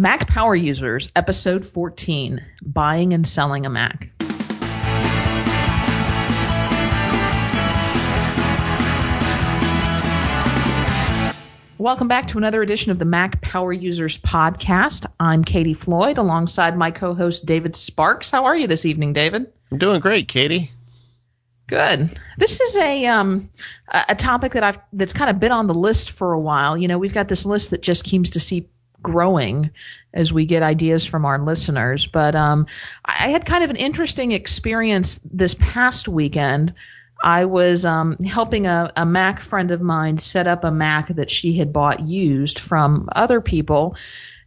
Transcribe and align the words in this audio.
Mac 0.00 0.26
Power 0.28 0.56
Users, 0.56 1.12
Episode 1.14 1.68
14 1.68 2.42
Buying 2.62 3.12
and 3.12 3.28
Selling 3.28 3.66
a 3.66 3.68
Mac. 3.68 4.08
Welcome 11.76 12.08
back 12.08 12.28
to 12.28 12.38
another 12.38 12.62
edition 12.62 12.90
of 12.90 12.98
the 12.98 13.04
Mac 13.04 13.42
Power 13.42 13.74
Users 13.74 14.16
Podcast. 14.16 15.04
I'm 15.20 15.44
Katie 15.44 15.74
Floyd 15.74 16.16
alongside 16.16 16.78
my 16.78 16.90
co 16.90 17.12
host 17.12 17.44
David 17.44 17.76
Sparks. 17.76 18.30
How 18.30 18.46
are 18.46 18.56
you 18.56 18.66
this 18.66 18.86
evening, 18.86 19.12
David? 19.12 19.52
I'm 19.70 19.76
doing 19.76 20.00
great, 20.00 20.28
Katie. 20.28 20.70
Good. 21.66 22.18
This 22.38 22.58
is 22.58 22.74
a 22.76 23.04
um 23.04 23.50
a 24.08 24.14
topic 24.14 24.52
that 24.52 24.64
I've 24.64 24.78
that's 24.94 25.12
kind 25.12 25.28
of 25.28 25.38
been 25.38 25.52
on 25.52 25.66
the 25.66 25.74
list 25.74 26.10
for 26.10 26.32
a 26.32 26.40
while. 26.40 26.78
You 26.78 26.88
know, 26.88 26.96
we've 26.96 27.12
got 27.12 27.28
this 27.28 27.44
list 27.44 27.68
that 27.68 27.82
just 27.82 28.08
seems 28.08 28.30
to 28.30 28.40
see 28.40 28.66
growing 29.02 29.70
as 30.12 30.32
we 30.32 30.44
get 30.44 30.62
ideas 30.62 31.04
from 31.04 31.24
our 31.24 31.38
listeners. 31.38 32.06
But 32.06 32.34
um, 32.34 32.66
I 33.04 33.28
had 33.28 33.46
kind 33.46 33.62
of 33.62 33.70
an 33.70 33.76
interesting 33.76 34.32
experience 34.32 35.20
this 35.24 35.54
past 35.54 36.08
weekend. 36.08 36.74
I 37.22 37.44
was 37.44 37.84
um, 37.84 38.16
helping 38.24 38.66
a, 38.66 38.92
a 38.96 39.04
Mac 39.04 39.40
friend 39.40 39.70
of 39.70 39.80
mine 39.80 40.18
set 40.18 40.46
up 40.46 40.64
a 40.64 40.70
Mac 40.70 41.08
that 41.08 41.30
she 41.30 41.52
had 41.58 41.72
bought 41.72 42.00
used 42.00 42.58
from 42.58 43.08
other 43.14 43.40
people. 43.40 43.94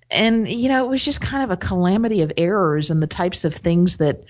And, 0.09 0.47
you 0.47 0.69
know, 0.69 0.83
it 0.85 0.89
was 0.89 1.05
just 1.05 1.21
kind 1.21 1.43
of 1.43 1.51
a 1.51 1.57
calamity 1.57 2.21
of 2.21 2.31
errors 2.37 2.89
and 2.89 3.01
the 3.01 3.07
types 3.07 3.45
of 3.45 3.53
things 3.53 3.97
that 3.97 4.23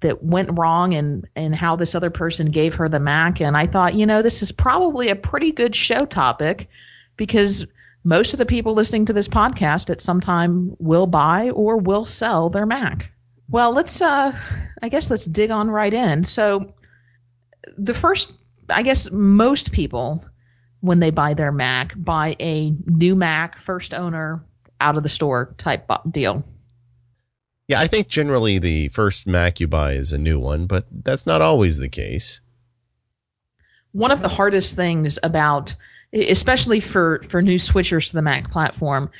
that 0.00 0.22
went 0.22 0.56
wrong 0.56 0.94
and 0.94 1.26
and 1.34 1.56
how 1.56 1.74
this 1.74 1.92
other 1.94 2.10
person 2.10 2.52
gave 2.52 2.74
her 2.76 2.88
the 2.88 3.00
Mac. 3.00 3.40
And 3.40 3.56
I 3.56 3.66
thought, 3.66 3.94
you 3.94 4.06
know, 4.06 4.22
this 4.22 4.42
is 4.42 4.52
probably 4.52 5.08
a 5.08 5.16
pretty 5.16 5.50
good 5.50 5.74
show 5.74 6.06
topic 6.06 6.68
because 7.16 7.66
most 8.04 8.32
of 8.32 8.38
the 8.38 8.46
people 8.46 8.72
listening 8.72 9.04
to 9.06 9.12
this 9.12 9.28
podcast 9.28 9.90
at 9.90 10.00
some 10.00 10.20
time 10.20 10.74
will 10.78 11.06
buy 11.06 11.50
or 11.50 11.76
will 11.76 12.04
sell 12.04 12.48
their 12.48 12.66
Mac. 12.66 13.12
Well, 13.48 13.72
let's 13.72 14.00
uh 14.00 14.36
I 14.82 14.88
guess 14.88 15.10
let's 15.10 15.24
dig 15.24 15.50
on 15.50 15.70
right 15.70 15.92
in. 15.92 16.24
So 16.24 16.74
the 17.76 17.94
first 17.94 18.32
I 18.68 18.82
guess 18.82 19.10
most 19.10 19.72
people 19.72 20.24
when 20.80 21.00
they 21.00 21.10
buy 21.10 21.34
their 21.34 21.52
Mac 21.52 21.92
buy 21.96 22.36
a 22.40 22.70
new 22.86 23.14
Mac, 23.14 23.58
first 23.58 23.92
owner, 23.92 24.44
out 24.80 24.96
of 24.96 25.02
the 25.02 25.08
store 25.08 25.54
type 25.58 25.90
deal. 26.10 26.44
Yeah, 27.66 27.80
I 27.80 27.86
think 27.86 28.08
generally 28.08 28.58
the 28.58 28.88
first 28.88 29.26
Mac 29.26 29.60
you 29.60 29.68
buy 29.68 29.92
is 29.92 30.12
a 30.12 30.18
new 30.18 30.38
one, 30.38 30.66
but 30.66 30.86
that's 30.90 31.26
not 31.26 31.42
always 31.42 31.76
the 31.76 31.88
case. 31.88 32.40
One 33.92 34.10
of 34.10 34.22
the 34.22 34.28
hardest 34.28 34.74
things 34.74 35.18
about, 35.22 35.74
especially 36.12 36.80
for, 36.80 37.22
for 37.28 37.42
new 37.42 37.58
switchers 37.58 38.08
to 38.08 38.14
the 38.14 38.22
Mac 38.22 38.50
platform, 38.50 39.10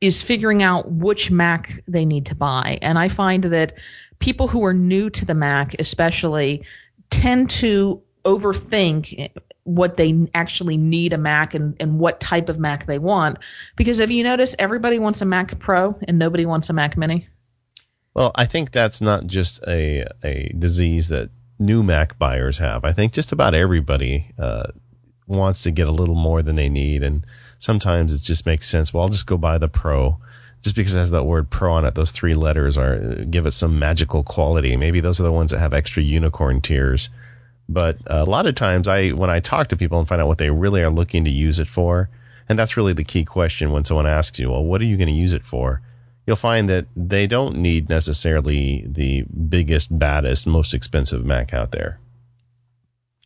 is 0.00 0.22
figuring 0.22 0.62
out 0.62 0.90
which 0.90 1.30
Mac 1.30 1.82
they 1.88 2.04
need 2.04 2.26
to 2.26 2.34
buy. 2.34 2.78
And 2.82 2.98
I 2.98 3.08
find 3.08 3.44
that 3.44 3.74
people 4.18 4.48
who 4.48 4.64
are 4.64 4.74
new 4.74 5.10
to 5.10 5.24
the 5.24 5.34
Mac, 5.34 5.74
especially, 5.78 6.64
tend 7.10 7.50
to 7.50 8.02
overthink 8.24 9.30
what 9.64 9.96
they 9.96 10.26
actually 10.34 10.76
need 10.76 11.12
a 11.12 11.18
Mac 11.18 11.54
and, 11.54 11.76
and 11.78 11.98
what 11.98 12.20
type 12.20 12.48
of 12.48 12.58
Mac 12.58 12.86
they 12.86 12.98
want. 12.98 13.38
Because 13.76 13.98
have 13.98 14.10
you 14.10 14.24
noticed 14.24 14.54
everybody 14.58 14.98
wants 14.98 15.20
a 15.20 15.24
Mac 15.24 15.58
Pro 15.58 15.98
and 16.06 16.18
nobody 16.18 16.46
wants 16.46 16.70
a 16.70 16.72
Mac 16.72 16.96
Mini? 16.96 17.28
Well, 18.14 18.32
I 18.34 18.46
think 18.46 18.72
that's 18.72 19.00
not 19.00 19.26
just 19.26 19.62
a 19.68 20.06
a 20.24 20.52
disease 20.58 21.08
that 21.08 21.30
new 21.58 21.82
Mac 21.82 22.18
buyers 22.18 22.58
have. 22.58 22.84
I 22.84 22.92
think 22.92 23.12
just 23.12 23.30
about 23.30 23.54
everybody 23.54 24.32
uh, 24.38 24.68
wants 25.28 25.62
to 25.62 25.70
get 25.70 25.86
a 25.86 25.92
little 25.92 26.14
more 26.14 26.42
than 26.42 26.56
they 26.56 26.68
need, 26.68 27.02
and 27.02 27.24
sometimes 27.58 28.12
it 28.12 28.22
just 28.22 28.46
makes 28.46 28.68
sense. 28.68 28.92
Well, 28.92 29.02
I'll 29.02 29.08
just 29.08 29.26
go 29.26 29.36
buy 29.36 29.58
the 29.58 29.68
Pro, 29.68 30.18
just 30.62 30.74
because 30.74 30.94
it 30.94 30.98
has 30.98 31.10
that 31.10 31.24
word 31.24 31.50
Pro 31.50 31.72
on 31.72 31.84
it. 31.84 31.94
Those 31.94 32.10
three 32.10 32.34
letters 32.34 32.76
are 32.76 32.98
give 33.24 33.46
it 33.46 33.52
some 33.52 33.78
magical 33.78 34.22
quality. 34.22 34.76
Maybe 34.76 35.00
those 35.00 35.20
are 35.20 35.24
the 35.24 35.32
ones 35.32 35.50
that 35.50 35.60
have 35.60 35.74
extra 35.74 36.02
unicorn 36.02 36.60
tears. 36.60 37.08
But 37.68 37.98
a 38.06 38.24
lot 38.24 38.46
of 38.46 38.54
times, 38.54 38.88
I 38.88 39.10
when 39.10 39.30
I 39.30 39.40
talk 39.40 39.68
to 39.68 39.76
people 39.76 39.98
and 39.98 40.08
find 40.08 40.20
out 40.20 40.28
what 40.28 40.38
they 40.38 40.50
really 40.50 40.82
are 40.82 40.90
looking 40.90 41.24
to 41.24 41.30
use 41.30 41.58
it 41.58 41.68
for, 41.68 42.08
and 42.48 42.58
that's 42.58 42.76
really 42.76 42.94
the 42.94 43.04
key 43.04 43.24
question 43.24 43.70
when 43.70 43.84
someone 43.84 44.06
asks 44.06 44.38
you, 44.38 44.50
"Well, 44.50 44.64
what 44.64 44.80
are 44.80 44.86
you 44.86 44.96
going 44.96 45.08
to 45.08 45.14
use 45.14 45.32
it 45.32 45.44
for?" 45.44 45.82
you'll 46.28 46.36
find 46.36 46.68
that 46.68 46.86
they 46.94 47.26
don't 47.26 47.56
need 47.56 47.88
necessarily 47.88 48.84
the 48.86 49.22
biggest, 49.48 49.98
baddest, 49.98 50.46
most 50.46 50.74
expensive 50.74 51.24
Mac 51.24 51.54
out 51.54 51.72
there. 51.72 51.98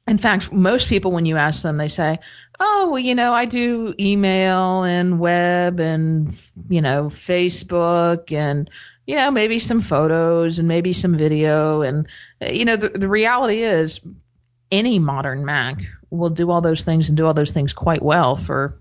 In 0.08 0.18
fact, 0.18 0.52
most 0.52 0.88
people, 0.88 1.12
when 1.12 1.26
you 1.26 1.36
ask 1.36 1.62
them, 1.62 1.76
they 1.76 1.88
say, 1.88 2.18
Oh, 2.60 2.90
well, 2.90 2.98
you 2.98 3.14
know, 3.14 3.32
I 3.32 3.44
do 3.44 3.94
email 3.98 4.82
and 4.84 5.18
web 5.18 5.80
and, 5.80 6.36
you 6.68 6.80
know, 6.80 7.06
Facebook 7.06 8.30
and, 8.30 8.70
you 9.06 9.16
know, 9.16 9.30
maybe 9.30 9.58
some 9.58 9.80
photos 9.80 10.58
and 10.58 10.68
maybe 10.68 10.92
some 10.92 11.16
video. 11.16 11.82
And, 11.82 12.06
uh, 12.40 12.50
you 12.50 12.64
know, 12.64 12.76
the, 12.76 12.90
the 12.90 13.08
reality 13.08 13.62
is 13.62 14.00
any 14.70 14.98
modern 14.98 15.44
Mac 15.44 15.82
will 16.10 16.30
do 16.30 16.50
all 16.50 16.60
those 16.60 16.82
things 16.82 17.08
and 17.08 17.16
do 17.16 17.26
all 17.26 17.34
those 17.34 17.50
things 17.50 17.72
quite 17.72 18.02
well 18.02 18.36
for 18.36 18.80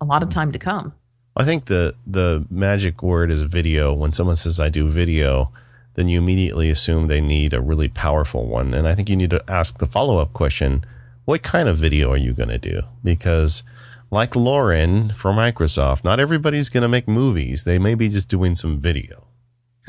a 0.00 0.04
lot 0.04 0.22
of 0.22 0.30
time 0.30 0.52
to 0.52 0.58
come. 0.58 0.92
I 1.36 1.44
think 1.44 1.66
the 1.66 1.94
the 2.06 2.46
magic 2.50 3.02
word 3.02 3.32
is 3.32 3.40
video. 3.42 3.94
When 3.94 4.12
someone 4.12 4.36
says 4.36 4.60
I 4.60 4.68
do 4.68 4.88
video, 4.88 5.50
then 5.94 6.08
you 6.08 6.18
immediately 6.18 6.70
assume 6.70 7.06
they 7.06 7.20
need 7.20 7.52
a 7.52 7.60
really 7.60 7.88
powerful 7.88 8.46
one. 8.46 8.74
And 8.74 8.88
I 8.88 8.94
think 8.94 9.08
you 9.08 9.16
need 9.16 9.30
to 9.30 9.44
ask 9.48 9.78
the 9.78 9.86
follow 9.86 10.18
up 10.18 10.32
question: 10.32 10.84
What 11.24 11.42
kind 11.42 11.68
of 11.68 11.76
video 11.76 12.10
are 12.12 12.16
you 12.16 12.32
going 12.32 12.48
to 12.48 12.58
do? 12.58 12.82
Because 13.02 13.62
like 14.10 14.36
Lauren 14.36 15.10
for 15.10 15.32
Microsoft, 15.32 16.04
not 16.04 16.20
everybody's 16.20 16.68
going 16.68 16.82
to 16.82 16.88
make 16.88 17.08
movies. 17.08 17.64
They 17.64 17.78
may 17.78 17.94
be 17.94 18.08
just 18.08 18.28
doing 18.28 18.54
some 18.54 18.78
video. 18.78 19.26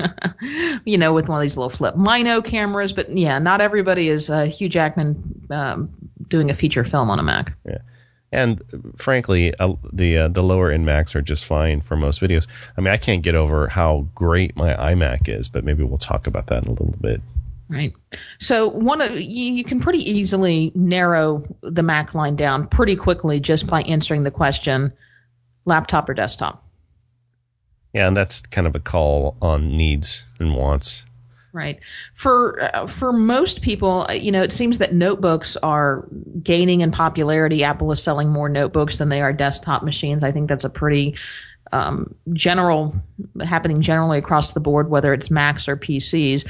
you 0.84 0.98
know, 0.98 1.12
with 1.12 1.28
one 1.28 1.38
of 1.38 1.42
these 1.42 1.56
little 1.56 1.70
flip 1.70 1.96
Mino 1.96 2.40
cameras, 2.42 2.92
but 2.92 3.08
yeah, 3.10 3.38
not 3.38 3.60
everybody 3.60 4.08
is 4.08 4.30
uh, 4.30 4.44
Hugh 4.44 4.68
Jackman 4.68 5.46
um, 5.50 5.90
doing 6.28 6.50
a 6.50 6.54
feature 6.54 6.84
film 6.84 7.10
on 7.10 7.18
a 7.18 7.22
Mac. 7.22 7.56
And 8.34 8.62
frankly, 8.96 9.54
uh, 9.58 9.74
the 9.92 10.18
uh, 10.18 10.28
the 10.28 10.42
lower 10.42 10.70
end 10.70 10.84
Macs 10.84 11.14
are 11.14 11.22
just 11.22 11.44
fine 11.44 11.80
for 11.80 11.96
most 11.96 12.20
videos. 12.20 12.46
I 12.76 12.80
mean, 12.80 12.92
I 12.92 12.96
can't 12.96 13.22
get 13.22 13.34
over 13.34 13.68
how 13.68 14.08
great 14.14 14.56
my 14.56 14.74
iMac 14.74 15.28
is, 15.28 15.48
but 15.48 15.64
maybe 15.64 15.84
we'll 15.84 15.98
talk 15.98 16.26
about 16.26 16.48
that 16.48 16.64
in 16.64 16.68
a 16.68 16.72
little 16.72 16.94
bit. 17.00 17.22
Right. 17.68 17.94
So 18.40 18.68
one 18.68 19.00
of 19.00 19.12
you, 19.12 19.52
you 19.52 19.64
can 19.64 19.80
pretty 19.80 19.98
easily 19.98 20.72
narrow 20.74 21.44
the 21.62 21.82
Mac 21.82 22.14
line 22.14 22.36
down 22.36 22.66
pretty 22.66 22.96
quickly 22.96 23.40
just 23.40 23.66
by 23.66 23.82
answering 23.82 24.24
the 24.24 24.30
question: 24.30 24.92
laptop 25.64 26.08
or 26.08 26.14
desktop. 26.14 26.62
Yeah, 27.94 28.08
and 28.08 28.16
that's 28.16 28.40
kind 28.40 28.66
of 28.66 28.74
a 28.74 28.80
call 28.80 29.36
on 29.40 29.76
needs 29.76 30.26
and 30.40 30.56
wants. 30.56 31.06
Right. 31.54 31.78
For 32.14 32.60
uh, 32.74 32.88
for 32.88 33.12
most 33.12 33.62
people, 33.62 34.06
uh, 34.08 34.14
you 34.14 34.32
know, 34.32 34.42
it 34.42 34.52
seems 34.52 34.78
that 34.78 34.92
notebooks 34.92 35.56
are 35.58 36.04
gaining 36.42 36.80
in 36.80 36.90
popularity. 36.90 37.62
Apple 37.62 37.92
is 37.92 38.02
selling 38.02 38.28
more 38.30 38.48
notebooks 38.48 38.98
than 38.98 39.08
they 39.08 39.22
are 39.22 39.32
desktop 39.32 39.84
machines. 39.84 40.24
I 40.24 40.32
think 40.32 40.48
that's 40.48 40.64
a 40.64 40.68
pretty 40.68 41.16
um, 41.70 42.12
general 42.32 42.92
happening 43.44 43.82
generally 43.82 44.18
across 44.18 44.52
the 44.52 44.58
board, 44.58 44.90
whether 44.90 45.14
it's 45.14 45.30
Macs 45.30 45.68
or 45.68 45.76
PCs. 45.76 46.44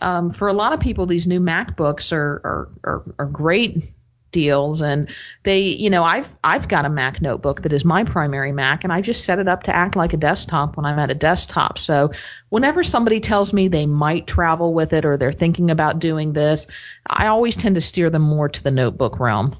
Um, 0.00 0.28
for 0.28 0.48
a 0.48 0.52
lot 0.52 0.72
of 0.72 0.80
people, 0.80 1.06
these 1.06 1.28
new 1.28 1.38
MacBooks 1.38 2.10
are 2.10 2.40
are, 2.42 2.68
are, 2.82 3.14
are 3.20 3.26
great 3.26 3.84
deals 4.30 4.80
and 4.80 5.08
they 5.44 5.60
you 5.60 5.88
know 5.88 6.04
I've 6.04 6.36
I've 6.44 6.68
got 6.68 6.84
a 6.84 6.90
Mac 6.90 7.22
notebook 7.22 7.62
that 7.62 7.72
is 7.72 7.84
my 7.84 8.04
primary 8.04 8.52
Mac 8.52 8.84
and 8.84 8.92
I 8.92 9.00
just 9.00 9.24
set 9.24 9.38
it 9.38 9.48
up 9.48 9.62
to 9.64 9.74
act 9.74 9.96
like 9.96 10.12
a 10.12 10.18
desktop 10.18 10.76
when 10.76 10.84
I'm 10.84 10.98
at 10.98 11.10
a 11.10 11.14
desktop. 11.14 11.78
So 11.78 12.10
whenever 12.50 12.84
somebody 12.84 13.20
tells 13.20 13.52
me 13.52 13.68
they 13.68 13.86
might 13.86 14.26
travel 14.26 14.74
with 14.74 14.92
it 14.92 15.04
or 15.04 15.16
they're 15.16 15.32
thinking 15.32 15.70
about 15.70 15.98
doing 15.98 16.32
this, 16.32 16.66
I 17.06 17.26
always 17.26 17.56
tend 17.56 17.74
to 17.76 17.80
steer 17.80 18.10
them 18.10 18.22
more 18.22 18.48
to 18.48 18.62
the 18.62 18.70
notebook 18.70 19.18
realm. 19.18 19.56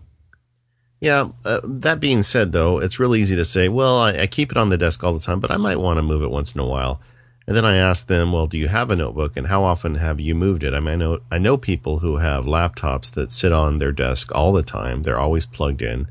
Yeah, 1.00 1.29
uh, 1.45 1.61
that 1.62 2.00
being 2.00 2.23
said 2.23 2.53
though, 2.53 2.79
it's 2.81 2.99
really 2.99 3.21
easy 3.21 3.37
to 3.37 3.45
say, 3.45 3.69
well, 3.69 3.99
I, 3.99 4.23
I 4.23 4.27
keep 4.27 4.50
it 4.50 4.56
on 4.56 4.69
the 4.69 4.79
desk 4.79 5.05
all 5.05 5.15
the 5.15 5.21
time, 5.21 5.41
but 5.41 5.50
I 5.50 5.56
might 5.56 5.79
want 5.79 5.99
to 5.99 6.03
move 6.03 6.23
it 6.23 6.31
once 6.31 6.55
in 6.55 6.61
a 6.61 6.67
while. 6.67 7.00
And 7.49 7.57
then 7.57 7.65
I 7.65 7.77
asked 7.77 8.09
them, 8.09 8.31
well, 8.31 8.47
do 8.47 8.59
you 8.59 8.69
have 8.69 8.91
a 8.91 8.97
notebook 8.97 9.35
and 9.35 9.47
how 9.47 9.65
often 9.65 9.95
have 9.95 10.21
you 10.21 10.35
moved 10.35 10.62
it? 10.62 10.75
I 10.75 10.81
mean, 10.81 10.89
I 10.89 10.97
know, 10.97 11.21
I 11.31 11.39
know 11.39 11.56
people 11.56 12.00
who 12.00 12.19
have 12.19 12.45
laptops 12.45 13.11
that 13.12 13.33
sit 13.33 13.53
on 13.53 13.79
their 13.79 13.91
desk 13.91 14.31
all 14.35 14.53
the 14.53 14.62
time. 14.62 15.03
They're 15.03 15.19
always 15.19 15.47
plugged 15.47 15.81
in 15.81 16.09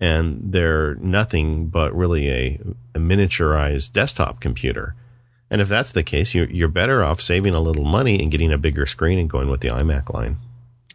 and 0.00 0.52
they're 0.52 0.96
nothing 0.96 1.68
but 1.68 1.96
really 1.96 2.28
a, 2.28 2.60
a 2.94 2.98
miniaturized 2.98 3.94
desktop 3.94 4.40
computer. 4.40 4.94
And 5.48 5.62
if 5.62 5.68
that's 5.68 5.92
the 5.92 6.02
case, 6.02 6.34
you're, 6.34 6.50
you're 6.50 6.68
better 6.68 7.02
off 7.02 7.22
saving 7.22 7.54
a 7.54 7.60
little 7.60 7.86
money 7.86 8.20
and 8.20 8.30
getting 8.30 8.52
a 8.52 8.58
bigger 8.58 8.84
screen 8.84 9.18
and 9.18 9.30
going 9.30 9.48
with 9.48 9.62
the 9.62 9.68
iMac 9.68 10.12
line. 10.12 10.36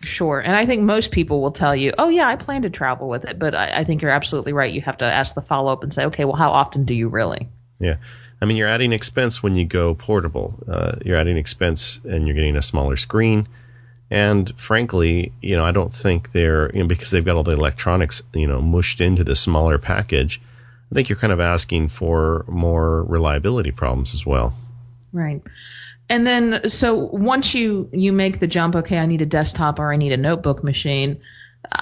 Sure. 0.04 0.40
And 0.40 0.56
I 0.56 0.68
think 0.68 0.84
most 0.84 1.10
people 1.10 1.42
will 1.42 1.52
tell 1.52 1.76
you, 1.76 1.92
oh, 1.98 2.10
yeah, 2.10 2.28
I 2.28 2.36
plan 2.36 2.62
to 2.62 2.70
travel 2.70 3.10
with 3.10 3.26
it. 3.26 3.40
But 3.40 3.56
I, 3.56 3.80
I 3.80 3.84
think 3.84 4.04
you're 4.04 4.12
absolutely 4.12 4.54
right. 4.54 4.72
You 4.72 4.82
have 4.82 5.00
to 5.00 5.06
ask 5.06 5.34
the 5.34 5.42
follow 5.42 5.74
up 5.74 5.82
and 5.82 5.92
say, 5.92 6.06
okay, 6.06 6.26
well, 6.26 6.36
how 6.36 6.52
often 6.52 6.86
do 6.86 6.94
you 6.94 7.08
really? 7.08 7.50
Yeah. 7.80 7.96
I 8.42 8.46
mean, 8.46 8.58
you're 8.58 8.68
adding 8.68 8.92
expense 8.92 9.44
when 9.44 9.56
you 9.56 9.66
go 9.66 9.94
portable. 9.94 10.56
Uh, 10.68 10.96
you're 11.06 11.18
adding 11.18 11.38
expense 11.38 12.00
and 12.06 12.26
you're 12.26 12.36
getting 12.36 12.56
a 12.56 12.62
smaller 12.62 12.96
screen. 12.98 13.48
And 14.10 14.60
frankly, 14.60 15.32
you 15.42 15.56
know, 15.56 15.64
I 15.64 15.72
don't 15.72 15.94
think 15.94 16.32
they're, 16.32 16.70
you 16.74 16.82
know, 16.82 16.88
because 16.88 17.12
they've 17.12 17.24
got 17.24 17.38
all 17.38 17.44
the 17.44 17.54
electronics, 17.54 18.22
you 18.34 18.48
know, 18.48 18.60
mushed 18.60 19.00
into 19.00 19.24
the 19.24 19.36
smaller 19.36 19.78
package. 19.78 20.42
I 20.92 20.96
think 20.96 21.08
you're 21.08 21.18
kind 21.18 21.32
of 21.32 21.40
asking 21.40 21.90
for 21.90 22.44
more 22.48 23.04
reliability 23.04 23.72
problems 23.72 24.14
as 24.14 24.26
well. 24.26 24.54
Right. 25.14 25.42
And 26.10 26.28
then, 26.28 26.70
so 26.70 26.96
once 27.14 27.54
you 27.54 27.90
you 27.94 28.12
make 28.12 28.40
the 28.40 28.48
jump, 28.48 28.76
okay, 28.76 29.00
I 29.00 29.06
need 29.06 29.22
a 29.22 29.26
desktop 29.26 29.80
or 29.80 29.94
I 29.94 29.96
need 29.96 30.12
a 30.12 30.18
notebook 30.18 30.62
machine. 30.62 31.22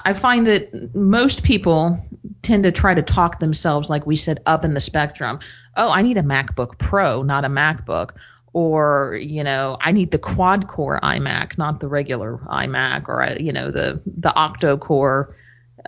I 0.04 0.12
find 0.12 0.46
that 0.46 0.94
most 0.94 1.42
people 1.42 1.98
tend 2.42 2.62
to 2.62 2.70
try 2.70 2.94
to 2.94 3.02
talk 3.02 3.40
themselves, 3.40 3.90
like 3.90 4.06
we 4.06 4.14
said, 4.14 4.38
up 4.46 4.64
in 4.64 4.74
the 4.74 4.80
spectrum. 4.80 5.40
Oh, 5.76 5.90
I 5.90 6.02
need 6.02 6.16
a 6.16 6.22
MacBook 6.22 6.78
Pro, 6.78 7.22
not 7.22 7.44
a 7.44 7.48
MacBook. 7.48 8.10
Or, 8.52 9.16
you 9.22 9.44
know, 9.44 9.78
I 9.80 9.92
need 9.92 10.10
the 10.10 10.18
quad 10.18 10.66
core 10.66 10.98
iMac, 11.02 11.56
not 11.56 11.78
the 11.78 11.86
regular 11.86 12.38
iMac, 12.48 13.08
or, 13.08 13.22
uh, 13.22 13.36
you 13.38 13.52
know, 13.52 13.70
the, 13.70 14.00
the 14.06 14.34
octo 14.34 14.76
core 14.76 15.36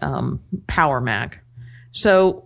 um, 0.01 0.41
Power 0.69 1.01
Mac. 1.01 1.43
So, 1.91 2.45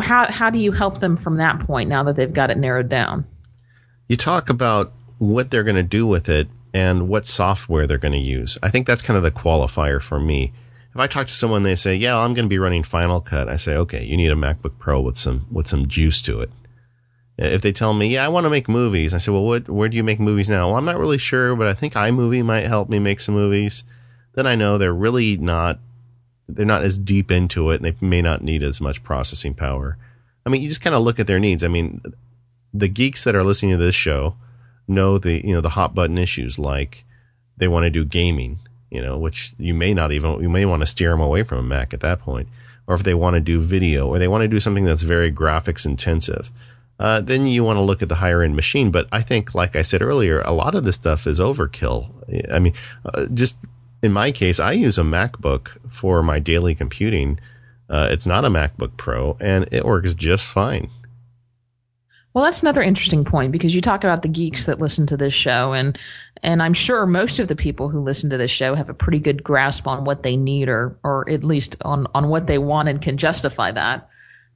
how, 0.00 0.30
how 0.30 0.50
do 0.50 0.58
you 0.58 0.70
help 0.70 1.00
them 1.00 1.16
from 1.16 1.38
that 1.38 1.60
point 1.60 1.88
now 1.88 2.04
that 2.04 2.14
they've 2.14 2.32
got 2.32 2.50
it 2.50 2.56
narrowed 2.56 2.88
down? 2.88 3.26
You 4.06 4.16
talk 4.16 4.48
about 4.48 4.92
what 5.18 5.50
they're 5.50 5.64
going 5.64 5.76
to 5.76 5.82
do 5.82 6.06
with 6.06 6.28
it 6.28 6.48
and 6.72 7.08
what 7.08 7.26
software 7.26 7.86
they're 7.86 7.98
going 7.98 8.12
to 8.12 8.18
use. 8.18 8.56
I 8.62 8.70
think 8.70 8.86
that's 8.86 9.02
kind 9.02 9.16
of 9.16 9.22
the 9.22 9.30
qualifier 9.30 10.00
for 10.00 10.20
me. 10.20 10.52
If 10.94 11.00
I 11.00 11.06
talk 11.06 11.26
to 11.26 11.32
someone, 11.32 11.62
they 11.62 11.74
say, 11.74 11.94
"Yeah, 11.94 12.16
I'm 12.16 12.34
going 12.34 12.46
to 12.46 12.48
be 12.48 12.58
running 12.58 12.82
Final 12.82 13.20
Cut." 13.20 13.48
I 13.48 13.56
say, 13.56 13.76
"Okay, 13.76 14.04
you 14.04 14.16
need 14.16 14.32
a 14.32 14.34
MacBook 14.34 14.78
Pro 14.78 15.00
with 15.00 15.16
some 15.16 15.46
with 15.50 15.68
some 15.68 15.86
juice 15.86 16.22
to 16.22 16.40
it." 16.40 16.50
If 17.38 17.62
they 17.62 17.72
tell 17.72 17.94
me, 17.94 18.08
"Yeah, 18.08 18.24
I 18.24 18.28
want 18.28 18.44
to 18.44 18.50
make 18.50 18.68
movies," 18.68 19.14
I 19.14 19.18
say, 19.18 19.30
"Well, 19.30 19.44
what? 19.44 19.68
Where 19.68 19.88
do 19.88 19.96
you 19.96 20.02
make 20.02 20.18
movies 20.18 20.50
now?" 20.50 20.68
Well, 20.68 20.76
I'm 20.76 20.84
not 20.84 20.98
really 20.98 21.18
sure, 21.18 21.54
but 21.54 21.68
I 21.68 21.72
think 21.72 21.94
iMovie 21.94 22.44
might 22.44 22.66
help 22.66 22.88
me 22.88 22.98
make 22.98 23.20
some 23.20 23.36
movies. 23.36 23.84
Then 24.34 24.46
I 24.46 24.56
know 24.56 24.76
they're 24.76 24.92
really 24.92 25.36
not 25.36 25.78
they're 26.48 26.66
not 26.66 26.82
as 26.82 26.98
deep 26.98 27.30
into 27.30 27.70
it, 27.70 27.76
and 27.76 27.84
they 27.84 28.06
may 28.06 28.22
not 28.22 28.42
need 28.42 28.62
as 28.62 28.80
much 28.80 29.04
processing 29.04 29.54
power. 29.54 29.98
I 30.46 30.50
mean, 30.50 30.62
you 30.62 30.68
just 30.68 30.80
kind 30.80 30.96
of 30.96 31.02
look 31.02 31.20
at 31.20 31.26
their 31.26 31.38
needs. 31.38 31.62
I 31.62 31.68
mean, 31.68 32.00
the 32.72 32.88
geeks 32.88 33.24
that 33.24 33.34
are 33.34 33.44
listening 33.44 33.72
to 33.72 33.76
this 33.84 33.94
show 33.94 34.34
know 34.86 35.18
the 35.18 35.46
you 35.46 35.52
know 35.52 35.60
the 35.60 35.68
hot 35.70 35.94
button 35.94 36.18
issues 36.18 36.58
like 36.58 37.04
they 37.56 37.68
want 37.68 37.84
to 37.84 37.90
do 37.90 38.04
gaming, 38.04 38.58
you 38.90 39.02
know, 39.02 39.18
which 39.18 39.52
you 39.58 39.74
may 39.74 39.94
not 39.94 40.10
even 40.12 40.40
you 40.40 40.48
may 40.48 40.64
want 40.64 40.80
to 40.80 40.86
steer 40.86 41.10
them 41.10 41.20
away 41.20 41.42
from 41.42 41.58
a 41.58 41.62
Mac 41.62 41.92
at 41.92 42.00
that 42.00 42.20
point, 42.20 42.48
or 42.86 42.94
if 42.94 43.02
they 43.02 43.14
want 43.14 43.34
to 43.34 43.40
do 43.40 43.60
video 43.60 44.08
or 44.08 44.18
they 44.18 44.28
want 44.28 44.42
to 44.42 44.48
do 44.48 44.60
something 44.60 44.84
that's 44.84 45.02
very 45.02 45.30
graphics 45.30 45.86
intensive. 45.86 46.50
Uh, 46.98 47.20
then 47.20 47.46
you 47.46 47.62
want 47.62 47.76
to 47.76 47.82
look 47.82 48.02
at 48.02 48.08
the 48.08 48.16
higher 48.16 48.42
end 48.42 48.56
machine. 48.56 48.90
But 48.90 49.08
I 49.12 49.22
think, 49.22 49.54
like 49.54 49.76
I 49.76 49.82
said 49.82 50.02
earlier, 50.02 50.40
a 50.40 50.52
lot 50.52 50.74
of 50.74 50.84
this 50.84 50.96
stuff 50.96 51.26
is 51.26 51.38
overkill. 51.38 52.10
I 52.52 52.58
mean, 52.58 52.74
uh, 53.04 53.26
just 53.32 53.56
in 54.02 54.12
my 54.12 54.32
case, 54.32 54.58
I 54.60 54.72
use 54.72 54.98
a 54.98 55.02
MacBook 55.02 55.68
for 55.90 56.22
my 56.22 56.38
daily 56.38 56.74
computing. 56.74 57.38
Uh, 57.88 58.08
it's 58.10 58.26
not 58.26 58.44
a 58.44 58.48
MacBook 58.48 58.96
Pro, 58.96 59.36
and 59.40 59.68
it 59.72 59.84
works 59.84 60.14
just 60.14 60.46
fine. 60.46 60.90
Well, 62.34 62.44
that's 62.44 62.62
another 62.62 62.82
interesting 62.82 63.24
point 63.24 63.52
because 63.52 63.74
you 63.74 63.80
talk 63.80 64.04
about 64.04 64.22
the 64.22 64.28
geeks 64.28 64.66
that 64.66 64.78
listen 64.78 65.06
to 65.06 65.16
this 65.16 65.34
show, 65.34 65.72
and 65.72 65.98
and 66.42 66.62
I'm 66.62 66.74
sure 66.74 67.06
most 67.06 67.38
of 67.38 67.48
the 67.48 67.56
people 67.56 67.88
who 67.88 68.00
listen 68.00 68.30
to 68.30 68.36
this 68.36 68.50
show 68.50 68.74
have 68.74 68.88
a 68.88 68.94
pretty 68.94 69.18
good 69.18 69.42
grasp 69.42 69.88
on 69.88 70.04
what 70.04 70.22
they 70.22 70.36
need, 70.36 70.68
or 70.68 70.96
or 71.02 71.28
at 71.28 71.42
least 71.42 71.76
on 71.80 72.06
on 72.14 72.28
what 72.28 72.46
they 72.46 72.58
want, 72.58 72.88
and 72.88 73.02
can 73.02 73.16
justify 73.16 73.72
that. 73.72 74.08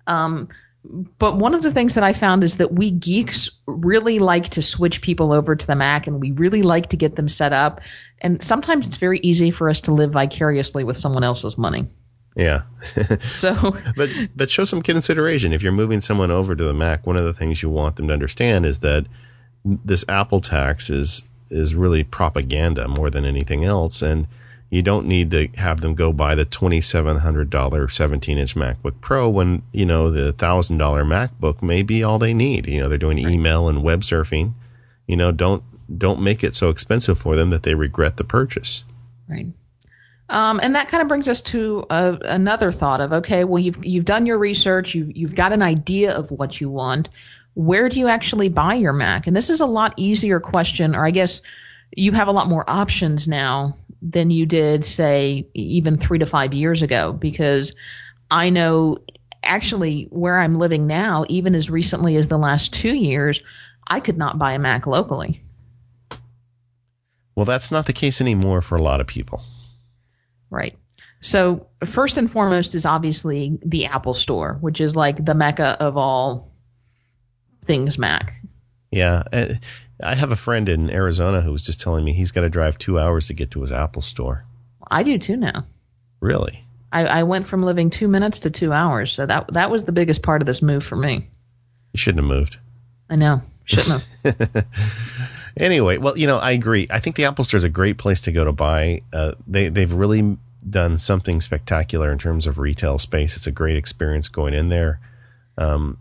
Um, 0.07 0.49
but 0.85 1.37
one 1.37 1.55
of 1.55 1.63
the 1.63 1.71
things 1.71 1.95
that 1.95 2.05
I 2.05 2.13
found 2.13 2.43
is 2.43 2.57
that 2.57 2.73
we 2.73 2.91
geeks 2.91 3.49
really 3.67 4.19
like 4.19 4.49
to 4.51 4.63
switch 4.63 5.01
people 5.01 5.33
over 5.33 5.55
to 5.55 5.67
the 5.67 5.77
Mac, 5.77 6.07
and 6.07 6.21
we 6.21 6.33
really 6.33 6.63
like 6.63 6.89
to 6.91 6.97
get 6.97 7.17
them 7.17 7.29
set 7.29 7.53
up. 7.53 7.81
And 8.21 8.43
sometimes 8.43 8.87
it's 8.87 8.97
very 8.97 9.21
easy 9.21 9.51
for 9.51 9.71
us 9.71 9.81
to 9.83 9.93
live 9.93 10.13
vicariously 10.13 10.85
with 10.85 10.97
someone 10.97 11.25
else's 11.25 11.57
money. 11.57 11.87
Yeah. 12.35 12.63
so, 13.21 13.77
but 13.97 14.11
but 14.35 14.51
show 14.51 14.65
some 14.65 14.83
consideration 14.83 15.53
if 15.53 15.63
you're 15.63 15.73
moving 15.73 16.01
someone 16.01 16.31
over 16.31 16.57
to 16.57 16.65
the 16.65 16.75
Mac. 16.75 17.07
One 17.07 17.17
of 17.17 17.25
the 17.25 17.35
things 17.35 17.63
you 17.63 17.71
want 17.71 17.97
them 17.97 18.09
to 18.09 18.15
understand 18.15 18.67
is 18.67 18.81
that 18.81 19.07
this 19.65 20.05
Apple 20.09 20.41
tax 20.41 20.91
is 20.91 21.23
is 21.51 21.75
really 21.75 22.03
propaganda 22.03 22.89
more 22.89 23.11
than 23.11 23.25
anything 23.25 23.65
else, 23.65 24.03
and 24.03 24.27
you 24.73 24.81
don't 24.81 25.07
need 25.07 25.31
to 25.33 25.49
have 25.59 25.83
them 25.83 25.95
go 25.95 26.15
buy 26.15 26.35
the 26.35 26.47
twenty 26.47 26.81
seven 26.81 27.19
hundred 27.19 27.51
dollar 27.51 27.91
seventeen 27.91 28.39
inch 28.39 28.55
MacBook 28.55 28.95
Pro 29.03 29.29
when 29.29 29.63
you 29.71 29.85
know 29.85 30.11
the 30.11 30.33
thousand 30.33 30.79
dollar 30.79 31.05
MacBook 31.05 31.63
may 31.63 31.83
be 31.83 32.03
all 32.03 32.19
they 32.19 32.33
need. 32.33 32.67
You 32.67 32.81
know 32.81 32.89
they're 32.89 32.97
doing 32.97 33.23
right. 33.23 33.33
email 33.35 33.69
and 33.69 33.83
web 33.83 34.01
surfing. 34.01 34.55
You 35.07 35.19
know 35.19 35.31
don't 35.31 35.63
don't 35.99 36.23
make 36.23 36.43
it 36.43 36.55
so 36.55 36.71
expensive 36.71 37.19
for 37.19 37.37
them 37.37 37.51
that 37.51 37.65
they 37.65 37.75
regret 37.75 38.17
the 38.17 38.25
purchase. 38.25 38.85
Right. 39.29 39.53
Um, 40.31 40.59
and 40.63 40.75
that 40.75 40.89
kind 40.89 41.03
of 41.03 41.09
brings 41.09 41.29
us 41.29 41.43
to 41.43 41.85
uh, 41.91 42.17
another 42.23 42.73
thought 42.73 43.03
of 43.03 43.13
okay, 43.13 43.45
well 43.45 43.63
you've 43.63 43.85
you've 43.85 44.07
done 44.07 44.25
your 44.25 44.39
research, 44.39 44.95
you've 44.95 45.15
you've 45.15 45.35
got 45.35 45.53
an 45.53 45.61
idea 45.61 46.17
of 46.17 46.31
what 46.31 46.63
you 46.63 46.71
want. 46.71 47.11
Where 47.53 47.91
do 47.91 47.99
you 47.99 48.09
actually 48.09 48.49
buy 48.49 48.73
your 48.73 48.95
Mac? 48.95 49.27
And 49.27 49.37
this 49.37 49.51
is 49.51 49.61
a 49.61 49.67
lot 49.67 49.93
easier 49.99 50.41
question, 50.41 50.97
or 50.97 51.05
I 51.05 51.11
guess 51.11 51.43
you 51.95 52.13
have 52.13 52.29
a 52.29 52.33
lot 52.33 52.49
more 52.49 52.69
options 52.69 53.29
now 53.29 53.77
than 54.03 54.31
you 54.31 54.45
did, 54.45 54.85
say, 54.85 55.47
even 55.55 55.97
three 55.97 56.19
to 56.19 56.27
five 56.27 56.53
years 56.53 56.83
ago, 56.83 57.13
because 57.13 57.75
I 58.31 58.51
know 58.51 58.99
actually 59.45 60.09
where 60.11 60.39
I'm 60.39 60.59
living 60.59 60.87
now, 60.87 61.25
even 61.29 61.55
as 61.55 61.71
recently 61.71 62.17
as 62.17 62.27
the 62.27 62.39
last 62.39 62.75
two 62.75 62.95
years, 62.95 63.41
I 63.87 64.01
could 64.01 64.19
not 64.19 64.39
buy 64.39 64.53
a 64.53 64.59
Mac 64.59 64.87
locally. 64.87 65.43
Well, 67.35 67.47
that's 67.47 67.71
not 67.71 67.87
the 67.87 67.93
case 67.93 68.21
anymore 68.21 68.61
for 68.61 68.77
a 68.77 68.83
lot 68.83 69.01
of 69.01 69.07
people. 69.07 69.43
Right. 70.51 70.77
So 71.21 71.69
first 71.85 72.19
and 72.19 72.31
foremost 72.31 72.75
is 72.75 72.85
obviously 72.85 73.59
the 73.65 73.87
Apple 73.87 74.15
Store, 74.15 74.59
which 74.61 74.81
is 74.81 74.97
like 74.97 75.25
the 75.25 75.35
mecca 75.35 75.77
of 75.81 75.97
all 75.97 76.53
things 77.65 77.97
Mac. 77.97 78.35
Yeah. 78.91 79.23
Eh, 79.33 79.55
I 80.03 80.15
have 80.15 80.33
a 80.33 80.37
friend 80.37 80.69
in 80.69 80.91
Arizona 80.91 81.41
who 81.41 81.53
was 81.53 81.63
just 81.63 81.81
telling 81.81 82.05
me 82.05 82.13
he's 82.13 82.33
got 82.33 82.43
to 82.43 82.51
drive 82.51 82.79
two 82.79 82.99
hours 82.99 83.27
to 83.29 83.35
get 83.35 83.51
to 83.53 83.61
his 83.61 83.73
Apple 83.73 84.03
Store. 84.03 84.45
I 84.91 85.03
do 85.03 85.19
too 85.19 85.37
now. 85.37 85.67
Really? 86.21 86.65
I, 86.93 87.07
I 87.07 87.23
went 87.23 87.47
from 87.47 87.63
living 87.63 87.91
two 87.91 88.09
minutes 88.09 88.39
to 88.41 88.51
two 88.51 88.73
hours. 88.73 89.13
So 89.13 89.27
that 89.27 89.53
that 89.53 89.71
was 89.71 89.85
the 89.85 89.93
biggest 89.93 90.23
part 90.23 90.43
of 90.43 90.47
this 90.47 90.63
move 90.63 90.85
for 90.85 90.97
me. 90.97 91.29
You 91.93 91.99
shouldn't 91.99 92.25
have 92.25 92.29
moved. 92.29 92.59
I 93.09 93.17
know. 93.17 93.43
Shouldn't 93.65 94.03
have. 94.25 94.67
anyway, 95.57 95.99
well, 95.99 96.17
you 96.17 96.27
know, 96.27 96.39
I 96.39 96.53
agree. 96.53 96.87
I 96.91 97.01
think 97.01 97.17
the 97.17 97.25
Apple 97.25 97.45
Store 97.45 97.59
is 97.59 97.65
a 97.65 97.69
great 97.69 97.99
place 97.99 98.21
to 98.23 98.33
go 98.33 98.45
to 98.45 98.53
buy. 98.53 99.03
Uh, 99.13 99.33
they 99.47 99.69
they've 99.69 99.93
really 99.93 100.37
done 100.69 100.99
something 100.99 101.41
spectacular 101.41 102.13
in 102.13 102.19
terms 102.19 102.47
of 102.47 102.59
retail 102.59 102.99
space. 102.99 103.37
It's 103.37 103.47
a 103.47 103.53
great 103.53 103.77
experience 103.77 104.29
going 104.29 104.55
in 104.55 104.69
there. 104.69 105.01
Um, 105.59 105.99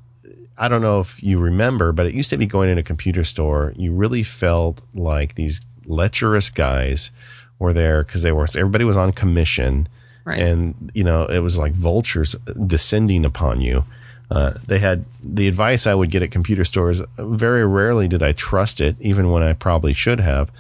I 0.62 0.68
don't 0.68 0.84
know 0.84 1.00
if 1.00 1.24
you 1.24 1.40
remember, 1.40 1.92
but 1.92 2.06
it 2.06 2.14
used 2.14 2.30
to 2.30 2.38
be 2.38 2.46
going 2.46 2.70
in 2.70 2.78
a 2.78 2.84
computer 2.84 3.24
store. 3.24 3.74
You 3.76 3.92
really 3.94 4.22
felt 4.22 4.86
like 4.94 5.34
these 5.34 5.60
lecherous 5.88 6.52
guys 6.52 7.10
were 7.58 7.74
there 7.74 8.04
because 8.04 8.22
they 8.22 8.32
were 8.32 8.46
everybody 8.56 8.86
was 8.86 8.96
on 8.96 9.12
commission, 9.12 9.90
right. 10.24 10.40
and 10.40 10.92
you 10.94 11.04
know 11.04 11.26
it 11.26 11.40
was 11.40 11.58
like 11.58 11.74
vultures 11.74 12.36
descending 12.68 13.26
upon 13.26 13.60
you. 13.62 13.86
Uh, 14.30 14.54
they 14.68 14.78
had 14.78 15.04
the 15.24 15.48
advice 15.48 15.88
I 15.88 15.96
would 15.96 16.12
get 16.12 16.22
at 16.22 16.30
computer 16.30 16.64
stores. 16.64 17.02
Very 17.18 17.66
rarely 17.66 18.08
did 18.08 18.22
I 18.22 18.32
trust 18.32 18.80
it, 18.80 18.96
even 19.02 19.32
when 19.32 19.42
I 19.42 19.54
probably 19.54 19.94
should 19.94 20.20
have, 20.20 20.52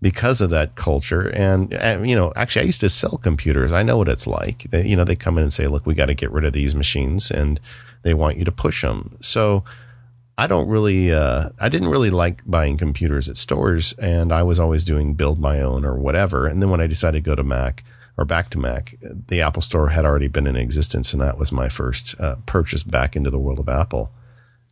because 0.00 0.40
of 0.40 0.50
that 0.50 0.76
culture. 0.76 1.28
And, 1.30 1.74
and 1.74 2.08
you 2.08 2.14
know, 2.14 2.32
actually, 2.36 2.62
I 2.62 2.66
used 2.66 2.80
to 2.80 2.88
sell 2.88 3.18
computers. 3.18 3.72
I 3.72 3.82
know 3.82 3.98
what 3.98 4.08
it's 4.08 4.28
like. 4.28 4.62
They, 4.70 4.86
you 4.86 4.96
know, 4.96 5.04
they 5.04 5.16
come 5.16 5.36
in 5.36 5.42
and 5.42 5.52
say, 5.52 5.66
"Look, 5.66 5.84
we 5.84 5.94
got 5.94 6.06
to 6.06 6.14
get 6.14 6.30
rid 6.30 6.44
of 6.44 6.52
these 6.52 6.76
machines," 6.76 7.30
and 7.30 7.58
they 8.02 8.14
want 8.14 8.36
you 8.36 8.44
to 8.44 8.52
push 8.52 8.82
them. 8.82 9.16
So 9.20 9.64
I 10.36 10.46
don't 10.46 10.68
really, 10.68 11.12
uh, 11.12 11.50
I 11.60 11.68
didn't 11.68 11.88
really 11.88 12.10
like 12.10 12.42
buying 12.46 12.76
computers 12.76 13.28
at 13.28 13.36
stores, 13.36 13.92
and 13.94 14.32
I 14.32 14.42
was 14.42 14.60
always 14.60 14.84
doing 14.84 15.14
build 15.14 15.40
my 15.40 15.60
own 15.60 15.84
or 15.84 15.98
whatever. 15.98 16.46
And 16.46 16.62
then 16.62 16.70
when 16.70 16.80
I 16.80 16.86
decided 16.86 17.24
to 17.24 17.30
go 17.30 17.34
to 17.34 17.42
Mac, 17.42 17.84
or 18.16 18.24
back 18.24 18.50
to 18.50 18.58
Mac, 18.58 18.96
the 19.00 19.40
Apple 19.40 19.62
Store 19.62 19.88
had 19.88 20.04
already 20.04 20.28
been 20.28 20.46
in 20.46 20.56
existence, 20.56 21.12
and 21.12 21.22
that 21.22 21.38
was 21.38 21.52
my 21.52 21.68
first 21.68 22.18
uh, 22.20 22.36
purchase 22.46 22.82
back 22.82 23.14
into 23.14 23.30
the 23.30 23.38
world 23.38 23.60
of 23.60 23.68
Apple. 23.68 24.10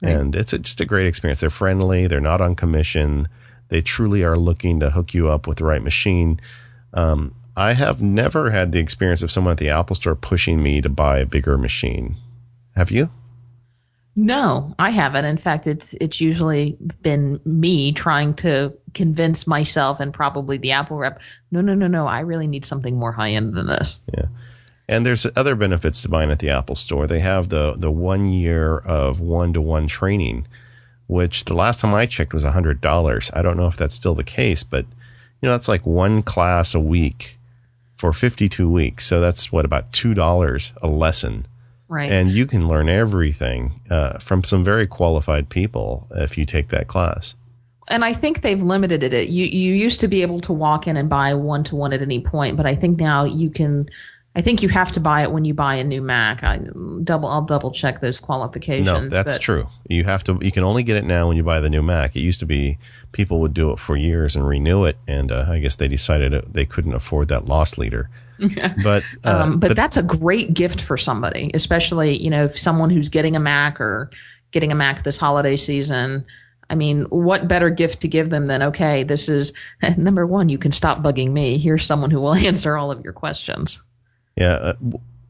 Right. 0.03 0.15
And 0.15 0.35
it's 0.35 0.53
a, 0.53 0.59
just 0.59 0.81
a 0.81 0.85
great 0.85 1.07
experience. 1.07 1.41
They're 1.41 1.51
friendly. 1.51 2.07
They're 2.07 2.21
not 2.21 2.41
on 2.41 2.57
commission. 2.57 3.29
They 3.69 3.83
truly 3.83 4.23
are 4.25 4.37
looking 4.37 4.81
to 4.81 4.91
hook 4.91 5.15
you 5.15 5.29
up 5.29 5.47
with 5.47 5.59
the 5.59 5.65
right 5.65 5.83
machine. 5.83 6.41
Um, 6.93 7.35
I 7.57 7.73
have 7.73 8.03
never 8.03 8.51
had 8.51 8.73
the 8.73 8.81
experience 8.81 9.23
of 9.23 9.31
someone 9.31 9.53
at 9.53 9.59
the 9.59 9.71
Apple 9.71 9.97
Store 9.97 10.15
pushing 10.15 10.63
me 10.63 10.81
to 10.81 10.89
buy 10.89 11.19
a 11.19 11.27
bigger 11.27 11.57
machine. 11.57 12.17
Have 12.77 12.91
you? 12.91 13.11
No, 14.19 14.75
I 14.79 14.91
haven't. 14.91 15.27
In 15.27 15.37
fact, 15.37 15.67
it's 15.67 15.95
it's 16.01 16.21
usually 16.23 16.77
been 17.03 17.39
me 17.45 17.93
trying 17.93 18.33
to 18.35 18.73
convince 18.95 19.47
myself 19.47 20.01
and 20.01 20.13
probably 20.13 20.57
the 20.57 20.73
Apple 20.73 20.97
rep. 20.97 21.21
No, 21.51 21.61
no, 21.61 21.75
no, 21.75 21.87
no. 21.87 22.07
I 22.07 22.21
really 22.21 22.47
need 22.47 22.65
something 22.65 22.97
more 22.97 23.13
high 23.13 23.33
end 23.33 23.55
than 23.55 23.67
this. 23.67 24.01
Yeah, 24.15 24.27
and 24.89 25.05
there's 25.05 25.27
other 25.37 25.55
benefits 25.55 26.01
to 26.03 26.09
buying 26.09 26.31
at 26.31 26.39
the 26.39 26.49
Apple 26.49 26.77
Store. 26.77 27.07
They 27.07 27.21
have 27.21 27.51
the 27.51 27.75
the 27.77 27.91
one 27.91 28.31
year 28.31 28.79
of 28.79 29.21
one 29.21 29.53
to 29.53 29.61
one 29.61 29.87
training, 29.87 30.47
which 31.09 31.45
the 31.45 31.55
last 31.55 31.81
time 31.81 31.95
I 31.95 32.07
checked 32.07 32.33
was 32.33 32.45
a 32.45 32.53
hundred 32.53 32.81
dollars. 32.81 33.31
I 33.35 33.43
don't 33.43 33.59
know 33.59 33.69
if 33.69 33.77
that's 33.77 33.95
still 33.95 34.15
the 34.15 34.25
case, 34.25 34.63
but 34.63 34.87
you 35.43 35.47
know 35.47 35.51
that's 35.51 35.69
like 35.69 35.85
one 35.85 36.23
class 36.23 36.75
a 36.75 36.81
week 36.81 37.39
for 37.97 38.15
fifty 38.15 38.49
two 38.49 38.71
weeks. 38.71 39.05
So 39.05 39.21
that's 39.21 39.53
what 39.53 39.67
about 39.67 39.93
two 39.93 40.15
dollars 40.15 40.73
a 40.81 40.89
lesson 40.89 41.47
Right. 41.89 42.11
And 42.11 42.33
you 42.33 42.47
can 42.47 42.67
learn 42.67 42.89
everything 42.89 43.81
uh, 43.91 44.19
from 44.19 44.43
some 44.43 44.65
very 44.65 44.87
qualified 44.87 45.49
people 45.49 46.09
if 46.13 46.37
you 46.37 46.45
take 46.45 46.69
that 46.69 46.89
class. 46.89 47.35
And 47.89 48.05
I 48.05 48.13
think 48.13 48.43
they've 48.43 48.63
limited 48.63 49.13
it. 49.13 49.29
You 49.29 49.45
you 49.45 49.73
used 49.73 50.01
to 50.01 50.09
be 50.09 50.23
able 50.23 50.41
to 50.41 50.53
walk 50.53 50.89
in 50.89 50.97
and 50.97 51.09
buy 51.09 51.35
one 51.35 51.63
to 51.65 51.77
one 51.77 51.93
at 51.93 52.03
any 52.03 52.21
point, 52.21 52.57
but 52.57 52.67
I 52.67 52.75
think 52.75 52.99
now 52.99 53.25
you 53.25 53.51
can. 53.51 53.89
I 54.35 54.43
think 54.43 54.61
you 54.61 54.69
have 54.69 54.93
to 54.93 55.01
buy 55.01 55.23
it 55.23 55.33
when 55.33 55.47
you 55.47 55.55
buy 55.55 55.77
a 55.77 55.85
new 55.85 56.03
Mac. 56.03 56.43
I 56.43 56.59
double 57.05 57.29
I'll 57.29 57.43
double 57.43 57.71
check 57.71 58.01
those 58.01 58.19
qualifications. 58.19 58.85
No, 58.85 59.09
that's 59.09 59.35
but- 59.35 59.43
true. 59.43 59.69
You 59.89 60.03
have 60.03 60.25
to. 60.25 60.37
You 60.43 60.51
can 60.51 60.65
only 60.65 60.83
get 60.83 60.97
it 60.97 61.05
now 61.05 61.29
when 61.29 61.37
you 61.37 61.45
buy 61.45 61.61
the 61.61 61.71
new 61.71 61.83
Mac. 61.83 62.17
It 62.17 62.21
used 62.21 62.41
to 62.41 62.47
be 62.47 62.77
people 63.13 63.41
would 63.41 63.55
do 63.55 63.71
it 63.71 63.79
for 63.79 63.97
years 63.97 64.35
and 64.35 64.47
renew 64.47 64.85
it, 64.85 64.97
and 65.07 65.31
uh, 65.31 65.47
I 65.49 65.61
guess 65.61 65.77
they 65.77 65.87
decided 65.87 66.35
it, 66.35 66.53
they 66.53 66.67
couldn't 66.67 66.95
afford 66.95 67.29
that 67.29 67.47
loss 67.47 67.79
leader. 67.79 68.11
But 68.83 69.03
uh, 69.25 69.43
Um, 69.43 69.59
but, 69.61 69.77
that's 69.77 69.97
a 69.97 70.03
great 70.03 70.55
gift 70.55 70.81
for 70.81 70.97
somebody, 70.97 71.51
especially 71.55 72.17
you 72.23 72.31
know 72.31 72.45
if 72.45 72.59
someone 72.59 72.91
who's 72.91 73.09
getting 73.09 73.37
a 73.37 73.41
Mac 73.41 73.81
or 73.81 74.11
getting 74.53 74.73
a 74.73 74.75
Mac 74.75 75.05
this 75.05 75.17
holiday 75.17 75.57
season. 75.57 76.25
I 76.69 76.75
mean, 76.75 77.03
what 77.05 77.47
better 77.47 77.71
gift 77.71 78.01
to 78.01 78.09
give 78.09 78.31
them 78.31 78.49
than 78.49 78.61
okay, 78.63 79.05
this 79.05 79.29
is 79.29 79.53
number 79.97 80.27
one. 80.27 80.49
You 80.49 80.59
can 80.59 80.73
stop 80.73 80.99
bugging 81.01 81.31
me. 81.31 81.59
Here's 81.59 81.87
someone 81.87 82.11
who 82.11 82.21
will 82.21 82.35
answer 82.49 82.77
all 82.77 82.91
of 82.91 83.05
your 83.05 83.13
questions. 83.13 83.81
Yeah. 84.37 84.55
Uh, 84.55 84.75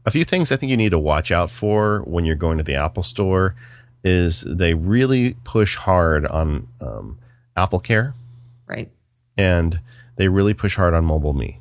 a 0.05 0.11
few 0.11 0.23
things 0.23 0.51
I 0.51 0.55
think 0.55 0.69
you 0.71 0.77
need 0.77 0.91
to 0.91 0.99
watch 0.99 1.31
out 1.31 1.51
for 1.51 1.99
when 2.05 2.25
you're 2.25 2.35
going 2.35 2.57
to 2.57 2.63
the 2.63 2.75
Apple 2.75 3.03
store 3.03 3.55
is 4.03 4.41
they 4.47 4.73
really 4.73 5.35
push 5.43 5.75
hard 5.75 6.25
on 6.25 6.67
um, 6.81 7.19
Apple 7.57 7.79
Care 7.81 8.13
Right. 8.67 8.89
and 9.37 9.79
they 10.15 10.29
really 10.29 10.53
push 10.53 10.75
hard 10.75 10.93
on 10.93 11.03
Mobile 11.05 11.33
Me. 11.33 11.59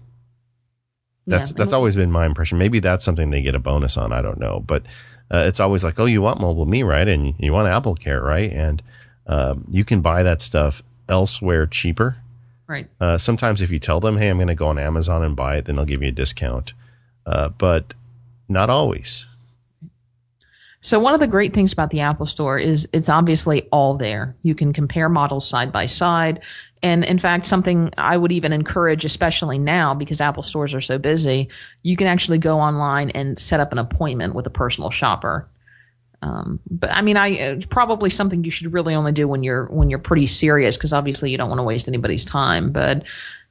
That's 1.27 1.51
Yeah. 1.51 1.57
that's 1.59 1.73
always 1.73 1.97
been 1.97 2.11
my 2.11 2.27
impression. 2.27 2.59
Maybe 2.59 2.79
that's 2.79 3.05
something 3.05 3.31
they 3.31 3.43
get 3.43 3.55
a 3.55 3.59
bonus 3.59 3.97
on. 3.97 4.13
I 4.13 4.23
don't 4.23 4.39
know, 4.39 4.63
but 4.67 4.85
uh, 5.33 5.45
it's 5.47 5.59
always 5.61 5.83
like, 5.83 5.99
oh, 5.99 6.05
you 6.05 6.23
want 6.23 6.41
Mobile 6.41 6.67
Me, 6.67 6.83
right? 6.83 7.07
And 7.09 7.35
you 7.39 7.53
want 7.53 7.69
Apple 7.69 7.95
Care, 7.97 8.23
right? 8.23 8.51
And 8.53 8.83
um, 9.27 9.67
you 9.71 9.85
can 9.85 10.01
buy 10.01 10.23
that 10.23 10.41
stuff 10.41 10.83
elsewhere 11.09 11.67
cheaper. 11.67 12.17
Right. 12.69 12.89
Uh, 13.01 13.19
sometimes 13.19 13.61
if 13.61 13.71
you 13.71 13.79
tell 13.79 14.01
them, 14.01 14.17
hey, 14.17 14.29
I'm 14.29 14.37
going 14.39 14.49
to 14.49 14.55
go 14.55 14.69
on 14.69 14.79
Amazon 14.79 15.23
and 15.25 15.35
buy 15.37 15.57
it, 15.57 15.65
then 15.65 15.77
they'll 15.77 15.85
give 15.85 16.03
you 16.03 16.09
a 16.09 16.13
discount. 16.13 16.73
Uh, 17.25 17.49
but 17.49 17.95
not 18.49 18.71
always. 18.71 19.27
So 20.81 21.01
one 21.01 21.15
of 21.15 21.21
the 21.21 21.27
great 21.27 21.53
things 21.53 21.73
about 21.73 21.91
the 21.91 22.01
Apple 22.01 22.27
Store 22.27 22.59
is 22.59 22.89
it's 22.93 23.09
obviously 23.09 23.63
all 23.73 23.95
there. 23.97 24.37
You 24.43 24.55
can 24.55 24.73
compare 24.73 25.09
models 25.09 25.49
side 25.49 25.73
by 25.73 25.87
side. 25.87 26.41
And 26.83 27.05
in 27.05 27.19
fact, 27.19 27.47
something 27.47 27.93
I 27.97 28.17
would 28.17 28.33
even 28.33 28.53
encourage, 28.53 29.05
especially 29.05 29.59
now 29.59 29.95
because 29.95 30.21
Apple 30.21 30.43
stores 30.43 30.75
are 30.75 30.81
so 30.81 30.99
busy, 30.99 31.49
you 31.83 31.97
can 31.97 32.07
actually 32.07 32.39
go 32.39 32.61
online 32.61 33.11
and 33.11 33.39
set 33.39 33.61
up 33.61 33.73
an 33.73 33.79
appointment 33.79 34.35
with 34.35 34.47
a 34.47 34.51
personal 34.51 34.91
shopper. 34.91 35.49
Um, 36.23 36.61
but 36.71 36.95
I 36.95 37.03
mean, 37.03 37.17
I 37.17 37.29
it's 37.29 37.67
probably 37.67 38.11
something 38.11 38.45
you 38.45 38.51
should 38.51 38.73
really 38.73 38.95
only 38.95 39.13
do 39.13 39.29
when 39.29 39.43
you're 39.43 39.67
when 39.67 39.91
you're 39.91 39.99
pretty 39.99 40.27
serious 40.27 40.77
because 40.77 40.93
obviously 40.93 41.31
you 41.31 41.39
don't 41.39 41.49
want 41.49 41.59
to 41.59 41.65
waste 41.65 41.89
anybody's 41.89 42.25
time. 42.25 42.73
But 42.73 43.05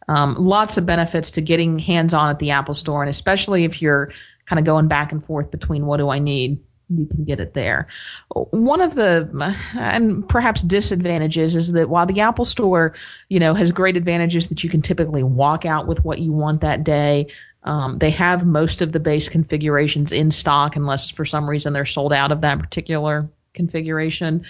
um, 0.08 0.36
lots 0.36 0.78
of 0.78 0.86
benefits 0.86 1.32
to 1.32 1.42
getting 1.42 1.80
hands 1.80 2.14
on 2.14 2.30
at 2.30 2.40
the 2.40 2.52
Apple 2.52 2.76
Store, 2.76 3.02
and 3.02 3.10
especially 3.10 3.64
if 3.64 3.82
you're 3.82 4.12
kind 4.46 4.60
of 4.60 4.66
going 4.66 4.88
back 4.88 5.12
and 5.12 5.26
forth 5.26 5.52
between 5.52 5.86
what 5.86 5.98
do 5.98 6.10
I 6.10 6.20
need, 6.20 6.60
you 6.90 7.06
can 7.06 7.24
get 7.24 7.40
it 7.40 7.54
there. 7.54 7.88
One 8.30 8.82
of 8.82 8.96
the 8.96 9.30
and 9.76 10.28
perhaps 10.28 10.62
disadvantages 10.62 11.56
is 11.56 11.72
that 11.72 11.90
while 11.90 12.06
the 12.06 12.22
Apple 12.22 12.46
Store, 12.46 12.94
you 13.30 13.40
know, 13.40 13.54
has 13.54 13.72
great 13.72 13.98
advantages 13.98 14.48
that 14.48 14.64
you 14.64 14.70
can 14.70 14.82
typically 14.82 15.24
walk 15.24 15.66
out 15.66 15.88
with 15.88 16.04
what 16.06 16.20
you 16.20 16.32
want 16.32 16.62
that 16.62 16.84
day. 16.84 17.28
Um, 17.64 17.98
they 17.98 18.12
have 18.12 18.46
most 18.46 18.82
of 18.82 18.92
the 18.92 19.00
base 19.00 19.28
configurations 19.28 20.12
in 20.12 20.30
stock, 20.30 20.76
unless 20.76 21.10
for 21.10 21.26
some 21.26 21.50
reason 21.50 21.74
they're 21.74 21.86
sold 21.86 22.14
out 22.14 22.32
of 22.32 22.42
that 22.42 22.60
particular 22.60 23.28
configuration. 23.54 24.46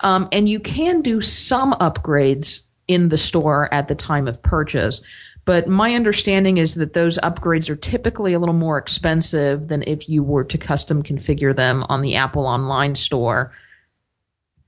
Um, 0.00 0.28
and 0.32 0.48
you 0.48 0.60
can 0.60 1.00
do 1.00 1.20
some 1.20 1.72
upgrades 1.74 2.62
in 2.86 3.08
the 3.08 3.18
store 3.18 3.72
at 3.72 3.88
the 3.88 3.94
time 3.94 4.28
of 4.28 4.42
purchase. 4.42 5.00
But 5.48 5.66
my 5.66 5.94
understanding 5.94 6.58
is 6.58 6.74
that 6.74 6.92
those 6.92 7.16
upgrades 7.20 7.70
are 7.70 7.76
typically 7.76 8.34
a 8.34 8.38
little 8.38 8.54
more 8.54 8.76
expensive 8.76 9.68
than 9.68 9.82
if 9.86 10.06
you 10.06 10.22
were 10.22 10.44
to 10.44 10.58
custom 10.58 11.02
configure 11.02 11.56
them 11.56 11.84
on 11.88 12.02
the 12.02 12.16
Apple 12.16 12.44
Online 12.44 12.94
Store. 12.94 13.50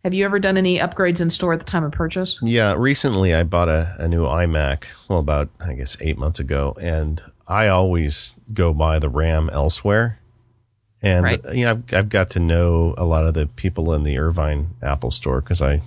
Have 0.05 0.15
you 0.15 0.25
ever 0.25 0.39
done 0.39 0.57
any 0.57 0.79
upgrades 0.79 1.21
in 1.21 1.29
store 1.29 1.53
at 1.53 1.59
the 1.59 1.67
time 1.67 1.85
of 1.85 1.93
purchase? 1.93 2.39
Yeah, 2.41 2.77
recently 2.79 3.35
I 3.35 3.43
bought 3.45 3.69
a, 3.69 3.95
a 3.99 4.09
new 4.09 4.23
iMac, 4.23 4.87
well, 5.11 5.19
about, 5.19 5.51
I 5.61 5.75
guess, 5.75 5.99
eight 6.01 6.17
months 6.17 6.41
ago, 6.41 6.75
and 6.81 7.23
I 7.47 7.69
always 7.69 8.35
go 8.55 8.73
buy 8.73 8.99
the 9.01 9.11
RAM 9.11 9.51
elsewhere. 9.53 10.19
And, 11.03 11.25
Right. 11.25 11.45
you 11.53 11.67
know, 11.67 11.73
I've, 11.73 11.85
I've 11.93 12.09
got 12.09 12.31
to 12.31 12.41
know 12.41 12.95
a 12.97 13.05
lot 13.05 13.27
of 13.27 13.35
the 13.35 13.49
people 13.49 13.93
in 13.93 14.03
the 14.03 14.17
Irvine 14.17 14.71
Apple 14.81 15.11
store 15.11 15.43
because 15.43 15.61
I, 15.61 15.83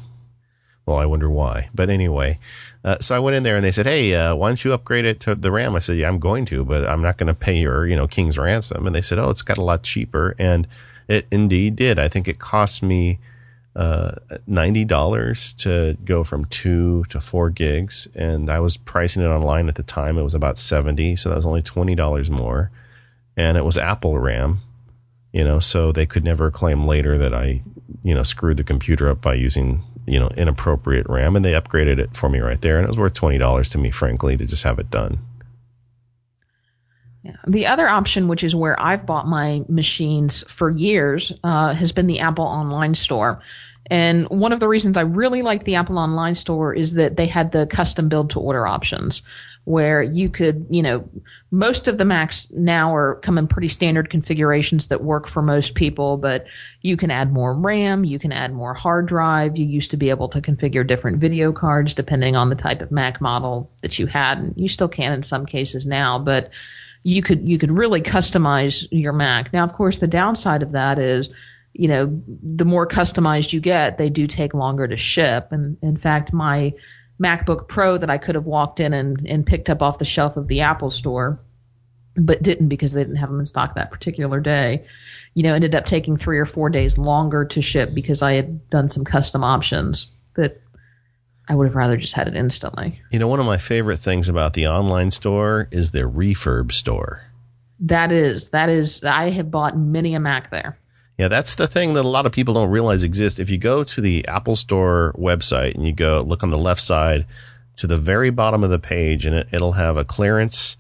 well, 0.85 0.97
I 0.97 1.07
wonder 1.07 1.31
why. 1.31 1.69
But 1.73 1.89
anyway, 1.89 2.37
uh, 2.83 2.97
so 2.99 3.15
I 3.15 3.19
went 3.19 3.37
in 3.37 3.43
there 3.43 3.55
and 3.55 3.63
they 3.63 3.71
said, 3.71 3.85
Hey, 3.85 4.13
uh, 4.13 4.35
why 4.35 4.49
don't 4.49 4.63
you 4.63 4.73
upgrade 4.73 5.05
it 5.05 5.19
to 5.21 5.35
the 5.35 5.51
RAM? 5.51 5.75
I 5.75 5.79
said, 5.79 5.97
Yeah, 5.97 6.09
I'm 6.09 6.19
going 6.19 6.45
to, 6.45 6.65
but 6.65 6.87
I'm 6.87 7.01
not 7.01 7.17
going 7.17 7.27
to 7.27 7.33
pay 7.33 7.57
your, 7.57 7.87
you 7.87 7.95
know, 7.95 8.07
King's 8.07 8.37
ransom. 8.37 8.85
And 8.85 8.95
they 8.95 9.01
said, 9.01 9.19
Oh, 9.19 9.29
it's 9.29 9.41
got 9.41 9.57
a 9.57 9.63
lot 9.63 9.83
cheaper. 9.83 10.35
And 10.37 10.67
it 11.07 11.27
indeed 11.31 11.75
did. 11.75 11.97
I 11.99 12.09
think 12.09 12.27
it 12.27 12.39
cost 12.39 12.83
me, 12.83 13.19
uh, 13.75 14.15
$90 14.49 15.57
to 15.57 15.97
go 16.05 16.23
from 16.23 16.45
two 16.45 17.05
to 17.09 17.19
four 17.19 17.49
gigs. 17.49 18.07
And 18.15 18.49
I 18.49 18.59
was 18.59 18.77
pricing 18.77 19.23
it 19.23 19.27
online 19.27 19.67
at 19.69 19.75
the 19.75 19.83
time. 19.83 20.17
It 20.17 20.23
was 20.23 20.35
about 20.35 20.57
70. 20.57 21.15
So 21.15 21.29
that 21.29 21.35
was 21.35 21.45
only 21.45 21.63
$20 21.63 22.29
more. 22.29 22.69
And 23.35 23.57
it 23.57 23.65
was 23.65 23.77
Apple 23.77 24.19
RAM, 24.19 24.59
you 25.31 25.43
know, 25.43 25.59
so 25.59 25.91
they 25.91 26.05
could 26.05 26.23
never 26.23 26.51
claim 26.51 26.85
later 26.85 27.17
that 27.17 27.33
I, 27.33 27.63
you 28.03 28.13
know, 28.13 28.23
screwed 28.23 28.57
the 28.57 28.63
computer 28.63 29.09
up 29.09 29.21
by 29.21 29.33
using, 29.33 29.83
you 30.05 30.19
know, 30.19 30.29
inappropriate 30.37 31.07
RAM. 31.09 31.35
And 31.35 31.43
they 31.43 31.53
upgraded 31.53 31.99
it 31.99 32.15
for 32.15 32.29
me 32.29 32.39
right 32.39 32.61
there. 32.61 32.77
And 32.77 32.85
it 32.85 32.89
was 32.89 32.97
worth 32.97 33.13
$20 33.13 33.71
to 33.71 33.77
me, 33.77 33.91
frankly, 33.91 34.37
to 34.37 34.45
just 34.45 34.63
have 34.63 34.79
it 34.79 34.89
done. 34.89 35.19
Yeah. 37.23 37.37
The 37.47 37.67
other 37.67 37.87
option, 37.87 38.27
which 38.27 38.43
is 38.43 38.53
where 38.53 38.79
I've 38.81 39.05
bought 39.05 39.27
my 39.27 39.63
machines 39.69 40.43
for 40.51 40.69
years, 40.69 41.31
uh, 41.43 41.73
has 41.73 41.93
been 41.93 42.07
the 42.07 42.19
Apple 42.19 42.45
Online 42.45 42.95
Store. 42.95 43.41
And 43.87 44.27
one 44.29 44.51
of 44.51 44.59
the 44.59 44.67
reasons 44.67 44.97
I 44.97 45.01
really 45.01 45.41
like 45.41 45.63
the 45.63 45.75
Apple 45.75 45.97
Online 45.97 46.35
Store 46.35 46.73
is 46.73 46.93
that 46.93 47.15
they 47.15 47.27
had 47.27 47.51
the 47.51 47.65
custom 47.67 48.09
build 48.09 48.29
to 48.31 48.39
order 48.39 48.67
options 48.67 49.21
where 49.65 50.03
you 50.03 50.29
could, 50.29 50.65
you 50.69 50.81
know, 50.81 51.09
most 51.51 51.87
of 51.87 51.97
the 51.97 52.03
Macs 52.03 52.51
now 52.51 52.93
are 52.93 53.15
come 53.21 53.37
in 53.37 53.47
pretty 53.47 53.69
standard 53.69 54.09
configurations 54.09 54.87
that 54.87 55.03
work 55.03 55.25
for 55.27 55.41
most 55.41 55.73
people, 55.75 56.17
but 56.17 56.45
you 56.81 56.97
can 56.97 57.09
add 57.09 57.31
more 57.31 57.53
RAM, 57.53 58.03
you 58.03 58.19
can 58.19 58.33
add 58.33 58.53
more 58.53 58.73
hard 58.73 59.05
drive. 59.05 59.57
You 59.57 59.65
used 59.65 59.91
to 59.91 59.97
be 59.97 60.09
able 60.09 60.27
to 60.29 60.41
configure 60.41 60.85
different 60.85 61.19
video 61.19 61.53
cards 61.53 61.93
depending 61.93 62.35
on 62.35 62.49
the 62.49 62.55
type 62.55 62.81
of 62.81 62.91
Mac 62.91 63.21
model 63.21 63.71
that 63.81 63.97
you 63.97 64.07
had. 64.07 64.39
And 64.39 64.53
you 64.57 64.67
still 64.67 64.89
can 64.89 65.13
in 65.13 65.23
some 65.23 65.45
cases 65.45 65.85
now, 65.85 66.19
but 66.19 66.49
you 67.03 67.21
could 67.21 67.47
you 67.47 67.57
could 67.57 67.71
really 67.71 68.01
customize 68.01 68.87
your 68.91 69.13
Mac. 69.13 69.53
Now, 69.53 69.63
of 69.63 69.73
course, 69.73 69.99
the 69.99 70.07
downside 70.07 70.63
of 70.63 70.73
that 70.73 70.99
is, 70.99 71.29
you 71.71 71.87
know, 71.87 72.21
the 72.27 72.65
more 72.65 72.87
customized 72.87 73.53
you 73.53 73.61
get, 73.61 73.97
they 73.97 74.09
do 74.09 74.27
take 74.27 74.53
longer 74.53 74.87
to 74.87 74.97
ship. 74.97 75.51
And 75.51 75.77
in 75.81 75.97
fact, 75.97 76.33
my 76.33 76.73
MacBook 77.21 77.67
Pro 77.67 77.97
that 77.97 78.09
I 78.09 78.17
could 78.17 78.35
have 78.35 78.45
walked 78.45 78.79
in 78.79 78.93
and, 78.93 79.25
and 79.27 79.45
picked 79.45 79.69
up 79.69 79.81
off 79.81 79.99
the 79.99 80.05
shelf 80.05 80.37
of 80.37 80.47
the 80.47 80.61
Apple 80.61 80.89
store, 80.89 81.39
but 82.15 82.43
didn't 82.43 82.67
because 82.67 82.93
they 82.93 83.03
didn't 83.03 83.17
have 83.17 83.29
them 83.29 83.39
in 83.39 83.45
stock 83.45 83.75
that 83.75 83.91
particular 83.91 84.39
day, 84.39 84.85
you 85.33 85.43
know, 85.43 85.53
ended 85.53 85.75
up 85.75 85.85
taking 85.85 86.17
three 86.17 86.37
or 86.37 86.45
four 86.45 86.69
days 86.69 86.97
longer 86.97 87.45
to 87.45 87.61
ship 87.61 87.93
because 87.93 88.21
I 88.21 88.33
had 88.33 88.69
done 88.69 88.89
some 88.89 89.03
custom 89.03 89.43
options 89.43 90.07
that 90.35 90.61
I 91.47 91.55
would 91.55 91.67
have 91.67 91.75
rather 91.75 91.97
just 91.97 92.13
had 92.13 92.27
it 92.27 92.35
instantly. 92.35 93.01
You 93.11 93.19
know, 93.19 93.27
one 93.27 93.39
of 93.39 93.45
my 93.45 93.57
favorite 93.57 93.97
things 93.97 94.29
about 94.29 94.53
the 94.53 94.67
online 94.67 95.11
store 95.11 95.67
is 95.71 95.91
their 95.91 96.09
refurb 96.09 96.71
store. 96.71 97.23
That 97.79 98.11
is, 98.11 98.49
that 98.49 98.69
is, 98.69 99.03
I 99.03 99.29
have 99.31 99.51
bought 99.51 99.77
many 99.77 100.15
a 100.15 100.19
Mac 100.19 100.51
there. 100.51 100.77
Yeah, 101.17 101.27
that's 101.27 101.55
the 101.55 101.67
thing 101.67 101.93
that 101.93 102.05
a 102.05 102.07
lot 102.07 102.25
of 102.25 102.31
people 102.31 102.55
don't 102.55 102.71
realize 102.71 103.03
exists. 103.03 103.39
If 103.39 103.49
you 103.49 103.57
go 103.57 103.83
to 103.83 104.01
the 104.01 104.27
Apple 104.27 104.55
Store 104.55 105.13
website 105.17 105.75
and 105.75 105.85
you 105.85 105.93
go 105.93 106.21
look 106.21 106.41
on 106.43 106.49
the 106.49 106.57
left 106.57 106.81
side 106.81 107.25
to 107.75 107.87
the 107.87 107.97
very 107.97 108.29
bottom 108.29 108.63
of 108.63 108.69
the 108.71 108.79
page, 108.79 109.25
and 109.25 109.35
it, 109.35 109.47
it'll 109.51 109.73
have 109.73 109.95
a 109.95 110.05
clearance, 110.05 110.75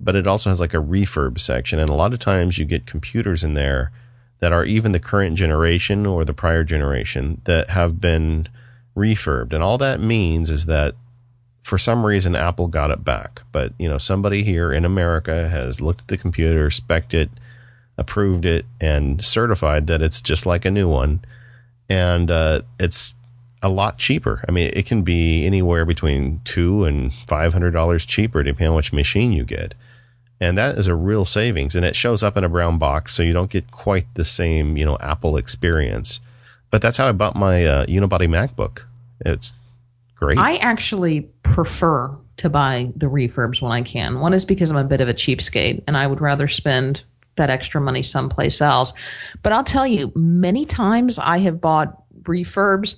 but 0.00 0.14
it 0.14 0.26
also 0.26 0.50
has 0.50 0.60
like 0.60 0.74
a 0.74 0.78
refurb 0.78 1.38
section. 1.38 1.78
And 1.78 1.90
a 1.90 1.94
lot 1.94 2.12
of 2.12 2.20
times 2.20 2.58
you 2.58 2.64
get 2.64 2.86
computers 2.86 3.42
in 3.42 3.54
there 3.54 3.90
that 4.38 4.52
are 4.52 4.64
even 4.64 4.92
the 4.92 5.00
current 5.00 5.36
generation 5.36 6.06
or 6.06 6.24
the 6.24 6.34
prior 6.34 6.64
generation 6.64 7.40
that 7.44 7.70
have 7.70 8.00
been 8.00 8.48
refurbed. 8.96 9.52
And 9.52 9.62
all 9.62 9.78
that 9.78 10.00
means 10.00 10.50
is 10.50 10.66
that 10.66 10.94
for 11.62 11.78
some 11.78 12.04
reason 12.04 12.34
Apple 12.34 12.68
got 12.68 12.90
it 12.90 13.04
back. 13.04 13.42
But, 13.52 13.72
you 13.78 13.88
know, 13.88 13.98
somebody 13.98 14.42
here 14.42 14.72
in 14.72 14.84
America 14.84 15.48
has 15.48 15.80
looked 15.80 16.02
at 16.02 16.08
the 16.08 16.16
computer, 16.16 16.70
spec'd 16.70 17.14
it, 17.14 17.30
approved 17.98 18.44
it 18.44 18.64
and 18.80 19.22
certified 19.24 19.86
that 19.86 20.02
it's 20.02 20.20
just 20.20 20.46
like 20.46 20.64
a 20.64 20.70
new 20.70 20.88
one. 20.88 21.24
And 21.88 22.30
uh, 22.30 22.62
it's 22.80 23.14
a 23.62 23.68
lot 23.68 23.98
cheaper. 23.98 24.44
I 24.48 24.52
mean, 24.52 24.70
it 24.74 24.86
can 24.86 25.02
be 25.02 25.46
anywhere 25.46 25.84
between 25.84 26.40
two 26.44 26.84
and 26.84 27.12
five 27.12 27.52
hundred 27.52 27.72
dollars 27.72 28.04
cheaper 28.04 28.42
depending 28.42 28.68
on 28.68 28.76
which 28.76 28.92
machine 28.92 29.32
you 29.32 29.44
get. 29.44 29.74
And 30.40 30.58
that 30.58 30.76
is 30.76 30.88
a 30.88 30.94
real 30.96 31.24
savings. 31.24 31.76
And 31.76 31.84
it 31.84 31.94
shows 31.94 32.22
up 32.22 32.36
in 32.36 32.42
a 32.42 32.48
brown 32.48 32.78
box, 32.78 33.14
so 33.14 33.22
you 33.22 33.32
don't 33.32 33.50
get 33.50 33.70
quite 33.70 34.06
the 34.14 34.24
same, 34.24 34.76
you 34.76 34.84
know, 34.84 34.98
Apple 35.00 35.36
experience. 35.36 36.20
But 36.70 36.82
that's 36.82 36.96
how 36.96 37.08
I 37.08 37.12
bought 37.12 37.36
my 37.36 37.64
uh, 37.64 37.86
unibody 37.86 38.26
MacBook. 38.26 38.82
It's 39.24 39.54
great. 40.16 40.38
I 40.38 40.56
actually 40.56 41.28
prefer 41.44 42.16
to 42.38 42.48
buy 42.48 42.90
the 42.96 43.06
refurbs 43.06 43.62
when 43.62 43.70
I 43.70 43.82
can. 43.82 44.18
One 44.18 44.34
is 44.34 44.44
because 44.44 44.70
I'm 44.70 44.76
a 44.76 44.84
bit 44.84 45.00
of 45.00 45.08
a 45.08 45.14
cheapskate 45.14 45.84
and 45.86 45.96
I 45.96 46.08
would 46.08 46.20
rather 46.20 46.48
spend 46.48 47.02
that 47.36 47.50
extra 47.50 47.80
money 47.80 48.02
someplace 48.02 48.60
else. 48.60 48.92
But 49.42 49.52
I'll 49.52 49.64
tell 49.64 49.86
you, 49.86 50.12
many 50.14 50.64
times 50.64 51.18
I 51.18 51.38
have 51.38 51.60
bought 51.60 52.02
refurbs 52.22 52.96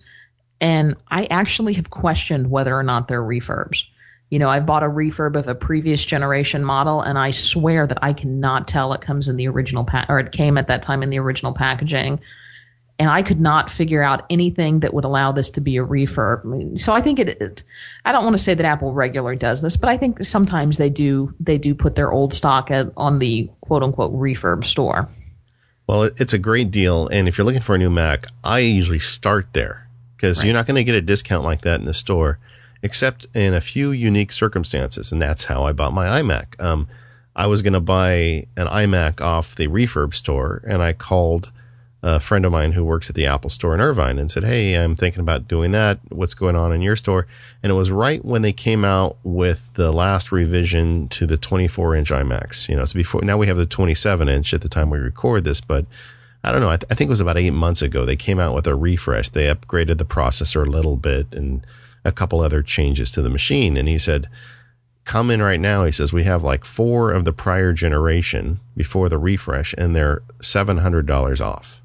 and 0.60 0.96
I 1.08 1.26
actually 1.26 1.74
have 1.74 1.90
questioned 1.90 2.50
whether 2.50 2.74
or 2.74 2.82
not 2.82 3.08
they're 3.08 3.22
refurbs. 3.22 3.84
You 4.30 4.38
know, 4.38 4.48
I 4.48 4.60
bought 4.60 4.82
a 4.82 4.88
refurb 4.88 5.36
of 5.36 5.46
a 5.46 5.54
previous 5.54 6.04
generation 6.04 6.64
model, 6.64 7.02
and 7.02 7.18
I 7.18 7.30
swear 7.30 7.86
that 7.86 7.98
I 8.02 8.12
cannot 8.12 8.66
tell 8.66 8.92
it 8.92 9.00
comes 9.00 9.28
in 9.28 9.36
the 9.36 9.46
original 9.46 9.84
pack 9.84 10.06
or 10.08 10.18
it 10.18 10.32
came 10.32 10.58
at 10.58 10.66
that 10.66 10.82
time 10.82 11.02
in 11.02 11.10
the 11.10 11.18
original 11.18 11.52
packaging. 11.52 12.20
And 12.98 13.10
I 13.10 13.22
could 13.22 13.40
not 13.40 13.70
figure 13.70 14.02
out 14.02 14.24
anything 14.30 14.80
that 14.80 14.94
would 14.94 15.04
allow 15.04 15.32
this 15.32 15.50
to 15.50 15.60
be 15.60 15.76
a 15.78 15.84
refurb. 15.84 16.78
So 16.78 16.92
I 16.92 17.00
think 17.00 17.18
it, 17.18 17.28
it. 17.40 17.62
I 18.04 18.12
don't 18.12 18.22
want 18.22 18.34
to 18.34 18.42
say 18.42 18.54
that 18.54 18.64
Apple 18.64 18.92
regularly 18.92 19.36
does 19.36 19.62
this, 19.62 19.76
but 19.76 19.90
I 19.90 19.96
think 19.96 20.24
sometimes 20.24 20.78
they 20.78 20.90
do. 20.90 21.34
They 21.40 21.58
do 21.58 21.74
put 21.74 21.96
their 21.96 22.12
old 22.12 22.32
stock 22.32 22.70
at, 22.70 22.92
on 22.96 23.18
the 23.18 23.50
quote 23.62 23.82
unquote 23.82 24.12
refurb 24.14 24.64
store. 24.64 25.08
Well, 25.86 26.04
it's 26.04 26.32
a 26.32 26.38
great 26.38 26.70
deal, 26.70 27.08
and 27.08 27.28
if 27.28 27.36
you're 27.36 27.44
looking 27.44 27.60
for 27.60 27.74
a 27.74 27.78
new 27.78 27.90
Mac, 27.90 28.26
I 28.42 28.60
usually 28.60 29.00
start 29.00 29.52
there 29.52 29.86
because 30.16 30.38
right. 30.38 30.46
you're 30.46 30.54
not 30.54 30.66
going 30.66 30.76
to 30.76 30.84
get 30.84 30.94
a 30.94 31.02
discount 31.02 31.44
like 31.44 31.60
that 31.62 31.80
in 31.80 31.84
the 31.84 31.92
store, 31.92 32.38
except 32.82 33.26
in 33.34 33.52
a 33.52 33.60
few 33.60 33.90
unique 33.90 34.32
circumstances, 34.32 35.12
and 35.12 35.20
that's 35.20 35.44
how 35.44 35.64
I 35.64 35.72
bought 35.72 35.92
my 35.92 36.22
iMac. 36.22 36.58
Um, 36.58 36.88
I 37.36 37.48
was 37.48 37.60
going 37.60 37.74
to 37.74 37.80
buy 37.80 38.46
an 38.56 38.66
iMac 38.66 39.20
off 39.20 39.56
the 39.56 39.66
refurb 39.66 40.14
store, 40.14 40.62
and 40.66 40.82
I 40.82 40.94
called 40.94 41.52
a 42.06 42.20
friend 42.20 42.44
of 42.44 42.52
mine 42.52 42.72
who 42.72 42.84
works 42.84 43.08
at 43.08 43.16
the 43.16 43.24
Apple 43.24 43.48
store 43.48 43.74
in 43.74 43.80
Irvine 43.80 44.18
and 44.18 44.30
said, 44.30 44.44
Hey, 44.44 44.74
I'm 44.74 44.94
thinking 44.94 45.20
about 45.20 45.48
doing 45.48 45.70
that. 45.70 45.98
What's 46.10 46.34
going 46.34 46.54
on 46.54 46.70
in 46.70 46.82
your 46.82 46.96
store? 46.96 47.26
And 47.62 47.72
it 47.72 47.74
was 47.76 47.90
right 47.90 48.22
when 48.22 48.42
they 48.42 48.52
came 48.52 48.84
out 48.84 49.16
with 49.24 49.72
the 49.72 49.90
last 49.90 50.30
revision 50.30 51.08
to 51.08 51.26
the 51.26 51.38
24 51.38 51.96
inch 51.96 52.10
iMacs. 52.10 52.68
You 52.68 52.76
know, 52.76 52.84
so 52.84 52.94
before 52.94 53.22
now 53.22 53.38
we 53.38 53.46
have 53.46 53.56
the 53.56 53.64
27 53.64 54.28
inch 54.28 54.52
at 54.52 54.60
the 54.60 54.68
time 54.68 54.90
we 54.90 54.98
record 54.98 55.44
this, 55.44 55.62
but 55.62 55.86
I 56.42 56.52
don't 56.52 56.60
know. 56.60 56.68
I, 56.68 56.76
th- 56.76 56.92
I 56.92 56.94
think 56.94 57.08
it 57.08 57.10
was 57.10 57.22
about 57.22 57.38
eight 57.38 57.52
months 57.52 57.80
ago. 57.80 58.04
They 58.04 58.16
came 58.16 58.38
out 58.38 58.54
with 58.54 58.66
a 58.66 58.76
refresh. 58.76 59.30
They 59.30 59.46
upgraded 59.46 59.96
the 59.96 60.04
processor 60.04 60.66
a 60.66 60.70
little 60.70 60.96
bit 60.96 61.34
and 61.34 61.66
a 62.04 62.12
couple 62.12 62.42
other 62.42 62.62
changes 62.62 63.10
to 63.12 63.22
the 63.22 63.30
machine. 63.30 63.78
And 63.78 63.88
he 63.88 63.96
said, 63.96 64.28
come 65.06 65.30
in 65.30 65.40
right 65.40 65.58
now. 65.58 65.86
He 65.86 65.92
says, 65.92 66.12
we 66.12 66.24
have 66.24 66.42
like 66.42 66.66
four 66.66 67.12
of 67.12 67.24
the 67.24 67.32
prior 67.32 67.72
generation 67.72 68.60
before 68.76 69.08
the 69.08 69.16
refresh 69.16 69.74
and 69.78 69.96
they're 69.96 70.20
$700 70.40 71.40
off. 71.40 71.80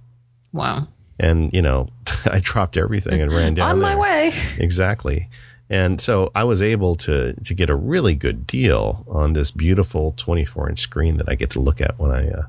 Wow. 0.54 0.88
And, 1.20 1.54
you 1.54 1.62
know, 1.62 1.90
I 2.26 2.40
dropped 2.42 2.78
everything 2.78 3.22
and 3.22 3.32
ran 3.32 3.56
down 3.56 3.72
On 3.72 3.80
my 3.80 3.96
way. 3.96 4.34
Exactly. 4.58 5.30
And 5.70 6.02
so 6.02 6.32
I 6.34 6.44
was 6.46 6.62
able 6.62 6.96
to, 6.96 7.34
to 7.34 7.54
get 7.54 7.70
a 7.70 7.76
really 7.76 8.16
good 8.16 8.48
deal 8.48 9.06
on 9.08 9.34
this 9.34 9.52
beautiful 9.52 10.14
24 10.18 10.70
inch 10.70 10.80
screen 10.80 11.18
that 11.18 11.30
I 11.30 11.36
get 11.36 11.52
to 11.52 11.60
look 11.60 11.80
at 11.80 12.00
when 12.00 12.12
I 12.12 12.30
uh, 12.30 12.44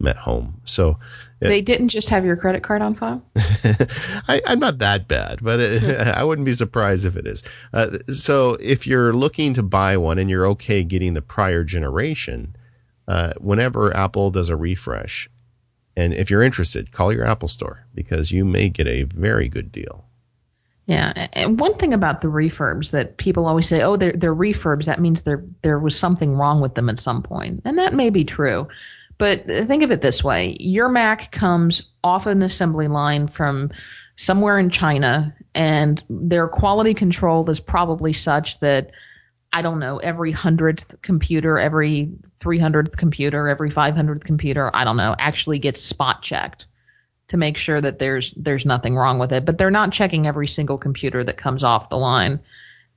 met 0.00 0.16
home. 0.16 0.60
So 0.64 0.98
it, 1.40 1.48
they 1.48 1.60
didn't 1.60 1.88
just 1.88 2.10
have 2.10 2.24
your 2.24 2.36
credit 2.36 2.62
card 2.62 2.82
on 2.82 2.94
file. 2.94 3.22
I, 4.28 4.40
am 4.46 4.58
not 4.58 4.78
that 4.78 5.06
bad, 5.06 5.38
but 5.42 5.60
it, 5.60 5.82
I 6.16 6.24
wouldn't 6.24 6.46
be 6.46 6.52
surprised 6.52 7.04
if 7.04 7.16
it 7.16 7.26
is. 7.26 7.42
Uh, 7.72 7.98
so 8.08 8.56
if 8.60 8.86
you're 8.86 9.12
looking 9.12 9.54
to 9.54 9.62
buy 9.62 9.96
one 9.96 10.18
and 10.18 10.28
you're 10.28 10.46
okay 10.48 10.82
getting 10.82 11.14
the 11.14 11.22
prior 11.22 11.62
generation, 11.62 12.56
uh, 13.06 13.34
whenever 13.38 13.96
Apple 13.96 14.30
does 14.30 14.48
a 14.48 14.56
refresh, 14.56 15.28
and 15.96 16.12
if 16.14 16.30
you're 16.30 16.42
interested, 16.42 16.92
call 16.92 17.12
your 17.12 17.24
Apple 17.24 17.48
store 17.48 17.86
because 17.94 18.32
you 18.32 18.44
may 18.44 18.68
get 18.68 18.86
a 18.86 19.04
very 19.04 19.48
good 19.48 19.70
deal. 19.70 20.04
Yeah, 20.86 21.28
and 21.32 21.58
one 21.58 21.74
thing 21.74 21.94
about 21.94 22.20
the 22.20 22.28
refurbs 22.28 22.90
that 22.90 23.16
people 23.16 23.46
always 23.46 23.68
say, 23.68 23.82
"Oh, 23.82 23.96
they're 23.96 24.12
they're 24.12 24.34
refurbs." 24.34 24.84
That 24.84 25.00
means 25.00 25.22
there 25.22 25.42
there 25.62 25.78
was 25.78 25.98
something 25.98 26.34
wrong 26.34 26.60
with 26.60 26.74
them 26.74 26.90
at 26.90 26.98
some 26.98 27.22
point, 27.22 27.62
and 27.64 27.78
that 27.78 27.94
may 27.94 28.10
be 28.10 28.24
true. 28.24 28.68
But 29.16 29.46
think 29.46 29.82
of 29.82 29.90
it 29.90 30.02
this 30.02 30.22
way: 30.22 30.56
your 30.60 30.90
Mac 30.90 31.32
comes 31.32 31.82
off 32.02 32.26
an 32.26 32.42
assembly 32.42 32.88
line 32.88 33.28
from 33.28 33.70
somewhere 34.16 34.58
in 34.58 34.68
China, 34.68 35.34
and 35.54 36.02
their 36.10 36.48
quality 36.48 36.92
control 36.92 37.48
is 37.48 37.60
probably 37.60 38.12
such 38.12 38.60
that 38.60 38.90
I 39.54 39.62
don't 39.62 39.78
know, 39.78 39.98
every 39.98 40.32
hundredth 40.32 41.00
computer, 41.02 41.60
every 41.60 42.10
300th 42.40 42.96
computer, 42.96 43.46
every 43.46 43.70
500th 43.70 44.24
computer, 44.24 44.68
I 44.74 44.82
don't 44.82 44.96
know, 44.96 45.14
actually 45.20 45.60
gets 45.60 45.80
spot 45.80 46.22
checked 46.22 46.66
to 47.28 47.36
make 47.36 47.56
sure 47.56 47.80
that 47.80 48.00
there's 48.00 48.34
there's 48.36 48.66
nothing 48.66 48.96
wrong 48.96 49.20
with 49.20 49.32
it. 49.32 49.44
But 49.44 49.56
they're 49.56 49.70
not 49.70 49.92
checking 49.92 50.26
every 50.26 50.48
single 50.48 50.76
computer 50.76 51.22
that 51.22 51.36
comes 51.36 51.62
off 51.62 51.88
the 51.88 51.96
line. 51.96 52.40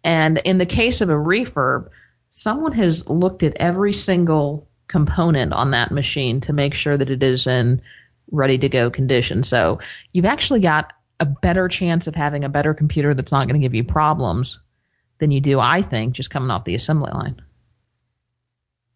And 0.03 0.39
in 0.39 0.57
the 0.57 0.65
case 0.65 0.99
of 0.99 1.09
a 1.09 1.13
refurb, 1.13 1.89
someone 2.31 2.71
has 2.71 3.07
looked 3.07 3.43
at 3.43 3.55
every 3.57 3.93
single 3.93 4.67
component 4.87 5.53
on 5.53 5.69
that 5.71 5.91
machine 5.91 6.39
to 6.41 6.53
make 6.53 6.73
sure 6.73 6.97
that 6.97 7.11
it 7.11 7.21
is 7.21 7.45
in 7.45 7.83
ready 8.31 8.57
to 8.57 8.67
go 8.67 8.89
condition. 8.89 9.43
So 9.43 9.79
you've 10.11 10.25
actually 10.25 10.61
got 10.61 10.91
a 11.19 11.25
better 11.25 11.67
chance 11.67 12.07
of 12.07 12.15
having 12.15 12.43
a 12.43 12.49
better 12.49 12.73
computer 12.73 13.13
that's 13.13 13.31
not 13.31 13.47
going 13.47 13.61
to 13.61 13.65
give 13.65 13.75
you 13.75 13.83
problems 13.83 14.57
than 15.19 15.31
you 15.31 15.41
do, 15.41 15.59
I 15.59 15.81
think, 15.81 16.13
just 16.13 16.29
coming 16.29 16.51
off 16.51 16.65
the 16.65 16.75
assembly 16.75 17.11
line. 17.11 17.41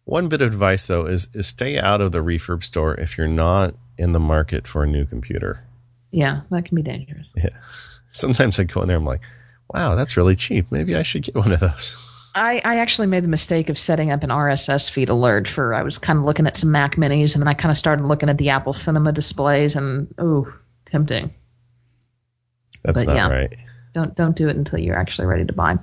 One 0.04 0.28
bit 0.28 0.42
of 0.42 0.48
advice 0.48 0.86
though 0.86 1.06
is 1.06 1.28
is 1.32 1.46
stay 1.46 1.78
out 1.78 2.00
of 2.00 2.12
the 2.12 2.18
refurb 2.18 2.64
store 2.64 2.94
if 2.94 3.16
you're 3.16 3.28
not 3.28 3.74
in 3.96 4.12
the 4.12 4.20
market 4.20 4.66
for 4.66 4.82
a 4.82 4.86
new 4.86 5.04
computer. 5.06 5.64
Yeah, 6.10 6.40
that 6.50 6.64
can 6.64 6.74
be 6.74 6.82
dangerous. 6.82 7.26
Yeah. 7.36 7.50
Sometimes 8.10 8.58
I 8.58 8.64
go 8.64 8.82
in 8.82 8.88
there 8.88 8.96
I'm 8.96 9.04
like, 9.04 9.22
wow, 9.72 9.94
that's 9.94 10.16
really 10.16 10.36
cheap. 10.36 10.66
Maybe 10.70 10.94
I 10.96 11.02
should 11.02 11.22
get 11.22 11.34
one 11.34 11.52
of 11.52 11.60
those. 11.60 11.96
I, 12.34 12.60
I 12.64 12.78
actually 12.78 13.08
made 13.08 13.24
the 13.24 13.28
mistake 13.28 13.68
of 13.68 13.78
setting 13.78 14.10
up 14.10 14.22
an 14.22 14.30
RSS 14.30 14.90
feed 14.90 15.08
alert 15.08 15.46
for 15.46 15.74
I 15.74 15.82
was 15.82 15.98
kind 15.98 16.18
of 16.18 16.24
looking 16.24 16.46
at 16.46 16.56
some 16.56 16.70
Mac 16.72 16.96
minis 16.96 17.34
and 17.34 17.42
then 17.42 17.48
I 17.48 17.54
kind 17.54 17.70
of 17.70 17.76
started 17.76 18.06
looking 18.06 18.28
at 18.28 18.38
the 18.38 18.48
Apple 18.50 18.72
Cinema 18.72 19.12
displays 19.12 19.76
and 19.76 20.12
oh, 20.18 20.52
tempting. 20.86 21.30
That's 22.84 23.04
but 23.04 23.14
not 23.14 23.16
yeah. 23.16 23.28
right. 23.28 23.54
Don't 23.92 24.14
don't 24.14 24.36
do 24.36 24.48
it 24.48 24.56
until 24.56 24.78
you're 24.78 24.96
actually 24.96 25.26
ready 25.26 25.44
to 25.44 25.52
buy. 25.52 25.78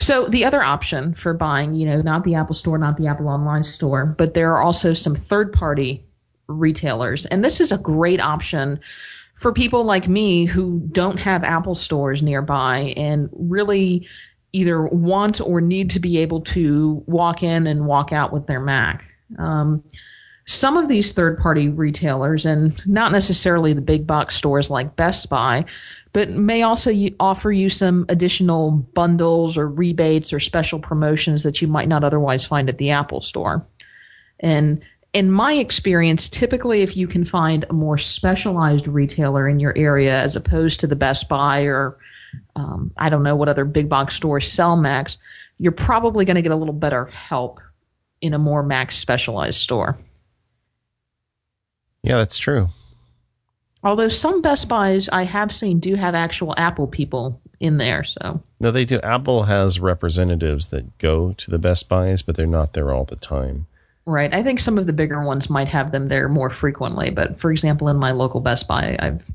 So 0.00 0.26
the 0.26 0.44
other 0.44 0.62
option 0.62 1.14
for 1.14 1.34
buying, 1.34 1.74
you 1.74 1.86
know, 1.86 2.02
not 2.02 2.24
the 2.24 2.34
Apple 2.34 2.54
Store, 2.54 2.78
not 2.78 2.96
the 2.96 3.06
Apple 3.06 3.28
Online 3.28 3.64
Store, 3.64 4.06
but 4.06 4.34
there 4.34 4.52
are 4.54 4.62
also 4.62 4.94
some 4.94 5.14
third 5.14 5.52
party 5.52 6.04
retailers, 6.48 7.26
and 7.26 7.44
this 7.44 7.60
is 7.60 7.72
a 7.72 7.78
great 7.78 8.20
option 8.20 8.80
for 9.34 9.52
people 9.52 9.84
like 9.84 10.08
me 10.08 10.46
who 10.46 10.80
don't 10.90 11.18
have 11.18 11.44
Apple 11.44 11.76
stores 11.76 12.22
nearby 12.22 12.92
and 12.96 13.28
really 13.32 14.08
either 14.52 14.82
want 14.82 15.40
or 15.40 15.60
need 15.60 15.90
to 15.90 16.00
be 16.00 16.18
able 16.18 16.40
to 16.40 17.02
walk 17.06 17.42
in 17.42 17.66
and 17.66 17.86
walk 17.86 18.12
out 18.12 18.32
with 18.32 18.46
their 18.46 18.60
Mac. 18.60 19.04
Um, 19.38 19.84
some 20.46 20.78
of 20.78 20.88
these 20.88 21.12
third 21.12 21.38
party 21.38 21.68
retailers, 21.68 22.46
and 22.46 22.74
not 22.86 23.12
necessarily 23.12 23.74
the 23.74 23.82
big 23.82 24.06
box 24.06 24.34
stores 24.34 24.70
like 24.70 24.96
Best 24.96 25.28
Buy, 25.28 25.66
but 26.18 26.30
may 26.30 26.62
also 26.62 26.92
offer 27.20 27.52
you 27.52 27.70
some 27.70 28.04
additional 28.08 28.72
bundles 28.72 29.56
or 29.56 29.68
rebates 29.68 30.32
or 30.32 30.40
special 30.40 30.80
promotions 30.80 31.44
that 31.44 31.62
you 31.62 31.68
might 31.68 31.86
not 31.86 32.02
otherwise 32.02 32.44
find 32.44 32.68
at 32.68 32.78
the 32.78 32.90
Apple 32.90 33.22
store. 33.22 33.64
And 34.40 34.82
in 35.12 35.30
my 35.30 35.52
experience, 35.52 36.28
typically 36.28 36.82
if 36.82 36.96
you 36.96 37.06
can 37.06 37.24
find 37.24 37.64
a 37.70 37.72
more 37.72 37.98
specialized 37.98 38.88
retailer 38.88 39.48
in 39.48 39.60
your 39.60 39.72
area 39.76 40.20
as 40.20 40.34
opposed 40.34 40.80
to 40.80 40.88
the 40.88 40.96
Best 40.96 41.28
Buy 41.28 41.60
or 41.60 41.96
um, 42.56 42.90
I 42.96 43.10
don't 43.10 43.22
know 43.22 43.36
what 43.36 43.48
other 43.48 43.64
big 43.64 43.88
box 43.88 44.16
stores 44.16 44.50
sell 44.50 44.76
Macs, 44.76 45.18
you're 45.58 45.70
probably 45.70 46.24
going 46.24 46.34
to 46.34 46.42
get 46.42 46.50
a 46.50 46.56
little 46.56 46.74
better 46.74 47.04
help 47.04 47.60
in 48.20 48.34
a 48.34 48.40
more 48.40 48.64
Mac 48.64 48.90
specialized 48.90 49.60
store. 49.60 49.96
Yeah, 52.02 52.16
that's 52.16 52.38
true. 52.38 52.70
Although 53.84 54.08
some 54.08 54.42
Best 54.42 54.68
Buys 54.68 55.08
I 55.08 55.22
have 55.24 55.52
seen 55.52 55.78
do 55.78 55.94
have 55.94 56.14
actual 56.14 56.54
Apple 56.56 56.86
people 56.86 57.40
in 57.60 57.76
there, 57.76 58.04
so 58.04 58.42
no, 58.60 58.70
they 58.70 58.84
do. 58.84 58.98
Apple 59.00 59.44
has 59.44 59.78
representatives 59.78 60.68
that 60.68 60.98
go 60.98 61.32
to 61.34 61.50
the 61.50 61.58
Best 61.58 61.88
Buys, 61.88 62.22
but 62.22 62.36
they're 62.36 62.46
not 62.46 62.72
there 62.72 62.92
all 62.92 63.04
the 63.04 63.16
time. 63.16 63.66
Right. 64.04 64.32
I 64.32 64.42
think 64.42 64.58
some 64.58 64.78
of 64.78 64.86
the 64.86 64.92
bigger 64.92 65.22
ones 65.22 65.50
might 65.50 65.68
have 65.68 65.92
them 65.92 66.06
there 66.06 66.28
more 66.28 66.50
frequently, 66.50 67.10
but 67.10 67.38
for 67.38 67.50
example, 67.50 67.88
in 67.88 67.96
my 67.98 68.10
local 68.10 68.40
Best 68.40 68.66
Buy, 68.66 68.96
I've 68.98 69.30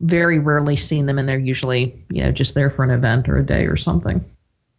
very 0.00 0.38
rarely 0.38 0.76
seen 0.76 1.06
them, 1.06 1.18
and 1.18 1.28
they're 1.28 1.38
usually 1.38 2.02
you 2.08 2.22
know 2.22 2.32
just 2.32 2.54
there 2.54 2.70
for 2.70 2.84
an 2.84 2.90
event 2.90 3.28
or 3.28 3.36
a 3.36 3.44
day 3.44 3.66
or 3.66 3.76
something. 3.76 4.24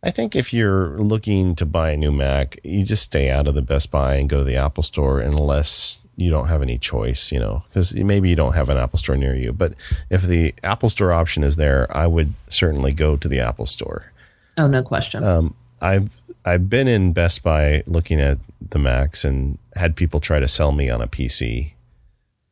I 0.03 0.11
think 0.11 0.35
if 0.35 0.53
you're 0.53 0.89
looking 0.99 1.55
to 1.55 1.65
buy 1.65 1.91
a 1.91 1.97
new 1.97 2.11
Mac, 2.11 2.59
you 2.63 2.83
just 2.83 3.03
stay 3.03 3.29
out 3.29 3.47
of 3.47 3.55
the 3.55 3.61
Best 3.61 3.91
Buy 3.91 4.15
and 4.15 4.29
go 4.29 4.39
to 4.39 4.43
the 4.43 4.55
Apple 4.55 4.83
Store 4.83 5.19
unless 5.19 6.01
you 6.15 6.29
don't 6.29 6.47
have 6.47 6.61
any 6.61 6.77
choice, 6.77 7.31
you 7.31 7.39
know, 7.39 7.63
because 7.69 7.93
maybe 7.93 8.29
you 8.29 8.35
don't 8.35 8.53
have 8.53 8.69
an 8.69 8.77
Apple 8.77 8.99
Store 8.99 9.17
near 9.17 9.35
you. 9.35 9.51
But 9.51 9.73
if 10.09 10.21
the 10.21 10.53
Apple 10.63 10.89
Store 10.89 11.11
option 11.11 11.43
is 11.43 11.55
there, 11.55 11.87
I 11.95 12.07
would 12.07 12.33
certainly 12.47 12.93
go 12.93 13.17
to 13.17 13.27
the 13.27 13.39
Apple 13.39 13.65
Store. 13.65 14.11
Oh, 14.57 14.67
no 14.67 14.83
question. 14.83 15.23
Um, 15.23 15.55
I've 15.81 16.19
I've 16.45 16.69
been 16.69 16.87
in 16.87 17.13
Best 17.13 17.43
Buy 17.43 17.83
looking 17.87 18.19
at 18.19 18.37
the 18.69 18.79
Macs 18.79 19.25
and 19.25 19.57
had 19.75 19.95
people 19.95 20.19
try 20.19 20.39
to 20.39 20.47
sell 20.47 20.71
me 20.71 20.89
on 20.89 21.01
a 21.01 21.07
PC. 21.07 21.71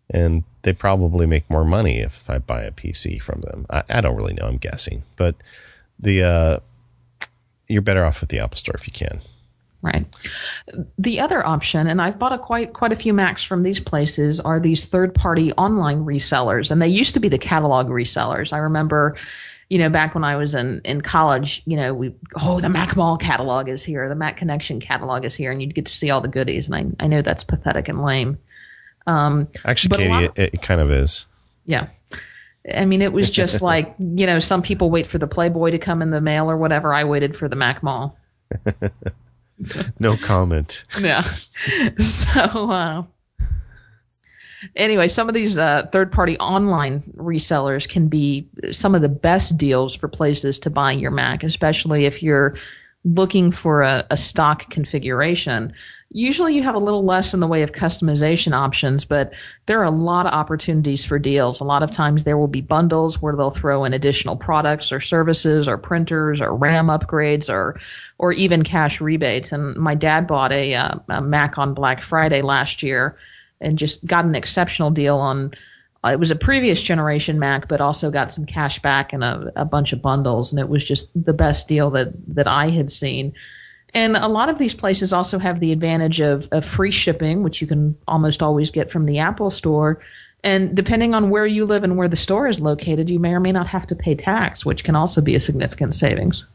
And 0.10 0.44
they 0.62 0.74
probably 0.74 1.26
make 1.26 1.50
more 1.50 1.66
money 1.66 2.00
if 2.00 2.30
I 2.30 2.38
buy 2.38 2.62
a 2.64 2.72
PC 2.72 3.22
from 3.22 3.42
them. 3.42 3.66
I, 3.70 3.84
I 3.90 4.02
don't 4.02 4.16
really 4.16 4.34
know. 4.34 4.46
I'm 4.48 4.58
guessing, 4.58 5.04
but 5.16 5.36
the 6.00 6.24
uh, 6.24 6.60
you're 7.68 7.82
better 7.82 8.04
off 8.04 8.22
with 8.22 8.30
the 8.30 8.40
Apple 8.40 8.58
Store 8.58 8.76
if 8.76 8.88
you 8.88 8.94
can. 8.94 9.22
Right. 9.82 10.08
The 10.98 11.20
other 11.20 11.46
option, 11.46 11.86
and 11.86 12.02
I've 12.02 12.18
bought 12.18 12.34
a 12.34 12.40
quite 12.40 12.74
quite 12.74 12.92
a 12.92 12.96
few 12.96 13.14
Macs 13.14 13.44
from 13.44 13.62
these 13.62 13.80
places, 13.80 14.40
are 14.40 14.60
these 14.60 14.86
third 14.86 15.14
party 15.14 15.54
online 15.54 16.06
resellers, 16.06 16.72
and 16.72 16.82
they 16.82 16.88
used 16.88 17.14
to 17.14 17.20
be 17.20 17.30
the 17.30 17.38
catalog 17.38 17.88
resellers. 17.88 18.52
I 18.52 18.58
remember, 18.58 19.16
you 19.70 19.78
know, 19.78 19.90
back 19.90 20.16
when 20.16 20.24
I 20.24 20.38
was 20.38 20.56
in 20.56 20.82
in 20.86 21.02
college, 21.02 21.62
you 21.68 21.78
know, 21.78 21.94
we 21.94 22.16
oh 22.42 22.60
the 22.60 22.70
Mac 22.70 22.96
Mall 22.96 23.16
catalog 23.16 23.70
is 23.70 23.84
here, 23.84 24.10
the 24.10 24.16
Mac 24.16 24.38
Connection 24.38 24.80
catalog 24.80 25.24
is 25.24 25.36
here, 25.36 25.52
and 25.52 25.62
you'd 25.62 25.76
get 25.76 25.86
to 25.86 25.92
see 25.92 26.10
all 26.10 26.22
the 26.22 26.30
goodies. 26.30 26.66
And 26.66 26.76
I 26.76 27.06
I 27.06 27.08
know 27.08 27.22
that's 27.22 27.44
pathetic 27.44 27.88
and 27.88 28.04
lame. 28.04 28.40
Um, 29.06 29.48
Actually, 29.66 29.98
Katie, 29.98 30.32
it, 30.36 30.54
it 30.54 30.62
kind 30.64 30.82
of 30.82 30.90
is. 30.90 31.28
Yeah. 31.66 31.90
I 32.74 32.86
mean, 32.86 33.02
it 33.02 33.14
was 33.14 33.30
just 33.30 33.62
like, 33.62 33.94
you 34.00 34.26
know, 34.26 34.40
some 34.40 34.62
people 34.62 34.90
wait 34.90 35.08
for 35.08 35.18
the 35.18 35.28
Playboy 35.28 35.72
to 35.72 35.78
come 35.78 36.02
in 36.02 36.12
the 36.12 36.22
mail 36.22 36.50
or 36.50 36.58
whatever. 36.58 36.94
I 36.94 37.04
waited 37.04 37.36
for 37.36 37.48
the 37.48 37.56
Mac 37.56 37.84
Mall. 37.84 38.18
no 40.00 40.18
comment. 40.18 40.84
yeah. 41.02 41.24
So, 42.00 42.72
uh, 42.72 43.04
anyway, 44.76 45.08
some 45.08 45.30
of 45.30 45.36
these 45.36 45.58
uh, 45.58 45.88
third 45.92 46.12
party 46.12 46.38
online 46.40 47.04
resellers 47.16 47.88
can 47.88 48.08
be 48.08 48.48
some 48.72 48.96
of 48.96 49.02
the 49.02 49.10
best 49.10 49.58
deals 49.58 49.96
for 49.96 50.08
places 50.08 50.60
to 50.60 50.70
buy 50.70 50.92
your 50.92 51.12
Mac, 51.12 51.44
especially 51.44 52.06
if 52.06 52.22
you're 52.22 52.58
looking 53.04 53.52
for 53.52 53.84
a, 53.84 54.06
a 54.10 54.18
stock 54.18 54.70
configuration. 54.70 55.74
Usually 56.16 56.56
you 56.56 56.64
have 56.64 56.76
a 56.76 56.80
little 56.80 57.04
less 57.04 57.34
in 57.34 57.42
the 57.42 57.48
way 57.48 57.62
of 57.62 57.74
customization 57.74 58.54
options, 58.54 59.04
but 59.04 59.34
there 59.66 59.82
are 59.82 59.84
a 59.84 59.92
lot 59.92 60.26
of 60.26 60.32
opportunities 60.32 61.04
for 61.04 61.20
deals. 61.20 61.60
A 61.60 61.66
lot 61.66 61.84
of 61.84 61.92
times 61.92 62.24
there 62.24 62.38
will 62.38 62.48
be 62.48 62.62
bundles 62.62 63.22
where 63.22 63.36
they'll 63.36 63.52
throw 63.52 63.84
in 63.84 63.94
additional 63.94 64.38
products 64.38 64.94
or 64.94 65.02
services 65.02 65.68
or 65.68 65.78
printers 65.78 66.40
or 66.40 66.56
RAM 66.56 66.88
upgrades 66.88 67.50
or 67.50 67.78
or 68.18 68.32
even 68.32 68.64
cash 68.64 69.02
rebates. 69.02 69.52
And 69.52 69.76
my 69.76 69.94
dad 69.94 70.26
bought 70.26 70.54
a, 70.54 70.74
uh, 70.74 70.96
a 71.10 71.22
Mac 71.22 71.58
on 71.58 71.74
Black 71.74 72.02
Friday 72.02 72.42
last 72.42 72.82
year 72.82 73.18
and 73.60 73.78
just 73.78 74.06
got 74.06 74.24
an 74.24 74.36
exceptional 74.36 74.92
deal 74.92 75.18
on 75.18 75.52
uh, 76.06 76.12
it 76.12 76.20
was 76.20 76.32
a 76.32 76.36
previous 76.38 76.82
generation 76.82 77.40
Mac, 77.40 77.68
but 77.68 77.82
also 77.82 78.10
got 78.10 78.32
some 78.32 78.46
cash 78.46 78.80
back 78.80 79.12
and 79.12 79.22
a, 79.22 79.52
a 79.58 79.66
bunch 79.66 79.92
of 79.92 80.02
bundles, 80.02 80.54
and 80.54 80.62
it 80.62 80.70
was 80.70 80.88
just 80.88 81.10
the 81.14 81.34
best 81.34 81.68
deal 81.68 81.90
that 81.90 82.14
that 82.34 82.48
I 82.48 82.70
had 82.70 82.90
seen. 82.90 83.34
And 83.96 84.18
a 84.18 84.28
lot 84.28 84.50
of 84.50 84.58
these 84.58 84.74
places 84.74 85.14
also 85.14 85.40
have 85.40 85.62
the 85.62 85.72
advantage 85.72 86.20
of, 86.20 86.50
of 86.52 86.66
free 86.66 86.92
shipping, 86.92 87.44
which 87.44 87.62
you 87.62 87.68
can 87.68 87.98
almost 88.10 88.44
always 88.44 88.70
get 88.70 88.92
from 88.92 89.06
the 89.06 89.20
Apple 89.20 89.50
Store. 89.50 90.02
And 90.44 90.76
depending 90.76 91.16
on 91.16 91.30
where 91.30 91.48
you 91.48 91.64
live 91.64 91.86
and 91.86 91.98
where 91.98 92.10
the 92.10 92.18
store 92.18 92.48
is 92.48 92.60
located, 92.60 93.10
you 93.10 93.20
may 93.20 93.32
or 93.32 93.40
may 93.40 93.54
not 93.54 93.68
have 93.68 93.88
to 93.88 93.96
pay 93.96 94.14
tax, 94.14 94.66
which 94.66 94.84
can 94.84 94.98
also 94.98 95.22
be 95.22 95.34
a 95.34 95.40
significant 95.40 95.96
savings. 95.96 96.46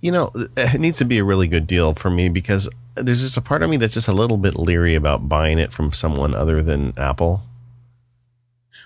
You 0.00 0.10
know, 0.10 0.32
it 0.56 0.80
needs 0.80 0.98
to 0.98 1.04
be 1.04 1.18
a 1.18 1.24
really 1.24 1.46
good 1.46 1.68
deal 1.68 1.94
for 1.94 2.10
me 2.10 2.28
because 2.28 2.68
there's 2.96 3.22
just 3.22 3.36
a 3.36 3.40
part 3.40 3.62
of 3.62 3.70
me 3.70 3.76
that's 3.76 3.94
just 3.94 4.08
a 4.08 4.12
little 4.12 4.36
bit 4.36 4.56
leery 4.56 4.96
about 4.96 5.28
buying 5.28 5.60
it 5.60 5.72
from 5.72 5.92
someone 5.92 6.34
other 6.34 6.60
than 6.60 6.92
Apple. 6.96 7.40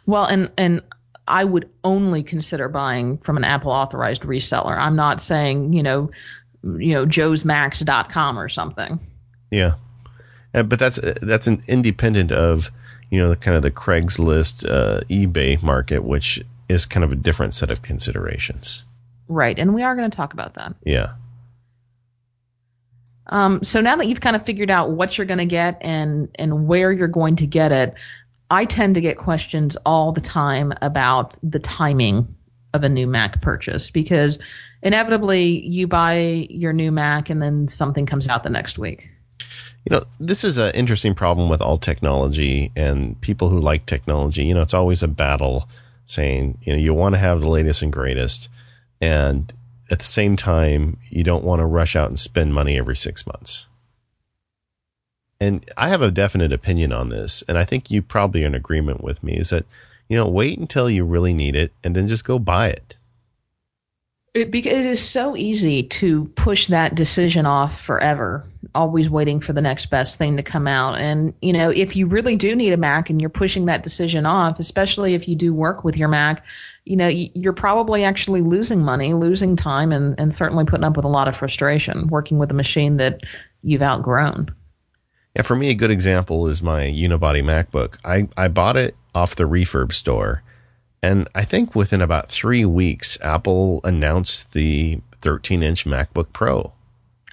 Well, 0.04 0.26
and 0.26 0.52
and 0.58 0.82
I 1.26 1.44
would 1.44 1.70
only 1.82 2.22
consider 2.22 2.68
buying 2.68 3.16
from 3.18 3.38
an 3.38 3.44
Apple 3.44 3.72
authorized 3.72 4.22
reseller. 4.22 4.76
I'm 4.76 4.94
not 4.94 5.20
saying, 5.22 5.72
you 5.72 5.82
know, 5.82 6.10
you 6.62 6.92
know 6.92 7.06
joesmax.com 7.06 8.38
or 8.38 8.48
something. 8.48 9.00
Yeah. 9.50 9.74
Uh, 10.54 10.62
but 10.62 10.78
that's 10.78 10.98
that's 11.22 11.46
an 11.46 11.62
independent 11.68 12.32
of 12.32 12.70
you 13.10 13.18
know 13.18 13.28
the 13.28 13.36
kind 13.36 13.56
of 13.56 13.62
the 13.62 13.70
craigslist 13.70 14.68
uh, 14.68 15.00
ebay 15.08 15.62
market 15.62 16.02
which 16.04 16.42
is 16.68 16.86
kind 16.86 17.04
of 17.04 17.12
a 17.12 17.16
different 17.16 17.54
set 17.54 17.70
of 17.70 17.82
considerations. 17.82 18.84
Right. 19.28 19.58
And 19.58 19.74
we 19.74 19.82
are 19.82 19.94
going 19.94 20.10
to 20.10 20.16
talk 20.16 20.32
about 20.32 20.54
that. 20.54 20.74
Yeah. 20.84 21.14
Um, 23.28 23.62
so 23.62 23.80
now 23.80 23.96
that 23.96 24.06
you've 24.06 24.20
kind 24.20 24.36
of 24.36 24.44
figured 24.44 24.70
out 24.70 24.90
what 24.90 25.18
you're 25.18 25.26
going 25.26 25.38
to 25.38 25.46
get 25.46 25.78
and 25.80 26.28
and 26.36 26.68
where 26.68 26.92
you're 26.92 27.08
going 27.08 27.36
to 27.36 27.46
get 27.46 27.72
it 27.72 27.94
i 28.50 28.64
tend 28.64 28.94
to 28.94 29.00
get 29.00 29.18
questions 29.18 29.76
all 29.84 30.12
the 30.12 30.20
time 30.20 30.72
about 30.82 31.36
the 31.42 31.58
timing 31.58 32.34
of 32.72 32.84
a 32.84 32.88
new 32.88 33.06
mac 33.06 33.42
purchase 33.42 33.90
because 33.90 34.38
inevitably 34.82 35.66
you 35.66 35.86
buy 35.86 36.46
your 36.50 36.72
new 36.72 36.92
Mac 36.92 37.30
and 37.30 37.42
then 37.42 37.68
something 37.68 38.06
comes 38.06 38.28
out 38.28 38.42
the 38.42 38.50
next 38.50 38.78
week. 38.78 39.08
You 39.84 39.96
know, 39.96 40.04
this 40.18 40.42
is 40.42 40.58
an 40.58 40.74
interesting 40.74 41.14
problem 41.14 41.48
with 41.48 41.62
all 41.62 41.78
technology 41.78 42.72
and 42.74 43.20
people 43.20 43.48
who 43.48 43.60
like 43.60 43.86
technology. 43.86 44.44
You 44.44 44.54
know, 44.54 44.62
it's 44.62 44.74
always 44.74 45.02
a 45.02 45.08
battle 45.08 45.68
saying, 46.06 46.58
you 46.62 46.72
know, 46.72 46.78
you 46.78 46.92
want 46.92 47.14
to 47.14 47.20
have 47.20 47.40
the 47.40 47.48
latest 47.48 47.82
and 47.82 47.92
greatest. 47.92 48.48
And 49.00 49.52
at 49.90 50.00
the 50.00 50.04
same 50.04 50.36
time, 50.36 50.98
you 51.08 51.22
don't 51.22 51.44
want 51.44 51.60
to 51.60 51.66
rush 51.66 51.94
out 51.94 52.08
and 52.08 52.18
spend 52.18 52.54
money 52.54 52.76
every 52.76 52.96
six 52.96 53.26
months. 53.26 53.68
And 55.40 55.68
I 55.76 55.88
have 55.88 56.02
a 56.02 56.10
definite 56.10 56.52
opinion 56.52 56.92
on 56.92 57.10
this. 57.10 57.44
And 57.46 57.58
I 57.58 57.64
think 57.64 57.90
you 57.90 58.02
probably 58.02 58.42
are 58.42 58.46
in 58.46 58.54
agreement 58.54 59.04
with 59.04 59.22
me 59.22 59.36
is 59.36 59.50
that, 59.50 59.66
you 60.08 60.16
know, 60.16 60.28
wait 60.28 60.58
until 60.58 60.88
you 60.88 61.04
really 61.04 61.34
need 61.34 61.54
it 61.54 61.72
and 61.84 61.94
then 61.94 62.08
just 62.08 62.24
go 62.24 62.38
buy 62.38 62.68
it. 62.68 62.96
It, 64.36 64.54
it 64.54 64.66
is 64.66 65.00
so 65.00 65.34
easy 65.34 65.82
to 65.82 66.26
push 66.34 66.66
that 66.66 66.94
decision 66.94 67.46
off 67.46 67.80
forever, 67.80 68.44
always 68.74 69.08
waiting 69.08 69.40
for 69.40 69.54
the 69.54 69.62
next 69.62 69.86
best 69.86 70.18
thing 70.18 70.36
to 70.36 70.42
come 70.42 70.68
out. 70.68 71.00
And, 71.00 71.32
you 71.40 71.54
know, 71.54 71.70
if 71.70 71.96
you 71.96 72.06
really 72.06 72.36
do 72.36 72.54
need 72.54 72.74
a 72.74 72.76
Mac 72.76 73.08
and 73.08 73.18
you're 73.18 73.30
pushing 73.30 73.64
that 73.64 73.82
decision 73.82 74.26
off, 74.26 74.60
especially 74.60 75.14
if 75.14 75.26
you 75.26 75.36
do 75.36 75.54
work 75.54 75.84
with 75.84 75.96
your 75.96 76.08
Mac, 76.08 76.44
you 76.84 76.96
know, 76.96 77.08
you're 77.08 77.54
probably 77.54 78.04
actually 78.04 78.42
losing 78.42 78.84
money, 78.84 79.14
losing 79.14 79.56
time, 79.56 79.90
and, 79.90 80.14
and 80.20 80.34
certainly 80.34 80.66
putting 80.66 80.84
up 80.84 80.96
with 80.96 81.06
a 81.06 81.08
lot 81.08 81.28
of 81.28 81.36
frustration 81.36 82.06
working 82.08 82.36
with 82.36 82.50
a 82.50 82.54
machine 82.54 82.98
that 82.98 83.22
you've 83.62 83.80
outgrown. 83.80 84.54
Yeah, 85.34 85.42
for 85.42 85.56
me, 85.56 85.70
a 85.70 85.74
good 85.74 85.90
example 85.90 86.46
is 86.46 86.62
my 86.62 86.82
unibody 86.82 87.42
MacBook. 87.42 87.96
I, 88.04 88.28
I 88.36 88.48
bought 88.48 88.76
it 88.76 88.94
off 89.14 89.36
the 89.36 89.44
refurb 89.44 89.94
store 89.94 90.42
and 91.02 91.28
I 91.34 91.44
think 91.44 91.74
within 91.74 92.00
about 92.00 92.28
three 92.28 92.64
weeks, 92.64 93.18
Apple 93.22 93.80
announced 93.84 94.52
the 94.52 94.98
13 95.20 95.62
inch 95.62 95.84
MacBook 95.84 96.32
Pro. 96.32 96.72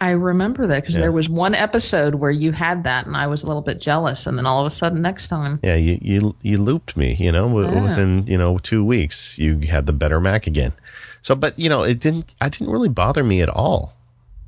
I 0.01 0.09
remember 0.09 0.67
that 0.67 0.81
because 0.81 0.95
yeah. 0.95 1.01
there 1.01 1.11
was 1.11 1.29
one 1.29 1.55
episode 1.55 2.15
where 2.15 2.31
you 2.31 2.51
had 2.51 2.83
that, 2.83 3.05
and 3.05 3.15
I 3.15 3.27
was 3.27 3.43
a 3.43 3.47
little 3.47 3.61
bit 3.61 3.79
jealous. 3.79 4.27
And 4.27 4.37
then 4.37 4.45
all 4.45 4.59
of 4.59 4.67
a 4.67 4.75
sudden, 4.75 5.01
next 5.01 5.29
time, 5.29 5.59
yeah, 5.63 5.75
you 5.75 5.97
you 6.01 6.35
you 6.41 6.57
looped 6.57 6.97
me. 6.97 7.13
You 7.13 7.31
know, 7.31 7.47
yeah. 7.61 7.81
within 7.81 8.27
you 8.27 8.37
know 8.37 8.57
two 8.57 8.83
weeks, 8.83 9.39
you 9.39 9.59
had 9.59 9.85
the 9.85 9.93
better 9.93 10.19
Mac 10.19 10.45
again. 10.45 10.73
So, 11.21 11.35
but 11.35 11.57
you 11.57 11.69
know, 11.69 11.83
it 11.83 12.01
didn't. 12.01 12.35
I 12.41 12.49
didn't 12.49 12.69
really 12.69 12.89
bother 12.89 13.23
me 13.23 13.41
at 13.41 13.49
all. 13.49 13.93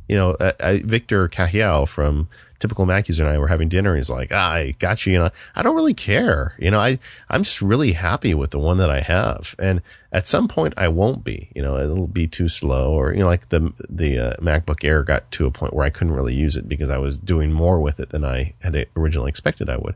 You 0.10 0.18
know, 0.18 0.32
uh, 0.32 0.52
I, 0.60 0.80
Victor 0.80 1.30
Cajiao 1.30 1.88
from 1.88 2.28
typical 2.60 2.86
Mac 2.86 3.08
user 3.08 3.24
and 3.24 3.34
I 3.34 3.38
were 3.38 3.48
having 3.48 3.70
dinner. 3.70 3.92
And 3.92 4.00
he's 4.00 4.10
like, 4.10 4.30
ah, 4.32 4.54
I 4.54 4.72
got 4.80 5.06
you. 5.06 5.14
You 5.14 5.20
know, 5.20 5.30
I 5.56 5.62
don't 5.62 5.76
really 5.76 5.94
care. 5.94 6.56
You 6.60 6.72
know, 6.72 6.80
I, 6.80 7.00
I'm 7.30 7.44
just 7.44 7.62
really 7.62 7.92
happy 7.92 8.34
with 8.34 8.52
the 8.52 8.60
one 8.60 8.78
that 8.78 8.90
I 8.90 9.02
have. 9.02 9.56
And 9.60 9.82
at 10.12 10.28
some 10.28 10.48
point 10.48 10.74
I 10.78 10.88
won't 10.88 11.24
be, 11.24 11.50
you 11.56 11.62
know, 11.62 11.78
it'll 11.78 12.08
be 12.08 12.28
too 12.28 12.48
slow 12.48 12.94
or, 12.94 13.14
you 13.14 13.20
know, 13.20 13.28
like 13.28 13.50
the, 13.50 13.74
the 13.90 14.20
uh, 14.20 14.36
MacBook 14.38 14.84
Air 14.84 15.04
got 15.04 15.30
to 15.32 15.46
a 15.46 15.52
point 15.52 15.74
where 15.74 15.86
I 15.86 15.90
couldn't 15.90 16.14
really 16.14 16.34
use 16.34 16.56
it 16.56 16.70
because 16.70 16.90
I 16.90 16.98
was 16.98 17.18
doing 17.18 17.52
more 17.52 17.80
with 17.80 18.00
it 18.00 18.10
than 18.10 18.24
I 18.24 18.54
had 18.62 18.88
originally 18.96 19.30
expected 19.30 19.70
I 19.70 19.78
would. 19.78 19.96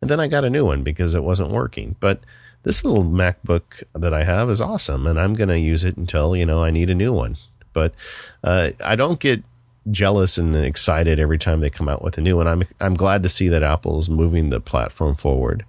And 0.00 0.10
then 0.10 0.20
I 0.20 0.28
got 0.28 0.44
a 0.44 0.50
new 0.50 0.64
one 0.64 0.82
because 0.82 1.14
it 1.14 1.22
wasn't 1.22 1.50
working. 1.50 1.96
But 2.00 2.20
this 2.62 2.84
little 2.84 3.04
MacBook 3.04 3.82
that 3.94 4.12
I 4.12 4.24
have 4.24 4.50
is 4.50 4.60
awesome 4.60 5.06
and 5.06 5.18
I'm 5.20 5.34
going 5.34 5.48
to 5.48 5.58
use 5.58 5.84
it 5.84 5.96
until, 5.96 6.36
you 6.36 6.46
know, 6.46 6.62
I 6.62 6.70
need 6.70 6.90
a 6.90 6.94
new 6.94 7.12
one. 7.12 7.36
But, 7.72 7.94
uh, 8.42 8.70
I 8.84 8.96
don't 8.96 9.20
get 9.20 9.44
jealous 9.90 10.38
and 10.38 10.56
excited 10.56 11.18
every 11.18 11.38
time 11.38 11.60
they 11.60 11.70
come 11.70 11.88
out 11.88 12.02
with 12.02 12.18
a 12.18 12.20
new 12.20 12.36
one. 12.36 12.46
I'm 12.46 12.64
I'm 12.80 12.94
glad 12.94 13.22
to 13.22 13.28
see 13.28 13.48
that 13.48 13.62
Apple's 13.62 14.08
moving 14.08 14.50
the 14.50 14.60
platform 14.60 15.16
forward. 15.16 15.64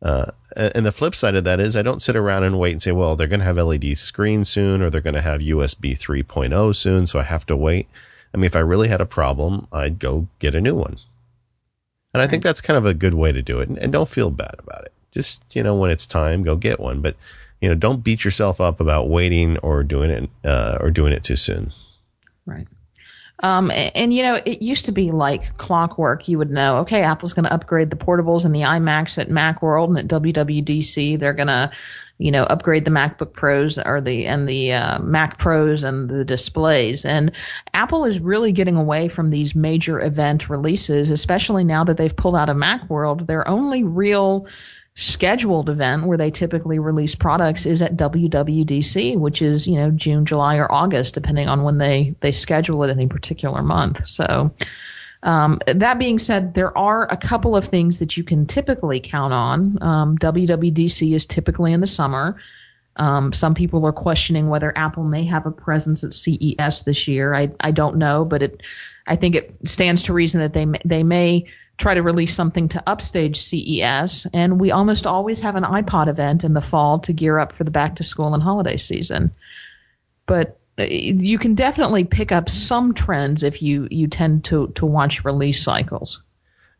Uh, 0.00 0.32
and 0.56 0.84
the 0.84 0.92
flip 0.92 1.14
side 1.14 1.36
of 1.36 1.44
that 1.44 1.60
is 1.60 1.76
I 1.76 1.82
don't 1.82 2.02
sit 2.02 2.16
around 2.16 2.42
and 2.42 2.58
wait 2.58 2.72
and 2.72 2.82
say, 2.82 2.92
well, 2.92 3.14
they're 3.14 3.28
going 3.28 3.40
to 3.40 3.46
have 3.46 3.56
LED 3.56 3.96
screens 3.96 4.48
soon 4.48 4.82
or 4.82 4.90
they're 4.90 5.00
going 5.00 5.14
to 5.14 5.22
have 5.22 5.40
USB 5.40 5.96
3.0 5.96 6.74
soon, 6.74 7.06
so 7.06 7.18
I 7.20 7.22
have 7.22 7.46
to 7.46 7.56
wait. 7.56 7.88
I 8.34 8.36
mean, 8.36 8.46
if 8.46 8.56
I 8.56 8.60
really 8.60 8.88
had 8.88 9.00
a 9.00 9.06
problem, 9.06 9.68
I'd 9.72 9.98
go 9.98 10.26
get 10.40 10.54
a 10.54 10.60
new 10.60 10.74
one. 10.74 10.98
And 12.12 12.22
I 12.22 12.26
think 12.26 12.42
that's 12.42 12.60
kind 12.60 12.76
of 12.76 12.84
a 12.84 12.94
good 12.94 13.14
way 13.14 13.32
to 13.32 13.42
do 13.42 13.60
it. 13.60 13.68
And, 13.68 13.78
and 13.78 13.92
don't 13.92 14.08
feel 14.08 14.30
bad 14.30 14.56
about 14.58 14.84
it. 14.84 14.92
Just, 15.12 15.42
you 15.52 15.62
know, 15.62 15.76
when 15.76 15.90
it's 15.90 16.06
time, 16.06 16.42
go 16.42 16.56
get 16.56 16.80
one. 16.80 17.00
But, 17.00 17.16
you 17.60 17.68
know, 17.68 17.74
don't 17.74 18.04
beat 18.04 18.24
yourself 18.24 18.60
up 18.60 18.80
about 18.80 19.08
waiting 19.08 19.56
or 19.58 19.82
doing 19.82 20.10
it, 20.10 20.30
uh, 20.44 20.78
or 20.80 20.90
doing 20.90 21.12
it 21.12 21.24
too 21.24 21.36
soon. 21.36 21.72
Right. 22.44 22.66
Um, 23.42 23.70
and, 23.70 23.92
and, 23.94 24.14
you 24.14 24.22
know, 24.22 24.40
it 24.44 24.62
used 24.62 24.84
to 24.86 24.92
be 24.92 25.10
like 25.10 25.56
clockwork. 25.58 26.28
You 26.28 26.38
would 26.38 26.50
know, 26.50 26.78
okay, 26.78 27.02
Apple's 27.02 27.32
going 27.32 27.44
to 27.44 27.52
upgrade 27.52 27.90
the 27.90 27.96
portables 27.96 28.44
and 28.44 28.54
the 28.54 28.60
iMacs 28.60 29.18
at 29.18 29.28
Macworld 29.28 29.98
and 29.98 30.12
at 30.12 30.22
WWDC. 30.22 31.18
They're 31.18 31.32
going 31.32 31.48
to, 31.48 31.70
you 32.18 32.30
know, 32.30 32.44
upgrade 32.44 32.84
the 32.84 32.90
MacBook 32.90 33.32
Pros 33.32 33.78
or 33.78 34.00
the 34.00 34.26
and 34.26 34.48
the 34.48 34.72
uh, 34.72 34.98
Mac 35.00 35.38
Pros 35.38 35.82
and 35.82 36.08
the 36.08 36.24
displays. 36.24 37.04
And 37.04 37.32
Apple 37.74 38.04
is 38.04 38.20
really 38.20 38.52
getting 38.52 38.76
away 38.76 39.08
from 39.08 39.30
these 39.30 39.56
major 39.56 40.00
event 40.00 40.48
releases, 40.48 41.10
especially 41.10 41.64
now 41.64 41.82
that 41.82 41.96
they've 41.96 42.14
pulled 42.14 42.36
out 42.36 42.48
of 42.48 42.56
Macworld. 42.56 43.26
Their 43.26 43.46
only 43.48 43.82
real 43.82 44.46
scheduled 44.94 45.70
event 45.70 46.06
where 46.06 46.18
they 46.18 46.30
typically 46.30 46.78
release 46.78 47.14
products 47.14 47.64
is 47.64 47.80
at 47.80 47.96
WWDC, 47.96 49.16
which 49.16 49.40
is, 49.40 49.66
you 49.66 49.76
know, 49.76 49.90
June, 49.90 50.26
July, 50.26 50.56
or 50.56 50.70
August, 50.70 51.14
depending 51.14 51.48
on 51.48 51.62
when 51.62 51.78
they, 51.78 52.14
they 52.20 52.32
schedule 52.32 52.82
it 52.84 52.90
any 52.90 53.06
particular 53.06 53.62
month. 53.62 54.06
So, 54.06 54.52
um, 55.22 55.60
that 55.66 55.98
being 55.98 56.18
said, 56.18 56.54
there 56.54 56.76
are 56.76 57.10
a 57.10 57.16
couple 57.16 57.56
of 57.56 57.64
things 57.64 57.98
that 57.98 58.16
you 58.16 58.24
can 58.24 58.44
typically 58.44 59.00
count 59.00 59.32
on. 59.32 59.78
Um, 59.80 60.18
WWDC 60.18 61.14
is 61.14 61.24
typically 61.24 61.72
in 61.72 61.80
the 61.80 61.86
summer. 61.86 62.36
Um, 62.96 63.32
some 63.32 63.54
people 63.54 63.86
are 63.86 63.92
questioning 63.92 64.48
whether 64.48 64.76
Apple 64.76 65.04
may 65.04 65.24
have 65.24 65.46
a 65.46 65.50
presence 65.50 66.04
at 66.04 66.12
CES 66.12 66.82
this 66.82 67.08
year. 67.08 67.34
I, 67.34 67.50
I 67.60 67.70
don't 67.70 67.96
know, 67.96 68.24
but 68.24 68.42
it, 68.42 68.62
I 69.06 69.16
think 69.16 69.34
it 69.34 69.56
stands 69.64 70.02
to 70.04 70.12
reason 70.12 70.40
that 70.40 70.52
they 70.52 70.66
may, 70.66 70.80
they 70.84 71.02
may 71.02 71.46
try 71.78 71.94
to 71.94 72.02
release 72.02 72.34
something 72.34 72.68
to 72.68 72.82
upstage 72.86 73.42
CES. 73.42 74.26
And 74.32 74.60
we 74.60 74.70
almost 74.70 75.06
always 75.06 75.40
have 75.40 75.56
an 75.56 75.64
iPod 75.64 76.08
event 76.08 76.44
in 76.44 76.54
the 76.54 76.60
fall 76.60 76.98
to 77.00 77.12
gear 77.12 77.38
up 77.38 77.52
for 77.52 77.64
the 77.64 77.70
back 77.70 77.96
to 77.96 78.04
school 78.04 78.34
and 78.34 78.42
holiday 78.42 78.76
season. 78.76 79.32
But 80.26 80.58
uh, 80.78 80.84
you 80.84 81.38
can 81.38 81.54
definitely 81.54 82.04
pick 82.04 82.32
up 82.32 82.48
some 82.48 82.94
trends 82.94 83.42
if 83.42 83.60
you, 83.60 83.88
you 83.90 84.06
tend 84.06 84.44
to, 84.44 84.68
to 84.68 84.86
watch 84.86 85.24
release 85.24 85.62
cycles. 85.62 86.22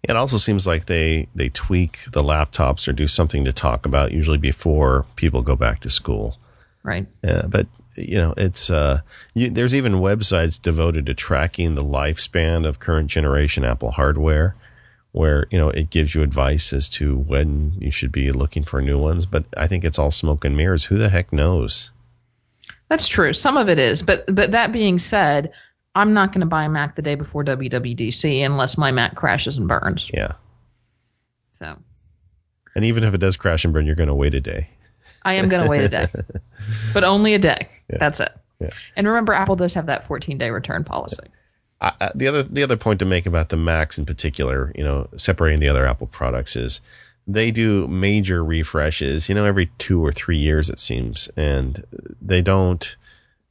It 0.03 0.17
also 0.17 0.37
seems 0.37 0.67
like 0.67 0.87
they, 0.87 1.29
they 1.35 1.49
tweak 1.49 2.01
the 2.11 2.23
laptops 2.23 2.89
or 2.89 2.93
do 2.93 3.07
something 3.07 3.45
to 3.45 3.53
talk 3.53 3.87
about 3.87 4.13
usually 4.13 4.39
before 4.39 5.07
people 5.17 5.43
go 5.43 5.55
back 5.55 5.81
to 5.81 5.91
school. 5.91 6.39
Right. 6.83 7.07
Yeah, 7.23 7.43
but 7.49 7.67
you 7.97 8.17
know, 8.17 8.35
it's 8.37 8.71
uh, 8.71 9.01
you, 9.35 9.51
there's 9.51 9.75
even 9.75 9.95
websites 9.95 10.61
devoted 10.61 11.07
to 11.07 11.15
tracking 11.15 11.75
the 11.75 11.85
lifespan 11.85 12.67
of 12.67 12.81
current 12.81 13.09
generation 13.09 13.65
Apple 13.65 13.91
hardware, 13.91 14.57
where 15.13 15.47
you 15.51 15.59
know 15.59 15.69
it 15.69 15.91
gives 15.91 16.15
you 16.15 16.23
advice 16.23 16.73
as 16.73 16.89
to 16.89 17.17
when 17.17 17.75
you 17.79 17.91
should 17.91 18.13
be 18.13 18.33
looking 18.33 18.65
for 18.65 18.83
new 18.83 18.99
ones. 18.99 19.27
But 19.27 19.45
I 19.57 19.69
think 19.69 19.85
it's 19.85 19.99
all 19.99 20.11
smoke 20.11 20.45
and 20.45 20.57
mirrors. 20.57 20.87
Who 20.87 20.99
the 20.99 21.11
heck 21.11 21.33
knows? 21.33 21.91
That's 22.89 23.09
true. 23.09 23.33
Some 23.33 23.57
of 23.57 23.69
it 23.69 23.79
is, 23.79 24.03
but 24.03 24.25
but 24.35 24.51
that 24.51 24.73
being 24.73 24.99
said, 24.99 25.53
I'm 25.95 26.15
not 26.15 26.33
going 26.33 26.41
to 26.41 26.47
buy 26.47 26.65
a 26.65 26.69
Mac 26.69 26.97
the 26.97 27.03
day 27.03 27.15
before 27.15 27.45
WWDC 27.45 28.45
unless 28.45 28.77
my 28.79 28.91
Mac 28.91 29.15
crashes 29.15 29.59
and 29.59 29.69
burns. 29.69 30.11
Yeah. 30.13 30.33
So. 31.53 31.79
And 32.75 32.85
even 32.85 33.05
if 33.05 33.13
it 33.13 33.19
does 33.19 33.37
crash 33.37 33.65
and 33.65 33.75
burn, 33.75 33.85
you're 33.87 33.95
going 33.95 34.09
to 34.09 34.15
wait 34.15 34.35
a 34.35 34.41
day. 34.41 34.71
I 35.25 35.35
am 35.35 35.49
going 35.49 35.63
to 35.63 35.71
wait 35.71 35.85
a 35.85 35.89
day, 35.89 36.09
but 36.95 37.05
only 37.05 37.35
a 37.35 37.39
day. 37.39 37.69
Yeah. 37.91 37.99
That's 37.99 38.19
it. 38.19 38.33
Yeah. 38.61 38.71
And 38.97 39.07
remember, 39.07 39.35
Apple 39.35 39.57
does 39.57 39.75
have 39.75 39.87
that 39.87 40.07
14 40.07 40.39
day 40.39 40.51
return 40.51 40.85
policy. 40.85 41.19
The 42.15 42.29
other 42.29 42.43
the 42.43 42.63
other 42.63 42.77
point 42.77 43.01
to 43.01 43.05
make 43.05 43.27
about 43.27 43.49
the 43.49 43.57
Macs 43.57 43.99
in 43.99 44.07
particular, 44.07 44.73
you 44.77 44.85
know, 44.85 45.09
separating 45.17 45.61
the 45.61 45.69
other 45.69 45.85
Apple 45.85 46.07
products 46.07 46.55
is 46.55 46.81
they 47.27 47.51
do 47.51 47.87
major 47.89 48.45
refreshes, 48.45 49.29
you 49.29 49.35
know, 49.35 49.45
every 49.45 49.67
two 49.79 50.05
or 50.05 50.13
three 50.13 50.37
years, 50.37 50.69
it 50.69 50.79
seems. 50.79 51.29
And 51.37 51.85
they 52.21 52.43
don't, 52.43 52.97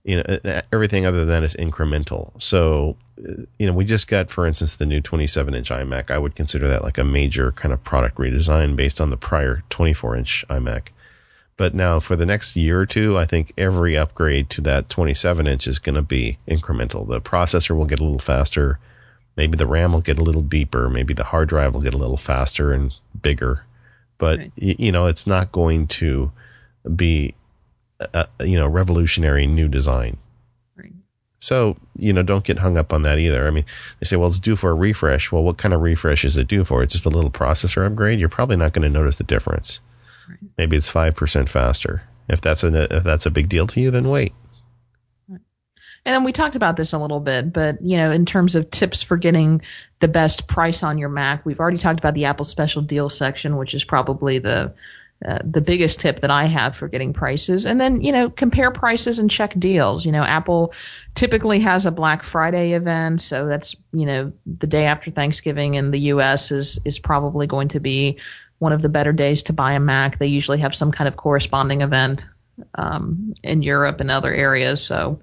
you 0.04 0.18
know, 0.18 0.62
everything 0.74 1.06
other 1.06 1.26
than 1.26 1.44
is 1.44 1.56
incremental. 1.56 2.32
So, 2.42 2.98
you 3.60 3.68
know, 3.68 3.74
we 3.74 3.86
just 3.86 4.08
got, 4.08 4.30
for 4.30 4.46
instance, 4.46 4.76
the 4.76 4.86
new 4.86 5.02
27 5.02 5.54
inch 5.54 5.70
iMac. 5.70 6.12
I 6.12 6.18
would 6.18 6.36
consider 6.36 6.68
that 6.68 6.84
like 6.84 6.98
a 6.98 7.04
major 7.04 7.52
kind 7.52 7.74
of 7.74 7.84
product 7.84 8.18
redesign 8.18 8.76
based 8.76 9.00
on 9.00 9.10
the 9.10 9.18
prior 9.18 9.64
24 9.70 10.18
inch 10.18 10.46
iMac. 10.50 10.90
But 11.62 11.76
now 11.76 12.00
for 12.00 12.16
the 12.16 12.26
next 12.26 12.56
year 12.56 12.82
or 12.82 12.86
two, 12.88 13.18
I 13.18 13.26
think 13.26 13.54
every 13.58 13.96
upgrade 13.96 14.50
to 14.52 14.62
that 14.62 14.90
27 14.90 15.46
inch 15.46 15.68
is 15.68 15.78
going 15.78 15.96
to 15.96 16.02
be 16.02 16.40
incremental. 16.48 17.08
The 17.08 17.22
processor 17.22 17.78
will 17.78 17.86
get 17.86 18.00
a 18.00 18.04
little 18.04 18.20
faster 18.20 18.80
Maybe 19.38 19.58
the 19.58 19.66
RAM 19.66 19.94
will 19.94 20.02
get 20.02 20.20
a 20.20 20.24
little 20.24 20.42
deeper. 20.42 20.90
Maybe 20.90 21.14
the 21.14 21.24
hard 21.24 21.50
drive 21.50 21.74
will 21.74 21.82
get 21.82 21.94
a 21.94 21.98
little 21.98 22.18
faster 22.18 22.72
and 22.72 22.98
bigger. 23.22 23.66
But 24.18 24.40
right. 24.40 24.52
y- 24.62 24.76
you 24.78 24.92
know, 24.92 25.08
it's 25.08 25.26
not 25.26 25.52
going 25.52 25.88
to 25.88 26.32
be 26.96 27.34
a, 28.00 28.28
you 28.42 28.58
know 28.58 28.68
revolutionary 28.68 29.48
new 29.48 29.68
design. 29.68 30.18
Right. 30.76 30.92
So 31.40 31.78
you 31.96 32.12
know, 32.12 32.24
don't 32.24 32.44
get 32.44 32.60
hung 32.60 32.78
up 32.78 32.92
on 32.92 33.04
that 33.04 33.20
either. 33.20 33.48
I 33.48 33.52
mean, 33.52 33.66
they 34.00 34.06
say, 34.06 34.18
well, 34.18 34.28
it's 34.28 34.40
due 34.40 34.56
for 34.56 34.72
a 34.72 34.76
refresh. 34.76 35.32
Well, 35.32 35.44
what 35.44 35.58
kind 35.58 35.74
of 35.74 35.82
refresh 35.82 36.26
is 36.26 36.36
it 36.38 36.48
due 36.48 36.66
for? 36.66 36.84
It's 36.84 36.94
just 36.94 37.06
a 37.06 37.10
little 37.10 37.32
processor 37.32 37.86
upgrade. 37.86 38.20
You're 38.20 38.30
probably 38.30 38.58
not 38.58 38.74
going 38.74 38.92
to 38.92 39.00
notice 39.00 39.18
the 39.18 39.24
difference. 39.24 39.80
Right. 40.30 40.40
Maybe 40.58 40.78
it's 40.78 40.88
five 40.88 41.16
percent 41.16 41.50
faster. 41.50 42.04
If 42.28 42.42
that's 42.42 42.64
a 42.64 42.96
if 42.96 43.04
that's 43.04 43.26
a 43.26 43.32
big 43.32 43.50
deal 43.50 43.68
to 43.68 43.82
you, 43.82 43.92
then 43.92 44.10
wait. 44.10 44.34
And 46.04 46.16
then 46.16 46.24
we 46.24 46.32
talked 46.32 46.56
about 46.56 46.78
this 46.78 46.94
a 46.94 46.98
little 46.98 47.20
bit, 47.20 47.54
but 47.54 47.80
you 47.82 47.96
know, 47.96 48.12
in 48.12 48.26
terms 48.26 48.56
of 48.56 48.72
tips 48.72 49.04
for 49.04 49.18
getting 49.18 49.62
the 50.00 50.08
best 50.08 50.48
price 50.48 50.82
on 50.82 50.98
your 50.98 51.10
Mac, 51.10 51.46
we've 51.46 51.60
already 51.60 51.78
talked 51.78 52.00
about 52.00 52.16
the 52.16 52.26
Apple 52.26 52.46
Special 52.46 52.82
Deal 52.82 53.08
section, 53.08 53.58
which 53.58 53.76
is 53.76 53.84
probably 53.84 54.40
the 54.40 54.74
uh, 55.24 55.38
the 55.44 55.62
biggest 55.62 56.00
tip 56.00 56.22
that 56.22 56.32
I 56.32 56.46
have 56.46 56.76
for 56.76 56.88
getting 56.88 57.14
prices. 57.14 57.68
And 57.68 57.80
then, 57.80 58.02
you 58.02 58.12
know, 58.12 58.32
compare 58.32 58.72
prices 58.72 59.20
and 59.20 59.30
check 59.30 59.54
deals. 59.60 60.04
You 60.04 60.12
know, 60.12 60.24
Apple 60.24 60.74
typically 61.14 61.60
has 61.60 61.86
a 61.86 61.92
Black 61.92 62.24
Friday 62.24 62.72
event, 62.72 63.22
so 63.22 63.46
that's 63.46 63.76
you 63.94 64.08
know 64.08 64.32
the 64.48 64.66
day 64.66 64.86
after 64.86 65.12
Thanksgiving 65.12 65.76
in 65.76 65.92
the 65.92 66.00
U.S. 66.00 66.50
is 66.50 66.80
is 66.86 66.98
probably 66.98 67.46
going 67.46 67.68
to 67.68 67.80
be 67.80 68.18
one 68.62 68.74
of 68.74 68.84
the 68.84 68.90
better 68.90 69.12
days 69.12 69.42
to 69.42 69.54
buy 69.54 69.74
a 69.74 69.80
Mac. 69.80 70.20
They 70.20 70.28
usually 70.28 70.60
have 70.60 70.76
some 70.76 70.92
kind 70.92 71.08
of 71.08 71.16
corresponding 71.16 71.82
event 71.82 72.28
um, 72.76 73.34
in 73.42 73.64
Europe 73.64 74.00
and 74.00 74.12
other 74.12 74.32
areas, 74.32 74.84
so 74.84 75.20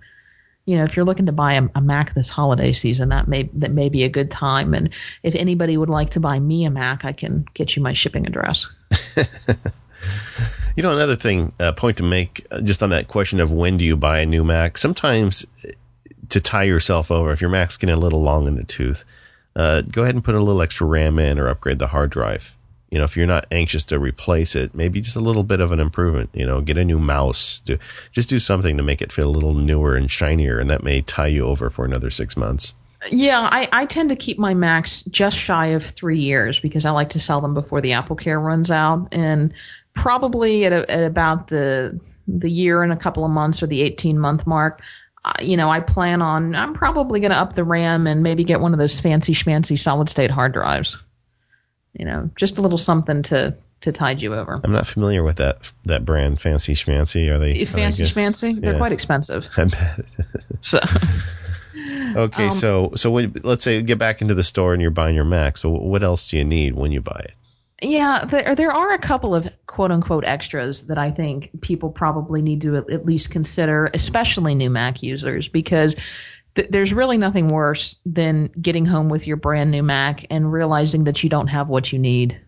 you 0.68 0.77
know, 0.77 0.85
if 0.85 0.96
you're 0.96 1.07
looking 1.07 1.24
to 1.24 1.33
buy 1.33 1.55
a, 1.55 1.66
a, 1.77 1.81
Mac 1.81 2.12
this 2.12 2.29
holiday 2.29 2.74
season, 2.74 3.09
that 3.09 3.27
may 3.27 3.44
that 3.55 3.70
may 3.70 3.88
be 3.88 4.05
a 4.05 4.09
good 4.11 4.31
time. 4.31 4.74
And 4.74 4.90
if 5.22 5.35
anybody 5.35 5.79
would 5.79 5.88
like 5.88 6.11
to 6.11 6.20
buy 6.20 6.38
me 6.40 6.66
a 6.66 6.70
Mac, 6.70 7.07
I 7.07 7.12
can 7.12 7.46
get 7.55 7.74
you 7.74 7.83
my 7.83 7.94
shipping 7.94 8.27
address. 8.27 8.66
you 10.77 10.83
know, 10.83 10.94
another 10.94 11.16
thing, 11.16 11.55
uh, 11.59 11.72
point 11.72 11.96
to 11.96 12.03
make 12.03 12.46
uh, 12.51 12.61
just 12.61 12.83
on 12.83 12.90
that 12.90 13.09
question 13.09 13.40
of 13.40 13.51
when 13.51 13.79
do 13.79 13.85
you 13.87 13.96
buy 13.96 14.18
a 14.18 14.27
new 14.27 14.44
Mac? 14.44 14.77
Sometimes 14.77 15.46
uh, 15.64 15.70
to 16.29 16.38
tie 16.38 16.64
yourself 16.64 17.11
over, 17.11 17.33
if 17.33 17.40
your 17.40 17.48
Mac's 17.48 17.79
getting 17.79 17.96
a 17.96 17.98
little 17.98 18.20
long 18.20 18.46
in 18.46 18.57
the 18.57 18.64
tooth, 18.64 19.07
uh, 19.57 19.81
go 19.81 20.03
ahead 20.03 20.16
and 20.16 20.22
put 20.22 20.35
a 20.35 20.40
little 20.40 20.61
extra 20.61 20.87
RAM 20.87 21.18
in 21.18 21.38
or 21.38 21.48
upgrade 21.48 21.79
the 21.79 21.87
hard 21.87 22.11
drive 22.11 22.58
you 22.90 22.98
know, 22.98 23.05
if 23.05 23.16
you're 23.16 23.27
not 23.27 23.46
anxious 23.51 23.85
to 23.85 23.98
replace 23.98 24.57
it, 24.57 24.74
maybe 24.74 25.01
just 25.01 25.16
a 25.16 25.20
little 25.20 25.44
bit 25.44 25.61
of 25.61 25.72
an 25.72 25.81
improvement, 25.81 26.31
you 26.33 26.46
know, 26.46 26.61
get 26.61 26.79
a 26.79 26.85
new 26.85 26.98
mouse, 26.98 27.61
do, 27.64 27.79
just 28.12 28.31
do 28.31 28.38
something 28.38 28.77
to 28.77 28.83
make 28.83 29.03
it 29.03 29.12
feel 29.12 29.29
a 29.29 29.31
little 29.31 29.55
newer 29.55 29.94
and 29.94 30.11
shinier. 30.11 30.59
And 30.59 30.70
that 30.70 30.83
may 30.83 31.03
tie 31.03 31.27
you 31.27 31.44
over 31.44 31.68
for 31.68 31.85
another 31.85 32.11
six 32.11 32.37
months. 32.37 32.74
Yeah, 33.11 33.48
I, 33.53 33.68
I 33.72 33.87
tend 33.87 34.09
to 34.09 34.16
keep 34.16 34.38
my 34.38 34.55
Macs 34.55 35.03
just 35.03 35.37
shy 35.37 35.66
of 35.66 35.85
three 35.85 36.18
years 36.18 36.59
because 36.59 36.85
I 36.85 36.90
like 36.90 37.11
to 37.11 37.20
sell 37.20 37.40
them 37.40 37.55
before 37.55 37.81
the 37.81 37.92
Apple 37.92 38.16
Care 38.16 38.40
runs 38.40 38.70
out. 38.70 39.09
And 39.12 39.53
probably 39.94 40.64
at, 40.64 40.72
a, 40.72 40.90
at 40.90 41.05
about 41.05 41.48
the, 41.48 41.98
the 42.27 42.51
year 42.51 42.83
and 42.83 42.92
a 42.92 42.96
couple 42.96 43.24
of 43.24 43.31
months 43.31 43.62
or 43.62 43.66
the 43.66 43.83
18 43.83 44.18
month 44.18 44.46
mark, 44.46 44.81
uh, 45.24 45.33
you 45.42 45.57
know, 45.57 45.68
I 45.68 45.81
plan 45.81 46.22
on, 46.22 46.55
I'm 46.55 46.72
probably 46.72 47.20
going 47.20 47.33
to 47.33 47.37
up 47.37 47.55
the 47.55 47.64
RAM 47.64 48.07
and 48.07 48.22
maybe 48.22 48.44
get 48.44 48.61
one 48.61 48.72
of 48.72 48.79
those 48.79 48.98
fancy 48.98 49.35
schmancy 49.35 49.79
solid 49.79 50.09
state 50.09 50.31
hard 50.31 50.53
drives 50.53 50.98
you 51.98 52.04
know, 52.04 52.30
just 52.37 52.58
a 52.58 52.61
little 52.61 52.78
something 52.78 53.22
to 53.24 53.56
to 53.80 53.92
tide 53.92 54.20
you 54.20 54.34
over. 54.34 54.61
I'm 54.64 54.72
not 54.72 54.87
familiar 54.87 55.22
with 55.22 55.37
that 55.37 55.72
that 55.84 56.04
brand, 56.04 56.40
Fancy 56.40 56.74
Schmancy. 56.74 57.28
Are 57.28 57.38
they 57.38 57.64
Fancy 57.64 58.02
are 58.02 58.06
they 58.06 58.12
Schmancy? 58.12 58.61
They're 58.61 58.72
yeah. 58.72 58.78
quite 58.78 58.92
expensive. 58.92 59.48
I 59.56 59.64
bet. 59.64 60.00
so. 60.61 60.80
okay, 62.16 62.46
um, 62.46 62.50
so 62.50 62.92
so 62.96 63.12
let's 63.12 63.64
say 63.64 63.82
get 63.82 63.98
back 63.98 64.20
into 64.20 64.34
the 64.34 64.42
store 64.42 64.72
and 64.72 64.82
you're 64.82 64.90
buying 64.90 65.14
your 65.14 65.24
Mac. 65.24 65.58
So 65.58 65.70
what 65.70 66.02
else 66.02 66.28
do 66.28 66.38
you 66.38 66.44
need 66.44 66.74
when 66.74 66.92
you 66.92 67.00
buy 67.00 67.20
it? 67.24 67.34
Yeah, 67.80 68.24
there 68.24 68.56
there 68.56 68.72
are 68.72 68.92
a 68.92 68.98
couple 68.98 69.34
of 69.34 69.48
quote 69.66 69.92
unquote 69.92 70.24
extras 70.24 70.87
that 70.88 70.98
I 70.98 71.12
think 71.12 71.50
people 71.61 71.90
probably 71.90 72.42
need 72.42 72.61
to 72.62 72.76
at 72.76 73.06
least 73.06 73.30
consider, 73.30 73.88
especially 73.94 74.54
new 74.56 74.70
Mac 74.70 75.02
users, 75.02 75.46
because 75.46 75.94
th- 76.59 76.71
there's 76.71 76.92
really 76.92 77.16
nothing 77.16 77.51
worse 77.51 77.94
than 78.05 78.49
getting 78.61 78.87
home 78.87 79.09
with 79.09 79.27
your 79.27 79.37
brand 79.37 79.71
new 79.71 79.83
Mac 79.83 80.27
and 80.29 80.53
realizing 80.53 81.05
that 81.05 81.23
you 81.23 81.31
don't 81.31 81.47
have 81.47 81.68
what 81.68 81.92
you 81.92 81.99
need 81.99 82.40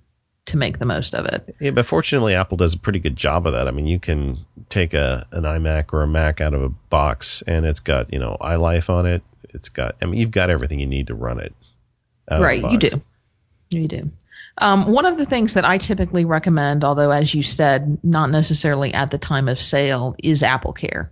to 0.46 0.56
make 0.56 0.78
the 0.78 0.84
most 0.84 1.14
of 1.14 1.26
it. 1.26 1.54
Yeah, 1.60 1.70
but 1.70 1.86
fortunately, 1.86 2.34
Apple 2.34 2.56
does 2.56 2.74
a 2.74 2.78
pretty 2.78 2.98
good 2.98 3.14
job 3.14 3.46
of 3.46 3.52
that. 3.52 3.68
I 3.68 3.70
mean, 3.70 3.86
you 3.86 4.00
can 4.00 4.38
take 4.68 4.94
a 4.94 5.26
an 5.30 5.44
iMac 5.44 5.92
or 5.92 6.02
a 6.02 6.08
Mac 6.08 6.40
out 6.40 6.54
of 6.54 6.62
a 6.62 6.68
box, 6.68 7.42
and 7.46 7.64
it's 7.64 7.80
got 7.80 8.12
you 8.12 8.18
know 8.18 8.36
iLife 8.40 8.90
on 8.90 9.06
it. 9.06 9.22
It's 9.50 9.68
got 9.68 9.94
I 10.02 10.06
mean, 10.06 10.20
you've 10.20 10.32
got 10.32 10.50
everything 10.50 10.80
you 10.80 10.86
need 10.86 11.06
to 11.06 11.14
run 11.14 11.38
it. 11.38 11.54
Right, 12.30 12.62
you 12.70 12.78
do. 12.78 13.02
You 13.70 13.88
do. 13.88 14.10
Um, 14.58 14.92
one 14.92 15.06
of 15.06 15.16
the 15.16 15.26
things 15.26 15.54
that 15.54 15.64
I 15.64 15.78
typically 15.78 16.24
recommend, 16.24 16.84
although 16.84 17.10
as 17.10 17.34
you 17.34 17.42
said, 17.42 17.98
not 18.04 18.30
necessarily 18.30 18.92
at 18.92 19.10
the 19.10 19.18
time 19.18 19.48
of 19.48 19.58
sale, 19.58 20.14
is 20.22 20.42
Apple 20.42 20.72
Care. 20.72 21.10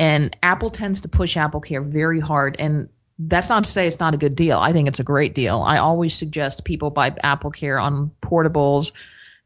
And 0.00 0.34
Apple 0.42 0.70
tends 0.70 1.02
to 1.02 1.08
push 1.08 1.36
Apple 1.36 1.60
Care 1.60 1.82
very 1.82 2.20
hard. 2.20 2.56
And 2.58 2.88
that's 3.18 3.50
not 3.50 3.64
to 3.64 3.70
say 3.70 3.86
it's 3.86 4.00
not 4.00 4.14
a 4.14 4.16
good 4.16 4.34
deal. 4.34 4.58
I 4.58 4.72
think 4.72 4.88
it's 4.88 4.98
a 4.98 5.04
great 5.04 5.34
deal. 5.34 5.60
I 5.60 5.76
always 5.76 6.14
suggest 6.14 6.64
people 6.64 6.88
buy 6.88 7.14
Apple 7.22 7.50
Care 7.50 7.78
on 7.78 8.10
portables 8.22 8.92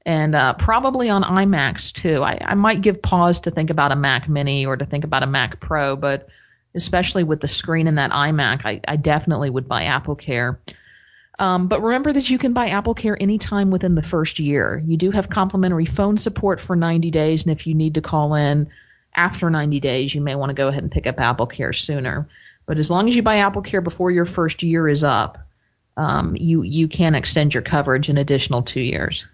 and 0.07 0.37
uh, 0.37 0.55
probably 0.55 1.11
on 1.11 1.25
iMacs 1.25 1.93
too. 1.93 2.23
I, 2.23 2.39
I 2.41 2.55
might 2.55 2.83
give 2.83 3.03
pause 3.03 3.41
to 3.41 3.51
think 3.51 3.69
about 3.69 3.91
a 3.91 3.97
Mac 3.97 4.29
Mini 4.29 4.65
or 4.65 4.77
to 4.77 4.87
think 4.87 5.03
about 5.03 5.25
a 5.25 5.27
Mac 5.27 5.59
Pro, 5.59 5.97
but 5.97 6.29
especially 6.77 7.25
with 7.25 7.41
the 7.41 7.49
screen 7.49 7.89
in 7.89 7.97
that 7.97 8.13
iMac, 8.13 8.63
I, 8.65 8.81
I 8.87 8.95
definitely 8.95 9.51
would 9.51 9.67
buy 9.67 9.83
Apple 9.85 10.15
Care. 10.15 10.61
Um, 11.41 11.67
but 11.67 11.83
remember 11.83 12.13
that 12.13 12.31
you 12.31 12.39
can 12.39 12.53
buy 12.53 12.69
Apple 12.69 12.95
Care 12.95 13.21
anytime 13.21 13.73
within 13.73 13.97
the 13.97 14.05
first 14.05 14.39
year. 14.39 14.85
You 14.87 14.97
do 14.97 15.11
have 15.11 15.31
complimentary 15.31 15.87
phone 15.87 16.17
support 16.17 16.61
for 16.61 16.77
90 16.77 17.11
days, 17.11 17.43
and 17.43 17.51
if 17.51 17.67
you 17.67 17.75
need 17.75 17.95
to 17.95 18.01
call 18.01 18.37
in 18.37 18.71
after 19.15 19.51
90 19.51 19.81
days, 19.81 20.15
you 20.15 20.21
may 20.21 20.35
want 20.35 20.51
to 20.51 20.55
go 20.55 20.69
ahead 20.69 20.83
and 20.83 20.93
pick 20.93 21.07
up 21.07 21.21
Apple 21.21 21.47
Care 21.47 21.73
sooner. 21.73 22.29
But 22.67 22.79
as 22.79 22.91
long 22.91 23.09
as 23.09 23.17
you 23.17 23.23
buy 23.23 23.37
Apple 23.37 23.63
Care 23.63 23.81
before 23.81 24.11
your 24.11 24.25
first 24.25 24.63
year 24.63 24.89
is 24.89 25.05
up, 25.05 25.39
um, 25.97 26.37
you 26.37 26.63
you 26.63 26.89
can 26.89 27.15
extend 27.15 27.55
your 27.55 27.63
coverage 27.63 28.09
an 28.09 28.19
additional 28.19 28.63
two 28.63 28.81
years. 28.81 29.25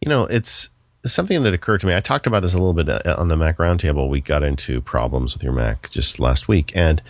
You 0.00 0.08
know, 0.08 0.24
it's 0.24 0.68
something 1.04 1.42
that 1.42 1.54
occurred 1.54 1.80
to 1.80 1.86
me. 1.86 1.94
I 1.94 2.00
talked 2.00 2.26
about 2.26 2.40
this 2.40 2.54
a 2.54 2.58
little 2.58 2.74
bit 2.74 2.88
uh, 2.88 3.14
on 3.18 3.28
the 3.28 3.36
Mac 3.36 3.58
Roundtable. 3.58 4.08
We 4.08 4.20
got 4.20 4.42
into 4.42 4.80
problems 4.80 5.34
with 5.34 5.42
your 5.42 5.52
Mac 5.52 5.90
just 5.90 6.18
last 6.18 6.48
week, 6.48 6.72
and 6.74 7.02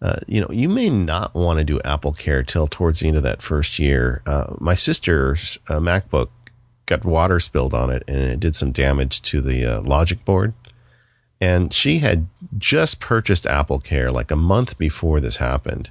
uh, 0.00 0.16
you 0.26 0.40
know, 0.40 0.48
you 0.50 0.68
may 0.68 0.88
not 0.88 1.34
want 1.34 1.58
to 1.58 1.64
do 1.64 1.80
Apple 1.84 2.12
Care 2.12 2.42
till 2.42 2.66
towards 2.66 3.00
the 3.00 3.08
end 3.08 3.16
of 3.16 3.22
that 3.22 3.42
first 3.42 3.78
year. 3.78 4.22
Uh, 4.26 4.54
my 4.58 4.74
sister's 4.74 5.58
uh, 5.68 5.78
MacBook 5.78 6.28
got 6.86 7.04
water 7.04 7.40
spilled 7.40 7.74
on 7.74 7.90
it, 7.90 8.02
and 8.08 8.18
it 8.18 8.40
did 8.40 8.56
some 8.56 8.72
damage 8.72 9.22
to 9.22 9.40
the 9.40 9.64
uh, 9.64 9.80
logic 9.82 10.24
board. 10.24 10.52
And 11.40 11.72
she 11.72 11.98
had 11.98 12.26
just 12.56 13.00
purchased 13.00 13.46
Apple 13.46 13.78
Care 13.78 14.10
like 14.10 14.30
a 14.30 14.36
month 14.36 14.76
before 14.76 15.20
this 15.20 15.36
happened. 15.36 15.90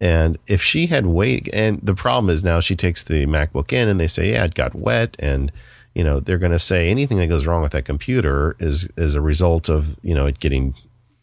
And 0.00 0.36
if 0.46 0.62
she 0.62 0.88
had 0.88 1.06
waited, 1.06 1.54
and 1.54 1.80
the 1.82 1.94
problem 1.94 2.28
is 2.28 2.44
now 2.44 2.60
she 2.60 2.76
takes 2.76 3.02
the 3.02 3.24
MacBook 3.24 3.72
in 3.72 3.88
and 3.88 3.98
they 3.98 4.06
say, 4.06 4.32
yeah, 4.32 4.44
it 4.44 4.54
got 4.54 4.74
wet. 4.74 5.16
And, 5.18 5.50
you 5.94 6.04
know, 6.04 6.20
they're 6.20 6.36
going 6.36 6.52
to 6.52 6.58
say 6.58 6.90
anything 6.90 7.16
that 7.18 7.28
goes 7.28 7.46
wrong 7.46 7.62
with 7.62 7.72
that 7.72 7.86
computer 7.86 8.56
is, 8.60 8.86
is 8.98 9.14
a 9.14 9.22
result 9.22 9.70
of, 9.70 9.96
you 10.02 10.14
know, 10.14 10.26
it 10.26 10.38
getting, 10.38 10.74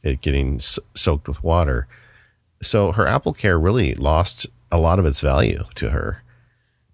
it 0.02 0.22
getting 0.22 0.58
soaked 0.60 1.28
with 1.28 1.44
water. 1.44 1.88
So 2.64 2.92
her 2.94 3.06
Apple 3.06 3.34
Care 3.34 3.60
really 3.60 3.94
lost 3.94 4.48
a 4.72 4.80
lot 4.80 4.98
of 4.98 5.06
its 5.06 5.22
value 5.22 5.64
to 5.76 5.92
her. 5.92 6.23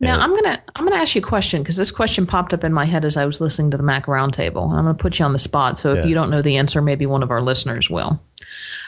Now 0.01 0.19
I'm 0.19 0.33
gonna 0.33 0.63
I'm 0.75 0.85
gonna 0.85 1.01
ask 1.01 1.15
you 1.15 1.21
a 1.21 1.25
question 1.25 1.61
because 1.61 1.75
this 1.75 1.91
question 1.91 2.25
popped 2.25 2.53
up 2.53 2.63
in 2.63 2.71
my 2.71 2.85
head 2.85 3.03
as 3.03 3.17
I 3.17 3.25
was 3.25 3.41
listening 3.41 3.71
to 3.71 3.77
the 3.77 3.83
Mac 3.83 4.05
Roundtable. 4.05 4.69
I'm 4.71 4.85
gonna 4.85 4.93
put 4.93 5.19
you 5.19 5.25
on 5.25 5.33
the 5.33 5.39
spot. 5.39 5.77
So 5.77 5.91
if 5.91 5.97
yeah. 5.99 6.05
you 6.05 6.15
don't 6.15 6.29
know 6.29 6.41
the 6.41 6.57
answer, 6.57 6.81
maybe 6.81 7.05
one 7.05 7.23
of 7.23 7.31
our 7.31 7.41
listeners 7.41 7.89
will. 7.89 8.21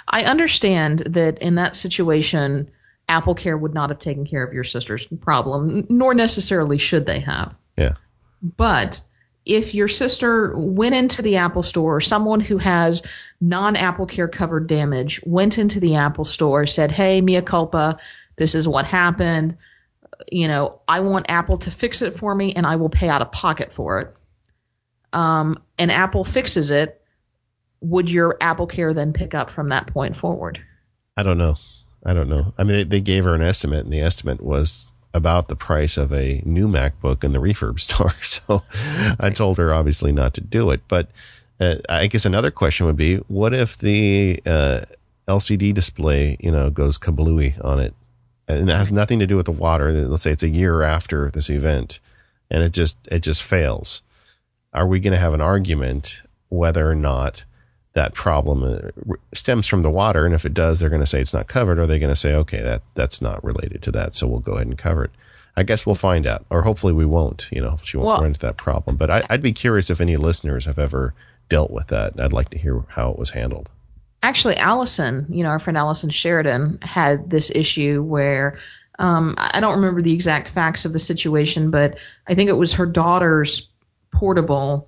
I 0.08 0.24
understand 0.24 1.00
that 1.00 1.38
in 1.40 1.56
that 1.56 1.76
situation, 1.76 2.72
Apple 3.10 3.36
Care 3.36 3.58
would 3.58 3.74
not 3.74 3.90
have 3.90 4.00
taken 4.00 4.26
care 4.26 4.44
of 4.44 4.54
your 4.54 4.64
sister's 4.64 5.06
problem, 5.20 5.86
nor 5.90 6.14
necessarily 6.14 6.78
should 6.78 7.06
they 7.06 7.20
have. 7.20 7.54
Yeah. 7.78 7.96
But 8.42 9.02
if 9.46 9.76
your 9.76 9.88
sister 9.88 10.58
went 10.58 10.96
into 10.96 11.22
the 11.22 11.36
Apple 11.36 11.64
store, 11.64 11.98
or 11.98 12.02
someone 12.02 12.40
who 12.40 12.58
has 12.58 13.02
non 13.42 13.76
Apple 13.76 14.06
Care 14.06 14.28
covered 14.28 14.68
damage 14.68 15.22
went 15.26 15.58
into 15.58 15.80
the 15.80 15.96
Apple 15.96 16.26
store, 16.26 16.66
said, 16.66 16.92
Hey, 16.92 17.22
mea 17.22 17.42
culpa, 17.42 17.98
this 18.38 18.56
is 18.56 18.68
what 18.68 18.86
happened. 18.86 19.58
You 20.32 20.48
know, 20.48 20.82
I 20.88 21.00
want 21.00 21.26
Apple 21.30 21.58
to 21.60 21.72
fix 21.72 22.02
it 22.02 22.14
for 22.14 22.36
me 22.36 22.54
and 22.54 22.66
I 22.66 22.76
will 22.76 22.90
pay 22.90 23.10
out 23.10 23.22
of 23.22 23.32
pocket 23.32 23.72
for 23.72 24.00
it. 24.00 24.16
Um, 25.14 25.62
and 25.78 25.92
Apple 25.92 26.24
fixes 26.24 26.72
it. 26.72 27.02
Would 27.82 28.10
your 28.10 28.38
Apple 28.42 28.68
Care 28.68 28.94
then 28.94 29.14
pick 29.14 29.34
up 29.34 29.50
from 29.50 29.70
that 29.70 29.88
point 29.88 30.16
forward? 30.16 30.60
I 31.18 31.24
don't 31.24 31.38
know. 31.38 31.56
I 32.06 32.14
don't 32.14 32.30
know. 32.30 32.54
I 32.58 32.64
mean, 32.64 32.78
they, 32.78 32.84
they 32.84 33.02
gave 33.02 33.24
her 33.26 33.36
an 33.36 33.42
estimate, 33.42 33.84
and 33.84 33.94
the 33.94 34.02
estimate 34.02 34.42
was 34.42 34.88
about 35.14 35.50
the 35.50 35.56
price 35.56 35.98
of 35.98 36.14
a 36.14 36.42
new 36.46 36.68
MacBook 36.68 37.24
in 37.24 37.34
the 37.34 37.40
refurb 37.40 37.80
store. 37.80 38.14
So 38.24 38.64
I 39.20 39.30
told 39.30 39.58
her 39.58 39.74
obviously 39.74 40.12
not 40.12 40.34
to 40.36 40.42
do 40.42 40.70
it. 40.72 40.82
But 40.88 41.10
uh, 41.60 41.76
I 41.90 42.08
guess 42.08 42.26
another 42.26 42.52
question 42.52 42.86
would 42.86 42.98
be, 42.98 43.18
what 43.28 43.54
if 43.54 43.78
the 43.78 44.42
uh, 44.46 44.82
LCD 45.28 45.74
display, 45.74 46.38
you 46.40 46.52
know, 46.52 46.70
goes 46.70 46.98
kablooey 46.98 47.64
on 47.64 47.80
it, 47.80 47.94
and 48.60 48.70
it 48.70 48.74
has 48.74 48.92
nothing 48.92 49.20
to 49.20 49.28
do 49.28 49.36
with 49.36 49.46
the 49.46 49.52
water? 49.52 49.92
Let's 49.92 50.24
say 50.24 50.32
it's 50.32 50.44
a 50.44 50.50
year 50.50 50.82
after 50.82 51.30
this 51.32 51.50
event, 51.50 52.00
and 52.50 52.64
it 52.64 52.74
just 52.74 52.98
it 53.12 53.20
just 53.20 53.44
fails. 53.44 54.02
Are 54.74 54.88
we 54.88 55.00
going 55.00 55.14
to 55.14 55.20
have 55.20 55.34
an 55.34 55.42
argument 55.42 56.22
whether 56.50 56.90
or 56.90 56.96
not 56.96 57.46
that 57.94 58.14
problem 58.14 58.64
uh, 58.64 59.16
stems 59.34 59.68
from 59.68 59.82
the 59.82 59.90
water. 59.90 60.26
And 60.26 60.34
if 60.34 60.46
it 60.46 60.54
does, 60.54 60.80
they're 60.80 60.90
going 60.90 61.02
to 61.02 61.08
say 61.08 61.20
it's 61.20 61.34
not 61.34 61.48
covered, 61.48 61.80
or 61.80 61.86
they're 61.86 62.00
going 62.00 62.14
to 62.14 62.16
say, 62.16 62.34
okay, 62.36 62.62
that 62.62 62.84
that's 62.94 63.22
not 63.22 63.44
related 63.44 63.82
to 63.84 63.92
that, 63.92 64.14
so 64.14 64.28
we'll 64.28 64.40
go 64.40 64.54
ahead 64.54 64.68
and 64.68 64.78
cover 64.78 65.06
it. 65.06 65.12
I 65.58 65.64
guess 65.64 65.86
we'll 65.86 65.96
find 65.96 66.26
out, 66.26 66.46
or 66.50 66.62
hopefully 66.62 66.94
we 66.94 67.06
won't. 67.06 67.50
You 67.52 67.62
know, 67.62 67.78
she 67.84 67.98
won't 67.98 68.08
well, 68.08 68.18
run 68.18 68.28
into 68.28 68.40
that 68.42 68.58
problem. 68.58 68.96
But 68.96 69.10
I, 69.10 69.24
I'd 69.30 69.42
be 69.42 69.52
curious 69.52 69.90
if 69.90 70.00
any 70.00 70.16
listeners 70.16 70.66
have 70.66 70.80
ever 70.80 71.14
dealt 71.50 71.72
with 71.72 71.88
that. 71.88 72.20
I'd 72.20 72.32
like 72.32 72.50
to 72.52 72.58
hear 72.58 72.84
how 72.90 73.12
it 73.12 73.20
was 73.20 73.32
handled. 73.32 73.70
Actually, 74.24 74.58
Allison, 74.58 75.26
you 75.30 75.44
know, 75.44 75.50
our 75.50 75.60
friend 75.60 75.78
Allison 75.78 76.10
Sheridan 76.10 76.78
had 76.82 77.30
this 77.30 77.52
issue 77.56 78.04
where 78.04 78.60
um, 79.00 79.34
I 79.38 79.60
don't 79.60 79.76
remember 79.76 80.02
the 80.02 80.14
exact 80.14 80.48
facts 80.48 80.86
of 80.86 80.94
the 80.94 81.00
situation, 81.00 81.72
but 81.72 81.98
I 82.28 82.36
think 82.36 82.50
it 82.50 82.54
was 82.54 82.74
her 82.74 82.86
daughter's 82.86 83.68
portable 84.12 84.88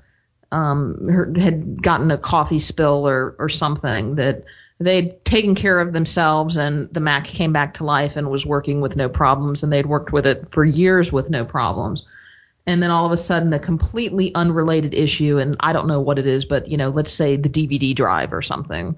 um, 0.54 1.08
her, 1.08 1.34
had 1.38 1.82
gotten 1.82 2.12
a 2.12 2.17
coffee 2.17 2.60
spill 2.60 3.08
or, 3.08 3.36
or 3.39 3.50
something 3.50 4.15
that 4.15 4.43
they'd 4.80 5.24
taken 5.26 5.56
care 5.56 5.80
of 5.80 5.93
themselves 5.93 6.56
and 6.56 6.93
the 6.93 7.00
Mac 7.00 7.26
came 7.26 7.52
back 7.52 7.74
to 7.76 7.84
life 7.84 8.15
and 8.15 8.30
was 8.30 8.46
working 8.46 8.80
with 8.80 8.96
no 8.96 9.10
problems 9.10 9.63
and 9.63 9.74
they'd 9.74 9.88
worked 9.88 10.13
with 10.13 10.28
it 10.28 10.48
for 10.48 10.63
years 10.63 11.12
with 11.12 11.30
no 11.30 11.43
problems. 11.43 12.06
And 12.67 12.84
then 12.84 12.91
all 12.91 13.06
of 13.06 13.12
a 13.12 13.17
sudden 13.17 13.52
a 13.52 13.60
completely 13.60 14.34
unrelated 14.36 14.93
issue 14.93 15.39
and 15.39 15.56
I 15.62 15.74
don't 15.74 15.88
know 15.88 16.00
what 16.00 16.19
it 16.19 16.28
is, 16.28 16.46
but 16.46 16.67
you 16.67 16.78
know, 16.78 16.89
let's 16.89 17.12
say 17.12 17.36
the 17.36 17.50
DVD 17.50 17.96
drive 17.96 18.32
or 18.32 18.43
something 18.43 18.98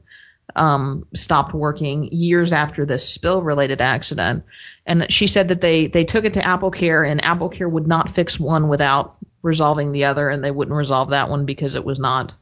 um, 0.55 1.05
stopped 1.13 1.53
working 1.53 2.09
years 2.11 2.51
after 2.51 2.85
this 2.85 3.07
spill 3.07 3.41
related 3.41 3.81
accident. 3.81 4.43
And 4.85 5.11
she 5.11 5.27
said 5.27 5.47
that 5.47 5.61
they, 5.61 5.87
they 5.87 6.05
took 6.05 6.25
it 6.25 6.33
to 6.35 6.45
Apple 6.45 6.71
Care 6.71 7.03
and 7.03 7.23
Apple 7.23 7.49
Care 7.49 7.67
would 7.67 7.87
not 7.87 8.09
fix 8.09 8.39
one 8.39 8.67
without 8.67 9.17
resolving 9.41 9.91
the 9.91 10.05
other, 10.05 10.29
and 10.29 10.43
they 10.43 10.51
wouldn't 10.51 10.75
resolve 10.75 11.11
that 11.11 11.29
one 11.29 11.45
because 11.45 11.75
it 11.75 11.85
was 11.85 11.99
not 11.99 12.33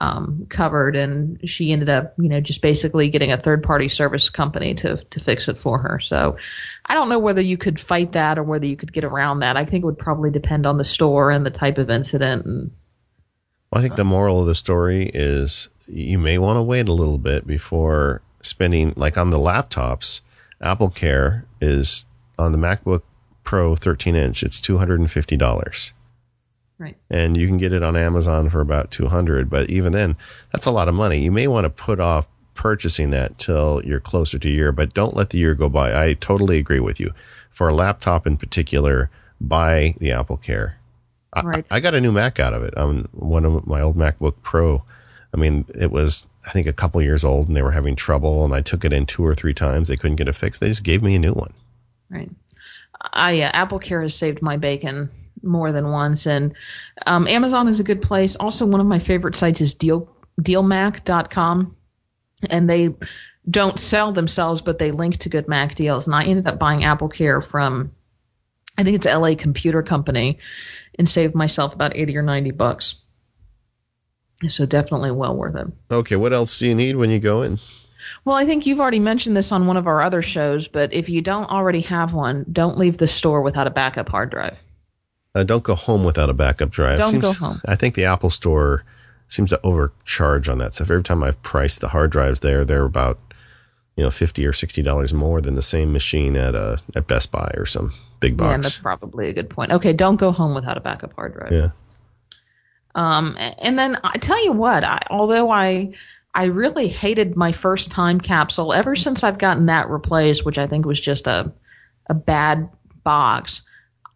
um, 0.00 0.46
covered. 0.48 0.96
And 0.96 1.38
she 1.48 1.72
ended 1.72 1.90
up, 1.90 2.14
you 2.18 2.28
know, 2.28 2.40
just 2.40 2.62
basically 2.62 3.08
getting 3.08 3.32
a 3.32 3.36
third 3.36 3.62
party 3.62 3.88
service 3.88 4.30
company 4.30 4.72
to 4.74 4.96
to 4.96 5.20
fix 5.20 5.48
it 5.48 5.58
for 5.58 5.78
her. 5.78 6.00
So 6.00 6.36
I 6.86 6.94
don't 6.94 7.08
know 7.08 7.18
whether 7.18 7.40
you 7.40 7.58
could 7.58 7.78
fight 7.78 8.12
that 8.12 8.38
or 8.38 8.44
whether 8.44 8.66
you 8.66 8.76
could 8.76 8.92
get 8.92 9.04
around 9.04 9.40
that. 9.40 9.56
I 9.56 9.64
think 9.64 9.82
it 9.82 9.86
would 9.86 9.98
probably 9.98 10.30
depend 10.30 10.66
on 10.66 10.78
the 10.78 10.84
store 10.84 11.30
and 11.30 11.44
the 11.44 11.50
type 11.50 11.78
of 11.78 11.90
incident. 11.90 12.46
And 12.46 12.70
well, 13.70 13.80
I 13.80 13.82
think 13.82 13.96
the 13.96 14.04
moral 14.04 14.40
of 14.40 14.46
the 14.46 14.54
story 14.54 15.10
is 15.14 15.68
you 15.86 16.18
may 16.18 16.38
want 16.38 16.56
to 16.56 16.62
wait 16.62 16.88
a 16.88 16.92
little 16.92 17.18
bit 17.18 17.46
before 17.46 18.22
spending, 18.42 18.92
like 18.96 19.16
on 19.16 19.30
the 19.30 19.38
laptops. 19.38 20.20
Apple 20.60 20.90
Care 20.90 21.46
is 21.60 22.04
on 22.38 22.52
the 22.52 22.58
MacBook 22.58 23.02
Pro 23.44 23.76
13 23.76 24.14
inch. 24.14 24.42
It's 24.42 24.60
two 24.60 24.78
hundred 24.78 25.00
and 25.00 25.10
fifty 25.10 25.36
dollars. 25.36 25.92
Right. 26.78 26.96
And 27.10 27.36
you 27.36 27.46
can 27.46 27.58
get 27.58 27.74
it 27.74 27.82
on 27.82 27.94
Amazon 27.94 28.48
for 28.48 28.62
about 28.62 28.90
200, 28.90 29.50
but 29.50 29.68
even 29.68 29.92
then, 29.92 30.16
that's 30.50 30.64
a 30.64 30.70
lot 30.70 30.88
of 30.88 30.94
money. 30.94 31.18
You 31.18 31.30
may 31.30 31.46
want 31.46 31.66
to 31.66 31.70
put 31.70 32.00
off 32.00 32.26
purchasing 32.54 33.10
that 33.10 33.38
till 33.38 33.82
you're 33.84 34.00
closer 34.00 34.38
to 34.38 34.48
year, 34.48 34.72
but 34.72 34.94
don't 34.94 35.14
let 35.14 35.28
the 35.28 35.38
year 35.38 35.54
go 35.54 35.68
by. 35.68 35.94
I 35.94 36.14
totally 36.14 36.58
agree 36.58 36.80
with 36.80 36.98
you. 36.98 37.12
For 37.50 37.68
a 37.68 37.74
laptop 37.74 38.26
in 38.26 38.38
particular, 38.38 39.10
buy 39.40 39.94
the 39.98 40.10
Apple 40.10 40.38
Care. 40.38 40.79
Right. 41.42 41.64
I, 41.70 41.76
I 41.76 41.80
got 41.80 41.94
a 41.94 42.00
new 42.00 42.12
Mac 42.12 42.40
out 42.40 42.54
of 42.54 42.62
it. 42.62 42.76
Um, 42.76 43.08
one 43.12 43.44
of 43.44 43.66
my 43.66 43.80
old 43.80 43.96
MacBook 43.96 44.34
Pro. 44.42 44.82
I 45.32 45.36
mean, 45.36 45.64
it 45.80 45.90
was 45.90 46.26
I 46.46 46.50
think 46.52 46.66
a 46.66 46.72
couple 46.72 47.00
years 47.02 47.24
old, 47.24 47.48
and 47.48 47.56
they 47.56 47.62
were 47.62 47.70
having 47.70 47.96
trouble. 47.96 48.44
And 48.44 48.54
I 48.54 48.62
took 48.62 48.84
it 48.84 48.92
in 48.92 49.06
two 49.06 49.24
or 49.24 49.34
three 49.34 49.54
times. 49.54 49.88
They 49.88 49.96
couldn't 49.96 50.16
get 50.16 50.28
it 50.28 50.34
fixed. 50.34 50.60
They 50.60 50.68
just 50.68 50.84
gave 50.84 51.02
me 51.02 51.14
a 51.14 51.18
new 51.18 51.32
one. 51.32 51.52
Right. 52.08 52.30
I 53.12 53.42
uh, 53.42 53.50
Apple 53.52 53.78
Care 53.78 54.02
has 54.02 54.14
saved 54.14 54.42
my 54.42 54.56
bacon 54.56 55.10
more 55.42 55.72
than 55.72 55.90
once. 55.90 56.26
And 56.26 56.54
um, 57.06 57.26
Amazon 57.28 57.68
is 57.68 57.80
a 57.80 57.84
good 57.84 58.02
place. 58.02 58.36
Also, 58.36 58.66
one 58.66 58.80
of 58.80 58.86
my 58.86 58.98
favorite 58.98 59.36
sites 59.36 59.60
is 59.60 59.74
deal 59.74 60.08
dealmac.com. 60.40 61.76
And 62.48 62.70
they 62.70 62.94
don't 63.50 63.78
sell 63.78 64.12
themselves, 64.12 64.62
but 64.62 64.78
they 64.78 64.90
link 64.90 65.18
to 65.18 65.28
good 65.28 65.48
Mac 65.48 65.74
deals. 65.74 66.06
And 66.06 66.14
I 66.14 66.24
ended 66.24 66.46
up 66.46 66.58
buying 66.58 66.84
Apple 66.84 67.08
Care 67.08 67.40
from, 67.42 67.92
I 68.80 68.82
think 68.82 68.96
it's 68.96 69.06
LA 69.06 69.34
Computer 69.34 69.82
Company, 69.82 70.38
and 70.98 71.06
saved 71.06 71.34
myself 71.34 71.74
about 71.74 71.94
80 71.94 72.16
or 72.16 72.22
90 72.22 72.50
bucks. 72.52 72.94
So 74.48 74.64
definitely 74.64 75.10
well 75.10 75.36
worth 75.36 75.54
it. 75.54 75.66
Okay, 75.90 76.16
what 76.16 76.32
else 76.32 76.58
do 76.58 76.66
you 76.66 76.74
need 76.74 76.96
when 76.96 77.10
you 77.10 77.18
go 77.18 77.42
in? 77.42 77.58
Well, 78.24 78.36
I 78.36 78.46
think 78.46 78.64
you've 78.64 78.80
already 78.80 78.98
mentioned 78.98 79.36
this 79.36 79.52
on 79.52 79.66
one 79.66 79.76
of 79.76 79.86
our 79.86 80.00
other 80.00 80.22
shows, 80.22 80.66
but 80.66 80.94
if 80.94 81.10
you 81.10 81.20
don't 81.20 81.50
already 81.50 81.82
have 81.82 82.14
one, 82.14 82.46
don't 82.50 82.78
leave 82.78 82.96
the 82.96 83.06
store 83.06 83.42
without 83.42 83.66
a 83.66 83.70
backup 83.70 84.08
hard 84.08 84.30
drive. 84.30 84.56
Uh, 85.34 85.44
don't 85.44 85.62
go 85.62 85.74
home 85.74 86.02
without 86.02 86.30
a 86.30 86.34
backup 86.34 86.70
drive. 86.70 86.98
Don't 86.98 87.10
seems, 87.10 87.22
go 87.22 87.32
home. 87.34 87.60
I 87.66 87.76
think 87.76 87.94
the 87.94 88.06
Apple 88.06 88.30
Store 88.30 88.82
seems 89.28 89.50
to 89.50 89.60
overcharge 89.62 90.48
on 90.48 90.56
that 90.56 90.72
stuff. 90.72 90.90
Every 90.90 91.02
time 91.02 91.22
I've 91.22 91.40
priced 91.42 91.82
the 91.82 91.88
hard 91.88 92.10
drives 92.10 92.40
there, 92.40 92.64
they're 92.64 92.86
about 92.86 93.18
you 93.96 94.04
know 94.04 94.10
fifty 94.10 94.46
or 94.46 94.54
sixty 94.54 94.80
dollars 94.80 95.12
more 95.12 95.42
than 95.42 95.54
the 95.54 95.62
same 95.62 95.92
machine 95.92 96.34
at 96.34 96.54
a 96.54 96.58
uh, 96.58 96.76
at 96.96 97.06
Best 97.06 97.30
Buy 97.30 97.52
or 97.58 97.66
some 97.66 97.92
big 98.20 98.36
box. 98.36 98.50
Yeah, 98.50 98.56
that's 98.58 98.78
probably 98.78 99.28
a 99.28 99.32
good 99.32 99.50
point. 99.50 99.72
Okay, 99.72 99.92
don't 99.92 100.16
go 100.16 100.30
home 100.30 100.54
without 100.54 100.76
a 100.76 100.80
backup 100.80 101.12
hard 101.14 101.34
drive. 101.34 101.52
Yeah. 101.52 101.70
Um, 102.94 103.36
and 103.38 103.78
then 103.78 103.98
I 104.04 104.18
tell 104.18 104.42
you 104.44 104.52
what, 104.52 104.84
I, 104.84 105.00
although 105.10 105.50
I 105.50 105.92
I 106.34 106.44
really 106.44 106.88
hated 106.88 107.36
my 107.36 107.52
first 107.52 107.90
time 107.90 108.20
capsule 108.20 108.72
ever 108.72 108.94
since 108.94 109.24
I've 109.24 109.38
gotten 109.38 109.66
that 109.66 109.90
replaced, 109.90 110.44
which 110.44 110.58
I 110.58 110.66
think 110.66 110.86
was 110.86 111.00
just 111.00 111.26
a 111.26 111.52
a 112.08 112.14
bad 112.14 112.68
box. 113.04 113.62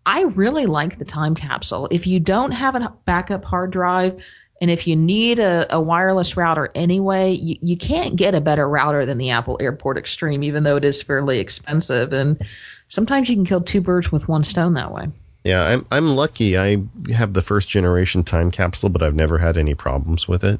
I 0.07 0.23
really 0.23 0.67
like 0.67 0.99
the 0.99 1.05
time 1.05 1.35
capsule. 1.35 1.89
If 1.91 2.07
you 2.07 2.21
don't 2.21 2.51
have 2.51 2.75
a 2.75 2.93
backup 3.07 3.45
hard 3.45 3.71
drive, 3.71 4.21
and 4.61 4.71
if 4.71 4.87
you 4.87 4.97
need 4.97 5.39
a, 5.39 5.67
a 5.75 5.81
wireless 5.81 6.37
router 6.37 6.71
anyway, 6.75 7.33
you, 7.33 7.57
you 7.63 7.77
can't 7.77 8.17
get 8.17 8.35
a 8.35 8.41
better 8.41 8.69
router 8.69 9.07
than 9.07 9.19
the 9.19 9.31
Apple 9.31 9.57
Airport 9.61 9.97
Extreme, 9.97 10.43
even 10.43 10.63
though 10.63 10.77
it 10.77 10.85
is 10.85 11.03
fairly 11.03 11.39
expensive. 11.39 12.13
And 12.13 12.41
sometimes 12.89 13.29
you 13.29 13.37
can 13.37 13.45
kill 13.45 13.61
two 13.61 13.81
birds 13.81 14.13
with 14.13 14.29
one 14.29 14.45
stone 14.45 14.75
that 14.75 14.93
way. 14.93 15.09
Yeah, 15.45 15.63
I'm 15.63 15.87
I'm 15.91 16.09
lucky. 16.09 16.57
I 16.57 16.83
have 17.13 17.35
the 17.35 17.43
first 17.43 17.69
generation 17.69 18.25
time 18.25 18.51
capsule, 18.51 18.89
but 18.89 19.03
I've 19.03 19.15
never 19.15 19.39
had 19.39 19.59
any 19.59 19.75
problems 19.75 20.27
with 20.27 20.43
it. 20.43 20.59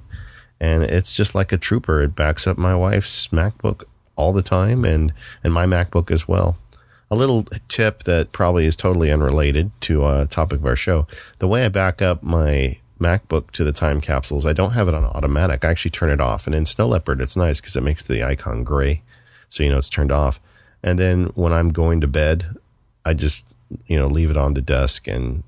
And 0.61 0.85
it's 0.85 1.13
just 1.13 1.35
like 1.35 1.53
a 1.53 1.59
trooper. 1.59 2.03
It 2.03 2.15
backs 2.15 2.47
up 2.47 2.59
my 2.59 2.77
wife's 2.77 3.29
MacBook 3.29 3.85
all 4.17 4.33
the 4.33 4.43
time 4.43 4.85
and 4.85 5.13
and 5.43 5.53
my 5.55 5.65
MacBook 5.65 6.11
as 6.11 6.29
well. 6.29 6.59
A 7.11 7.17
little 7.17 7.45
tip 7.69 8.05
that 8.05 8.33
probably 8.33 8.67
is 8.67 8.77
totally 8.77 9.11
unrelated 9.11 9.71
to 9.83 10.07
a 10.07 10.27
topic 10.27 10.61
of 10.61 10.67
our 10.67 10.77
show. 10.77 11.07
The 11.39 11.49
way 11.49 11.65
I 11.65 11.69
back 11.69 12.03
up 12.03 12.23
my 12.23 12.79
MacBook 13.01 13.51
to 13.53 13.65
the 13.65 13.73
time 13.73 14.01
capsules, 14.01 14.47
I 14.47 14.53
don't 14.53 14.73
have 14.73 14.89
it 14.89 14.95
on 14.95 15.05
automatic. 15.05 15.65
I 15.65 15.71
actually 15.71 15.91
turn 15.93 16.11
it 16.11 16.21
off. 16.21 16.47
And 16.47 16.55
in 16.55 16.67
Snow 16.67 16.89
Leopard, 16.89 17.21
it's 17.21 17.37
nice 17.37 17.61
because 17.61 17.77
it 17.77 17.83
makes 17.83 18.05
the 18.05 18.23
icon 18.23 18.65
gray. 18.65 19.03
So 19.49 19.63
you 19.63 19.71
know 19.71 19.79
it's 19.79 19.89
turned 19.89 20.13
off. 20.13 20.41
And 20.85 20.99
then 20.99 21.33
when 21.35 21.53
I'm 21.53 21.71
going 21.71 22.03
to 22.03 22.07
bed, 22.07 22.45
I 23.05 23.15
just, 23.15 23.47
you 23.87 23.99
know, 23.99 24.07
leave 24.07 24.31
it 24.31 24.37
on 24.37 24.53
the 24.53 24.61
desk 24.61 25.09
and 25.09 25.43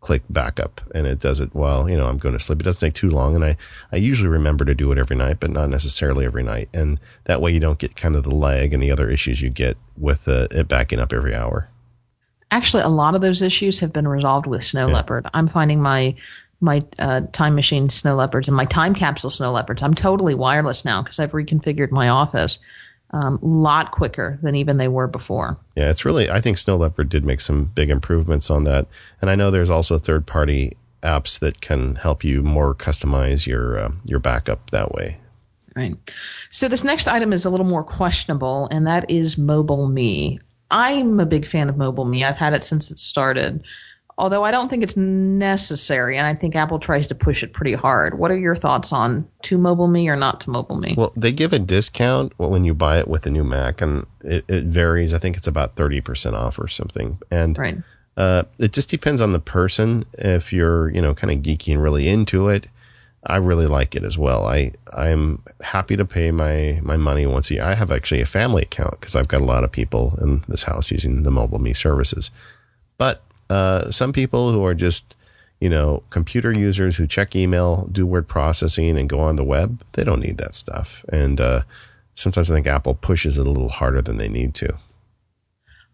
click 0.00 0.22
backup 0.28 0.80
and 0.94 1.06
it 1.06 1.20
does 1.20 1.40
it 1.40 1.54
while, 1.54 1.88
you 1.88 1.96
know, 1.96 2.08
I'm 2.08 2.18
going 2.18 2.34
to 2.34 2.40
sleep. 2.40 2.60
It 2.60 2.64
doesn't 2.64 2.80
take 2.80 2.94
too 2.94 3.08
long. 3.08 3.34
And 3.34 3.42
I, 3.42 3.56
I 3.90 3.96
usually 3.96 4.28
remember 4.28 4.64
to 4.66 4.74
do 4.74 4.92
it 4.92 4.98
every 4.98 5.16
night, 5.16 5.38
but 5.40 5.50
not 5.50 5.70
necessarily 5.70 6.26
every 6.26 6.42
night. 6.42 6.68
And 6.74 7.00
that 7.24 7.40
way 7.40 7.52
you 7.52 7.60
don't 7.60 7.78
get 7.78 7.96
kind 7.96 8.16
of 8.16 8.24
the 8.24 8.34
lag 8.34 8.74
and 8.74 8.82
the 8.82 8.90
other 8.90 9.08
issues 9.08 9.40
you 9.40 9.48
get 9.48 9.78
with 9.96 10.28
uh, 10.28 10.48
it 10.50 10.68
backing 10.68 10.98
up 10.98 11.12
every 11.12 11.34
hour. 11.34 11.68
Actually, 12.50 12.82
a 12.82 12.88
lot 12.88 13.14
of 13.14 13.22
those 13.22 13.40
issues 13.40 13.80
have 13.80 13.94
been 13.94 14.06
resolved 14.06 14.46
with 14.46 14.62
Snow 14.62 14.88
yeah. 14.88 14.94
Leopard. 14.94 15.26
I'm 15.32 15.48
finding 15.48 15.80
my 15.80 16.14
my 16.60 16.84
uh, 17.00 17.22
time 17.32 17.56
machine 17.56 17.90
snow 17.90 18.14
leopards 18.14 18.46
and 18.46 18.56
my 18.56 18.64
time 18.64 18.94
capsule 18.94 19.30
snow 19.30 19.50
leopards. 19.50 19.82
I'm 19.82 19.94
totally 19.94 20.32
wireless 20.32 20.84
now 20.84 21.02
because 21.02 21.18
I've 21.18 21.32
reconfigured 21.32 21.90
my 21.90 22.08
office 22.08 22.60
a 23.12 23.16
um, 23.16 23.38
lot 23.42 23.90
quicker 23.90 24.38
than 24.42 24.54
even 24.54 24.78
they 24.78 24.88
were 24.88 25.06
before. 25.06 25.58
Yeah, 25.76 25.90
it's 25.90 26.04
really, 26.04 26.30
I 26.30 26.40
think 26.40 26.56
Snow 26.56 26.76
Leopard 26.76 27.08
did 27.08 27.24
make 27.24 27.40
some 27.40 27.66
big 27.66 27.90
improvements 27.90 28.50
on 28.50 28.64
that. 28.64 28.86
And 29.20 29.28
I 29.28 29.34
know 29.34 29.50
there's 29.50 29.70
also 29.70 29.98
third 29.98 30.26
party 30.26 30.76
apps 31.02 31.38
that 31.40 31.60
can 31.60 31.96
help 31.96 32.24
you 32.24 32.42
more 32.42 32.74
customize 32.74 33.46
your, 33.46 33.78
uh, 33.78 33.92
your 34.04 34.18
backup 34.18 34.70
that 34.70 34.92
way. 34.92 35.18
Right. 35.74 35.96
So 36.50 36.68
this 36.68 36.84
next 36.84 37.08
item 37.08 37.32
is 37.32 37.44
a 37.44 37.50
little 37.50 37.66
more 37.66 37.84
questionable, 37.84 38.68
and 38.70 38.86
that 38.86 39.10
is 39.10 39.38
Mobile 39.38 39.88
Me. 39.88 40.38
I'm 40.70 41.20
a 41.20 41.26
big 41.26 41.46
fan 41.46 41.68
of 41.68 41.76
Mobile 41.76 42.04
Me. 42.04 42.24
I've 42.24 42.36
had 42.36 42.54
it 42.54 42.64
since 42.64 42.90
it 42.90 42.98
started 42.98 43.62
although 44.18 44.44
I 44.44 44.50
don't 44.50 44.68
think 44.68 44.82
it's 44.82 44.96
necessary, 44.96 46.16
and 46.16 46.26
I 46.26 46.34
think 46.34 46.54
Apple 46.54 46.78
tries 46.78 47.06
to 47.08 47.14
push 47.14 47.42
it 47.42 47.52
pretty 47.52 47.74
hard. 47.74 48.18
What 48.18 48.30
are 48.30 48.38
your 48.38 48.56
thoughts 48.56 48.92
on 48.92 49.28
to 49.42 49.58
Mobile 49.58 49.88
Me 49.88 50.08
or 50.08 50.16
not 50.16 50.40
to 50.42 50.50
Mobile 50.50 50.76
Me? 50.76 50.94
Well, 50.96 51.12
they 51.16 51.32
give 51.32 51.52
a 51.52 51.58
discount 51.58 52.32
when 52.38 52.64
you 52.64 52.74
buy 52.74 52.98
it 52.98 53.08
with 53.08 53.26
a 53.26 53.30
new 53.30 53.44
Mac, 53.44 53.80
and 53.80 54.06
it, 54.22 54.44
it 54.48 54.64
varies. 54.64 55.14
I 55.14 55.18
think 55.18 55.36
it's 55.36 55.46
about 55.46 55.76
thirty 55.76 56.00
percent 56.00 56.36
off 56.36 56.58
or 56.58 56.68
something, 56.68 57.18
and 57.30 57.58
right. 57.58 57.78
uh, 58.16 58.44
it 58.58 58.72
just 58.72 58.90
depends 58.90 59.20
on 59.20 59.32
the 59.32 59.40
person. 59.40 60.04
If 60.14 60.52
you're, 60.52 60.90
you 60.90 61.00
know, 61.00 61.14
kind 61.14 61.32
of 61.32 61.38
geeky 61.38 61.72
and 61.72 61.82
really 61.82 62.08
into 62.08 62.48
it. 62.48 62.68
I 63.24 63.36
really 63.36 63.68
like 63.68 63.94
it 63.94 64.02
as 64.02 64.18
well. 64.18 64.46
I 64.46 64.72
I'm 64.92 65.44
happy 65.60 65.96
to 65.96 66.04
pay 66.04 66.32
my 66.32 66.80
my 66.82 66.96
money 66.96 67.24
once 67.24 67.52
a 67.52 67.54
year. 67.54 67.62
I 67.62 67.74
have 67.74 67.92
actually 67.92 68.20
a 68.20 68.26
family 68.26 68.62
account 68.62 68.98
because 68.98 69.14
I've 69.14 69.28
got 69.28 69.42
a 69.42 69.44
lot 69.44 69.62
of 69.62 69.70
people 69.70 70.18
in 70.20 70.42
this 70.48 70.64
house 70.64 70.90
using 70.90 71.22
the 71.22 71.30
Mobile 71.30 71.60
Me 71.60 71.72
services. 71.72 72.32
But 72.98 73.22
uh, 73.52 73.90
some 73.90 74.12
people 74.14 74.50
who 74.50 74.64
are 74.64 74.74
just, 74.74 75.14
you 75.60 75.68
know, 75.68 76.02
computer 76.08 76.52
users 76.52 76.96
who 76.96 77.06
check 77.06 77.36
email, 77.36 77.86
do 77.92 78.06
word 78.06 78.26
processing, 78.26 78.98
and 78.98 79.10
go 79.10 79.18
on 79.18 79.36
the 79.36 79.44
web, 79.44 79.82
they 79.92 80.04
don't 80.04 80.20
need 80.20 80.38
that 80.38 80.54
stuff. 80.54 81.04
And 81.10 81.38
uh, 81.38 81.62
sometimes 82.14 82.50
I 82.50 82.54
think 82.54 82.66
Apple 82.66 82.94
pushes 82.94 83.36
it 83.36 83.46
a 83.46 83.50
little 83.50 83.68
harder 83.68 84.00
than 84.00 84.16
they 84.16 84.28
need 84.28 84.54
to. 84.54 84.78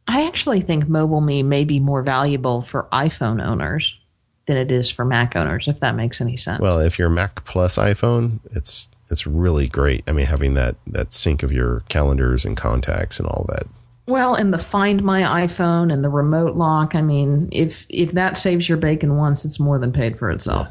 I 0.06 0.26
actually 0.26 0.60
think 0.60 0.88
Mobile 0.88 1.20
Me 1.20 1.42
may 1.42 1.64
be 1.64 1.80
more 1.80 2.02
valuable 2.02 2.62
for 2.62 2.88
iPhone 2.92 3.44
owners 3.44 3.98
than 4.46 4.56
it 4.56 4.70
is 4.70 4.88
for 4.88 5.04
Mac 5.04 5.34
owners, 5.34 5.66
if 5.66 5.80
that 5.80 5.96
makes 5.96 6.20
any 6.20 6.36
sense. 6.36 6.60
Well, 6.60 6.78
if 6.78 6.98
you're 6.98 7.10
Mac 7.10 7.44
plus 7.44 7.76
iPhone, 7.76 8.38
it's 8.52 8.88
it's 9.10 9.26
really 9.26 9.68
great. 9.68 10.04
I 10.06 10.12
mean, 10.12 10.26
having 10.26 10.54
that 10.54 10.76
that 10.86 11.12
sync 11.12 11.42
of 11.42 11.52
your 11.52 11.82
calendars 11.88 12.44
and 12.44 12.56
contacts 12.56 13.18
and 13.18 13.28
all 13.28 13.44
that 13.48 13.66
well, 14.08 14.34
and 14.34 14.52
the 14.52 14.58
Find 14.58 15.02
My 15.02 15.44
iPhone 15.44 15.92
and 15.92 16.02
the 16.02 16.08
remote 16.08 16.56
lock. 16.56 16.94
I 16.94 17.02
mean, 17.02 17.48
if 17.52 17.86
if 17.88 18.12
that 18.12 18.38
saves 18.38 18.68
your 18.68 18.78
bacon 18.78 19.16
once, 19.16 19.44
it's 19.44 19.60
more 19.60 19.78
than 19.78 19.92
paid 19.92 20.18
for 20.18 20.30
itself. 20.30 20.68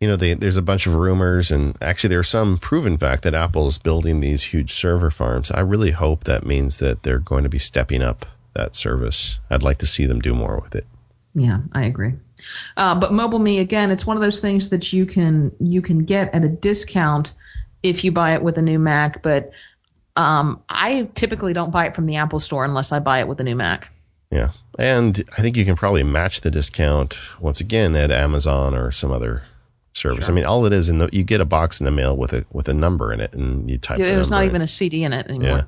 You 0.00 0.08
know, 0.08 0.16
they, 0.16 0.34
there's 0.34 0.58
a 0.58 0.62
bunch 0.62 0.86
of 0.86 0.94
rumors, 0.94 1.50
and 1.50 1.76
actually, 1.80 2.08
there's 2.08 2.28
some 2.28 2.58
proven 2.58 2.98
fact 2.98 3.22
that 3.22 3.34
Apple 3.34 3.68
is 3.68 3.78
building 3.78 4.20
these 4.20 4.42
huge 4.42 4.72
server 4.72 5.10
farms. 5.10 5.50
I 5.50 5.60
really 5.60 5.92
hope 5.92 6.24
that 6.24 6.44
means 6.44 6.78
that 6.78 7.02
they're 7.02 7.18
going 7.18 7.44
to 7.44 7.48
be 7.48 7.58
stepping 7.58 8.02
up 8.02 8.26
that 8.54 8.74
service. 8.74 9.38
I'd 9.48 9.62
like 9.62 9.78
to 9.78 9.86
see 9.86 10.04
them 10.04 10.20
do 10.20 10.34
more 10.34 10.60
with 10.60 10.74
it. 10.74 10.86
Yeah, 11.34 11.60
I 11.72 11.84
agree. 11.84 12.14
Uh, 12.76 12.94
but 12.94 13.12
Mobile 13.12 13.38
Me 13.38 13.58
again, 13.58 13.90
it's 13.90 14.06
one 14.06 14.16
of 14.16 14.22
those 14.22 14.40
things 14.40 14.68
that 14.70 14.92
you 14.92 15.06
can 15.06 15.52
you 15.60 15.80
can 15.80 16.00
get 16.00 16.34
at 16.34 16.44
a 16.44 16.48
discount 16.48 17.32
if 17.82 18.04
you 18.04 18.10
buy 18.10 18.34
it 18.34 18.42
with 18.42 18.58
a 18.58 18.62
new 18.62 18.78
Mac. 18.78 19.22
But 19.22 19.50
um, 20.16 20.62
I 20.68 21.08
typically 21.14 21.52
don't 21.52 21.70
buy 21.70 21.86
it 21.86 21.94
from 21.94 22.06
the 22.06 22.16
Apple 22.16 22.40
Store 22.40 22.64
unless 22.64 22.92
I 22.92 22.98
buy 22.98 23.20
it 23.20 23.28
with 23.28 23.40
a 23.40 23.44
new 23.44 23.56
Mac. 23.56 23.92
Yeah, 24.30 24.50
and 24.78 25.24
I 25.38 25.42
think 25.42 25.56
you 25.56 25.64
can 25.64 25.76
probably 25.76 26.02
match 26.02 26.40
the 26.40 26.50
discount 26.50 27.18
once 27.40 27.60
again 27.60 27.94
at 27.94 28.10
Amazon 28.10 28.74
or 28.74 28.90
some 28.90 29.12
other 29.12 29.42
service. 29.92 30.26
Sure. 30.26 30.32
I 30.32 30.34
mean, 30.34 30.44
all 30.44 30.66
it 30.66 30.72
is, 30.72 30.88
in 30.88 30.98
the, 30.98 31.08
you 31.12 31.22
get 31.22 31.40
a 31.40 31.44
box 31.44 31.80
in 31.80 31.84
the 31.84 31.90
mail 31.90 32.16
with 32.16 32.32
a 32.32 32.44
with 32.52 32.68
a 32.68 32.74
number 32.74 33.12
in 33.12 33.20
it, 33.20 33.34
and 33.34 33.70
you 33.70 33.78
type. 33.78 33.98
There's 33.98 34.30
not 34.30 34.42
in. 34.42 34.48
even 34.48 34.62
a 34.62 34.68
CD 34.68 35.04
in 35.04 35.12
it 35.12 35.26
anymore. 35.26 35.48
Yeah. 35.48 35.64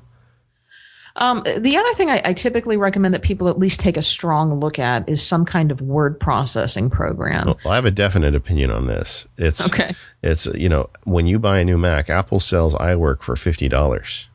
Um, 1.15 1.43
the 1.43 1.75
other 1.75 1.93
thing 1.95 2.09
I, 2.09 2.21
I, 2.23 2.33
typically 2.33 2.77
recommend 2.77 3.13
that 3.13 3.23
people 3.23 3.49
at 3.49 3.59
least 3.59 3.81
take 3.81 3.97
a 3.97 4.01
strong 4.01 4.57
look 4.61 4.79
at 4.79 5.09
is 5.09 5.21
some 5.25 5.43
kind 5.43 5.69
of 5.69 5.81
word 5.81 6.17
processing 6.17 6.89
program. 6.89 7.47
Well, 7.47 7.57
I 7.65 7.75
have 7.75 7.83
a 7.83 7.91
definite 7.91 8.35
opinion 8.35 8.71
on 8.71 8.87
this. 8.87 9.27
It's 9.37 9.65
okay. 9.67 9.95
It's 10.23 10.45
you 10.47 10.69
know 10.69 10.89
when 11.03 11.27
you 11.27 11.37
buy 11.37 11.59
a 11.59 11.65
new 11.65 11.77
Mac, 11.77 12.09
Apple 12.09 12.39
sells 12.39 12.73
iWork 12.75 13.21
for 13.21 13.35
fifty 13.35 13.67
dollars. 13.67 14.28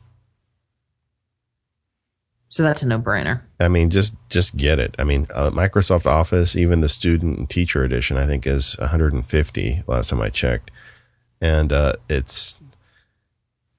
So 2.55 2.63
that's 2.63 2.81
a 2.81 2.87
no-brainer. 2.87 3.41
I 3.59 3.67
mean, 3.67 3.89
just 3.89 4.15
just 4.29 4.55
get 4.55 4.79
it. 4.79 4.95
I 4.97 5.03
mean, 5.03 5.27
uh, 5.33 5.49
Microsoft 5.49 6.05
Office, 6.05 6.55
even 6.55 6.79
the 6.79 6.87
student 6.87 7.37
and 7.37 7.49
teacher 7.49 7.83
edition, 7.83 8.15
I 8.15 8.25
think 8.25 8.47
is 8.47 8.77
150 8.77 9.83
last 9.87 10.09
time 10.09 10.21
I 10.21 10.29
checked, 10.29 10.71
and 11.41 11.73
uh, 11.73 11.95
it's 12.07 12.55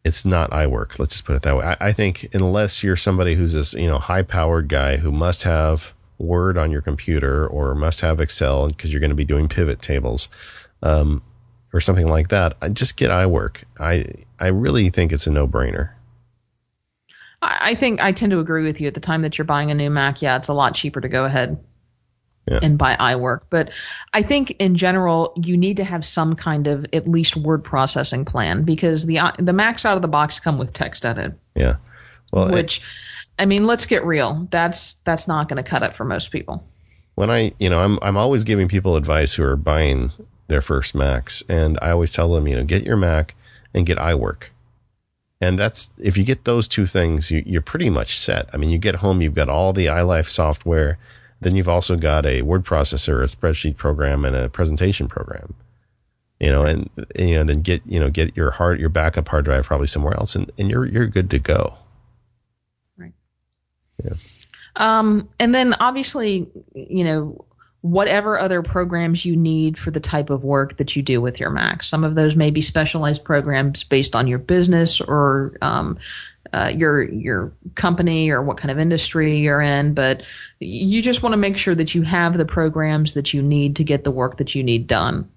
it's 0.05 0.27
not 0.27 0.51
iWork. 0.51 0.99
Let's 0.99 1.13
just 1.13 1.25
put 1.25 1.37
it 1.37 1.43
that 1.45 1.57
way. 1.57 1.65
I, 1.65 1.89
I 1.89 1.93
think 1.93 2.27
unless 2.35 2.85
you're 2.85 2.97
somebody 2.97 3.35
who's 3.35 3.55
this 3.55 3.73
you 3.73 3.89
know 3.89 3.99
high-powered 3.99 4.69
guy 4.69 4.99
who 4.99 5.11
must 5.11 5.45
have 5.45 5.95
Word 6.19 6.59
on 6.59 6.71
your 6.71 6.83
computer 6.83 7.47
or 7.47 7.75
must 7.75 8.03
have 8.03 8.21
Excel 8.21 8.69
because 8.69 8.93
you're 8.93 9.01
going 9.01 9.09
to 9.09 9.17
be 9.17 9.25
doing 9.25 9.49
pivot 9.49 9.81
tables. 9.81 10.29
Um, 10.83 11.23
or 11.73 11.81
something 11.81 12.09
like 12.09 12.29
that. 12.29 12.59
I 12.61 12.69
Just 12.69 12.99
get 12.99 13.11
iWork. 13.11 13.65
I 13.81 14.05
I 14.39 14.49
really 14.49 14.91
think 14.91 15.13
it's 15.13 15.27
a 15.27 15.31
no 15.31 15.49
brainer. 15.49 15.93
I 17.43 17.75
think 17.75 18.01
I 18.01 18.13
tend 18.13 18.33
to 18.33 18.41
agree 18.41 18.65
with 18.65 18.81
you. 18.81 18.89
At 18.89 18.95
the 18.95 19.01
time 19.01 19.23
that 19.23 19.39
you're 19.39 19.45
buying 19.45 19.71
a 19.71 19.75
new 19.75 19.91
Mac, 19.91 20.23
yeah, 20.23 20.37
it's 20.37 20.49
a 20.49 20.55
lot 20.55 20.75
cheaper 20.75 21.01
to 21.01 21.09
go 21.09 21.25
ahead 21.25 21.63
yeah. 22.51 22.61
and 22.63 22.79
buy 22.79 22.97
iWork. 22.97 23.43
But 23.51 23.71
I 24.15 24.23
think 24.23 24.53
in 24.59 24.77
general, 24.77 25.33
you 25.37 25.57
need 25.57 25.77
to 25.79 25.85
have 25.85 26.05
some 26.05 26.35
kind 26.35 26.67
of 26.67 26.87
at 26.93 27.09
least 27.09 27.37
word 27.37 27.65
processing 27.65 28.25
plan 28.25 28.63
because 28.63 29.07
the 29.07 29.19
uh, 29.19 29.33
the 29.39 29.53
Macs 29.53 29.85
out 29.85 29.97
of 29.97 30.03
the 30.03 30.09
box 30.09 30.41
come 30.41 30.59
with 30.59 30.73
text 30.73 31.03
TextEdit. 31.03 31.35
Yeah, 31.55 31.77
well, 32.33 32.51
which 32.51 32.79
it, 32.79 32.85
I 33.39 33.47
mean, 33.47 33.67
let's 33.67 33.87
get 33.87 34.05
real. 34.05 34.49
That's 34.51 34.95
that's 35.05 35.29
not 35.29 35.49
going 35.49 35.63
to 35.63 35.69
cut 35.69 35.83
it 35.83 35.95
for 35.95 36.05
most 36.05 36.31
people. 36.31 36.67
When 37.17 37.31
I, 37.31 37.53
you 37.59 37.71
know, 37.71 37.81
I'm 37.81 37.99
I'm 38.03 38.17
always 38.17 38.45
giving 38.45 38.69
people 38.69 38.97
advice 38.97 39.35
who 39.35 39.45
are 39.45 39.57
buying 39.57 40.11
their 40.49 40.61
first 40.61 40.95
Macs, 40.95 41.43
and 41.49 41.79
I 41.83 41.91
always 41.91 42.13
tell 42.13 42.33
them, 42.33 42.47
you 42.47 42.57
know, 42.57 42.65
get 42.65 42.85
your 42.85 42.97
Mac 42.97 43.35
and 43.75 43.85
get 43.85 43.99
iWork 43.99 44.45
and 45.41 45.59
that's 45.59 45.91
if 45.99 46.17
you 46.17 46.25
get 46.25 46.45
those 46.45 46.67
two 46.67 46.87
things, 46.87 47.31
you, 47.31 47.59
are 47.59 47.63
pretty 47.63 47.91
much 47.91 48.17
set. 48.17 48.49
I 48.53 48.57
mean, 48.57 48.71
you 48.71 48.79
get 48.79 48.97
home, 48.97 49.21
you've 49.21 49.35
got 49.35 49.49
all 49.49 49.73
the 49.73 49.87
iLife 49.87 50.29
software. 50.29 50.99
Then 51.41 51.55
you've 51.55 51.69
also 51.69 51.97
got 51.97 52.25
a 52.25 52.43
word 52.43 52.65
processor, 52.65 53.21
a 53.21 53.27
spreadsheet 53.27 53.77
program, 53.77 54.25
and 54.25 54.35
a 54.35 54.49
presentation 54.49 55.09
program. 55.09 55.55
You 56.41 56.51
know, 56.51 56.65
and 56.65 56.89
you 57.15 57.35
know, 57.35 57.45
then 57.45 57.61
get 57.61 57.83
you 57.87 58.01
know 58.01 58.11
get 58.11 58.37
your 58.37 58.51
hard 58.51 58.81
your 58.81 58.89
backup 58.89 59.29
hard 59.29 59.45
drive 59.45 59.67
probably 59.67 59.87
somewhere 59.87 60.15
else, 60.15 60.35
and, 60.35 60.51
and 60.59 60.71
you're 60.71 60.87
you're 60.87 61.07
good 61.07 61.31
to 61.31 61.39
go. 61.39 61.75
Right. 62.97 63.13
Yeah. 64.03 64.15
Um, 64.77 65.29
and 65.39 65.55
then 65.55 65.75
obviously, 65.81 66.47
you 66.75 67.05
know, 67.05 67.46
whatever 67.87 68.37
other 68.39 68.63
programs 68.63 69.25
you 69.25 69.37
need 69.37 69.79
for 69.79 69.93
the 69.93 70.01
type 70.01 70.29
of 70.29 70.43
work 70.43 70.77
that 70.77 70.97
you 70.97 71.03
do 71.03 71.21
with 71.21 71.39
your 71.39 71.51
Mac. 71.51 71.85
Some 71.85 72.03
of 72.03 72.17
those 72.17 72.35
may 72.35 72.51
be 72.51 72.61
specialized 72.61 73.23
programs 73.23 73.85
based 73.85 74.17
on 74.17 74.27
your 74.27 74.41
business 74.41 75.01
or 75.01 75.57
um, 75.63 75.97
uh, 76.53 76.73
your 76.75 77.03
your 77.03 77.53
company 77.77 78.31
or 78.31 78.43
what 78.43 78.57
kind 78.57 78.73
of 78.73 78.79
industry 78.81 79.39
you're 79.39 79.61
in, 79.61 79.95
but 79.95 80.23
you 80.59 81.01
just 81.01 81.23
want 81.23 81.33
to 81.33 81.37
make 81.37 81.57
sure 81.57 81.77
that 81.77 81.95
you 81.95 82.03
have 82.03 82.37
the 82.39 82.45
programs 82.45 83.15
that 83.15 83.33
you 83.33 83.41
need 83.41 83.77
to 83.77 83.85
get 83.85 84.03
the 84.03 84.11
work 84.11 84.37
that 84.39 84.55
you 84.55 84.65
need 84.65 84.89
done. 84.89 85.31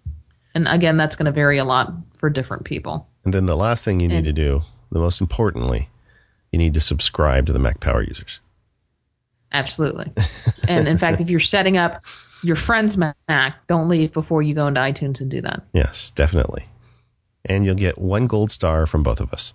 And 0.56 0.68
again, 0.68 0.98
that's 0.98 1.16
going 1.16 1.28
to 1.28 1.32
vary 1.32 1.60
a 1.60 1.66
lot 1.66 1.94
for 2.16 2.32
different 2.32 2.64
people. 2.64 3.08
And 3.26 3.34
then 3.34 3.46
the 3.46 3.56
last 3.56 3.86
thing 3.86 4.00
you 4.00 4.08
need 4.08 4.16
and, 4.16 4.26
to 4.26 4.34
do, 4.34 4.64
the 4.92 5.00
most 5.00 5.22
importantly, 5.22 5.88
you 6.52 6.58
need 6.58 6.74
to 6.74 6.82
subscribe 6.82 7.46
to 7.46 7.54
the 7.54 7.60
Mac 7.60 7.80
Power 7.80 8.02
users. 8.02 8.40
Absolutely. 9.52 10.12
and 10.68 10.88
in 10.88 10.98
fact, 10.98 11.22
if 11.22 11.30
you're 11.30 11.40
setting 11.40 11.78
up 11.78 12.04
your 12.44 12.56
friend's 12.56 12.98
Mac, 12.98 13.68
don't 13.68 13.90
leave 13.90 14.14
before 14.14 14.42
you 14.42 14.54
go 14.54 14.68
into 14.68 14.80
iTunes 14.80 15.22
and 15.22 15.30
do 15.30 15.42
that. 15.42 15.64
Yes, 15.74 16.12
definitely. 16.12 16.66
And 17.46 17.66
you'll 17.66 17.76
get 17.76 17.98
one 17.98 18.28
gold 18.28 18.52
star 18.52 18.86
from 18.86 19.04
both 19.04 19.20
of 19.20 19.34
us. 19.34 19.54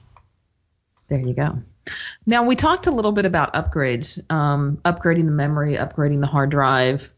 There 1.08 1.20
you 1.20 1.34
go. 1.34 1.62
Now, 2.26 2.42
we 2.44 2.56
talked 2.56 2.86
a 2.86 2.90
little 2.90 3.12
bit 3.12 3.26
about 3.26 3.52
upgrades, 3.54 4.18
um, 4.30 4.78
upgrading 4.84 5.26
the 5.26 5.32
memory, 5.32 5.74
upgrading 5.74 6.20
the 6.20 6.26
hard 6.26 6.50
drive. 6.50 7.10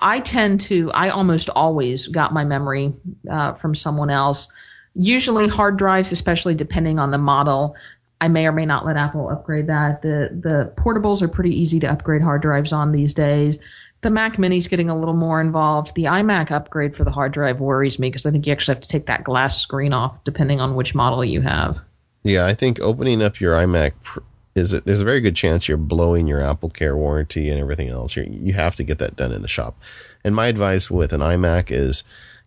I 0.00 0.20
tend 0.20 0.60
to, 0.62 0.90
I 0.92 1.10
almost 1.10 1.50
always 1.50 2.08
got 2.08 2.32
my 2.32 2.44
memory 2.44 2.94
uh, 3.30 3.54
from 3.54 3.74
someone 3.74 4.10
else. 4.10 4.48
Usually, 4.94 5.48
hard 5.48 5.76
drives, 5.76 6.12
especially 6.12 6.54
depending 6.54 6.98
on 6.98 7.10
the 7.10 7.18
model, 7.18 7.76
I 8.20 8.28
may 8.28 8.46
or 8.46 8.52
may 8.52 8.66
not 8.66 8.84
let 8.84 8.96
Apple 8.96 9.28
upgrade 9.28 9.68
that. 9.68 10.02
The 10.02 10.30
the 10.32 10.72
portables 10.76 11.22
are 11.22 11.28
pretty 11.28 11.54
easy 11.54 11.78
to 11.80 11.90
upgrade 11.90 12.22
hard 12.22 12.42
drives 12.42 12.72
on 12.72 12.92
these 12.92 13.14
days. 13.14 13.58
The 14.00 14.10
Mac 14.10 14.38
Mini's 14.38 14.68
getting 14.68 14.88
a 14.88 14.98
little 14.98 15.14
more 15.14 15.40
involved. 15.40 15.94
The 15.94 16.04
iMac 16.04 16.50
upgrade 16.50 16.94
for 16.94 17.04
the 17.04 17.10
hard 17.10 17.32
drive 17.32 17.60
worries 17.60 17.98
me 17.98 18.08
because 18.08 18.26
I 18.26 18.30
think 18.30 18.46
you 18.46 18.52
actually 18.52 18.74
have 18.74 18.82
to 18.82 18.88
take 18.88 19.06
that 19.06 19.24
glass 19.24 19.60
screen 19.60 19.92
off 19.92 20.22
depending 20.24 20.60
on 20.60 20.76
which 20.76 20.94
model 20.94 21.24
you 21.24 21.40
have. 21.40 21.80
Yeah, 22.22 22.46
I 22.46 22.54
think 22.54 22.80
opening 22.80 23.22
up 23.22 23.40
your 23.40 23.54
iMac 23.54 23.92
is 24.54 24.72
it, 24.72 24.84
there's 24.84 25.00
a 25.00 25.04
very 25.04 25.20
good 25.20 25.36
chance 25.36 25.68
you're 25.68 25.76
blowing 25.76 26.26
your 26.26 26.42
Apple 26.42 26.70
Care 26.70 26.96
warranty 26.96 27.48
and 27.48 27.60
everything 27.60 27.88
else. 27.88 28.14
You're, 28.14 28.26
you 28.26 28.52
have 28.52 28.76
to 28.76 28.84
get 28.84 28.98
that 28.98 29.16
done 29.16 29.32
in 29.32 29.42
the 29.42 29.48
shop. 29.48 29.76
And 30.24 30.34
my 30.34 30.46
advice 30.46 30.90
with 30.90 31.12
an 31.12 31.20
iMac 31.20 31.70
is 31.70 32.04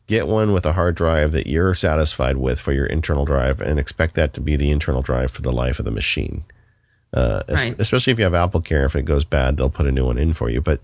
get 0.08 0.28
one 0.28 0.54
with 0.54 0.66
a 0.66 0.74
hard 0.74 0.96
drive 0.96 1.32
that 1.32 1.48
you're 1.48 1.74
satisfied 1.74 2.38
with 2.38 2.60
for 2.60 2.74
your 2.74 2.86
internal 2.86 3.26
drive 3.26 3.62
and 3.62 3.80
expect 3.80 4.16
that 4.16 4.34
to 4.34 4.42
be 4.42 4.56
the 4.56 4.72
internal 4.72 5.02
drive 5.02 5.32
for 5.32 5.42
the 5.42 5.52
life 5.52 5.80
of 5.80 5.86
the 5.86 5.92
machine. 5.92 6.44
Uh, 7.14 7.44
right. 7.50 7.76
especially 7.78 8.14
if 8.14 8.20
you 8.20 8.24
have 8.24 8.34
Apple 8.34 8.62
Care, 8.62 8.86
if 8.86 8.96
it 8.96 9.04
goes 9.04 9.26
bad, 9.26 9.58
they'll 9.58 9.70
put 9.70 9.86
a 9.86 9.92
new 9.92 10.06
one 10.06 10.18
in 10.18 10.32
for 10.32 10.50
you. 10.50 10.62
But 10.62 10.80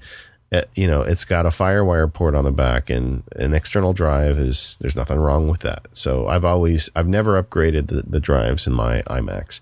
uh, 0.52 0.62
you 0.76 0.88
know, 0.88 1.02
it's 1.02 1.26
got 1.26 1.46
a 1.46 1.50
FireWire 1.50 2.12
port 2.12 2.34
on 2.34 2.46
the 2.46 2.52
back 2.52 2.90
and 2.90 3.24
an 3.36 3.54
external 3.54 3.92
drive 3.92 4.38
is, 4.38 4.78
there's 4.80 4.96
nothing 4.96 5.20
wrong 5.20 5.50
with 5.50 5.60
that. 5.62 5.88
So 5.92 6.28
I've 6.28 6.46
always, 6.46 6.90
I've 6.96 7.08
never 7.08 7.42
upgraded 7.42 7.88
the, 7.88 8.04
the 8.08 8.22
drives 8.22 8.66
in 8.66 8.74
my 8.74 9.02
iMacs. 9.04 9.60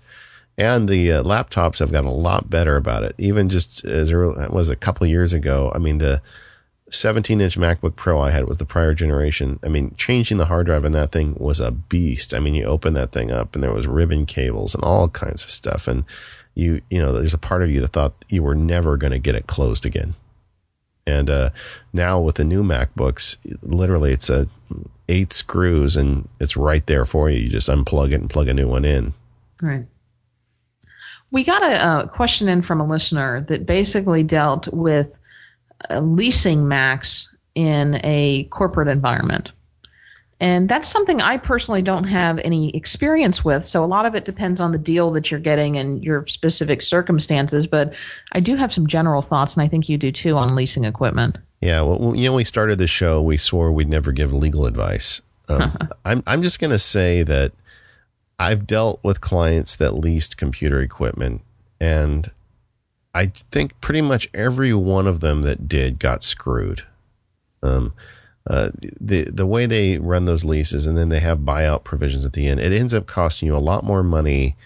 And 0.58 0.88
the 0.88 1.12
uh, 1.12 1.22
laptops 1.22 1.80
have 1.80 1.92
gotten 1.92 2.08
a 2.08 2.14
lot 2.14 2.48
better 2.48 2.76
about 2.76 3.02
it. 3.02 3.14
Even 3.18 3.48
just 3.48 3.84
as 3.84 4.10
it 4.10 4.52
was 4.52 4.70
a 4.70 4.76
couple 4.76 5.06
years 5.06 5.32
ago. 5.32 5.70
I 5.74 5.78
mean, 5.78 5.98
the 5.98 6.22
17 6.90 7.40
inch 7.40 7.58
MacBook 7.58 7.96
Pro 7.96 8.20
I 8.20 8.30
had 8.30 8.48
was 8.48 8.58
the 8.58 8.64
prior 8.64 8.94
generation. 8.94 9.58
I 9.64 9.68
mean, 9.68 9.94
changing 9.98 10.38
the 10.38 10.46
hard 10.46 10.66
drive 10.66 10.84
in 10.84 10.92
that 10.92 11.12
thing 11.12 11.34
was 11.34 11.60
a 11.60 11.72
beast. 11.72 12.32
I 12.32 12.38
mean, 12.38 12.54
you 12.54 12.64
open 12.64 12.94
that 12.94 13.12
thing 13.12 13.30
up 13.30 13.54
and 13.54 13.62
there 13.62 13.74
was 13.74 13.88
ribbon 13.88 14.24
cables 14.24 14.74
and 14.74 14.84
all 14.84 15.08
kinds 15.08 15.44
of 15.44 15.50
stuff. 15.50 15.88
And 15.88 16.04
you, 16.54 16.80
you 16.90 16.98
know, 16.98 17.12
there's 17.12 17.34
a 17.34 17.38
part 17.38 17.62
of 17.62 17.70
you 17.70 17.80
that 17.80 17.88
thought 17.88 18.24
you 18.28 18.42
were 18.42 18.54
never 18.54 18.96
going 18.96 19.12
to 19.12 19.18
get 19.18 19.34
it 19.34 19.48
closed 19.48 19.84
again. 19.84 20.14
And 21.06 21.30
uh, 21.30 21.50
now 21.92 22.20
with 22.20 22.36
the 22.36 22.44
new 22.44 22.62
MacBooks, 22.62 23.36
literally 23.62 24.12
it's 24.12 24.28
a 24.28 24.48
eight 25.08 25.32
screws 25.32 25.96
and 25.96 26.28
it's 26.40 26.56
right 26.56 26.84
there 26.86 27.04
for 27.04 27.30
you. 27.30 27.38
You 27.38 27.50
just 27.50 27.68
unplug 27.68 28.12
it 28.12 28.20
and 28.20 28.30
plug 28.30 28.48
a 28.48 28.54
new 28.54 28.68
one 28.68 28.84
in. 28.84 29.14
Right. 29.62 29.86
We 31.30 31.44
got 31.44 31.62
a, 31.62 32.04
a 32.04 32.08
question 32.08 32.48
in 32.48 32.62
from 32.62 32.80
a 32.80 32.86
listener 32.86 33.42
that 33.42 33.66
basically 33.66 34.22
dealt 34.22 34.68
with 34.72 35.18
uh, 35.90 36.00
leasing 36.00 36.66
Macs 36.68 37.28
in 37.54 38.00
a 38.04 38.44
corporate 38.44 38.88
environment. 38.88 39.50
And 40.38 40.68
that's 40.68 40.88
something 40.88 41.22
I 41.22 41.38
personally 41.38 41.80
don't 41.80 42.04
have 42.04 42.38
any 42.40 42.74
experience 42.76 43.42
with. 43.42 43.64
So 43.64 43.82
a 43.82 43.86
lot 43.86 44.04
of 44.04 44.14
it 44.14 44.26
depends 44.26 44.60
on 44.60 44.72
the 44.72 44.78
deal 44.78 45.10
that 45.12 45.30
you're 45.30 45.40
getting 45.40 45.78
and 45.78 46.04
your 46.04 46.26
specific 46.26 46.82
circumstances. 46.82 47.66
But 47.66 47.94
I 48.32 48.40
do 48.40 48.56
have 48.56 48.72
some 48.72 48.86
general 48.86 49.22
thoughts, 49.22 49.54
and 49.54 49.62
I 49.62 49.68
think 49.68 49.88
you 49.88 49.96
do 49.96 50.12
too, 50.12 50.36
on 50.36 50.54
leasing 50.54 50.84
equipment. 50.84 51.38
Yeah. 51.62 51.80
Well, 51.82 52.14
you 52.14 52.28
know, 52.28 52.34
we 52.34 52.44
started 52.44 52.78
the 52.78 52.86
show, 52.86 53.22
we 53.22 53.38
swore 53.38 53.72
we'd 53.72 53.88
never 53.88 54.12
give 54.12 54.32
legal 54.32 54.66
advice. 54.66 55.22
Um, 55.48 55.74
I'm, 56.04 56.22
I'm 56.26 56.42
just 56.42 56.60
going 56.60 56.70
to 56.70 56.78
say 56.78 57.22
that 57.22 57.52
I've 58.38 58.66
dealt 58.66 59.02
with 59.02 59.22
clients 59.22 59.76
that 59.76 59.92
leased 59.92 60.36
computer 60.36 60.82
equipment, 60.82 61.40
and 61.80 62.30
I 63.14 63.26
think 63.26 63.80
pretty 63.80 64.02
much 64.02 64.28
every 64.34 64.74
one 64.74 65.06
of 65.06 65.20
them 65.20 65.40
that 65.42 65.66
did 65.66 65.98
got 65.98 66.22
screwed. 66.22 66.82
Um, 67.62 67.94
uh, 68.46 68.70
the 69.00 69.24
the 69.24 69.46
way 69.46 69.66
they 69.66 69.98
run 69.98 70.24
those 70.24 70.44
leases 70.44 70.86
and 70.86 70.96
then 70.96 71.08
they 71.08 71.20
have 71.20 71.38
buyout 71.40 71.84
provisions 71.84 72.24
at 72.24 72.32
the 72.32 72.46
end, 72.46 72.60
it 72.60 72.72
ends 72.72 72.94
up 72.94 73.06
costing 73.06 73.46
you 73.46 73.56
a 73.56 73.58
lot 73.58 73.84
more 73.84 74.02
money 74.02 74.56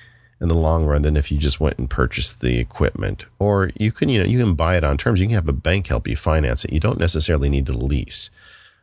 in 0.40 0.48
the 0.48 0.54
long 0.54 0.86
run 0.86 1.02
than 1.02 1.16
if 1.16 1.30
you 1.30 1.38
just 1.38 1.60
went 1.60 1.78
and 1.78 1.88
purchased 1.88 2.40
the 2.40 2.58
equipment. 2.58 3.26
Or 3.38 3.70
you 3.76 3.92
can 3.92 4.08
you 4.08 4.18
know 4.18 4.26
you 4.26 4.38
can 4.38 4.54
buy 4.54 4.76
it 4.76 4.84
on 4.84 4.98
terms. 4.98 5.20
You 5.20 5.26
can 5.26 5.34
have 5.34 5.48
a 5.48 5.54
bank 5.54 5.86
help 5.86 6.08
you 6.08 6.16
finance 6.16 6.64
it. 6.64 6.72
You 6.72 6.80
don't 6.80 7.00
necessarily 7.00 7.48
need 7.48 7.66
to 7.66 7.72
lease. 7.72 8.30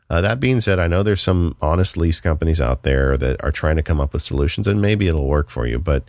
Uh, 0.10 0.22
that 0.22 0.40
being 0.40 0.62
said, 0.62 0.80
I 0.80 0.88
know 0.88 1.04
there's 1.04 1.22
some 1.22 1.56
honest 1.62 1.98
lease 1.98 2.20
companies 2.20 2.62
out 2.62 2.84
there 2.84 3.18
that 3.18 3.44
are 3.44 3.52
trying 3.52 3.76
to 3.76 3.84
come 3.84 4.00
up 4.00 4.14
with 4.14 4.22
solutions, 4.22 4.66
and 4.66 4.82
maybe 4.82 5.08
it'll 5.08 5.28
work 5.28 5.50
for 5.50 5.68
you. 5.68 5.80
But 5.80 6.04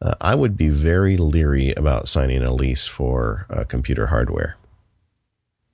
uh, 0.00 0.14
I 0.20 0.34
would 0.34 0.56
be 0.56 0.70
very 0.70 1.16
leery 1.18 1.72
about 1.72 2.08
signing 2.08 2.42
a 2.42 2.52
lease 2.52 2.86
for 2.86 3.46
uh, 3.50 3.64
computer 3.64 4.06
hardware. 4.06 4.56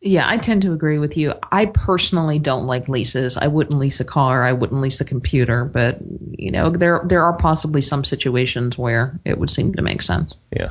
Yeah, 0.03 0.27
I 0.27 0.39
tend 0.39 0.63
to 0.63 0.73
agree 0.73 0.99
with 0.99 1.17
you. 1.17 1.35
I 1.53 1.67
personally 1.67 2.39
don't 2.39 2.65
like 2.65 2.89
leases. 2.89 3.37
I 3.37 3.49
wouldn't 3.49 3.79
lease 3.79 4.01
a 4.01 4.05
car. 4.05 4.45
I 4.45 4.53
wouldn't 4.53 4.81
lease 4.81 5.01
a 5.01 5.05
computer. 5.05 5.67
But 5.67 5.99
you 6.33 6.51
know, 6.51 6.71
there 6.71 7.03
there 7.05 7.23
are 7.23 7.37
possibly 7.37 7.83
some 7.83 8.05
situations 8.05 8.79
where 8.79 9.21
it 9.27 9.39
would 9.39 9.51
seem 9.51 9.75
to 9.75 9.83
make 9.83 10.01
sense. 10.01 10.35
Yeah. 10.57 10.71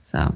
So, 0.00 0.34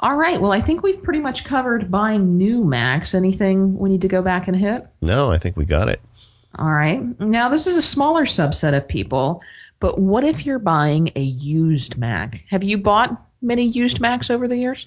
all 0.00 0.16
right. 0.16 0.40
Well, 0.40 0.52
I 0.52 0.62
think 0.62 0.82
we've 0.82 1.02
pretty 1.02 1.20
much 1.20 1.44
covered 1.44 1.90
buying 1.90 2.38
new 2.38 2.64
Macs. 2.64 3.14
Anything 3.14 3.78
we 3.78 3.90
need 3.90 4.02
to 4.02 4.08
go 4.08 4.22
back 4.22 4.48
and 4.48 4.56
hit? 4.56 4.86
No, 5.02 5.30
I 5.30 5.36
think 5.36 5.58
we 5.58 5.66
got 5.66 5.90
it. 5.90 6.00
All 6.58 6.70
right. 6.70 7.20
Now, 7.20 7.50
this 7.50 7.66
is 7.66 7.76
a 7.76 7.82
smaller 7.82 8.24
subset 8.24 8.74
of 8.76 8.88
people, 8.88 9.42
but 9.78 9.98
what 9.98 10.24
if 10.24 10.46
you're 10.46 10.58
buying 10.58 11.12
a 11.16 11.22
used 11.22 11.98
Mac? 11.98 12.42
Have 12.48 12.64
you 12.64 12.78
bought 12.78 13.22
many 13.42 13.64
used 13.64 14.00
Macs 14.00 14.30
over 14.30 14.48
the 14.48 14.56
years? 14.56 14.86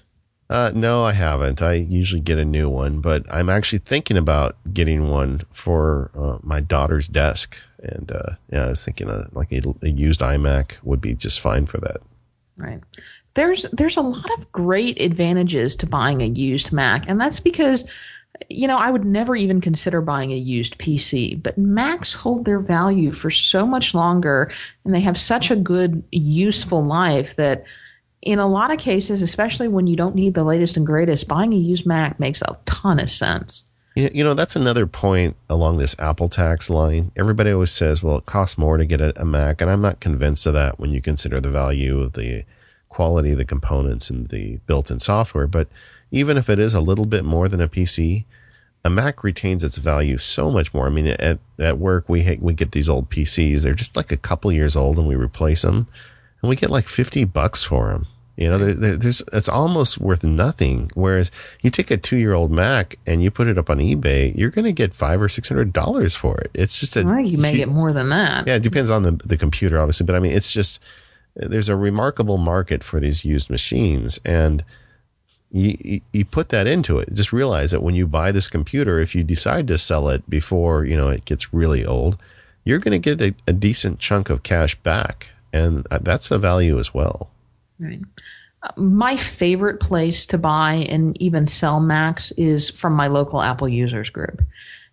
Uh, 0.49 0.71
no, 0.75 1.03
I 1.03 1.13
haven't. 1.13 1.61
I 1.61 1.73
usually 1.73 2.21
get 2.21 2.37
a 2.37 2.45
new 2.45 2.69
one, 2.69 2.99
but 2.99 3.25
I'm 3.31 3.49
actually 3.49 3.79
thinking 3.79 4.17
about 4.17 4.55
getting 4.73 5.09
one 5.09 5.41
for 5.51 6.11
uh, 6.15 6.37
my 6.43 6.59
daughter's 6.59 7.07
desk. 7.07 7.57
And 7.81 8.11
uh, 8.11 8.35
yeah, 8.51 8.65
I 8.65 8.69
was 8.69 8.83
thinking 8.83 9.07
like 9.31 9.51
a, 9.51 9.61
a, 9.81 9.89
used 9.89 10.21
iMac 10.21 10.75
would 10.83 11.01
be 11.01 11.13
just 11.13 11.39
fine 11.39 11.65
for 11.65 11.79
that. 11.79 11.97
Right. 12.57 12.81
There's 13.35 13.65
there's 13.71 13.97
a 13.97 14.01
lot 14.01 14.29
of 14.37 14.51
great 14.51 15.01
advantages 15.01 15.75
to 15.77 15.87
buying 15.87 16.21
a 16.21 16.27
used 16.27 16.71
Mac, 16.71 17.09
and 17.09 17.19
that's 17.19 17.39
because 17.39 17.83
you 18.47 18.67
know 18.67 18.77
I 18.77 18.91
would 18.91 19.05
never 19.05 19.35
even 19.35 19.59
consider 19.59 20.01
buying 20.01 20.31
a 20.31 20.37
used 20.37 20.77
PC. 20.77 21.41
But 21.41 21.57
Macs 21.57 22.13
hold 22.13 22.45
their 22.45 22.59
value 22.59 23.11
for 23.11 23.31
so 23.31 23.65
much 23.65 23.95
longer, 23.95 24.53
and 24.85 24.93
they 24.93 25.01
have 25.01 25.17
such 25.17 25.49
a 25.49 25.55
good 25.55 26.03
useful 26.11 26.85
life 26.85 27.35
that 27.37 27.63
in 28.26 28.39
a 28.39 28.47
lot 28.47 28.71
of 28.71 28.80
cases, 28.80 29.21
especially 29.21 29.67
when 29.67 29.88
you 29.88 29.95
don't 29.95 30.15
need 30.15 30.34
the 30.34 30.43
latest 30.43 30.78
and 30.78 30.86
greatest, 30.86 31.28
buying 31.28 31.53
a 31.53 31.57
used 31.57 31.86
Mac 31.86 32.19
makes 32.19 32.41
a 32.41 32.57
ton 32.65 32.99
of 32.99 33.11
sense. 33.11 33.63
You 33.95 34.24
know, 34.24 34.34
that's 34.34 34.55
another 34.55 34.88
point 34.88 35.36
along 35.49 35.78
this 35.78 35.95
Apple 35.99 36.28
tax 36.28 36.69
line. 36.69 37.11
Everybody 37.15 37.51
always 37.51 37.69
says, 37.69 38.01
well, 38.01 38.17
it 38.17 38.26
costs 38.26 38.57
more 38.57 38.78
to 38.78 38.86
get 38.86 39.01
a, 39.01 39.24
Mac. 39.24 39.61
And 39.61 39.69
I'm 39.69 39.82
not 39.82 39.99
convinced 39.99 40.47
of 40.47 40.53
that 40.53 40.80
when 40.80 40.91
you 40.91 40.99
consider 40.99 41.39
the 41.39 41.51
value 41.51 42.01
of 42.01 42.13
the 42.13 42.43
quality 42.89 43.34
of 43.34 43.38
the 43.38 43.45
components 43.45 44.09
and 44.09 44.28
the 44.30 44.57
built 44.65 44.89
in 44.89 44.99
software. 44.99 45.45
But 45.45 45.67
even 46.09 46.38
if 46.38 46.49
it 46.49 46.57
is 46.57 46.74
a 46.74 46.82
little 46.82 47.05
bit 47.05 47.24
more 47.24 47.47
than 47.47 47.61
a 47.61 47.67
PC, 47.67 48.26
a 48.84 48.89
Mac 48.89 49.24
retains 49.24 49.63
its 49.63 49.78
value 49.78 50.17
so 50.17 50.49
much 50.49 50.74
more. 50.74 50.88
I 50.88 50.89
mean, 50.89 51.07
at, 51.07 51.38
at 51.59 51.78
work, 51.78 52.09
we, 52.09 52.38
we 52.41 52.55
get 52.55 52.71
these 52.71 52.89
old 52.89 53.11
PCs. 53.11 53.61
They're 53.61 53.76
just 53.76 53.95
like 53.95 54.11
a 54.11 54.17
couple 54.17 54.51
years 54.51 54.76
old 54.76 54.97
and 54.97 55.07
we 55.07 55.15
replace 55.15 55.61
them 55.61 55.88
and 56.41 56.49
we 56.49 56.55
get 56.55 56.69
like 56.69 56.88
50 56.88 57.24
bucks 57.26 57.63
for 57.63 57.93
them. 57.93 58.07
You 58.36 58.49
know, 58.49 58.57
there, 58.57 58.73
there, 58.73 58.97
there's 58.97 59.21
it's 59.31 59.47
almost 59.47 59.99
worth 59.99 60.23
nothing. 60.23 60.89
Whereas 60.95 61.29
you 61.61 61.69
take 61.69 61.91
a 61.91 61.97
two 61.97 62.17
year 62.17 62.34
old 62.34 62.51
Mac 62.51 62.97
and 63.05 63.21
you 63.21 63.29
put 63.29 63.47
it 63.47 63.57
up 63.59 63.69
on 63.69 63.77
eBay, 63.77 64.36
you're 64.36 64.49
going 64.49 64.65
to 64.65 64.71
get 64.71 64.93
five 64.93 65.21
or 65.21 65.29
six 65.29 65.49
hundred 65.49 65.71
dollars 65.71 66.15
for 66.15 66.39
it. 66.39 66.49
It's 66.55 66.79
just 66.79 66.97
a 66.97 67.03
well, 67.03 67.19
you 67.19 67.38
may 67.38 67.55
get 67.55 67.69
more 67.69 67.93
than 67.93 68.09
that. 68.09 68.47
Yeah, 68.47 68.55
it 68.55 68.63
depends 68.63 68.89
on 68.89 69.03
the 69.03 69.11
the 69.11 69.38
computer, 69.38 69.79
obviously, 69.79 70.05
but 70.05 70.15
I 70.15 70.19
mean, 70.19 70.31
it's 70.31 70.51
just 70.51 70.79
there's 71.36 71.69
a 71.69 71.75
remarkable 71.75 72.38
market 72.38 72.84
for 72.84 72.99
these 72.99 73.23
used 73.23 73.49
machines, 73.49 74.19
and 74.25 74.63
you, 75.51 76.01
you 76.11 76.25
put 76.25 76.49
that 76.49 76.65
into 76.65 76.97
it. 76.97 77.13
Just 77.13 77.31
realize 77.31 77.71
that 77.71 77.84
when 77.84 77.93
you 77.95 78.07
buy 78.07 78.31
this 78.31 78.47
computer, 78.47 78.99
if 78.99 79.13
you 79.13 79.23
decide 79.23 79.67
to 79.67 79.77
sell 79.77 80.09
it 80.09 80.27
before 80.27 80.86
you 80.86 80.97
know 80.97 81.09
it 81.09 81.25
gets 81.25 81.53
really 81.53 81.86
old, 81.86 82.17
you're 82.65 82.79
going 82.79 82.99
to 82.99 83.15
get 83.15 83.21
a, 83.21 83.36
a, 83.47 83.53
decent 83.53 83.99
chunk 83.99 84.31
of 84.31 84.41
cash 84.41 84.73
back, 84.75 85.29
and 85.51 85.86
uh, 85.91 85.99
that's 86.01 86.31
a 86.31 86.39
value 86.39 86.79
as 86.79 86.93
well. 86.93 87.29
Right. 87.80 88.01
Uh, 88.61 88.69
my 88.78 89.17
favorite 89.17 89.80
place 89.80 90.26
to 90.28 90.38
buy 90.38 90.86
and 90.89 91.19
even 91.21 91.45
sell 91.45 91.80
Macs 91.80 92.32
is 92.32 92.69
from 92.69 92.93
my 92.93 93.07
local 93.07 93.41
Apple 93.41 93.67
users 93.67 94.09
group. 94.09 94.41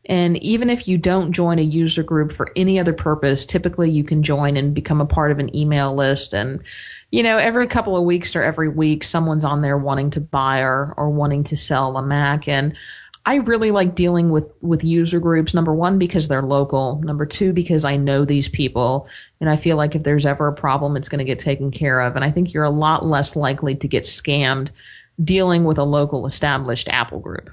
And 0.06 0.42
even 0.42 0.70
if 0.70 0.88
you 0.88 0.98
don't 0.98 1.32
join 1.32 1.58
a 1.58 1.62
user 1.62 2.02
group 2.02 2.32
for 2.32 2.50
any 2.56 2.80
other 2.80 2.92
purpose, 2.92 3.46
typically 3.46 3.90
you 3.90 4.02
can 4.02 4.22
join 4.22 4.56
and 4.56 4.74
become 4.74 5.00
a 5.00 5.06
part 5.06 5.30
of 5.30 5.38
an 5.38 5.54
email 5.54 5.94
list. 5.94 6.32
And, 6.32 6.60
you 7.10 7.22
know, 7.22 7.36
every 7.36 7.66
couple 7.68 7.96
of 7.96 8.04
weeks 8.04 8.34
or 8.34 8.42
every 8.42 8.68
week, 8.68 9.04
someone's 9.04 9.44
on 9.44 9.60
there 9.60 9.78
wanting 9.78 10.10
to 10.12 10.20
buy 10.20 10.60
or, 10.60 10.94
or 10.96 11.10
wanting 11.10 11.44
to 11.44 11.56
sell 11.56 11.96
a 11.96 12.02
Mac. 12.02 12.48
And 12.48 12.74
I 13.26 13.36
really 13.36 13.70
like 13.70 13.94
dealing 13.94 14.30
with, 14.30 14.50
with 14.62 14.82
user 14.82 15.20
groups. 15.20 15.52
Number 15.52 15.74
one, 15.74 15.98
because 15.98 16.26
they're 16.26 16.42
local. 16.42 17.00
Number 17.04 17.26
two, 17.26 17.52
because 17.52 17.84
I 17.84 17.96
know 17.96 18.24
these 18.24 18.48
people. 18.48 19.06
And 19.40 19.48
I 19.48 19.56
feel 19.56 19.76
like 19.76 19.94
if 19.94 20.02
there's 20.02 20.26
ever 20.26 20.48
a 20.48 20.52
problem, 20.52 20.96
it's 20.96 21.08
going 21.08 21.18
to 21.18 21.24
get 21.24 21.38
taken 21.38 21.70
care 21.70 22.00
of. 22.00 22.14
And 22.16 22.24
I 22.24 22.30
think 22.30 22.52
you're 22.52 22.64
a 22.64 22.70
lot 22.70 23.06
less 23.06 23.36
likely 23.36 23.74
to 23.76 23.88
get 23.88 24.04
scammed 24.04 24.68
dealing 25.22 25.64
with 25.64 25.78
a 25.78 25.84
local 25.84 26.26
established 26.26 26.88
Apple 26.88 27.20
group 27.20 27.50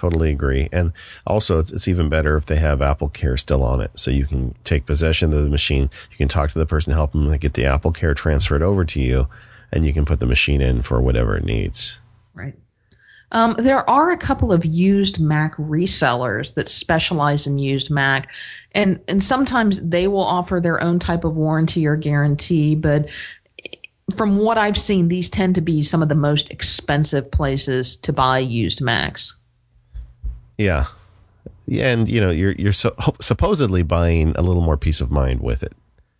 totally 0.00 0.30
agree. 0.30 0.68
And 0.72 0.92
also, 1.26 1.58
it's, 1.58 1.70
it's, 1.70 1.86
even 1.86 2.08
better 2.08 2.36
if 2.36 2.46
they 2.46 2.56
have 2.56 2.80
Apple 2.80 3.10
Care 3.10 3.36
still 3.36 3.62
on 3.62 3.80
it, 3.80 3.90
so 3.94 4.10
you 4.10 4.24
can 4.24 4.54
take 4.64 4.86
possession 4.86 5.32
of 5.32 5.42
the 5.42 5.50
machine. 5.50 5.90
You 6.10 6.16
can 6.16 6.28
talk 6.28 6.48
to 6.50 6.58
the 6.58 6.66
person, 6.66 6.92
help 6.94 7.12
them 7.12 7.30
get 7.36 7.52
the 7.52 7.66
Apple 7.66 7.92
Care 7.92 8.14
transferred 8.14 8.62
over 8.62 8.84
to 8.86 9.00
you, 9.00 9.28
and 9.72 9.84
you 9.84 9.92
can 9.92 10.06
put 10.06 10.18
the 10.18 10.26
machine 10.26 10.62
in 10.62 10.80
for 10.80 11.00
whatever 11.00 11.36
it 11.36 11.44
needs. 11.44 11.98
Right. 12.32 12.54
Um, 13.32 13.54
there 13.58 13.88
are 13.88 14.10
a 14.10 14.16
couple 14.16 14.52
of 14.52 14.64
used 14.64 15.20
Mac 15.20 15.56
resellers 15.56 16.54
that 16.54 16.68
specialize 16.68 17.46
in 17.46 17.58
used 17.58 17.90
Mac, 17.90 18.28
and 18.72 19.00
and 19.06 19.22
sometimes 19.22 19.80
they 19.80 20.08
will 20.08 20.24
offer 20.24 20.60
their 20.60 20.82
own 20.82 20.98
type 20.98 21.24
of 21.24 21.36
warranty 21.36 21.86
or 21.86 21.96
guarantee, 21.96 22.74
but 22.74 23.06
from 24.16 24.38
what 24.38 24.58
I've 24.58 24.78
seen, 24.78 25.08
these 25.08 25.28
tend 25.28 25.54
to 25.54 25.60
be 25.60 25.82
some 25.82 26.02
of 26.02 26.08
the 26.08 26.14
most 26.14 26.50
expensive 26.50 27.30
places 27.30 27.96
to 27.98 28.12
buy 28.12 28.38
used 28.38 28.80
Macs. 28.80 29.34
Yeah. 30.58 30.86
Yeah, 31.66 31.92
and 31.92 32.08
you 32.08 32.20
know 32.20 32.30
you're 32.30 32.52
you're 32.52 32.72
so, 32.72 32.94
supposedly 33.20 33.84
buying 33.84 34.32
a 34.36 34.42
little 34.42 34.62
more 34.62 34.76
peace 34.76 35.00
of 35.00 35.10
mind 35.10 35.40
with 35.40 35.62
it. 35.62 35.72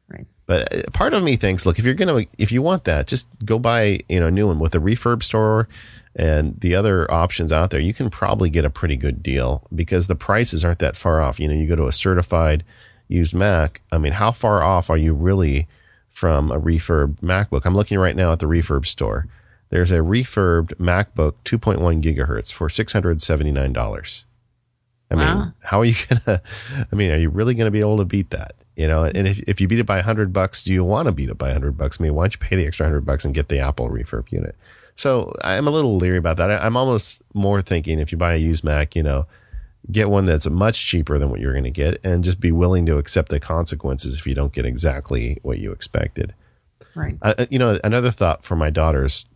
Right. 0.09 0.27
But 0.47 0.73
uh, 0.73 0.91
part 0.93 1.13
of 1.13 1.25
me 1.25 1.35
thinks, 1.35 1.67
look, 1.67 1.79
if 1.81 1.85
you're 1.85 1.95
gonna 1.95 2.25
if 2.39 2.53
you 2.53 2.63
want 2.63 2.85
that, 2.85 3.09
just 3.09 3.27
go 3.45 3.59
buy 3.59 3.99
you 4.09 4.21
know 4.21 4.29
a 4.29 4.31
new 4.31 4.47
one 4.47 4.61
with 4.61 4.77
a 4.77 4.79
refurb 4.79 5.25
store 5.25 5.69
and 6.17 6.59
the 6.61 6.75
other 6.75 7.11
options 7.11 7.53
out 7.53 7.71
there. 7.71 7.81
You 7.81 7.95
can 7.95 8.11
probably 8.11 8.51
get 8.51 8.65
a 8.65 8.71
pretty 8.71 8.97
good 8.97 9.23
deal 9.23 9.67
because 9.75 10.07
the 10.07 10.17
prices 10.17 10.65
aren't 10.65 10.81
that 10.81 10.97
far 10.97 11.21
off. 11.21 11.39
You 11.39 11.49
know, 11.49 11.55
you 11.55 11.67
go 11.67 11.77
to 11.77 11.87
a 11.87 11.93
certified 11.93 12.65
used 13.09 13.35
Mac. 13.35 13.81
I 13.93 13.99
mean, 13.99 14.13
how 14.13 14.33
far 14.33 14.63
off 14.63 14.91
are 14.91 14.97
you 14.97 15.15
really 15.15 15.69
from 16.09 16.51
a 16.51 16.61
refurbed 16.61 17.21
MacBook? 17.21 17.63
I'm 17.65 17.75
looking 17.75 17.99
right 17.99 18.17
now 18.17 18.33
at 18.33 18.41
the 18.41 18.47
refurb 18.47 18.87
store. 18.87 19.27
There's 19.71 19.93
a 19.93 19.99
refurbed 19.99 20.75
MacBook 20.77 21.35
2.1 21.45 22.03
gigahertz 22.03 22.53
for 22.53 22.69
$679. 22.69 24.25
I 25.13 25.17
mean, 25.17 25.27
wow. 25.27 25.53
how 25.63 25.81
are 25.81 25.85
you 25.85 25.95
gonna? 26.09 26.41
I 26.93 26.95
mean, 26.95 27.11
are 27.11 27.19
you 27.19 27.31
really 27.31 27.55
gonna 27.55 27.71
be 27.71 27.81
able 27.81 27.99
to 27.99 28.05
beat 28.05 28.31
that? 28.31 28.55
You 28.77 28.87
know, 28.87 29.05
and 29.05 29.27
if 29.27 29.41
if 29.41 29.61
you 29.61 29.67
beat 29.67 29.81
it 29.81 29.87
by 29.87 30.01
hundred 30.01 30.33
bucks, 30.33 30.63
do 30.63 30.73
you 30.73 30.85
want 30.85 31.07
to 31.07 31.13
beat 31.13 31.29
it 31.29 31.39
by 31.39 31.53
hundred 31.53 31.77
bucks? 31.77 32.01
I 32.01 32.05
mean, 32.05 32.15
why 32.15 32.25
don't 32.25 32.35
you 32.35 32.39
pay 32.39 32.57
the 32.57 32.67
extra 32.67 32.87
hundred 32.87 33.05
bucks 33.05 33.25
and 33.25 33.35
get 33.35 33.49
the 33.49 33.59
Apple 33.59 33.91
refurb 33.91 34.31
unit? 34.31 34.57
So 34.97 35.33
I'm 35.43 35.67
a 35.67 35.71
little 35.71 35.97
leery 35.97 36.19
about 36.19 36.37
that. 36.39 36.51
I'm 36.51 36.77
almost 36.77 37.23
more 37.35 37.63
thinking 37.63 37.99
if 37.99 38.13
you 38.13 38.19
buy 38.19 38.35
a 38.35 38.39
used 38.39 38.65
Mac, 38.65 38.95
you 38.95 39.03
know, 39.03 39.27
get 39.91 40.11
one 40.11 40.27
that's 40.27 40.49
much 40.49 40.87
cheaper 40.87 41.19
than 41.19 41.31
what 41.31 41.41
you're 41.41 41.53
going 41.53 41.65
to 41.65 41.71
get, 41.71 41.99
and 42.05 42.23
just 42.23 42.41
be 42.41 42.53
willing 42.53 42.87
to 42.87 42.99
accept 42.99 43.31
the 43.31 43.41
consequences 43.41 44.15
if 44.15 44.27
you 44.27 44.35
don't 44.35 44.53
get 44.53 44.67
exactly 44.67 45.39
what 45.43 45.59
you 45.59 45.73
expected. 45.73 46.35
Right. 46.95 47.17
Uh, 47.23 47.47
you 47.51 47.59
know, 47.59 47.79
another 47.85 48.11
thought 48.11 48.45
for 48.45 48.57
my 48.57 48.71
daughter's 48.71 49.27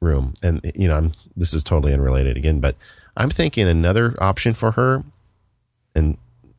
room, 0.00 0.34
and 0.42 0.60
you 0.74 0.88
know, 0.88 0.96
I'm, 0.96 1.12
this 1.36 1.54
is 1.54 1.62
totally 1.62 1.92
unrelated 1.92 2.36
again, 2.36 2.60
but 2.60 2.76
I'm 3.16 3.30
thinking 3.30 3.68
another 3.68 4.14
option 4.20 4.54
for 4.54 4.72
her, 4.72 5.04
and 5.94 6.18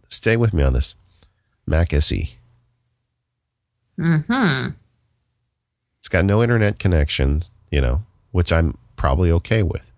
stay 0.10 0.38
with 0.38 0.54
me 0.54 0.64
on 0.64 0.74
this 0.74 0.96
Mac 1.66 1.94
SE. 1.94 2.36
Hmm. 3.98 4.68
It's 6.00 6.10
got 6.10 6.26
no 6.26 6.42
internet 6.42 6.80
connections, 6.80 7.52
you 7.72 7.82
know, 7.82 8.04
which 8.38 8.54
I'm 8.54 8.78
probably 8.98 9.32
okay 9.32 9.64
with. 9.64 9.92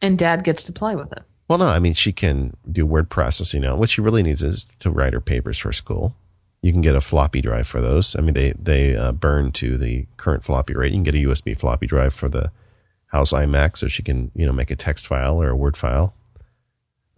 And 0.00 0.18
Dad 0.18 0.44
gets 0.44 0.62
to 0.62 0.72
play 0.72 0.96
with 0.96 1.12
it. 1.12 1.22
Well, 1.46 1.58
no, 1.58 1.66
I 1.66 1.78
mean 1.78 1.92
she 1.92 2.10
can 2.10 2.56
do 2.72 2.86
word 2.86 3.10
processing 3.10 3.60
now. 3.60 3.76
What 3.76 3.90
she 3.90 4.00
really 4.00 4.22
needs 4.22 4.42
is 4.42 4.64
to 4.78 4.90
write 4.90 5.12
her 5.12 5.20
papers 5.20 5.58
for 5.58 5.70
school. 5.70 6.16
You 6.62 6.72
can 6.72 6.80
get 6.80 6.96
a 6.96 7.02
floppy 7.02 7.42
drive 7.42 7.66
for 7.66 7.82
those. 7.82 8.16
I 8.16 8.22
mean, 8.22 8.32
they 8.32 8.54
they 8.58 8.96
uh, 8.96 9.12
burn 9.12 9.52
to 9.52 9.76
the 9.76 10.06
current 10.16 10.42
floppy 10.42 10.72
rate. 10.72 10.92
You 10.92 10.96
can 10.96 11.02
get 11.02 11.16
a 11.16 11.18
USB 11.18 11.54
floppy 11.54 11.86
drive 11.86 12.14
for 12.14 12.30
the 12.30 12.50
house 13.08 13.34
iMac 13.34 13.76
so 13.76 13.88
she 13.88 14.02
can, 14.02 14.30
you 14.34 14.46
know, 14.46 14.52
make 14.54 14.70
a 14.70 14.76
text 14.76 15.06
file 15.06 15.42
or 15.42 15.50
a 15.50 15.56
Word 15.56 15.76
file. 15.76 16.14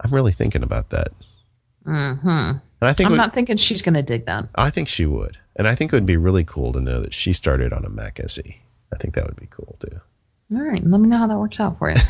I'm 0.01 0.13
really 0.13 0.33
thinking 0.33 0.61
about 0.61 0.89
that. 0.89 1.13
Hmm. 1.85 2.25
And 2.25 2.61
I 2.81 2.91
think 2.91 3.05
I'm 3.05 3.11
would, 3.11 3.17
not 3.17 3.33
thinking 3.33 3.55
she's 3.55 3.81
going 3.81 3.95
to 3.95 4.03
dig 4.03 4.25
that. 4.25 4.49
I 4.55 4.71
think 4.71 4.89
she 4.89 5.05
would, 5.05 5.37
and 5.55 5.69
I 5.69 5.73
think 5.73 5.93
it 5.93 5.95
would 5.95 6.05
be 6.05 6.17
really 6.17 6.43
cool 6.43 6.73
to 6.73 6.81
know 6.81 6.99
that 6.99 7.13
she 7.13 7.31
started 7.31 7.71
on 7.71 7.85
a 7.85 7.89
Mac 7.89 8.19
SE. 8.19 8.61
I 8.93 8.97
think 8.97 9.15
that 9.15 9.25
would 9.25 9.37
be 9.37 9.47
cool 9.49 9.77
too. 9.79 10.01
All 10.51 10.61
right, 10.61 10.85
let 10.85 11.01
me 11.01 11.09
know 11.09 11.17
how 11.17 11.27
that 11.27 11.37
works 11.37 11.59
out 11.59 11.77
for 11.77 11.89
you. 11.89 11.95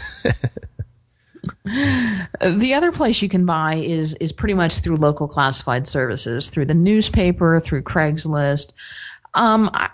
the 2.42 2.74
other 2.74 2.92
place 2.92 3.22
you 3.22 3.30
can 3.30 3.46
buy 3.46 3.76
is 3.76 4.14
is 4.16 4.32
pretty 4.32 4.54
much 4.54 4.80
through 4.80 4.98
local 4.98 5.28
classified 5.28 5.88
services, 5.88 6.50
through 6.50 6.66
the 6.66 6.74
newspaper, 6.74 7.60
through 7.60 7.82
Craigslist. 7.82 8.74
Um, 9.34 9.70
I, 9.74 9.90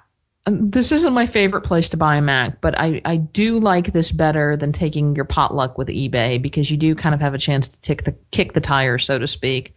this 0.46 0.92
isn't 0.92 1.14
my 1.14 1.26
favorite 1.26 1.62
place 1.62 1.88
to 1.90 1.98
buy 1.98 2.18
a 2.18 2.22
Mac, 2.22 2.60
but 2.60 2.78
I, 2.78 3.02
I 3.06 3.16
do 3.16 3.60
like 3.60 3.94
this 3.94 4.12
better 4.12 4.58
than 4.58 4.74
taking 4.74 5.16
your 5.16 5.26
potluck 5.26 5.78
with 5.78 5.88
eBay 5.88 6.42
because 6.42 6.70
you 6.70 6.76
do 6.76 6.96
kind 6.96 7.16
of 7.16 7.22
have 7.22 7.34
a 7.34 7.38
chance 7.38 7.70
to 7.70 7.80
tick 7.80 8.04
the 8.04 8.14
kick 8.32 8.52
the 8.54 8.62
tire, 8.62 8.98
so 8.98 9.18
to 9.18 9.28
speak, 9.28 9.74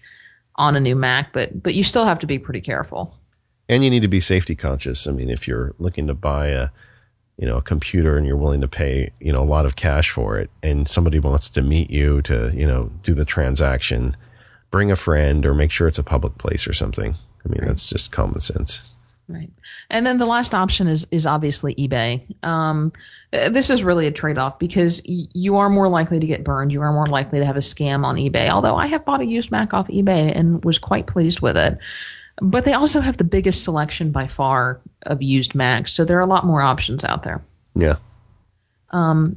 on 0.56 0.74
a 0.74 0.80
new 0.80 0.96
Mac, 0.96 1.32
but 1.32 1.62
but 1.62 1.74
you 1.74 1.84
still 1.84 2.04
have 2.04 2.18
to 2.20 2.26
be 2.26 2.38
pretty 2.38 2.60
careful. 2.60 3.16
And 3.68 3.84
you 3.84 3.90
need 3.90 4.02
to 4.02 4.08
be 4.08 4.20
safety 4.20 4.54
conscious. 4.54 5.06
I 5.06 5.12
mean, 5.12 5.30
if 5.30 5.46
you're 5.46 5.74
looking 5.78 6.06
to 6.08 6.14
buy 6.14 6.48
a 6.48 6.68
you 7.38 7.46
know 7.46 7.56
a 7.58 7.62
computer 7.62 8.16
and 8.16 8.26
you're 8.26 8.36
willing 8.36 8.60
to 8.60 8.68
pay 8.68 9.10
you 9.20 9.32
know 9.32 9.42
a 9.42 9.44
lot 9.44 9.66
of 9.66 9.76
cash 9.76 10.10
for 10.10 10.38
it, 10.38 10.50
and 10.62 10.88
somebody 10.88 11.18
wants 11.18 11.48
to 11.50 11.62
meet 11.62 11.90
you 11.90 12.22
to 12.22 12.50
you 12.54 12.66
know 12.66 12.90
do 13.02 13.14
the 13.14 13.24
transaction, 13.24 14.16
bring 14.70 14.90
a 14.90 14.96
friend 14.96 15.44
or 15.44 15.54
make 15.54 15.70
sure 15.70 15.88
it's 15.88 15.98
a 15.98 16.04
public 16.04 16.38
place 16.38 16.66
or 16.66 16.72
something. 16.72 17.14
I 17.44 17.48
mean, 17.48 17.60
right. 17.60 17.68
that's 17.68 17.88
just 17.88 18.12
common 18.12 18.40
sense. 18.40 18.96
Right. 19.28 19.50
And 19.90 20.06
then 20.06 20.18
the 20.18 20.26
last 20.26 20.54
option 20.54 20.86
is 20.86 21.06
is 21.10 21.26
obviously 21.26 21.74
eBay. 21.74 22.22
Um, 22.44 22.92
this 23.32 23.70
is 23.70 23.82
really 23.82 24.06
a 24.06 24.12
trade 24.12 24.38
off 24.38 24.58
because 24.58 25.02
y- 25.06 25.26
you 25.32 25.56
are 25.56 25.68
more 25.68 25.88
likely 25.88 26.20
to 26.20 26.26
get 26.26 26.44
burned. 26.44 26.72
You 26.72 26.80
are 26.82 26.92
more 26.92 27.06
likely 27.06 27.40
to 27.40 27.44
have 27.44 27.56
a 27.56 27.60
scam 27.60 28.04
on 28.04 28.16
eBay. 28.16 28.48
Although 28.48 28.76
I 28.76 28.86
have 28.86 29.04
bought 29.04 29.20
a 29.20 29.26
used 29.26 29.50
Mac 29.50 29.74
off 29.74 29.88
eBay 29.88 30.34
and 30.34 30.64
was 30.64 30.78
quite 30.78 31.06
pleased 31.06 31.40
with 31.40 31.56
it. 31.56 31.78
But 32.40 32.64
they 32.64 32.72
also 32.72 33.00
have 33.00 33.16
the 33.16 33.24
biggest 33.24 33.64
selection 33.64 34.10
by 34.12 34.26
far 34.26 34.80
of 35.06 35.22
used 35.22 35.54
Macs, 35.54 35.92
so 35.92 36.04
there 36.04 36.18
are 36.18 36.22
a 36.22 36.26
lot 36.26 36.44
more 36.44 36.62
options 36.62 37.04
out 37.04 37.22
there. 37.22 37.42
Yeah. 37.74 37.96
Um, 38.90 39.36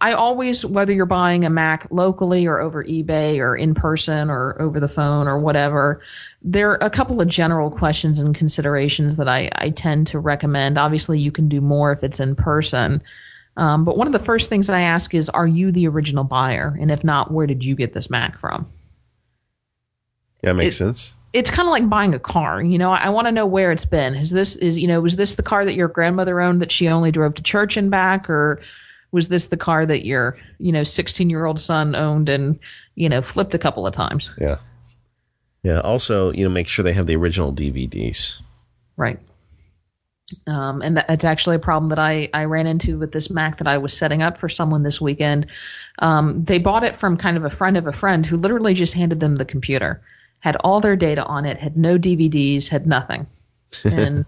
I 0.00 0.12
always, 0.12 0.64
whether 0.64 0.92
you're 0.92 1.06
buying 1.06 1.44
a 1.44 1.50
Mac 1.50 1.86
locally 1.90 2.46
or 2.46 2.60
over 2.60 2.84
eBay 2.84 3.38
or 3.38 3.56
in 3.56 3.74
person 3.74 4.30
or 4.30 4.60
over 4.60 4.78
the 4.78 4.88
phone 4.88 5.26
or 5.26 5.38
whatever, 5.38 6.02
there 6.42 6.70
are 6.70 6.78
a 6.82 6.90
couple 6.90 7.20
of 7.20 7.28
general 7.28 7.70
questions 7.70 8.18
and 8.18 8.34
considerations 8.34 9.16
that 9.16 9.28
I, 9.28 9.50
I 9.54 9.70
tend 9.70 10.06
to 10.08 10.18
recommend. 10.18 10.78
Obviously, 10.78 11.18
you 11.18 11.32
can 11.32 11.48
do 11.48 11.60
more 11.60 11.92
if 11.92 12.04
it's 12.04 12.20
in 12.20 12.36
person. 12.36 13.02
Um, 13.56 13.84
but 13.84 13.96
one 13.96 14.06
of 14.06 14.12
the 14.12 14.18
first 14.18 14.48
things 14.48 14.68
I 14.68 14.82
ask 14.82 15.14
is, 15.14 15.28
are 15.30 15.46
you 15.46 15.72
the 15.72 15.88
original 15.88 16.24
buyer? 16.24 16.76
And 16.80 16.90
if 16.90 17.02
not, 17.02 17.30
where 17.30 17.46
did 17.46 17.64
you 17.64 17.74
get 17.74 17.94
this 17.94 18.10
Mac 18.10 18.38
from? 18.38 18.66
Yeah, 20.42 20.52
makes 20.52 20.76
it, 20.76 20.78
sense. 20.78 21.14
It's 21.32 21.50
kind 21.50 21.68
of 21.68 21.70
like 21.70 21.88
buying 21.88 22.14
a 22.14 22.18
car. 22.18 22.62
You 22.62 22.78
know, 22.78 22.90
I, 22.90 23.04
I 23.04 23.08
want 23.10 23.26
to 23.26 23.32
know 23.32 23.46
where 23.46 23.70
it's 23.70 23.84
been. 23.84 24.14
Is 24.14 24.30
this 24.30 24.56
is 24.56 24.78
you 24.78 24.88
know 24.88 25.00
was 25.00 25.16
this 25.16 25.34
the 25.34 25.42
car 25.42 25.64
that 25.64 25.74
your 25.74 25.88
grandmother 25.88 26.40
owned 26.40 26.60
that 26.62 26.72
she 26.72 26.88
only 26.88 27.12
drove 27.12 27.34
to 27.34 27.42
church 27.42 27.76
and 27.76 27.90
back, 27.90 28.28
or 28.28 28.60
was 29.12 29.28
this 29.28 29.46
the 29.46 29.56
car 29.56 29.86
that 29.86 30.04
your 30.04 30.38
you 30.58 30.72
know 30.72 30.84
16 30.84 31.30
year 31.30 31.44
old 31.44 31.60
son 31.60 31.94
owned 31.94 32.28
and 32.28 32.58
you 32.94 33.08
know 33.08 33.22
flipped 33.22 33.54
a 33.54 33.58
couple 33.58 33.86
of 33.86 33.94
times 33.94 34.32
yeah 34.38 34.58
yeah 35.62 35.80
also 35.80 36.32
you 36.32 36.44
know 36.44 36.50
make 36.50 36.68
sure 36.68 36.82
they 36.82 36.92
have 36.92 37.06
the 37.06 37.16
original 37.16 37.52
dvds 37.52 38.40
right 38.96 39.18
um, 40.46 40.80
and 40.82 40.96
that's 40.96 41.24
actually 41.24 41.56
a 41.56 41.60
problem 41.60 41.88
that 41.88 41.98
I, 41.98 42.28
I 42.32 42.44
ran 42.44 42.68
into 42.68 42.96
with 42.98 43.10
this 43.10 43.30
Mac 43.30 43.56
that 43.56 43.66
I 43.66 43.78
was 43.78 43.96
setting 43.96 44.22
up 44.22 44.36
for 44.36 44.48
someone 44.48 44.84
this 44.84 45.00
weekend. 45.00 45.44
Um, 45.98 46.44
they 46.44 46.58
bought 46.58 46.84
it 46.84 46.94
from 46.94 47.16
kind 47.16 47.36
of 47.36 47.44
a 47.44 47.50
friend 47.50 47.76
of 47.76 47.88
a 47.88 47.92
friend 47.92 48.24
who 48.24 48.36
literally 48.36 48.72
just 48.72 48.94
handed 48.94 49.18
them 49.18 49.36
the 49.36 49.44
computer, 49.44 50.00
had 50.40 50.56
all 50.56 50.80
their 50.80 50.96
data 50.96 51.24
on 51.24 51.44
it, 51.44 51.58
had 51.58 51.76
no 51.76 51.98
DVDs, 51.98 52.68
had 52.68 52.86
nothing. 52.86 53.26
And 53.84 54.24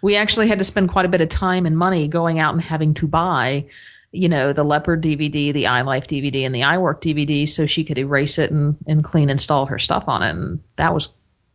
we 0.00 0.16
actually 0.16 0.48
had 0.48 0.58
to 0.58 0.64
spend 0.64 0.88
quite 0.88 1.04
a 1.04 1.08
bit 1.08 1.20
of 1.20 1.28
time 1.28 1.66
and 1.66 1.76
money 1.76 2.08
going 2.08 2.38
out 2.38 2.54
and 2.54 2.62
having 2.62 2.94
to 2.94 3.06
buy 3.06 3.66
you 4.12 4.28
know, 4.28 4.52
the 4.52 4.64
Leopard 4.64 5.02
DVD, 5.02 5.52
the 5.52 5.64
iLife 5.64 6.06
DVD, 6.06 6.46
and 6.46 6.54
the 6.54 6.62
iWork 6.62 7.02
DVD, 7.02 7.48
so 7.48 7.66
she 7.66 7.84
could 7.84 7.98
erase 7.98 8.38
it 8.38 8.50
and, 8.50 8.76
and 8.86 9.04
clean 9.04 9.28
install 9.30 9.66
her 9.66 9.78
stuff 9.78 10.08
on 10.08 10.22
it. 10.22 10.30
And 10.30 10.62
that 10.76 10.94
was 10.94 11.08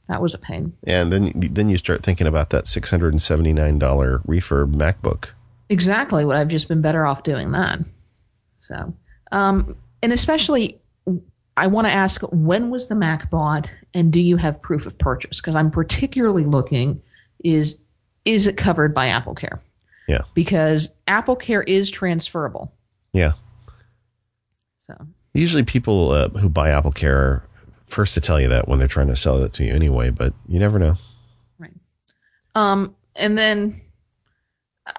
that 0.07 0.21
was 0.21 0.33
a 0.33 0.37
pain. 0.37 0.73
And 0.83 1.11
then 1.11 1.31
then 1.35 1.69
you 1.69 1.77
start 1.77 2.03
thinking 2.03 2.27
about 2.27 2.49
that 2.51 2.67
six 2.67 2.89
hundred 2.89 3.13
and 3.13 3.21
seventy 3.21 3.53
nine 3.53 3.79
dollar 3.79 4.19
refurb 4.19 4.73
MacBook. 4.73 5.29
Exactly. 5.69 6.25
What 6.25 6.35
I've 6.35 6.49
just 6.49 6.67
been 6.67 6.81
better 6.81 7.05
off 7.05 7.23
doing 7.23 7.51
that. 7.51 7.79
So, 8.61 8.93
um, 9.31 9.75
and 10.03 10.11
especially, 10.11 10.80
I 11.57 11.67
want 11.67 11.87
to 11.87 11.91
ask 11.91 12.21
when 12.31 12.69
was 12.69 12.87
the 12.87 12.95
Mac 12.95 13.29
bought, 13.29 13.71
and 13.93 14.11
do 14.11 14.19
you 14.19 14.37
have 14.37 14.61
proof 14.61 14.85
of 14.85 14.97
purchase? 14.97 15.39
Because 15.41 15.55
I'm 15.55 15.71
particularly 15.71 16.45
looking 16.45 17.01
is 17.43 17.77
is 18.23 18.47
it 18.47 18.57
covered 18.57 18.93
by 18.93 19.07
Apple 19.07 19.35
Care? 19.35 19.61
Yeah. 20.07 20.21
Because 20.33 20.95
Apple 21.07 21.35
Care 21.35 21.63
is 21.63 21.89
transferable. 21.89 22.73
Yeah. 23.13 23.33
So 24.81 24.95
Usually, 25.33 25.63
people 25.63 26.11
uh, 26.11 26.29
who 26.29 26.49
buy 26.49 26.71
Apple 26.71 26.91
Care 26.91 27.17
are 27.17 27.49
first 27.87 28.13
to 28.15 28.21
tell 28.21 28.39
you 28.39 28.49
that 28.49 28.67
when 28.67 28.79
they're 28.79 28.87
trying 28.87 29.07
to 29.07 29.15
sell 29.15 29.41
it 29.43 29.53
to 29.53 29.65
you 29.65 29.73
anyway, 29.73 30.09
but 30.09 30.33
you 30.47 30.59
never 30.59 30.77
know. 30.77 30.97
Right. 31.57 31.73
Um, 32.55 32.95
and 33.15 33.37
then 33.37 33.81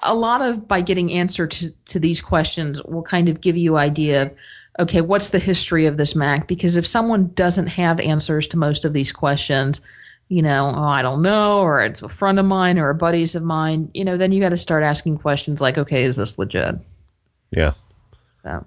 a 0.02 0.14
lot 0.14 0.42
of 0.42 0.66
by 0.66 0.80
getting 0.80 1.12
answer 1.12 1.46
to, 1.46 1.70
to 1.86 2.00
these 2.00 2.20
questions 2.20 2.82
will 2.84 3.02
kind 3.02 3.28
of 3.28 3.40
give 3.40 3.56
you 3.56 3.76
idea 3.76 4.22
of 4.22 4.34
okay, 4.78 5.00
what's 5.00 5.30
the 5.30 5.38
history 5.38 5.86
of 5.86 5.96
this 5.96 6.14
Mac? 6.14 6.48
Because 6.48 6.76
if 6.76 6.86
someone 6.86 7.28
doesn't 7.34 7.66
have 7.68 8.00
answers 8.00 8.46
to 8.48 8.56
most 8.56 8.84
of 8.84 8.92
these 8.92 9.12
questions, 9.12 9.80
you 10.28 10.40
know, 10.40 10.72
oh, 10.74 10.84
I 10.84 11.02
don't 11.02 11.20
know, 11.20 11.60
or 11.60 11.82
it's 11.82 12.02
a 12.02 12.08
friend 12.08 12.38
of 12.38 12.46
mine 12.46 12.78
or 12.78 12.88
a 12.88 12.94
buddies 12.94 13.34
of 13.34 13.42
mine, 13.42 13.90
you 13.92 14.04
know, 14.04 14.16
then 14.16 14.32
you 14.32 14.40
got 14.40 14.48
to 14.48 14.56
start 14.56 14.82
asking 14.82 15.18
questions 15.18 15.60
like, 15.60 15.76
okay, 15.76 16.04
is 16.04 16.16
this 16.16 16.38
legit? 16.38 16.76
Yeah. 17.50 17.74
So, 18.42 18.64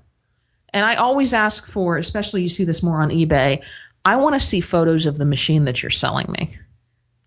and 0.69 0.85
I 0.85 0.95
always 0.95 1.33
ask 1.33 1.67
for, 1.67 1.97
especially 1.97 2.43
you 2.43 2.49
see 2.49 2.65
this 2.65 2.83
more 2.83 3.01
on 3.01 3.09
eBay, 3.09 3.63
I 4.03 4.15
want 4.17 4.35
to 4.35 4.39
see 4.39 4.61
photos 4.61 5.07
of 5.07 5.17
the 5.17 5.25
machine 5.25 5.65
that 5.65 5.81
you're 5.81 5.89
selling 5.89 6.31
me. 6.31 6.55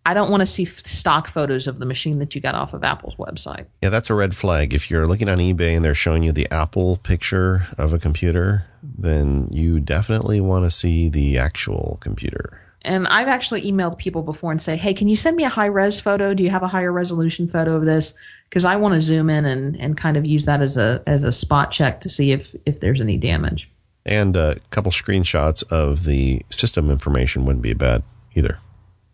I 0.07 0.15
don't 0.15 0.31
want 0.31 0.41
to 0.41 0.47
see 0.47 0.63
f- 0.63 0.87
stock 0.87 1.29
photos 1.29 1.67
of 1.67 1.79
the 1.81 1.85
machine 1.85 2.19
that 2.21 2.35
you 2.35 2.41
got 2.41 2.55
off 2.55 2.73
of 2.73 2.83
Apple's 2.83 3.17
website. 3.17 3.67
Yeah, 3.83 3.91
that's 3.91 4.09
a 4.09 4.15
red 4.15 4.35
flag. 4.35 4.73
If 4.73 4.91
you're 4.91 5.07
looking 5.07 5.29
on 5.29 5.39
eBay 5.39 5.77
and 5.77 5.85
they're 5.85 5.95
showing 5.95 6.23
you 6.23 6.33
the 6.33 6.51
Apple 6.51 6.97
picture 6.99 7.67
of 7.77 7.93
a 7.93 7.99
computer, 7.99 8.65
then 8.83 9.49
you 9.51 9.81
definitely 9.81 10.41
want 10.41 10.65
to 10.65 10.71
see 10.71 11.09
the 11.11 11.37
actual 11.37 11.99
computer. 12.01 12.63
And 12.85 13.07
I've 13.09 13.29
actually 13.29 13.71
emailed 13.71 13.99
people 13.99 14.23
before 14.23 14.51
and 14.51 14.63
say, 14.63 14.77
"Hey, 14.77 14.95
can 14.95 15.09
you 15.09 15.17
send 15.17 15.37
me 15.37 15.45
a 15.45 15.49
high 15.49 15.67
res 15.67 16.01
photo? 16.01 16.33
Do 16.33 16.43
you 16.43 16.51
have 16.51 16.63
a 16.63 16.69
higher 16.69 16.93
resolution 16.93 17.49
photo 17.49 17.75
of 17.75 17.85
this? 17.85 18.15
Because 18.49 18.65
I 18.65 18.77
want 18.77 18.95
to 18.95 19.03
zoom 19.03 19.29
in 19.29 19.45
and, 19.45 19.79
and 19.79 19.97
kind 19.97 20.17
of 20.17 20.25
use 20.25 20.47
that 20.47 20.63
as 20.63 20.77
a 20.77 21.03
as 21.07 21.25
a 21.25 21.33
spot 21.33 21.71
check 21.71 22.01
to 22.03 22.09
see 22.09 22.33
if 22.33 22.55
if 22.65 22.81
there's 22.81 23.01
any 23.01 23.19
damage." 23.19 23.69
And 24.07 24.37
a 24.37 24.59
couple 24.71 24.91
screenshots 24.91 25.65
of 25.71 26.05
the 26.05 26.41
system 26.49 26.91
information 26.91 27.45
wouldn't 27.45 27.63
be 27.63 27.75
bad 27.75 28.05
either. 28.35 28.59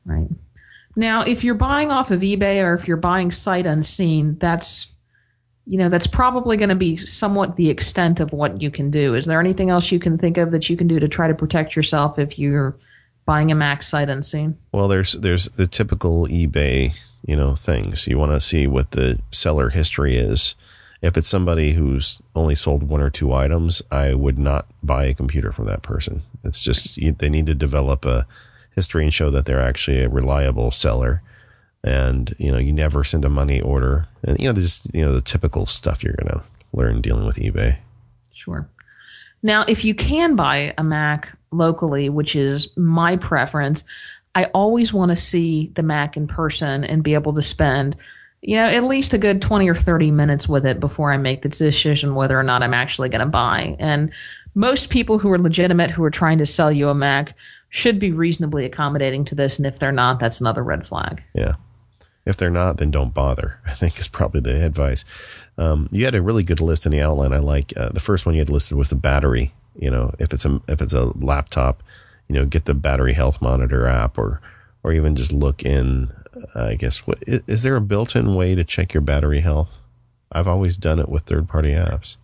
Right. 0.04 0.28
Now, 0.96 1.22
if 1.22 1.42
you're 1.42 1.54
buying 1.54 1.90
off 1.90 2.10
of 2.10 2.20
eBay 2.20 2.62
or 2.62 2.74
if 2.74 2.86
you're 2.86 2.96
buying 2.96 3.32
sight 3.32 3.66
unseen, 3.66 4.38
that's 4.38 4.94
you 5.66 5.78
know, 5.78 5.88
that's 5.88 6.06
probably 6.06 6.56
going 6.56 6.68
to 6.68 6.74
be 6.74 6.96
somewhat 6.98 7.56
the 7.56 7.70
extent 7.70 8.20
of 8.20 8.32
what 8.32 8.60
you 8.60 8.70
can 8.70 8.90
do. 8.90 9.14
Is 9.14 9.24
there 9.26 9.40
anything 9.40 9.70
else 9.70 9.90
you 9.90 9.98
can 9.98 10.18
think 10.18 10.36
of 10.36 10.50
that 10.50 10.68
you 10.68 10.76
can 10.76 10.86
do 10.86 11.00
to 11.00 11.08
try 11.08 11.26
to 11.26 11.34
protect 11.34 11.74
yourself 11.74 12.18
if 12.18 12.38
you're 12.38 12.76
buying 13.24 13.50
a 13.50 13.54
Mac 13.54 13.82
sight 13.82 14.10
unseen? 14.10 14.58
Well, 14.72 14.88
there's 14.88 15.14
there's 15.14 15.46
the 15.50 15.66
typical 15.66 16.26
eBay, 16.26 16.94
you 17.26 17.36
know, 17.36 17.54
things. 17.54 18.06
You 18.06 18.18
want 18.18 18.32
to 18.32 18.40
see 18.40 18.66
what 18.66 18.90
the 18.90 19.18
seller 19.30 19.70
history 19.70 20.16
is. 20.16 20.54
If 21.00 21.16
it's 21.16 21.28
somebody 21.28 21.72
who's 21.72 22.20
only 22.34 22.54
sold 22.54 22.82
one 22.82 23.00
or 23.00 23.10
two 23.10 23.32
items, 23.32 23.82
I 23.90 24.14
would 24.14 24.38
not 24.38 24.66
buy 24.82 25.06
a 25.06 25.14
computer 25.14 25.52
from 25.52 25.66
that 25.66 25.82
person. 25.82 26.22
It's 26.44 26.60
just 26.60 26.98
they 27.18 27.28
need 27.30 27.46
to 27.46 27.54
develop 27.54 28.04
a 28.04 28.26
history 28.74 29.04
and 29.04 29.14
show 29.14 29.30
that 29.30 29.46
they're 29.46 29.60
actually 29.60 30.02
a 30.02 30.08
reliable 30.08 30.70
seller. 30.70 31.22
And 31.82 32.34
you 32.38 32.50
know, 32.50 32.58
you 32.58 32.72
never 32.72 33.04
send 33.04 33.24
a 33.24 33.28
money 33.28 33.60
order, 33.60 34.08
and 34.22 34.38
you 34.38 34.46
know, 34.46 34.54
just 34.54 34.92
you 34.94 35.02
know 35.02 35.12
the 35.12 35.20
typical 35.20 35.66
stuff 35.66 36.02
you're 36.02 36.14
gonna 36.14 36.42
learn 36.72 37.02
dealing 37.02 37.26
with 37.26 37.36
eBay. 37.36 37.76
Sure. 38.32 38.68
Now, 39.42 39.64
if 39.68 39.84
you 39.84 39.94
can 39.94 40.36
buy 40.36 40.72
a 40.78 40.82
Mac 40.82 41.36
locally, 41.50 42.08
which 42.08 42.34
is 42.34 42.74
my 42.76 43.16
preference, 43.16 43.84
I 44.34 44.44
always 44.54 44.92
want 44.92 45.10
to 45.10 45.16
see 45.16 45.70
the 45.74 45.82
Mac 45.82 46.16
in 46.16 46.26
person 46.26 46.82
and 46.82 47.04
be 47.04 47.14
able 47.14 47.34
to 47.34 47.42
spend, 47.42 47.96
you 48.40 48.56
know, 48.56 48.66
at 48.66 48.84
least 48.84 49.14
a 49.14 49.18
good 49.18 49.42
20 49.42 49.68
or 49.68 49.74
30 49.74 50.10
minutes 50.10 50.48
with 50.48 50.66
it 50.66 50.80
before 50.80 51.12
I 51.12 51.18
make 51.18 51.42
the 51.42 51.50
decision 51.50 52.14
whether 52.14 52.38
or 52.38 52.42
not 52.42 52.62
I'm 52.62 52.74
actually 52.74 53.10
going 53.10 53.20
to 53.20 53.26
buy. 53.26 53.76
And 53.78 54.10
most 54.54 54.88
people 54.88 55.18
who 55.18 55.30
are 55.30 55.38
legitimate 55.38 55.90
who 55.90 56.02
are 56.04 56.10
trying 56.10 56.38
to 56.38 56.46
sell 56.46 56.72
you 56.72 56.88
a 56.88 56.94
Mac 56.94 57.36
should 57.74 57.98
be 57.98 58.12
reasonably 58.12 58.64
accommodating 58.64 59.24
to 59.24 59.34
this. 59.34 59.58
And 59.58 59.66
if 59.66 59.80
they're 59.80 59.90
not, 59.90 60.20
that's 60.20 60.40
another 60.40 60.62
red 60.62 60.86
flag. 60.86 61.24
Yeah. 61.34 61.56
If 62.24 62.36
they're 62.36 62.48
not, 62.48 62.76
then 62.76 62.92
don't 62.92 63.12
bother. 63.12 63.58
I 63.66 63.74
think 63.74 63.98
is 63.98 64.06
probably 64.06 64.40
the 64.40 64.64
advice. 64.64 65.04
Um, 65.58 65.88
you 65.90 66.04
had 66.04 66.14
a 66.14 66.22
really 66.22 66.44
good 66.44 66.60
list 66.60 66.86
in 66.86 66.92
the 66.92 67.00
outline. 67.00 67.32
I 67.32 67.38
like 67.38 67.76
uh, 67.76 67.88
the 67.88 67.98
first 67.98 68.26
one 68.26 68.36
you 68.36 68.40
had 68.40 68.48
listed 68.48 68.78
was 68.78 68.90
the 68.90 68.96
battery. 68.96 69.52
You 69.74 69.90
know, 69.90 70.14
if 70.20 70.32
it's 70.32 70.44
a 70.44 70.62
if 70.68 70.80
it's 70.80 70.92
a 70.92 71.06
laptop, 71.18 71.82
you 72.28 72.36
know, 72.36 72.46
get 72.46 72.66
the 72.66 72.74
battery 72.74 73.12
health 73.12 73.42
monitor 73.42 73.88
app, 73.88 74.18
or 74.18 74.40
or 74.84 74.92
even 74.92 75.16
just 75.16 75.32
look 75.32 75.64
in. 75.64 76.10
Uh, 76.54 76.66
I 76.66 76.74
guess 76.76 76.98
what 77.08 77.18
is, 77.26 77.42
is 77.48 77.62
there 77.64 77.74
a 77.74 77.80
built-in 77.80 78.36
way 78.36 78.54
to 78.54 78.62
check 78.62 78.94
your 78.94 79.00
battery 79.00 79.40
health? 79.40 79.80
I've 80.30 80.46
always 80.46 80.76
done 80.76 81.00
it 81.00 81.08
with 81.08 81.24
third-party 81.24 81.72
apps. 81.72 82.18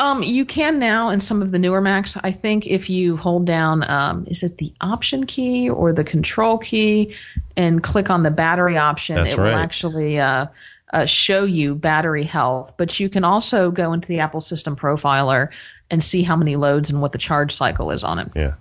Um, 0.00 0.22
you 0.22 0.46
can 0.46 0.78
now 0.78 1.10
in 1.10 1.20
some 1.20 1.42
of 1.42 1.50
the 1.52 1.58
newer 1.58 1.80
Macs. 1.82 2.16
I 2.24 2.32
think 2.32 2.66
if 2.66 2.88
you 2.88 3.18
hold 3.18 3.44
down, 3.44 3.88
um, 3.90 4.26
is 4.28 4.42
it 4.42 4.56
the 4.56 4.72
Option 4.80 5.26
key 5.26 5.68
or 5.68 5.92
the 5.92 6.04
Control 6.04 6.56
key, 6.56 7.14
and 7.54 7.82
click 7.82 8.08
on 8.08 8.22
the 8.22 8.30
battery 8.30 8.78
option, 8.78 9.16
That's 9.16 9.34
it 9.34 9.38
right. 9.38 9.50
will 9.50 9.56
actually 9.56 10.18
uh, 10.18 10.46
uh, 10.94 11.04
show 11.04 11.44
you 11.44 11.74
battery 11.74 12.24
health. 12.24 12.72
But 12.78 12.98
you 12.98 13.10
can 13.10 13.24
also 13.24 13.70
go 13.70 13.92
into 13.92 14.08
the 14.08 14.20
Apple 14.20 14.40
System 14.40 14.74
Profiler 14.74 15.50
and 15.90 16.02
see 16.02 16.22
how 16.22 16.34
many 16.34 16.56
loads 16.56 16.88
and 16.88 17.02
what 17.02 17.12
the 17.12 17.18
charge 17.18 17.54
cycle 17.54 17.90
is 17.90 18.02
on 18.02 18.18
it, 18.20 18.30
Yeah. 18.34 18.54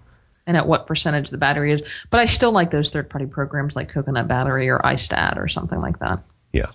and 0.46 0.58
at 0.58 0.68
what 0.68 0.88
percentage 0.88 1.30
the 1.30 1.38
battery 1.38 1.72
is. 1.72 1.82
But 2.10 2.20
I 2.20 2.26
still 2.26 2.52
like 2.52 2.72
those 2.72 2.90
third-party 2.90 3.28
programs 3.28 3.78
like 3.78 3.88
Coconut 3.88 4.28
Battery 4.28 4.68
or 4.68 4.80
iStat 4.80 5.38
or 5.38 5.48
something 5.48 5.80
like 5.80 6.00
that. 6.00 6.20
Yeah. 6.52 6.66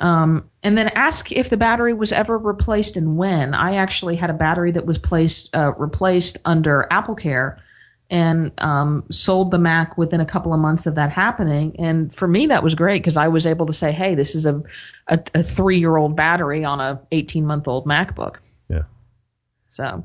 And 0.00 0.42
then 0.78 0.88
ask 0.94 1.30
if 1.32 1.50
the 1.50 1.56
battery 1.56 1.92
was 1.92 2.12
ever 2.12 2.38
replaced 2.38 2.96
and 2.96 3.16
when. 3.16 3.54
I 3.54 3.74
actually 3.76 4.16
had 4.16 4.30
a 4.30 4.34
battery 4.34 4.70
that 4.72 4.86
was 4.86 4.98
placed 4.98 5.54
uh, 5.54 5.72
replaced 5.74 6.38
under 6.44 6.86
Apple 6.90 7.14
Care 7.14 7.62
and 8.08 8.50
um, 8.58 9.04
sold 9.10 9.50
the 9.52 9.58
Mac 9.58 9.96
within 9.96 10.20
a 10.20 10.26
couple 10.26 10.52
of 10.52 10.58
months 10.58 10.86
of 10.86 10.96
that 10.96 11.10
happening. 11.10 11.76
And 11.78 12.12
for 12.14 12.26
me, 12.26 12.46
that 12.46 12.62
was 12.62 12.74
great 12.74 13.02
because 13.02 13.16
I 13.16 13.28
was 13.28 13.46
able 13.46 13.66
to 13.66 13.72
say, 13.72 13.92
"Hey, 13.92 14.14
this 14.14 14.34
is 14.34 14.46
a 14.46 14.62
a, 15.08 15.20
a 15.34 15.42
three 15.42 15.78
year 15.78 15.96
old 15.96 16.16
battery 16.16 16.64
on 16.64 16.80
a 16.80 17.00
eighteen 17.12 17.46
month 17.46 17.68
old 17.68 17.86
MacBook." 17.86 18.36
Yeah. 18.68 18.82
So 19.70 20.04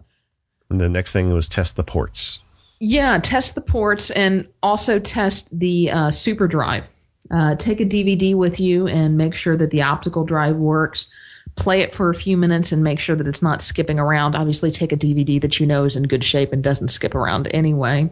And 0.69 0.79
the 0.79 0.89
next 0.89 1.13
thing 1.13 1.33
was 1.33 1.47
test 1.47 1.75
the 1.77 1.83
ports. 1.83 2.39
yeah, 2.79 3.17
test 3.19 3.55
the 3.55 3.61
ports 3.61 4.11
and 4.11 4.47
also 4.61 4.99
test 4.99 5.57
the 5.57 5.89
uh, 5.91 6.11
super 6.11 6.47
drive. 6.47 6.87
Uh, 7.31 7.55
take 7.55 7.79
a 7.79 7.85
DVD 7.85 8.35
with 8.35 8.59
you 8.59 8.87
and 8.87 9.17
make 9.17 9.35
sure 9.35 9.57
that 9.57 9.71
the 9.71 9.81
optical 9.81 10.23
drive 10.23 10.55
works. 10.57 11.07
Play 11.55 11.81
it 11.81 11.95
for 11.95 12.09
a 12.09 12.15
few 12.15 12.35
minutes 12.35 12.71
and 12.71 12.83
make 12.83 12.99
sure 12.99 13.15
that 13.15 13.27
it's 13.27 13.41
not 13.41 13.61
skipping 13.61 13.97
around. 13.97 14.35
Obviously, 14.35 14.71
take 14.71 14.91
a 14.91 14.97
DVD 14.97 15.39
that 15.41 15.59
you 15.59 15.65
know 15.65 15.85
is 15.85 15.95
in 15.95 16.03
good 16.03 16.23
shape 16.23 16.51
and 16.51 16.63
doesn't 16.63 16.89
skip 16.89 17.15
around 17.15 17.47
anyway. 17.47 18.09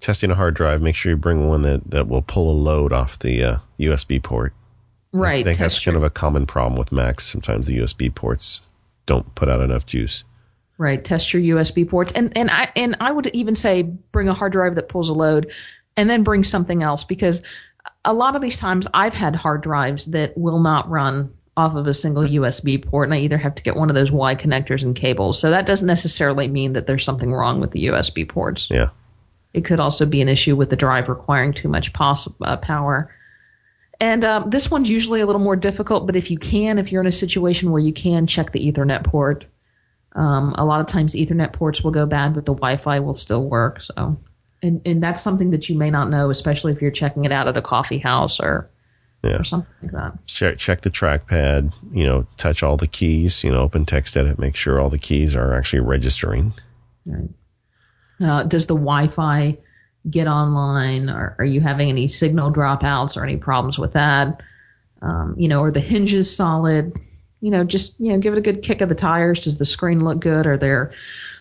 Testing 0.00 0.30
a 0.30 0.34
hard 0.34 0.54
drive. 0.54 0.80
Make 0.80 0.94
sure 0.94 1.10
you 1.10 1.16
bring 1.16 1.48
one 1.48 1.62
that, 1.62 1.90
that 1.90 2.08
will 2.08 2.22
pull 2.22 2.50
a 2.50 2.54
load 2.54 2.92
off 2.92 3.18
the 3.18 3.42
uh, 3.42 3.58
USB 3.78 4.22
port. 4.22 4.52
Right. 5.12 5.40
I 5.40 5.44
think 5.44 5.58
that's 5.58 5.80
kind 5.80 5.96
of 5.96 6.02
a 6.02 6.10
common 6.10 6.46
problem 6.46 6.78
with 6.78 6.92
Macs. 6.92 7.26
Sometimes 7.26 7.66
the 7.66 7.78
USB 7.78 8.14
ports 8.14 8.60
don't 9.06 9.34
put 9.34 9.48
out 9.48 9.60
enough 9.60 9.86
juice. 9.86 10.24
Right. 10.78 11.02
Test 11.02 11.32
your 11.32 11.56
USB 11.56 11.88
ports, 11.88 12.12
and 12.12 12.36
and 12.36 12.50
I 12.50 12.70
and 12.76 12.96
I 13.00 13.10
would 13.10 13.28
even 13.28 13.54
say 13.54 13.82
bring 13.82 14.28
a 14.28 14.34
hard 14.34 14.52
drive 14.52 14.74
that 14.74 14.90
pulls 14.90 15.08
a 15.08 15.14
load, 15.14 15.50
and 15.96 16.10
then 16.10 16.22
bring 16.22 16.44
something 16.44 16.82
else 16.82 17.02
because 17.02 17.40
a 18.04 18.12
lot 18.12 18.36
of 18.36 18.42
these 18.42 18.56
times 18.56 18.86
I've 18.94 19.14
had 19.14 19.34
hard 19.34 19.62
drives 19.62 20.06
that 20.06 20.36
will 20.36 20.60
not 20.60 20.88
run 20.88 21.32
off 21.56 21.74
of 21.74 21.86
a 21.86 21.94
single 21.94 22.22
USB 22.22 22.84
port, 22.84 23.08
and 23.08 23.14
I 23.14 23.18
either 23.18 23.38
have 23.38 23.54
to 23.54 23.62
get 23.62 23.76
one 23.76 23.88
of 23.88 23.94
those 23.94 24.12
Y 24.12 24.34
connectors 24.34 24.82
and 24.82 24.94
cables. 24.94 25.40
So 25.40 25.50
that 25.50 25.66
doesn't 25.66 25.86
necessarily 25.86 26.48
mean 26.48 26.74
that 26.74 26.86
there's 26.86 27.04
something 27.04 27.32
wrong 27.32 27.60
with 27.60 27.70
the 27.70 27.86
USB 27.86 28.28
ports. 28.28 28.68
Yeah. 28.70 28.90
It 29.54 29.64
could 29.64 29.80
also 29.80 30.04
be 30.04 30.20
an 30.20 30.28
issue 30.28 30.54
with 30.54 30.68
the 30.68 30.76
drive 30.76 31.08
requiring 31.08 31.54
too 31.54 31.68
much 31.68 31.90
uh, 31.98 32.56
power. 32.58 33.10
And 33.98 34.22
um, 34.22 34.50
this 34.50 34.70
one's 34.70 34.90
usually 34.90 35.22
a 35.22 35.26
little 35.26 35.40
more 35.40 35.56
difficult, 35.56 36.04
but 36.04 36.14
if 36.14 36.30
you 36.30 36.36
can, 36.36 36.78
if 36.78 36.92
you're 36.92 37.00
in 37.00 37.06
a 37.06 37.12
situation 37.12 37.70
where 37.70 37.80
you 37.80 37.94
can 37.94 38.26
check 38.26 38.52
the 38.52 38.70
Ethernet 38.70 39.04
port, 39.04 39.46
um, 40.12 40.54
a 40.58 40.64
lot 40.64 40.80
of 40.80 40.86
times 40.86 41.14
Ethernet 41.14 41.54
ports 41.54 41.82
will 41.82 41.90
go 41.90 42.04
bad, 42.04 42.34
but 42.34 42.44
the 42.44 42.52
Wi-Fi 42.52 43.00
will 43.00 43.14
still 43.14 43.44
work. 43.44 43.82
So, 43.82 44.18
and 44.62 44.80
and 44.86 45.02
that's 45.02 45.22
something 45.22 45.50
that 45.50 45.68
you 45.68 45.76
may 45.76 45.90
not 45.90 46.10
know, 46.10 46.30
especially 46.30 46.72
if 46.72 46.80
you're 46.82 46.90
checking 46.90 47.24
it 47.24 47.32
out 47.32 47.48
at 47.48 47.56
a 47.56 47.62
coffee 47.62 47.98
house 47.98 48.40
or 48.40 48.68
Yeah. 49.22 49.40
or 49.40 49.44
something 49.44 49.72
like 49.82 49.92
that. 49.92 50.26
check 50.26 50.58
check 50.58 50.80
the 50.82 50.90
trackpad. 50.90 51.72
You 51.92 52.04
know, 52.06 52.26
touch 52.36 52.62
all 52.62 52.76
the 52.76 52.86
keys. 52.86 53.42
You 53.44 53.50
know, 53.52 53.60
open 53.60 53.84
text 53.84 54.16
edit. 54.16 54.38
make 54.38 54.56
sure 54.56 54.80
all 54.80 54.90
the 54.90 54.98
keys 54.98 55.34
are 55.36 55.52
actually 55.54 55.80
registering. 55.80 56.54
Right. 57.06 57.28
Uh, 58.20 58.42
does 58.44 58.66
the 58.66 58.74
Wi-Fi 58.74 59.58
get 60.08 60.26
online? 60.26 61.10
Or 61.10 61.36
are 61.38 61.44
you 61.44 61.60
having 61.60 61.88
any 61.88 62.08
signal 62.08 62.52
dropouts 62.52 63.16
or 63.16 63.24
any 63.24 63.36
problems 63.36 63.78
with 63.78 63.92
that? 63.92 64.40
Um, 65.02 65.34
you 65.36 65.48
know, 65.48 65.62
are 65.62 65.70
the 65.72 65.80
hinges 65.80 66.34
solid? 66.34 66.92
You 67.42 67.50
know, 67.50 67.64
just 67.64 68.00
you 68.00 68.12
know, 68.12 68.18
give 68.18 68.32
it 68.32 68.38
a 68.38 68.42
good 68.42 68.62
kick 68.62 68.80
of 68.80 68.88
the 68.88 68.94
tires. 68.94 69.40
Does 69.40 69.58
the 69.58 69.66
screen 69.66 70.02
look 70.02 70.20
good? 70.20 70.46
Are 70.46 70.56
there 70.56 70.92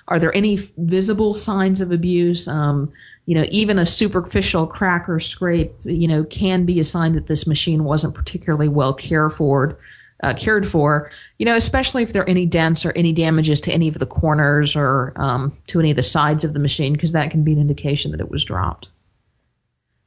are 0.08 0.20
there 0.20 0.36
any 0.36 0.58
visible 0.78 1.34
signs 1.34 1.82
of 1.82 1.92
abuse? 1.92 2.48
Um, 2.48 2.92
you 3.26 3.34
know, 3.34 3.46
even 3.50 3.80
a 3.80 3.86
superficial 3.86 4.68
crack 4.68 5.10
or 5.10 5.20
scrape, 5.20 5.74
you 5.84 6.08
know, 6.08 6.24
can 6.24 6.66
be 6.66 6.80
a 6.80 6.86
sign 6.86 7.14
that 7.14 7.28
this 7.28 7.48
machine 7.48 7.84
wasn't 7.84 8.14
particularly 8.14 8.68
well 8.68 8.94
cared 8.94 9.34
for. 9.34 9.78
Uh, 10.24 10.34
cared 10.34 10.66
for, 10.66 11.12
you 11.40 11.46
know, 11.46 11.58
especially 11.58 12.02
if 12.02 12.14
there 12.14 12.22
are 12.22 12.30
any 12.30 12.46
dents 12.46 12.86
or 12.86 12.94
any 12.94 13.12
damages 13.12 13.60
to 13.60 13.72
any 13.72 13.90
of 13.90 14.00
the 14.00 14.06
corners 14.06 14.74
or 14.74 15.12
um, 15.18 15.52
to 15.68 15.78
any 15.78 15.92
of 15.92 15.98
the 15.98 16.02
sides 16.02 16.46
of 16.46 16.54
the 16.54 16.60
machine, 16.60 16.94
because 16.94 17.12
that 17.12 17.30
can 17.30 17.44
be 17.44 17.52
an 17.52 17.60
indication 17.60 18.12
that 18.12 18.22
it 18.22 18.32
was 18.32 18.46
dropped. 18.46 18.88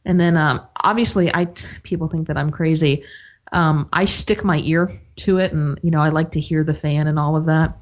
And 0.06 0.18
then, 0.18 0.38
um, 0.38 0.62
obviously, 0.82 1.32
I 1.32 1.44
people 1.82 2.08
think 2.08 2.26
that 2.28 2.38
I'm 2.38 2.50
crazy. 2.50 3.04
Um, 3.52 3.86
I 3.92 4.06
stick 4.06 4.42
my 4.44 4.58
ear 4.60 4.98
to 5.16 5.38
it, 5.38 5.52
and 5.52 5.78
you 5.82 5.90
know, 5.90 6.00
I 6.00 6.08
like 6.08 6.32
to 6.32 6.40
hear 6.40 6.64
the 6.64 6.74
fan 6.74 7.06
and 7.06 7.18
all 7.18 7.36
of 7.36 7.44
that, 7.44 7.76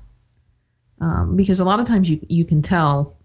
um, 1.01 1.37
because 1.37 1.61
a 1.61 1.65
lot 1.65 1.81
of 1.81 1.87
times 1.87 2.09
you 2.09 2.25
you 2.29 2.45
can 2.45 2.63
tell 2.63 3.17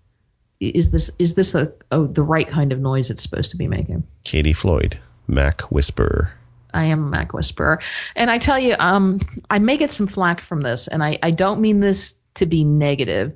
is 0.59 0.91
this 0.91 1.11
is 1.19 1.35
this 1.35 1.55
a, 1.55 1.73
a 1.91 2.05
the 2.05 2.23
right 2.23 2.47
kind 2.47 2.71
of 2.71 2.79
noise 2.79 3.09
it's 3.09 3.23
supposed 3.23 3.51
to 3.51 3.57
be 3.57 3.67
making. 3.67 4.03
Katie 4.23 4.53
Floyd, 4.53 4.99
Mac 5.27 5.61
Whisperer. 5.71 6.33
I 6.73 6.85
am 6.85 7.05
a 7.05 7.09
Mac 7.09 7.33
Whisperer. 7.33 7.81
And 8.15 8.31
I 8.31 8.37
tell 8.37 8.57
you, 8.57 8.75
um, 8.79 9.19
I 9.49 9.59
may 9.59 9.75
get 9.75 9.91
some 9.91 10.07
flack 10.07 10.41
from 10.41 10.61
this, 10.61 10.87
and 10.87 11.03
I, 11.03 11.19
I 11.21 11.31
don't 11.31 11.59
mean 11.59 11.81
this 11.81 12.15
to 12.35 12.45
be 12.45 12.63
negative. 12.63 13.33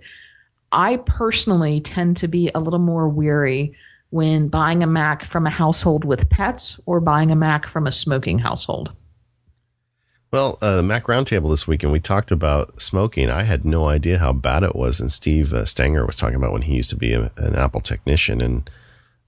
I 0.71 0.97
personally 0.97 1.81
tend 1.81 2.17
to 2.17 2.27
be 2.27 2.49
a 2.55 2.59
little 2.59 2.79
more 2.79 3.09
weary 3.09 3.75
when 4.09 4.47
buying 4.47 4.83
a 4.83 4.87
Mac 4.87 5.25
from 5.25 5.45
a 5.45 5.49
household 5.49 6.05
with 6.05 6.29
pets 6.29 6.79
or 6.85 6.99
buying 6.99 7.31
a 7.31 7.35
Mac 7.35 7.67
from 7.67 7.87
a 7.87 7.91
smoking 7.91 8.39
household. 8.39 8.93
Well, 10.31 10.57
uh, 10.61 10.77
the 10.77 10.83
Mac 10.83 11.05
Roundtable 11.05 11.49
this 11.49 11.67
weekend, 11.67 11.93
we 11.93 11.99
talked 11.99 12.31
about 12.31 12.81
smoking. 12.81 13.29
I 13.29 13.43
had 13.43 13.63
no 13.63 13.85
idea 13.85 14.19
how 14.19 14.33
bad 14.33 14.63
it 14.63 14.75
was. 14.75 14.99
And 14.99 15.11
Steve 15.11 15.53
uh, 15.53 15.63
Stenger 15.63 16.05
was 16.05 16.17
talking 16.17 16.35
about 16.35 16.51
when 16.51 16.63
he 16.63 16.75
used 16.75 16.89
to 16.89 16.97
be 16.97 17.13
a, 17.13 17.31
an 17.37 17.55
Apple 17.55 17.79
technician 17.79 18.41
and 18.41 18.69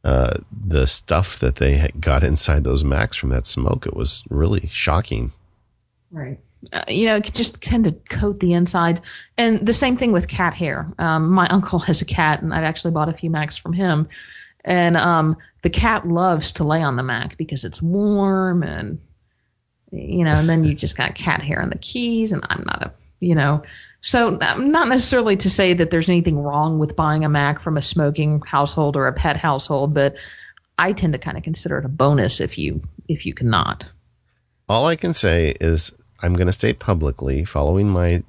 uh, 0.04 0.38
the 0.52 0.86
stuff 0.86 1.40
that 1.40 1.58
they 1.58 1.90
got 2.00 2.24
inside 2.24 2.64
those 2.64 2.84
Macs 2.84 3.16
from 3.16 3.30
that 3.30 3.46
smoke. 3.46 3.86
It 3.86 3.96
was 3.96 4.24
really 4.30 4.68
shocking. 4.68 5.32
Right. 6.12 6.40
Uh, 6.74 6.84
you 6.88 7.06
know, 7.06 7.18
it 7.18 7.24
can 7.26 7.34
just 7.36 7.62
tend 7.62 7.86
to 7.86 7.92
coat 8.10 8.40
the 8.40 8.54
inside. 8.54 9.02
And 9.38 9.66
the 9.66 9.74
same 9.74 9.96
thing 9.96 10.12
with 10.12 10.28
cat 10.28 10.54
hair. 10.54 10.92
Um, 10.98 11.30
my 11.30 11.48
uncle 11.48 11.80
has 11.80 12.02
a 12.02 12.06
cat, 12.06 12.42
and 12.42 12.54
I've 12.54 12.64
actually 12.64 12.92
bought 12.92 13.10
a 13.10 13.14
few 13.14 13.30
Macs 13.30 13.56
from 13.56 13.74
him. 13.74 14.08
And 14.66 14.98
um, 14.98 15.38
the 15.62 15.70
cat 15.70 16.06
loves 16.06 16.52
to 16.54 16.64
lay 16.64 16.82
on 16.82 16.98
the 16.98 17.04
Mac 17.04 17.38
because 17.38 17.64
it's 17.64 17.82
warm 17.82 18.64
and, 18.64 19.00
you 19.92 20.24
know, 20.24 20.34
and 20.34 20.50
then 20.50 20.64
you 20.64 20.74
just 20.74 20.98
got 20.98 21.16
cat 21.16 21.42
hair 21.42 21.62
on 21.62 21.70
the 21.70 21.78
keys. 21.78 22.32
And 22.32 22.44
I'm 22.50 22.64
not 22.66 22.84
a, 22.84 22.92
you 23.20 23.36
know, 23.36 23.64
so 24.02 24.40
um, 24.42 24.72
not 24.72 24.88
necessarily 24.88 25.38
to 25.38 25.50
say 25.50 25.74
that 25.74 25.92
there's 25.92 26.10
anything 26.10 26.40
wrong 26.40 26.78
with 26.80 26.96
buying 26.96 27.26
a 27.26 27.30
Mac 27.30 27.60
from 27.60 27.78
a 27.78 27.82
smoking 27.82 28.42
household 28.42 28.96
or 28.96 29.08
a 29.08 29.14
pet 29.14 29.38
household, 29.38 29.94
but 29.94 30.16
I 30.78 30.94
tend 30.94 31.14
to 31.14 31.20
kind 31.20 31.38
of 31.38 31.44
consider 31.44 31.78
it 31.80 31.86
a 31.86 31.90
bonus 31.90 32.40
if 32.40 32.58
you 32.58 32.82
if 33.08 33.26
you 33.26 33.34
cannot. 33.34 33.86
All 34.70 34.86
I 34.86 34.96
can 34.96 35.14
say 35.14 35.56
is 35.62 35.92
I'm 36.22 36.34
going 36.36 36.48
to 36.48 36.54
state 36.54 36.80
publicly, 36.80 37.46
following 37.46 37.90
my 37.90 38.24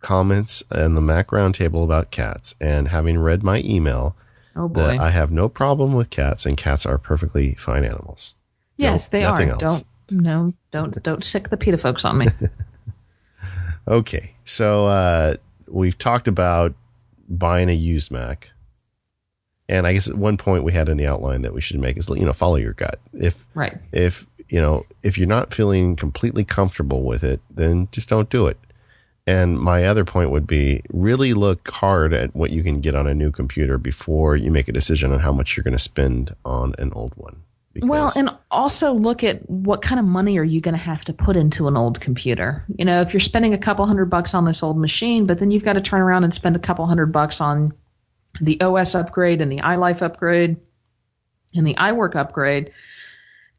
comments 0.00 0.62
and 0.70 0.96
the 0.96 1.00
Mac 1.00 1.28
Roundtable 1.28 1.84
about 1.84 2.10
cats 2.10 2.54
and 2.60 2.88
having 2.88 3.18
read 3.18 3.42
my 3.42 3.60
email, 3.64 4.16
Oh 4.56 4.68
boy. 4.68 4.80
that 4.82 4.98
I 5.00 5.10
have 5.10 5.30
no 5.30 5.48
problem 5.48 5.94
with 5.94 6.10
cats 6.10 6.44
and 6.46 6.56
cats 6.56 6.84
are 6.86 6.98
perfectly 6.98 7.54
fine 7.54 7.84
animals. 7.84 8.34
yes, 8.76 9.12
no- 9.12 9.18
they 9.18 9.24
are. 9.24 9.40
else. 9.42 9.60
Don't 9.60 9.84
no, 10.12 10.52
don't 10.70 11.02
don't 11.02 11.24
sic 11.24 11.48
the 11.48 11.56
PETA 11.56 11.78
folks 11.78 12.04
on 12.04 12.18
me. 12.18 12.26
Okay, 13.88 14.34
so 14.44 14.86
uh, 14.86 15.34
we've 15.66 15.98
talked 15.98 16.28
about 16.28 16.74
buying 17.28 17.68
a 17.68 17.72
used 17.72 18.12
Mac, 18.12 18.50
and 19.68 19.86
I 19.86 19.92
guess 19.92 20.08
at 20.08 20.16
one 20.16 20.36
point 20.36 20.64
we 20.64 20.72
had 20.72 20.88
in 20.88 20.98
the 20.98 21.06
outline 21.06 21.42
that 21.42 21.52
we 21.52 21.60
should 21.60 21.80
make 21.80 21.96
is 21.96 22.08
you 22.08 22.24
know 22.24 22.32
follow 22.32 22.56
your 22.56 22.74
gut. 22.74 23.00
If 23.12 23.46
right. 23.54 23.76
if 23.90 24.26
you 24.48 24.60
know 24.60 24.84
if 25.02 25.18
you're 25.18 25.26
not 25.26 25.52
feeling 25.52 25.96
completely 25.96 26.44
comfortable 26.44 27.02
with 27.02 27.24
it, 27.24 27.40
then 27.50 27.88
just 27.90 28.08
don't 28.08 28.30
do 28.30 28.46
it. 28.46 28.58
And 29.26 29.58
my 29.58 29.84
other 29.84 30.04
point 30.04 30.30
would 30.30 30.46
be 30.46 30.82
really 30.92 31.32
look 31.32 31.68
hard 31.70 32.12
at 32.12 32.34
what 32.34 32.50
you 32.50 32.62
can 32.62 32.80
get 32.80 32.94
on 32.96 33.06
a 33.06 33.14
new 33.14 33.30
computer 33.30 33.78
before 33.78 34.34
you 34.36 34.50
make 34.50 34.68
a 34.68 34.72
decision 34.72 35.12
on 35.12 35.20
how 35.20 35.32
much 35.32 35.56
you're 35.56 35.62
going 35.62 35.76
to 35.76 35.78
spend 35.78 36.34
on 36.44 36.72
an 36.78 36.92
old 36.92 37.14
one. 37.16 37.42
Because- 37.74 37.88
Well, 37.88 38.12
and 38.16 38.30
also 38.50 38.92
look 38.92 39.24
at 39.24 39.48
what 39.48 39.80
kind 39.82 39.98
of 39.98 40.04
money 40.04 40.38
are 40.38 40.44
you 40.44 40.60
going 40.60 40.74
to 40.74 40.80
have 40.80 41.04
to 41.06 41.12
put 41.12 41.36
into 41.36 41.68
an 41.68 41.76
old 41.76 42.00
computer. 42.00 42.64
You 42.76 42.84
know, 42.84 43.00
if 43.00 43.12
you're 43.12 43.20
spending 43.20 43.54
a 43.54 43.58
couple 43.58 43.86
hundred 43.86 44.06
bucks 44.06 44.34
on 44.34 44.44
this 44.44 44.62
old 44.62 44.78
machine, 44.78 45.26
but 45.26 45.38
then 45.38 45.50
you've 45.50 45.64
got 45.64 45.72
to 45.74 45.80
turn 45.80 46.00
around 46.02 46.24
and 46.24 46.34
spend 46.34 46.54
a 46.56 46.58
couple 46.58 46.86
hundred 46.86 47.06
bucks 47.12 47.40
on 47.40 47.72
the 48.40 48.60
OS 48.60 48.94
upgrade 48.94 49.40
and 49.40 49.50
the 49.50 49.58
iLife 49.60 50.02
upgrade 50.02 50.56
and 51.54 51.66
the 51.66 51.74
iWork 51.74 52.14
upgrade. 52.16 52.70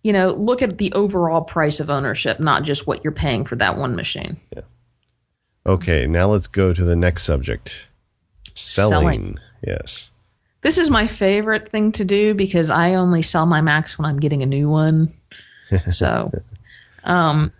You 0.03 0.14
know, 0.14 0.32
look 0.32 0.61
at 0.61 0.78
the 0.80 0.91
overall 0.93 1.41
price 1.41 1.80
of 1.80 1.89
ownership, 1.89 2.39
not 2.39 2.64
just 2.64 2.86
what 2.86 3.03
you're 3.03 3.14
paying 3.14 3.45
for 3.45 3.55
that 3.55 3.78
one 3.78 3.95
machine. 3.95 4.38
Yeah. 4.55 4.61
Okay, 5.66 6.07
now 6.07 6.28
let's 6.28 6.47
go 6.47 6.74
to 6.74 6.84
the 6.84 6.95
next 6.95 7.24
subject. 7.24 7.88
Selling. 8.53 8.91
Selling. 8.91 9.36
Yes. 9.66 10.11
This 10.64 10.78
is 10.78 10.89
my 10.89 11.07
favorite 11.07 11.70
thing 11.70 11.91
to 11.93 12.05
do 12.05 12.34
because 12.34 12.70
I 12.70 12.95
only 12.95 13.22
sell 13.22 13.45
my 13.45 13.61
Macs 13.61 13.97
when 13.99 14.05
I'm 14.05 14.20
getting 14.20 14.41
a 14.41 14.47
new 14.47 14.70
one. 14.70 15.14
So, 15.91 16.30
um, 17.03 17.51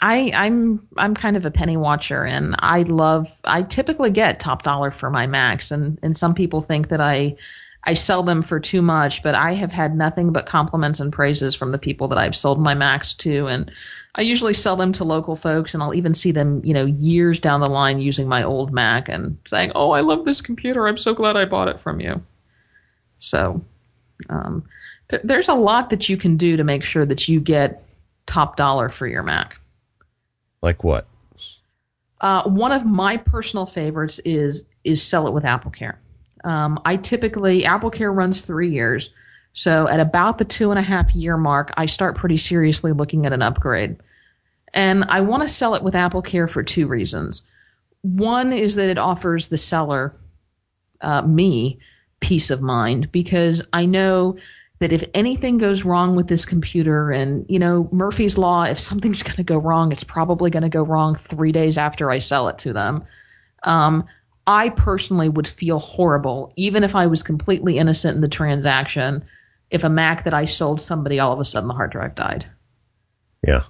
I 0.00 0.30
I'm 0.34 0.86
I'm 0.96 1.14
kind 1.14 1.36
of 1.36 1.44
a 1.44 1.50
penny 1.50 1.76
watcher, 1.76 2.24
and 2.24 2.54
I 2.60 2.82
love. 2.82 3.28
I 3.44 3.62
typically 3.62 4.10
get 4.10 4.40
top 4.40 4.62
dollar 4.62 4.90
for 4.90 5.10
my 5.10 5.26
Macs, 5.26 5.70
and 5.70 5.98
and 6.02 6.16
some 6.16 6.34
people 6.34 6.62
think 6.62 6.88
that 6.88 7.00
I 7.00 7.36
I 7.84 7.94
sell 7.94 8.22
them 8.22 8.42
for 8.42 8.58
too 8.58 8.82
much, 8.82 9.22
but 9.22 9.34
I 9.34 9.52
have 9.52 9.72
had 9.72 9.96
nothing 9.96 10.32
but 10.32 10.46
compliments 10.46 10.98
and 11.00 11.12
praises 11.12 11.54
from 11.54 11.72
the 11.72 11.78
people 11.78 12.08
that 12.08 12.18
I've 12.18 12.36
sold 12.36 12.60
my 12.60 12.74
Macs 12.74 13.14
to, 13.14 13.46
and 13.46 13.70
I 14.16 14.22
usually 14.22 14.54
sell 14.54 14.76
them 14.76 14.92
to 14.92 15.04
local 15.04 15.36
folks, 15.36 15.74
and 15.74 15.82
I'll 15.82 15.94
even 15.94 16.14
see 16.14 16.32
them, 16.32 16.62
you 16.64 16.72
know, 16.72 16.86
years 16.86 17.38
down 17.38 17.60
the 17.60 17.70
line 17.70 18.00
using 18.00 18.26
my 18.26 18.42
old 18.42 18.72
Mac 18.72 19.08
and 19.08 19.36
saying, 19.46 19.72
"Oh, 19.74 19.90
I 19.90 20.00
love 20.00 20.24
this 20.24 20.40
computer. 20.40 20.88
I'm 20.88 20.96
so 20.96 21.14
glad 21.14 21.36
I 21.36 21.44
bought 21.44 21.68
it 21.68 21.78
from 21.78 22.00
you." 22.00 22.22
So, 23.18 23.62
um, 24.30 24.64
th- 25.10 25.22
there's 25.22 25.48
a 25.48 25.54
lot 25.54 25.90
that 25.90 26.08
you 26.08 26.16
can 26.16 26.38
do 26.38 26.56
to 26.56 26.64
make 26.64 26.82
sure 26.82 27.04
that 27.04 27.28
you 27.28 27.40
get 27.40 27.84
top 28.26 28.56
dollar 28.56 28.88
for 28.88 29.06
your 29.06 29.22
Mac. 29.22 29.60
Like 30.62 30.82
what? 30.82 31.06
Uh, 32.22 32.48
one 32.48 32.72
of 32.72 32.86
my 32.86 33.18
personal 33.18 33.66
favorites 33.66 34.18
is 34.24 34.64
is 34.84 35.02
sell 35.02 35.26
it 35.26 35.34
with 35.34 35.44
AppleCare. 35.44 35.96
Um, 36.44 36.80
I 36.84 36.96
typically 36.96 37.62
AppleCare 37.62 38.14
runs 38.14 38.42
three 38.42 38.70
years, 38.70 39.10
so 39.56 39.88
at 39.88 40.00
about 40.00 40.36
the 40.36 40.44
two 40.44 40.70
and 40.70 40.78
a 40.78 40.82
half 40.82 41.14
year 41.14 41.38
mark, 41.38 41.72
I 41.78 41.86
start 41.86 42.14
pretty 42.14 42.36
seriously 42.36 42.92
looking 42.92 43.24
at 43.24 43.32
an 43.32 43.40
upgrade. 43.40 43.96
And 44.74 45.04
I 45.04 45.22
want 45.22 45.42
to 45.44 45.48
sell 45.48 45.74
it 45.74 45.82
with 45.82 45.94
AppleCare 45.94 46.48
for 46.48 46.62
two 46.62 46.86
reasons. 46.86 47.42
One 48.02 48.52
is 48.52 48.74
that 48.74 48.90
it 48.90 48.98
offers 48.98 49.48
the 49.48 49.56
seller, 49.56 50.14
uh, 51.00 51.22
me, 51.22 51.78
peace 52.20 52.50
of 52.50 52.60
mind 52.60 53.10
because 53.10 53.62
I 53.72 53.86
know 53.86 54.36
that 54.80 54.92
if 54.92 55.02
anything 55.14 55.56
goes 55.56 55.84
wrong 55.84 56.16
with 56.16 56.28
this 56.28 56.44
computer 56.44 57.10
and 57.10 57.46
you 57.48 57.58
know 57.58 57.88
murphy's 57.92 58.36
law 58.36 58.64
if 58.64 58.78
something's 58.78 59.22
going 59.22 59.36
to 59.36 59.42
go 59.42 59.56
wrong 59.56 59.92
it's 59.92 60.04
probably 60.04 60.50
going 60.50 60.62
to 60.62 60.68
go 60.68 60.82
wrong 60.82 61.14
three 61.14 61.52
days 61.52 61.78
after 61.78 62.10
i 62.10 62.18
sell 62.18 62.48
it 62.48 62.58
to 62.58 62.72
them 62.72 63.04
um, 63.62 64.04
i 64.46 64.70
personally 64.70 65.28
would 65.28 65.46
feel 65.46 65.78
horrible 65.78 66.52
even 66.56 66.84
if 66.84 66.94
i 66.94 67.06
was 67.06 67.22
completely 67.22 67.78
innocent 67.78 68.16
in 68.16 68.22
the 68.22 68.28
transaction 68.28 69.24
if 69.70 69.84
a 69.84 69.88
mac 69.88 70.24
that 70.24 70.34
i 70.34 70.44
sold 70.44 70.80
somebody 70.80 71.18
all 71.18 71.32
of 71.32 71.40
a 71.40 71.44
sudden 71.44 71.68
the 71.68 71.74
hard 71.74 71.90
drive 71.90 72.14
died. 72.14 72.46
Yeah. 73.46 73.62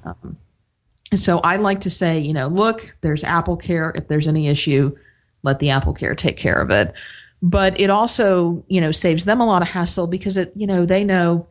and 1.11 1.21
so 1.21 1.39
i 1.41 1.57
like 1.57 1.81
to 1.83 1.91
say 1.91 2.19
you 2.19 2.33
know 2.33 2.49
look 2.49 2.97
there's 3.01 3.25
apple 3.25 3.57
care. 3.57 3.93
If 3.95 4.09
there's 4.09 4.29
any 4.29 4.49
issue 4.49 4.97
let 5.43 5.59
the 5.59 5.71
apple 5.71 5.95
care 5.95 6.15
take 6.15 6.37
care 6.37 6.61
of 6.61 6.71
it. 6.71 6.93
But 7.43 7.79
it 7.79 7.91
also 7.91 8.65
you 8.69 8.81
know 8.81 8.93
saves 8.93 9.25
them 9.25 9.41
a 9.41 9.47
lot 9.47 9.63
of 9.63 9.69
hassle 9.69 10.07
because 10.07 10.37
it 10.37 10.53
you 10.57 10.67
know 10.67 10.87
they 10.87 11.05
know 11.05 11.47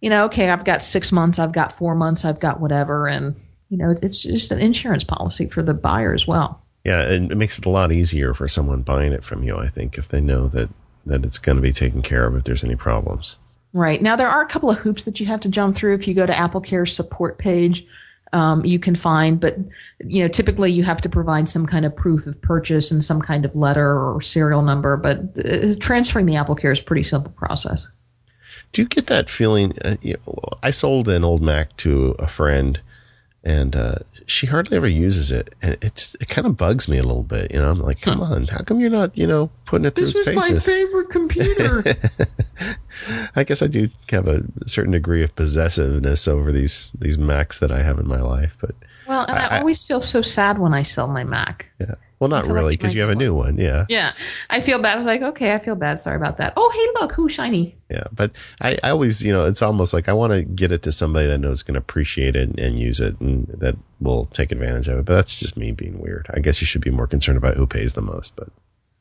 you 0.00 0.10
know 0.10 0.24
okay 0.26 0.50
i've 0.50 0.64
got 0.64 0.82
six 0.82 1.12
months 1.12 1.38
i've 1.38 1.52
got 1.52 1.72
four 1.72 1.94
months 1.94 2.24
i've 2.24 2.40
got 2.40 2.60
whatever. 2.60 3.06
And 3.06 3.34
you 3.68 3.76
know 3.76 3.94
it's 4.02 4.22
just 4.22 4.52
an 4.52 4.60
insurance 4.60 5.04
policy 5.04 5.48
for 5.48 5.62
the 5.62 5.74
buyer 5.74 6.14
as 6.14 6.26
well. 6.26 6.62
Yeah, 6.86 7.02
and 7.10 7.32
it 7.32 7.34
makes 7.34 7.58
it 7.58 7.66
a 7.66 7.70
lot 7.70 7.90
easier 7.90 8.32
for 8.32 8.46
someone 8.46 8.82
buying 8.82 9.12
it 9.12 9.24
from 9.24 9.42
you, 9.42 9.56
I 9.56 9.66
think, 9.66 9.98
if 9.98 10.06
they 10.06 10.20
know 10.20 10.46
that, 10.46 10.70
that 11.04 11.24
it's 11.24 11.40
going 11.40 11.56
to 11.56 11.62
be 11.62 11.72
taken 11.72 12.00
care 12.00 12.24
of 12.24 12.36
if 12.36 12.44
there's 12.44 12.62
any 12.62 12.76
problems. 12.76 13.38
Right. 13.76 14.00
Now, 14.00 14.16
there 14.16 14.28
are 14.28 14.40
a 14.40 14.48
couple 14.48 14.70
of 14.70 14.78
hoops 14.78 15.04
that 15.04 15.20
you 15.20 15.26
have 15.26 15.42
to 15.42 15.50
jump 15.50 15.76
through. 15.76 15.96
If 15.96 16.08
you 16.08 16.14
go 16.14 16.24
to 16.24 16.32
AppleCare's 16.32 16.96
support 16.96 17.36
page, 17.36 17.86
um, 18.32 18.64
you 18.64 18.78
can 18.78 18.94
find, 18.96 19.38
but 19.38 19.58
you 20.00 20.22
know, 20.22 20.28
typically 20.28 20.72
you 20.72 20.82
have 20.82 21.02
to 21.02 21.10
provide 21.10 21.46
some 21.46 21.66
kind 21.66 21.84
of 21.84 21.94
proof 21.94 22.26
of 22.26 22.40
purchase 22.40 22.90
and 22.90 23.04
some 23.04 23.20
kind 23.20 23.44
of 23.44 23.54
letter 23.54 23.86
or 23.86 24.22
serial 24.22 24.62
number. 24.62 24.96
But 24.96 25.18
uh, 25.44 25.74
transferring 25.78 26.24
the 26.24 26.36
Apple 26.36 26.54
Care 26.54 26.72
is 26.72 26.80
a 26.80 26.84
pretty 26.84 27.02
simple 27.02 27.32
process. 27.32 27.86
Do 28.72 28.80
you 28.80 28.88
get 28.88 29.08
that 29.08 29.28
feeling? 29.28 29.74
Uh, 29.84 29.96
you 30.00 30.14
know, 30.26 30.38
I 30.62 30.70
sold 30.70 31.06
an 31.08 31.22
old 31.22 31.42
Mac 31.42 31.76
to 31.76 32.16
a 32.18 32.28
friend, 32.28 32.80
and 33.46 33.76
uh, 33.76 33.94
she 34.26 34.48
hardly 34.48 34.76
ever 34.76 34.88
uses 34.88 35.30
it, 35.30 35.54
and 35.62 35.78
it's 35.80 36.16
it 36.16 36.26
kind 36.26 36.48
of 36.48 36.56
bugs 36.56 36.88
me 36.88 36.98
a 36.98 37.04
little 37.04 37.22
bit. 37.22 37.52
You 37.52 37.60
know, 37.60 37.70
I'm 37.70 37.78
like, 37.80 38.00
come 38.00 38.20
on, 38.20 38.48
how 38.48 38.62
come 38.62 38.80
you're 38.80 38.90
not, 38.90 39.16
you 39.16 39.26
know, 39.26 39.50
putting 39.66 39.84
it 39.84 39.94
through 39.94 40.06
this 40.06 40.26
its 40.26 40.34
was 40.34 40.50
my 40.50 40.58
favorite 40.58 41.10
computer. 41.10 41.84
I 43.36 43.44
guess 43.44 43.62
I 43.62 43.68
do 43.68 43.86
have 44.10 44.26
a 44.26 44.42
certain 44.66 44.90
degree 44.90 45.22
of 45.22 45.36
possessiveness 45.36 46.26
over 46.26 46.50
these 46.50 46.90
these 46.98 47.18
Macs 47.18 47.60
that 47.60 47.70
I 47.70 47.82
have 47.82 48.00
in 48.00 48.08
my 48.08 48.20
life, 48.20 48.58
but 48.60 48.72
well, 49.08 49.24
and 49.26 49.36
I, 49.38 49.46
I- 49.46 49.58
always 49.60 49.82
feel 49.82 50.00
so 50.00 50.22
sad 50.22 50.58
when 50.58 50.74
I 50.74 50.82
sell 50.82 51.08
my 51.08 51.24
Mac. 51.24 51.66
yeah, 51.80 51.94
well, 52.18 52.28
not 52.28 52.46
really 52.46 52.74
because 52.76 52.94
you 52.94 53.00
have 53.02 53.10
a 53.10 53.14
new 53.14 53.34
one, 53.34 53.58
yeah, 53.58 53.84
Yeah, 53.88 54.12
I 54.50 54.60
feel 54.60 54.78
bad. 54.78 54.94
I 54.94 54.96
was 54.96 55.06
like, 55.06 55.20
okay, 55.22 55.54
I 55.54 55.58
feel 55.58 55.74
bad. 55.74 56.00
Sorry 56.00 56.16
about 56.16 56.38
that. 56.38 56.54
Oh, 56.56 56.70
hey, 56.74 57.00
look, 57.00 57.12
who's 57.12 57.32
shiny? 57.32 57.76
yeah. 57.90 58.04
But 58.12 58.32
I, 58.60 58.78
I 58.82 58.90
always, 58.90 59.22
you 59.22 59.32
know, 59.32 59.44
it's 59.44 59.60
almost 59.62 59.92
like 59.92 60.08
I 60.08 60.12
want 60.14 60.32
to 60.32 60.42
get 60.44 60.72
it 60.72 60.82
to 60.84 60.92
somebody 60.92 61.26
that 61.28 61.38
knows 61.38 61.62
going 61.62 61.74
to 61.74 61.80
appreciate 61.80 62.34
it 62.36 62.48
and, 62.48 62.58
and 62.58 62.78
use 62.78 63.00
it, 63.00 63.20
and 63.20 63.46
that 63.48 63.76
will 64.00 64.24
take 64.26 64.50
advantage 64.50 64.88
of 64.88 64.98
it. 64.98 65.04
But 65.04 65.14
that's 65.16 65.38
just 65.38 65.56
me 65.56 65.72
being 65.72 66.00
weird. 66.00 66.26
I 66.34 66.40
guess 66.40 66.60
you 66.60 66.66
should 66.66 66.82
be 66.82 66.90
more 66.90 67.06
concerned 67.06 67.38
about 67.38 67.56
who 67.56 67.66
pays 67.66 67.92
the 67.94 68.02
most, 68.02 68.34
but 68.36 68.48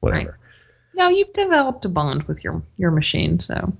whatever. 0.02 0.38
No, 0.96 1.10
you've 1.10 1.34
developed 1.34 1.84
a 1.86 1.90
bond 1.90 2.24
with 2.24 2.44
your 2.44 2.62
your 2.78 2.92
machine, 2.92 3.40
so. 3.40 3.74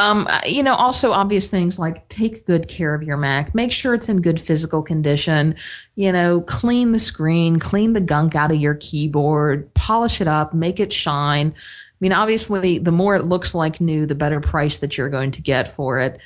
Um, 0.00 0.26
uh, 0.30 0.40
you 0.46 0.62
know, 0.62 0.74
also 0.76 1.12
obvious 1.12 1.50
things 1.50 1.78
like 1.78 2.08
take 2.08 2.46
good 2.46 2.68
care 2.68 2.94
of 2.94 3.02
your 3.02 3.18
Mac. 3.18 3.54
Make 3.54 3.70
sure 3.70 3.92
it's 3.92 4.08
in 4.08 4.22
good 4.22 4.40
physical 4.40 4.80
condition. 4.82 5.54
You 5.94 6.10
know, 6.10 6.40
clean 6.40 6.92
the 6.92 6.98
screen, 6.98 7.58
clean 7.58 7.92
the 7.92 8.00
gunk 8.00 8.34
out 8.34 8.50
of 8.50 8.58
your 8.58 8.76
keyboard, 8.76 9.72
polish 9.74 10.22
it 10.22 10.26
up, 10.26 10.54
make 10.54 10.80
it 10.80 10.90
shine. 10.90 11.48
I 11.48 11.96
mean, 12.00 12.14
obviously, 12.14 12.78
the 12.78 12.90
more 12.90 13.14
it 13.14 13.26
looks 13.26 13.54
like 13.54 13.78
new, 13.78 14.06
the 14.06 14.14
better 14.14 14.40
price 14.40 14.78
that 14.78 14.96
you're 14.96 15.10
going 15.10 15.32
to 15.32 15.42
get 15.42 15.76
for 15.76 15.98
it. 15.98 16.18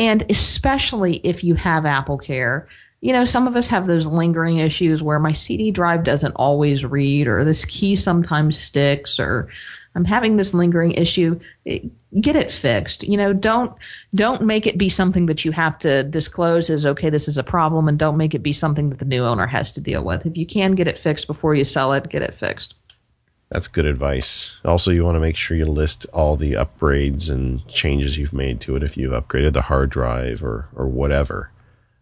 And 0.00 0.24
especially 0.28 1.18
if 1.22 1.44
you 1.44 1.54
have 1.54 1.86
Apple 1.86 2.18
Care, 2.18 2.66
you 3.02 3.12
know, 3.12 3.24
some 3.24 3.46
of 3.46 3.54
us 3.54 3.68
have 3.68 3.86
those 3.86 4.04
lingering 4.04 4.58
issues 4.58 5.00
where 5.00 5.20
my 5.20 5.32
CD 5.32 5.70
drive 5.70 6.02
doesn't 6.02 6.32
always 6.32 6.84
read, 6.84 7.28
or 7.28 7.44
this 7.44 7.64
key 7.66 7.94
sometimes 7.94 8.58
sticks, 8.58 9.20
or 9.20 9.48
I'm 9.94 10.04
having 10.04 10.36
this 10.36 10.54
lingering 10.54 10.92
issue. 10.92 11.38
Get 11.64 12.36
it 12.36 12.50
fixed. 12.50 13.02
You 13.04 13.16
know, 13.16 13.32
don't 13.32 13.74
don't 14.14 14.42
make 14.42 14.66
it 14.66 14.78
be 14.78 14.88
something 14.88 15.26
that 15.26 15.44
you 15.44 15.52
have 15.52 15.78
to 15.80 16.02
disclose 16.02 16.70
as 16.70 16.86
okay, 16.86 17.10
this 17.10 17.28
is 17.28 17.38
a 17.38 17.42
problem, 17.42 17.88
and 17.88 17.98
don't 17.98 18.16
make 18.16 18.34
it 18.34 18.42
be 18.42 18.52
something 18.52 18.90
that 18.90 18.98
the 18.98 19.04
new 19.04 19.24
owner 19.24 19.46
has 19.46 19.72
to 19.72 19.80
deal 19.80 20.02
with. 20.02 20.24
If 20.24 20.36
you 20.36 20.46
can 20.46 20.74
get 20.74 20.88
it 20.88 20.98
fixed 20.98 21.26
before 21.26 21.54
you 21.54 21.64
sell 21.64 21.92
it, 21.92 22.08
get 22.08 22.22
it 22.22 22.34
fixed. 22.34 22.74
That's 23.50 23.68
good 23.68 23.84
advice. 23.84 24.58
Also, 24.64 24.90
you 24.90 25.04
want 25.04 25.16
to 25.16 25.20
make 25.20 25.36
sure 25.36 25.58
you 25.58 25.66
list 25.66 26.06
all 26.14 26.36
the 26.36 26.52
upgrades 26.52 27.30
and 27.30 27.66
changes 27.68 28.16
you've 28.16 28.32
made 28.32 28.62
to 28.62 28.76
it 28.76 28.82
if 28.82 28.96
you've 28.96 29.12
upgraded 29.12 29.52
the 29.52 29.62
hard 29.62 29.90
drive 29.90 30.42
or 30.42 30.68
or 30.74 30.86
whatever. 30.86 31.50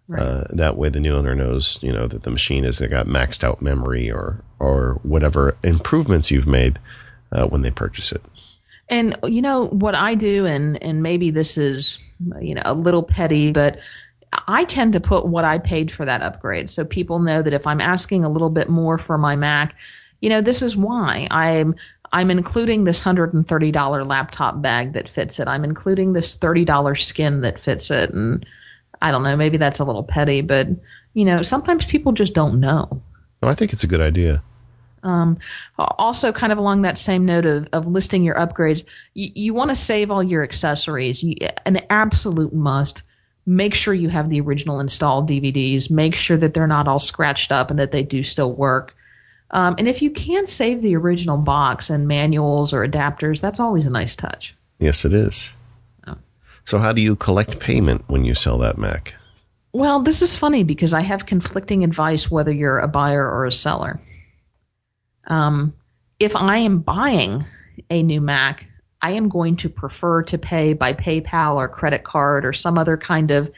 Right. 0.07 0.22
Uh, 0.22 0.45
that 0.51 0.76
way, 0.76 0.88
the 0.91 1.01
new 1.01 1.14
owner 1.14 1.34
knows, 1.34 1.78
you 1.82 1.93
know, 1.93 2.07
that 2.07 2.22
the 2.24 2.30
machine 2.30 2.64
has 2.64 2.80
got 2.80 3.07
maxed 3.07 3.43
out 3.43 3.62
memory 3.62 4.11
or 4.11 4.45
or 4.61 5.01
whatever 5.03 5.57
improvements 5.64 6.30
you've 6.30 6.47
made 6.47 6.78
uh, 7.33 7.47
when 7.47 7.62
they 7.62 7.70
purchase 7.70 8.12
it. 8.12 8.22
And 8.89 9.16
you 9.24 9.41
know 9.41 9.66
what 9.66 9.95
I 9.95 10.14
do, 10.14 10.47
and 10.47 10.83
and 10.83 11.03
maybe 11.03 11.31
this 11.31 11.57
is 11.57 11.99
you 12.41 12.55
know 12.55 12.62
a 12.64 12.74
little 12.74 13.05
petty, 13.05 13.53
but 13.53 13.78
I 14.49 14.64
tend 14.64 14.93
to 14.95 15.01
put 15.01 15.26
what 15.26 15.45
I 15.45 15.59
paid 15.59 15.93
for 15.93 16.05
that 16.05 16.22
upgrade, 16.22 16.70
so 16.70 16.85
people 16.85 17.20
know 17.20 17.41
that 17.41 17.53
if 17.53 17.66
I'm 17.66 17.81
asking 17.81 18.24
a 18.24 18.28
little 18.28 18.51
bit 18.51 18.68
more 18.68 18.99
for 18.99 19.16
my 19.16 19.37
Mac, 19.37 19.76
you 20.20 20.28
know 20.28 20.41
this 20.41 20.61
is 20.61 20.76
why 20.76 21.28
I'm 21.31 21.76
I'm 22.12 22.33
including 22.33 22.83
this 22.83 23.01
hundred 23.01 23.33
and 23.33 23.47
thirty 23.47 23.70
dollar 23.70 24.05
laptop 24.05 24.61
bag 24.61 24.95
that 24.95 25.09
fits 25.09 25.39
it. 25.39 25.47
I'm 25.47 25.62
including 25.62 26.12
this 26.12 26.35
thirty 26.35 26.64
dollar 26.64 26.97
skin 26.97 27.43
that 27.43 27.61
fits 27.61 27.93
it, 27.93 28.11
and 28.11 28.45
I 29.01 29.12
don't 29.12 29.22
know, 29.22 29.37
maybe 29.37 29.57
that's 29.57 29.78
a 29.78 29.85
little 29.85 30.03
petty, 30.03 30.41
but 30.41 30.66
you 31.14 31.24
know 31.24 31.43
sometimes 31.43 31.85
people 31.85 32.11
just 32.11 32.35
don't 32.35 32.59
know. 32.59 33.03
No, 33.41 33.49
I 33.49 33.55
think 33.55 33.72
it's 33.72 33.85
a 33.85 33.89
good 33.89 34.01
idea. 34.01 34.43
Also 35.78 36.32
kind 36.32 36.53
of 36.53 36.59
along 36.59 36.82
that 36.82 36.98
same 36.98 37.24
note 37.24 37.46
of, 37.46 37.68
of 37.72 37.86
listing 37.86 38.22
your 38.22 38.34
upgrades 38.34 38.84
you, 39.14 39.30
you 39.34 39.55
want 39.55 39.70
to 39.70 39.74
save 39.74 40.11
all 40.11 40.22
your 40.22 40.42
accessories 40.42 41.22
you, 41.22 41.36
an 41.66 41.80
absolute 41.90 42.53
must 42.53 43.03
make 43.46 43.74
sure 43.74 43.94
you 43.94 44.09
have 44.11 44.28
the 44.28 44.40
original 44.40 44.80
installed 44.80 45.28
dvds 45.28 45.90
make 45.90 46.14
sure 46.14 46.36
that 46.36 46.55
they're 46.55 46.66
not 46.66 46.86
all 46.86 46.98
scratched 46.98 47.51
up 47.51 47.70
and 47.70 47.78
that 47.78 47.92
they 47.92 48.03
do 48.03 48.22
still 48.22 48.53
work 48.53 48.94
um, 49.53 49.74
and 49.78 49.88
if 49.88 50.01
you 50.01 50.11
can 50.11 50.46
save 50.46 50.82
the 50.82 50.94
original 50.94 51.36
box 51.36 51.90
and 51.90 52.07
manuals 52.07 52.72
or 52.72 52.86
adapters 52.86 53.40
that's 53.40 53.59
always 53.59 53.86
a 53.86 53.90
nice 53.90 54.14
touch 54.14 54.55
Yes, 54.80 55.05
it 55.05 55.12
is. 55.12 55.53
Oh. 56.09 56.16
So, 56.64 56.78
how 56.78 56.92
do 56.92 57.03
you 57.03 57.14
collect 57.14 57.61
payment 57.61 58.03
when 58.09 58.24
you 58.24 58.34
sell 58.34 58.59
that 58.59 58.78
Mac? 58.78 59.14
Well, 59.72 60.01
this 60.01 60.20
is 60.20 60.36
funny 60.36 60.64
because 60.64 60.92
I 60.92 61.03
have 61.03 61.26
conflicting 61.26 61.84
advice 61.84 62.30
whether 62.30 62.51
you're 62.51 62.80
a 62.80 62.88
buyer 62.88 63.30
or 63.30 63.46
a 63.46 63.53
seller. 63.53 64.01
Um, 65.31 65.72
if 66.18 66.37
I 66.37 66.59
am 66.59 66.81
buying 66.81 67.47
a 67.89 68.03
new 68.03 68.20
Mac, 68.20 68.66
I 69.01 69.12
am 69.12 69.31
going 69.31 69.57
to 69.57 69.70
prefer 69.70 70.22
to 70.24 70.37
pay 70.37 70.74
by 70.74 70.93
PayPal 70.93 71.57
or 71.57 71.68
credit 71.68 72.05
card 72.05 72.45
or 72.45 72.53
some 72.53 72.76
other 72.76 72.99
kind 72.99 73.31
of 73.31 73.51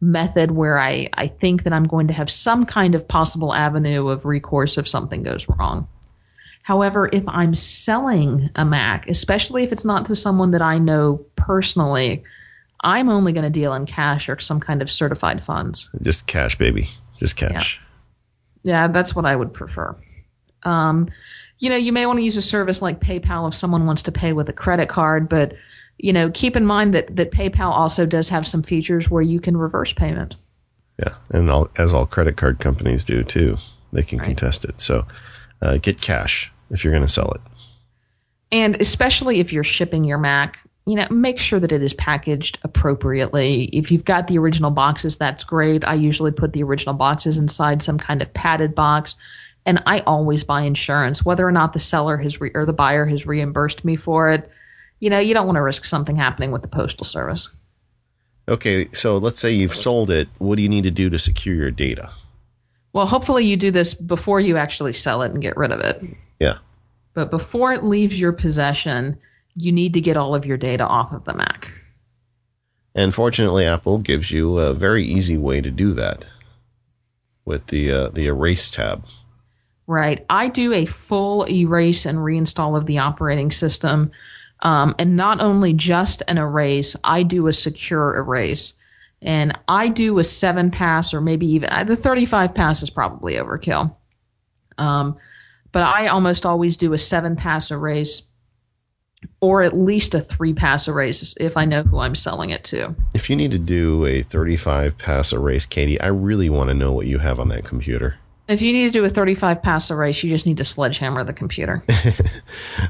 method 0.00 0.50
where 0.50 0.78
I, 0.78 1.08
I 1.14 1.28
think 1.28 1.62
that 1.62 1.72
I'm 1.72 1.84
going 1.84 2.08
to 2.08 2.14
have 2.14 2.30
some 2.30 2.66
kind 2.66 2.94
of 2.94 3.06
possible 3.06 3.54
avenue 3.54 4.08
of 4.08 4.24
recourse 4.24 4.78
if 4.78 4.88
something 4.88 5.22
goes 5.22 5.46
wrong. 5.48 5.86
However, 6.62 7.08
if 7.12 7.22
I'm 7.28 7.54
selling 7.54 8.50
a 8.56 8.64
Mac, 8.64 9.08
especially 9.08 9.62
if 9.62 9.72
it's 9.72 9.84
not 9.84 10.06
to 10.06 10.16
someone 10.16 10.52
that 10.52 10.62
I 10.62 10.78
know 10.78 11.24
personally, 11.36 12.22
I'm 12.82 13.08
only 13.08 13.32
going 13.32 13.44
to 13.44 13.50
deal 13.50 13.74
in 13.74 13.86
cash 13.86 14.28
or 14.28 14.38
some 14.38 14.60
kind 14.60 14.80
of 14.80 14.90
certified 14.90 15.44
funds. 15.44 15.88
Just 16.02 16.26
cash, 16.26 16.56
baby. 16.56 16.88
Just 17.18 17.36
cash. 17.36 17.80
Yeah, 18.62 18.88
that's 18.88 19.14
what 19.14 19.26
I 19.26 19.36
would 19.36 19.52
prefer. 19.52 19.96
Um, 20.62 21.08
you 21.58 21.68
know, 21.68 21.76
you 21.76 21.92
may 21.92 22.06
want 22.06 22.18
to 22.18 22.22
use 22.22 22.36
a 22.36 22.42
service 22.42 22.80
like 22.80 23.00
PayPal 23.00 23.48
if 23.48 23.54
someone 23.54 23.86
wants 23.86 24.02
to 24.02 24.12
pay 24.12 24.32
with 24.32 24.48
a 24.48 24.52
credit 24.52 24.88
card, 24.88 25.28
but 25.28 25.54
you 25.98 26.12
know, 26.12 26.30
keep 26.30 26.56
in 26.56 26.64
mind 26.64 26.94
that 26.94 27.14
that 27.16 27.30
PayPal 27.30 27.70
also 27.70 28.06
does 28.06 28.30
have 28.30 28.46
some 28.46 28.62
features 28.62 29.10
where 29.10 29.22
you 29.22 29.40
can 29.40 29.56
reverse 29.56 29.92
payment. 29.92 30.34
Yeah, 30.98 31.14
and 31.30 31.50
all, 31.50 31.68
as 31.78 31.94
all 31.94 32.06
credit 32.06 32.36
card 32.36 32.58
companies 32.58 33.04
do 33.04 33.22
too, 33.22 33.56
they 33.92 34.02
can 34.02 34.18
contest 34.18 34.64
it. 34.64 34.80
So, 34.80 35.06
uh, 35.60 35.76
get 35.76 36.00
cash 36.00 36.50
if 36.70 36.84
you're 36.84 36.92
going 36.92 37.04
to 37.04 37.12
sell 37.12 37.30
it. 37.32 37.40
And 38.52 38.80
especially 38.80 39.40
if 39.40 39.52
you're 39.52 39.64
shipping 39.64 40.04
your 40.04 40.18
Mac, 40.18 40.60
you 40.86 40.96
know, 40.96 41.06
make 41.10 41.38
sure 41.38 41.60
that 41.60 41.72
it 41.72 41.82
is 41.82 41.94
packaged 41.94 42.58
appropriately. 42.64 43.64
If 43.64 43.92
you've 43.92 44.04
got 44.04 44.26
the 44.26 44.38
original 44.38 44.70
boxes, 44.70 45.18
that's 45.18 45.44
great. 45.44 45.84
I 45.86 45.94
usually 45.94 46.32
put 46.32 46.52
the 46.52 46.62
original 46.62 46.94
boxes 46.94 47.36
inside 47.36 47.82
some 47.82 47.98
kind 47.98 48.22
of 48.22 48.32
padded 48.34 48.74
box. 48.74 49.14
And 49.66 49.82
I 49.86 50.00
always 50.00 50.42
buy 50.42 50.62
insurance, 50.62 51.24
whether 51.24 51.46
or 51.46 51.52
not 51.52 51.72
the 51.72 51.78
seller 51.78 52.16
has 52.16 52.40
re- 52.40 52.50
or 52.54 52.64
the 52.64 52.72
buyer 52.72 53.04
has 53.06 53.26
reimbursed 53.26 53.84
me 53.84 53.96
for 53.96 54.30
it. 54.30 54.50
You 55.00 55.10
know, 55.10 55.18
you 55.18 55.34
don't 55.34 55.46
want 55.46 55.56
to 55.56 55.62
risk 55.62 55.84
something 55.84 56.16
happening 56.16 56.50
with 56.50 56.62
the 56.62 56.68
postal 56.68 57.04
service. 57.04 57.48
Okay, 58.48 58.88
so 58.88 59.18
let's 59.18 59.38
say 59.38 59.52
you've 59.52 59.76
sold 59.76 60.10
it. 60.10 60.28
What 60.38 60.56
do 60.56 60.62
you 60.62 60.68
need 60.68 60.84
to 60.84 60.90
do 60.90 61.10
to 61.10 61.18
secure 61.18 61.54
your 61.54 61.70
data? 61.70 62.10
Well, 62.92 63.06
hopefully 63.06 63.44
you 63.44 63.56
do 63.56 63.70
this 63.70 63.94
before 63.94 64.40
you 64.40 64.56
actually 64.56 64.92
sell 64.92 65.22
it 65.22 65.30
and 65.32 65.40
get 65.40 65.56
rid 65.56 65.70
of 65.70 65.80
it. 65.80 66.02
Yeah. 66.40 66.58
But 67.14 67.30
before 67.30 67.72
it 67.72 67.84
leaves 67.84 68.18
your 68.18 68.32
possession, 68.32 69.18
you 69.54 69.72
need 69.72 69.94
to 69.94 70.00
get 70.00 70.16
all 70.16 70.34
of 70.34 70.44
your 70.46 70.56
data 70.56 70.86
off 70.86 71.12
of 71.12 71.24
the 71.24 71.34
Mac. 71.34 71.72
And 72.94 73.14
fortunately, 73.14 73.64
Apple 73.64 73.98
gives 73.98 74.30
you 74.30 74.58
a 74.58 74.74
very 74.74 75.04
easy 75.04 75.36
way 75.38 75.60
to 75.60 75.70
do 75.70 75.92
that 75.94 76.26
with 77.44 77.68
the 77.68 77.90
uh, 77.90 78.08
the 78.08 78.26
erase 78.26 78.70
tab. 78.70 79.04
Right. 79.90 80.24
I 80.30 80.46
do 80.46 80.72
a 80.72 80.86
full 80.86 81.48
erase 81.50 82.06
and 82.06 82.18
reinstall 82.18 82.76
of 82.76 82.86
the 82.86 82.98
operating 82.98 83.50
system. 83.50 84.12
Um, 84.60 84.94
and 85.00 85.16
not 85.16 85.40
only 85.40 85.72
just 85.72 86.22
an 86.28 86.38
erase, 86.38 86.94
I 87.02 87.24
do 87.24 87.48
a 87.48 87.52
secure 87.52 88.16
erase. 88.16 88.74
And 89.20 89.58
I 89.66 89.88
do 89.88 90.20
a 90.20 90.24
seven 90.24 90.70
pass 90.70 91.12
or 91.12 91.20
maybe 91.20 91.48
even 91.48 91.70
uh, 91.70 91.82
the 91.82 91.96
35 91.96 92.54
pass 92.54 92.84
is 92.84 92.88
probably 92.88 93.34
overkill. 93.34 93.96
Um, 94.78 95.16
but 95.72 95.82
I 95.82 96.06
almost 96.06 96.46
always 96.46 96.76
do 96.76 96.92
a 96.92 96.98
seven 96.98 97.34
pass 97.34 97.72
erase 97.72 98.22
or 99.40 99.62
at 99.64 99.76
least 99.76 100.14
a 100.14 100.20
three 100.20 100.54
pass 100.54 100.86
erase 100.86 101.34
if 101.40 101.56
I 101.56 101.64
know 101.64 101.82
who 101.82 101.98
I'm 101.98 102.14
selling 102.14 102.50
it 102.50 102.62
to. 102.66 102.94
If 103.12 103.28
you 103.28 103.34
need 103.34 103.50
to 103.50 103.58
do 103.58 104.06
a 104.06 104.22
35 104.22 104.96
pass 104.98 105.32
erase, 105.32 105.66
Katie, 105.66 106.00
I 106.00 106.06
really 106.06 106.48
want 106.48 106.70
to 106.70 106.74
know 106.74 106.92
what 106.92 107.08
you 107.08 107.18
have 107.18 107.40
on 107.40 107.48
that 107.48 107.64
computer. 107.64 108.19
If 108.50 108.62
you 108.62 108.72
need 108.72 108.86
to 108.86 108.90
do 108.90 109.04
a 109.04 109.08
35 109.08 109.62
pass 109.62 109.90
erase, 109.92 110.24
you 110.24 110.28
just 110.28 110.44
need 110.44 110.56
to 110.56 110.64
sledgehammer 110.64 111.22
the 111.24 111.32
computer. 111.32 111.82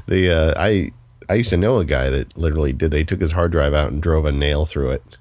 The 0.07 0.31
uh, 0.31 0.53
I 0.57 0.91
I 1.29 1.35
used 1.35 1.51
to 1.51 1.57
know 1.57 1.77
a 1.77 1.85
guy 1.85 2.09
that 2.09 2.35
literally 2.35 2.73
did. 2.73 2.91
They 2.91 3.03
took 3.03 3.21
his 3.21 3.31
hard 3.31 3.51
drive 3.51 3.73
out 3.73 3.91
and 3.91 4.01
drove 4.01 4.25
a 4.25 4.31
nail 4.31 4.65
through 4.65 4.91
it. 4.91 5.17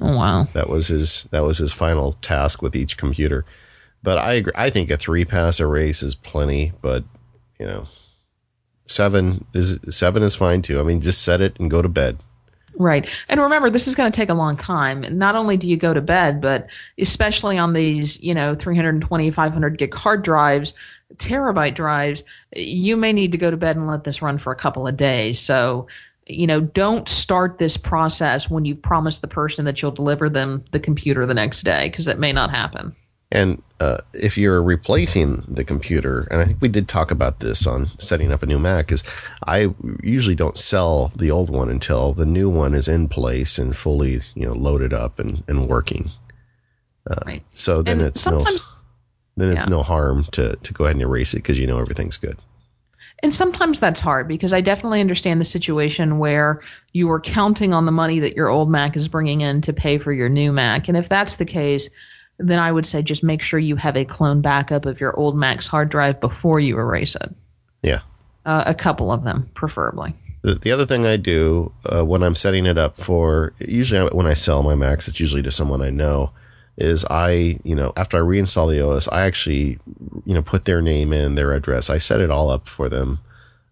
Oh 0.00 0.16
wow. 0.16 0.48
That 0.52 0.68
was 0.68 0.88
his. 0.88 1.24
That 1.24 1.42
was 1.42 1.58
his 1.58 1.72
final 1.72 2.12
task 2.12 2.62
with 2.62 2.76
each 2.76 2.96
computer. 2.96 3.44
But 4.02 4.18
I 4.18 4.34
agree. 4.34 4.52
I 4.54 4.70
think 4.70 4.90
a 4.90 4.96
three 4.96 5.24
pass 5.24 5.60
erase 5.60 6.02
is 6.02 6.14
plenty. 6.14 6.72
But 6.80 7.04
you 7.58 7.66
know, 7.66 7.86
seven 8.86 9.44
is 9.52 9.80
seven 9.90 10.22
is 10.22 10.34
fine 10.34 10.62
too. 10.62 10.80
I 10.80 10.84
mean, 10.84 11.00
just 11.00 11.22
set 11.22 11.40
it 11.40 11.58
and 11.58 11.70
go 11.70 11.82
to 11.82 11.88
bed. 11.88 12.18
Right. 12.78 13.08
And 13.28 13.40
remember, 13.40 13.70
this 13.70 13.86
is 13.86 13.94
going 13.94 14.10
to 14.10 14.16
take 14.16 14.28
a 14.28 14.34
long 14.34 14.56
time. 14.56 15.04
Not 15.18 15.36
only 15.36 15.56
do 15.56 15.68
you 15.68 15.76
go 15.76 15.92
to 15.92 16.00
bed, 16.00 16.40
but 16.40 16.66
especially 16.98 17.58
on 17.58 17.72
these, 17.72 18.20
you 18.20 18.34
know, 18.34 18.54
320, 18.54 19.30
500 19.30 19.78
gig 19.78 19.94
hard 19.94 20.22
drives, 20.22 20.74
terabyte 21.16 21.74
drives, 21.74 22.22
you 22.54 22.96
may 22.96 23.12
need 23.12 23.32
to 23.32 23.38
go 23.38 23.50
to 23.50 23.56
bed 23.56 23.76
and 23.76 23.86
let 23.86 24.04
this 24.04 24.22
run 24.22 24.38
for 24.38 24.52
a 24.52 24.56
couple 24.56 24.86
of 24.86 24.96
days. 24.96 25.38
So, 25.38 25.86
you 26.26 26.46
know, 26.46 26.60
don't 26.60 27.08
start 27.08 27.58
this 27.58 27.76
process 27.76 28.48
when 28.48 28.64
you've 28.64 28.82
promised 28.82 29.22
the 29.22 29.28
person 29.28 29.64
that 29.64 29.82
you'll 29.82 29.90
deliver 29.90 30.28
them 30.28 30.64
the 30.70 30.80
computer 30.80 31.26
the 31.26 31.34
next 31.34 31.62
day 31.62 31.88
because 31.88 32.08
it 32.08 32.18
may 32.18 32.32
not 32.32 32.50
happen. 32.50 32.94
And 33.30 33.62
uh, 33.82 33.98
if 34.14 34.38
you're 34.38 34.62
replacing 34.62 35.42
the 35.48 35.64
computer, 35.64 36.28
and 36.30 36.40
I 36.40 36.44
think 36.44 36.62
we 36.62 36.68
did 36.68 36.86
talk 36.86 37.10
about 37.10 37.40
this 37.40 37.66
on 37.66 37.86
setting 37.98 38.30
up 38.30 38.44
a 38.44 38.46
new 38.46 38.60
Mac, 38.60 38.92
is 38.92 39.02
I 39.48 39.74
usually 40.04 40.36
don't 40.36 40.56
sell 40.56 41.10
the 41.16 41.32
old 41.32 41.50
one 41.50 41.68
until 41.68 42.12
the 42.12 42.24
new 42.24 42.48
one 42.48 42.74
is 42.74 42.86
in 42.86 43.08
place 43.08 43.58
and 43.58 43.76
fully, 43.76 44.20
you 44.36 44.46
know, 44.46 44.52
loaded 44.52 44.92
up 44.92 45.18
and, 45.18 45.42
and 45.48 45.68
working. 45.68 46.10
Uh, 47.10 47.16
right. 47.26 47.42
So 47.50 47.82
then 47.82 47.98
and 47.98 48.06
it's 48.06 48.24
no, 48.24 48.44
then 49.36 49.50
it's 49.50 49.62
yeah. 49.62 49.68
no 49.68 49.82
harm 49.82 50.24
to 50.30 50.54
to 50.54 50.72
go 50.72 50.84
ahead 50.84 50.94
and 50.94 51.02
erase 51.02 51.34
it 51.34 51.38
because 51.38 51.58
you 51.58 51.66
know 51.66 51.80
everything's 51.80 52.18
good. 52.18 52.38
And 53.24 53.34
sometimes 53.34 53.80
that's 53.80 54.00
hard 54.00 54.28
because 54.28 54.52
I 54.52 54.60
definitely 54.60 55.00
understand 55.00 55.40
the 55.40 55.44
situation 55.44 56.18
where 56.18 56.60
you 56.92 57.10
are 57.10 57.20
counting 57.20 57.74
on 57.74 57.86
the 57.86 57.92
money 57.92 58.20
that 58.20 58.36
your 58.36 58.48
old 58.48 58.70
Mac 58.70 58.96
is 58.96 59.08
bringing 59.08 59.40
in 59.40 59.60
to 59.62 59.72
pay 59.72 59.98
for 59.98 60.12
your 60.12 60.28
new 60.28 60.52
Mac, 60.52 60.86
and 60.86 60.96
if 60.96 61.08
that's 61.08 61.34
the 61.34 61.44
case 61.44 61.90
then 62.42 62.58
I 62.58 62.72
would 62.72 62.86
say 62.86 63.02
just 63.02 63.22
make 63.22 63.42
sure 63.42 63.58
you 63.58 63.76
have 63.76 63.96
a 63.96 64.04
clone 64.04 64.40
backup 64.40 64.86
of 64.86 65.00
your 65.00 65.16
old 65.18 65.36
Mac's 65.36 65.66
hard 65.66 65.88
drive 65.88 66.20
before 66.20 66.60
you 66.60 66.78
erase 66.78 67.14
it. 67.14 67.34
Yeah. 67.82 68.00
Uh, 68.44 68.64
a 68.66 68.74
couple 68.74 69.12
of 69.12 69.24
them, 69.24 69.50
preferably. 69.54 70.14
The, 70.42 70.54
the 70.56 70.72
other 70.72 70.86
thing 70.86 71.06
I 71.06 71.16
do 71.16 71.72
uh, 71.92 72.04
when 72.04 72.22
I'm 72.22 72.34
setting 72.34 72.66
it 72.66 72.76
up 72.76 72.96
for, 72.96 73.52
usually 73.58 74.08
when 74.10 74.26
I 74.26 74.34
sell 74.34 74.62
my 74.62 74.74
Macs, 74.74 75.08
it's 75.08 75.20
usually 75.20 75.42
to 75.42 75.52
someone 75.52 75.82
I 75.82 75.90
know, 75.90 76.32
is 76.76 77.04
I, 77.10 77.58
you 77.64 77.74
know, 77.74 77.92
after 77.96 78.16
I 78.16 78.20
reinstall 78.20 78.68
the 78.68 78.84
OS, 78.84 79.06
I 79.08 79.22
actually, 79.22 79.78
you 80.24 80.34
know, 80.34 80.42
put 80.42 80.64
their 80.64 80.82
name 80.82 81.12
in, 81.12 81.34
their 81.34 81.52
address. 81.52 81.90
I 81.90 81.98
set 81.98 82.20
it 82.20 82.30
all 82.30 82.50
up 82.50 82.68
for 82.68 82.88
them. 82.88 83.20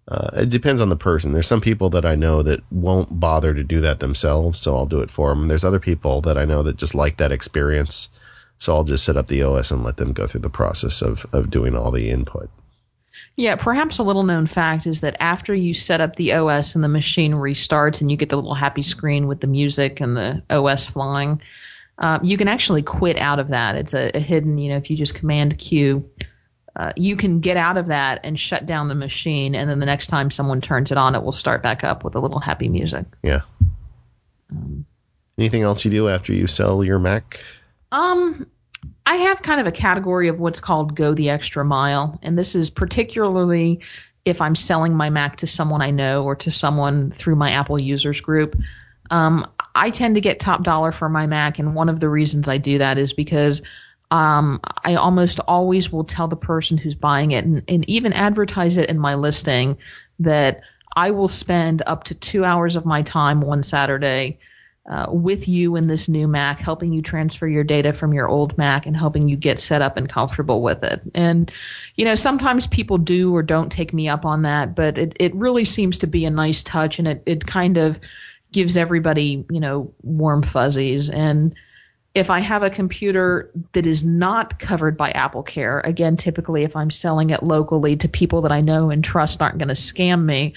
Uh, 0.07 0.31
it 0.35 0.51
depends 0.51 0.81
on 0.81 0.89
the 0.89 0.97
person. 0.97 1.33
There's 1.33 1.47
some 1.47 1.61
people 1.61 1.89
that 1.91 2.05
I 2.05 2.15
know 2.15 2.43
that 2.43 2.61
won't 2.71 3.19
bother 3.21 3.55
to 3.55 3.63
do 3.63 3.81
that 3.81 4.01
themselves, 4.01 4.61
so 4.61 4.77
I'll 4.77 4.87
do 4.87 5.01
it 5.01 5.11
for 5.11 5.31
them. 5.31 5.49
There's 5.49 5.65
other 5.65 5.79
people 5.79 6.21
that 6.23 6.37
I 6.37 6.45
know 6.45 6.63
that 6.63 6.77
just 6.77 6.95
like 6.95 7.17
that 7.19 7.33
experience 7.33 8.09
so 8.61 8.77
I'll 8.77 8.85
just 8.85 9.05
set 9.05 9.17
up 9.17 9.29
the 9.29 9.43
OS 9.43 9.71
and 9.71 9.83
let 9.83 9.97
them 9.97 10.13
go 10.13 10.27
through 10.27 10.43
the 10.43 10.51
process 10.51 11.01
of, 11.01 11.27
of 11.33 11.51
doing 11.51 11.75
all 11.75 11.91
the 11.91 12.11
input. 12.11 12.51
Yeah, 13.37 13.57
perhaps 13.57 13.99
a 13.99 14.03
little 14.03 14.23
known 14.23 14.47
fact 14.47 14.87
is 14.87 15.01
that 15.01 15.17
after 15.19 15.55
you 15.55 15.73
set 15.73 16.03
up 16.03 16.17
the 16.17 16.35
OS 16.35 16.75
and 16.75 16.85
the 16.85 16.89
machine 16.89 17.33
restarts 17.33 18.03
and 18.03 18.11
you 18.11 18.19
get 18.19 18.29
the 18.29 18.37
little 18.37 18.55
happy 18.55 18.83
screen 18.83 19.27
with 19.27 19.41
the 19.41 19.47
music 19.47 19.99
and 19.99 20.15
the 20.15 20.43
OS 20.51 20.87
flying, 20.87 21.41
um, 21.99 22.23
you 22.23 22.37
can 22.37 22.49
actually 22.49 22.83
quit 22.83 23.17
out 23.17 23.39
of 23.39 23.49
that. 23.49 23.77
It's 23.77 23.95
a, 23.95 24.11
a 24.15 24.21
hidden, 24.21 24.59
you 24.59 24.71
know, 24.71 24.77
if 24.77 24.91
you 24.91 24.97
just 24.97 25.15
command 25.15 25.57
Q, 25.57 26.07
uh, 26.77 26.93
you 26.97 27.17
can 27.17 27.41
get 27.41 27.57
out 27.57 27.79
of 27.79 27.87
that 27.87 28.21
and 28.25 28.39
shut 28.39 28.67
down 28.67 28.89
the 28.89 28.95
machine. 28.95 29.55
And 29.55 29.71
then 29.71 29.81
the 29.81 29.87
next 29.87 30.09
time 30.09 30.31
someone 30.31 30.61
turns 30.61 30.93
it 30.93 30.99
on, 30.99 31.15
it 31.15 31.23
will 31.23 31.33
start 31.33 31.63
back 31.63 31.83
up 31.83 32.05
with 32.05 32.15
a 32.15 32.21
little 32.21 32.41
happy 32.41 32.69
music. 32.69 33.07
Yeah. 33.23 33.41
Um, 34.51 34.85
Anything 35.39 35.63
else 35.63 35.87
you 35.87 35.91
do 35.91 36.09
after 36.09 36.35
you 36.35 36.47
sell 36.47 36.85
your 36.85 36.99
Mac? 36.99 37.41
Um, 37.93 38.47
I 39.07 39.17
have 39.17 39.43
kind 39.43 39.61
of 39.61 39.67
a 39.67 39.73
category 39.73 40.29
of 40.29 40.39
what's 40.39 40.61
called 40.61 40.95
go 40.95 41.15
the 41.15 41.31
extra 41.31 41.65
mile. 41.65 42.19
And 42.23 42.39
this 42.39 42.55
is 42.55 42.71
particularly 42.71 43.81
if 44.25 44.41
I'm 44.41 44.55
selling 44.55 44.95
my 44.95 45.11
Mac 45.11 45.39
to 45.39 45.47
someone 45.47 45.83
I 45.83 45.91
know 45.91 46.25
or 46.25 46.37
to 46.37 46.51
someone 46.51 47.11
through 47.11 47.37
my 47.37 47.51
Apple 47.51 47.79
users 47.79 48.21
group. 48.21 48.57
Um, 49.11 49.47
I 49.75 49.91
tend 49.91 50.15
to 50.15 50.21
get 50.21 50.39
top 50.39 50.63
dollar 50.63 50.93
for 50.93 51.09
my 51.09 51.27
Mac. 51.27 51.59
And 51.59 51.75
one 51.75 51.89
of 51.89 52.01
the 52.01 52.09
reasons 52.09 52.49
I 52.49 52.59
do 52.59 52.79
that 52.79 52.99
is 52.99 53.13
because 53.13 53.63
um, 54.11 54.61
I 54.85 54.97
almost 54.97 55.41
always 55.41 55.91
will 55.91 56.05
tell 56.05 56.29
the 56.29 56.37
person 56.37 56.77
who's 56.77 56.95
buying 56.95 57.31
it 57.33 57.45
and, 57.45 57.63
and 57.69 57.89
even 57.89 58.13
advertise 58.13 58.77
it 58.77 58.91
in 58.91 58.99
my 58.99 59.15
listing 59.15 59.79
that 60.19 60.63
I 60.97 61.13
will 61.13 61.29
spend 61.29 61.83
up 61.87 62.05
to 62.05 62.15
two 62.15 62.45
hours 62.45 62.77
of 62.77 62.85
my 62.85 63.03
time 63.03 63.41
one 63.41 63.63
Saturday 63.63 64.39
uh, 64.91 65.07
with 65.09 65.47
you 65.47 65.77
in 65.77 65.87
this 65.87 66.09
new 66.09 66.27
Mac, 66.27 66.59
helping 66.59 66.93
you 66.93 67.01
transfer 67.01 67.47
your 67.47 67.63
data 67.63 67.93
from 67.93 68.13
your 68.13 68.29
old 68.29 68.59
Mac 68.59 68.87
and 68.87 68.97
helping 68.97 69.29
you 69.29 69.37
get 69.37 69.61
set 69.61 69.83
up 69.83 69.97
and 69.97 70.09
comfortable 70.09 70.63
with 70.63 70.83
it. 70.83 71.01
And, 71.15 71.51
you 71.95 72.05
know, 72.05 72.17
sometimes 72.17 72.67
people 72.67 72.99
do 72.99 73.35
or 73.35 73.43
don't 73.45 73.71
take 73.71 73.95
me 73.95 74.09
up 74.09 74.27
on 74.27 74.43
that, 74.43 74.75
but 74.75 74.99
it, 74.99 75.17
it 75.21 75.33
really 75.37 75.65
seems 75.65 75.97
to 75.99 76.09
be 76.09 76.25
a 76.25 76.31
nice 76.31 76.65
touch 76.65 76.99
and 76.99 77.07
it, 77.07 77.23
it 77.25 77.47
kind 77.47 77.77
of 77.77 78.01
gives 78.51 78.77
everybody, 78.77 79.45
you 79.49 79.61
know, 79.61 79.95
warm 80.03 80.43
fuzzies. 80.43 81.09
And 81.09 81.55
if 82.17 82.29
I 82.29 82.41
have 82.41 82.65
a 82.65 82.71
computer 82.71 83.49
that 83.73 83.87
is 83.87 84.03
not 84.03 84.59
covered 84.59 84.97
by 84.97 85.13
Apple 85.13 85.45
Care, 85.45 85.79
again, 85.85 86.17
typically 86.17 86.65
if 86.65 86.75
I'm 86.75 86.91
selling 86.91 87.31
it 87.31 87.45
locally 87.45 87.95
to 87.97 88.09
people 88.09 88.41
that 88.41 88.51
I 88.51 88.61
know 88.61 88.91
and 88.91 89.05
trust 89.05 89.41
aren't 89.41 89.59
going 89.59 89.69
to 89.69 89.75
scam 89.75 90.25
me, 90.25 90.55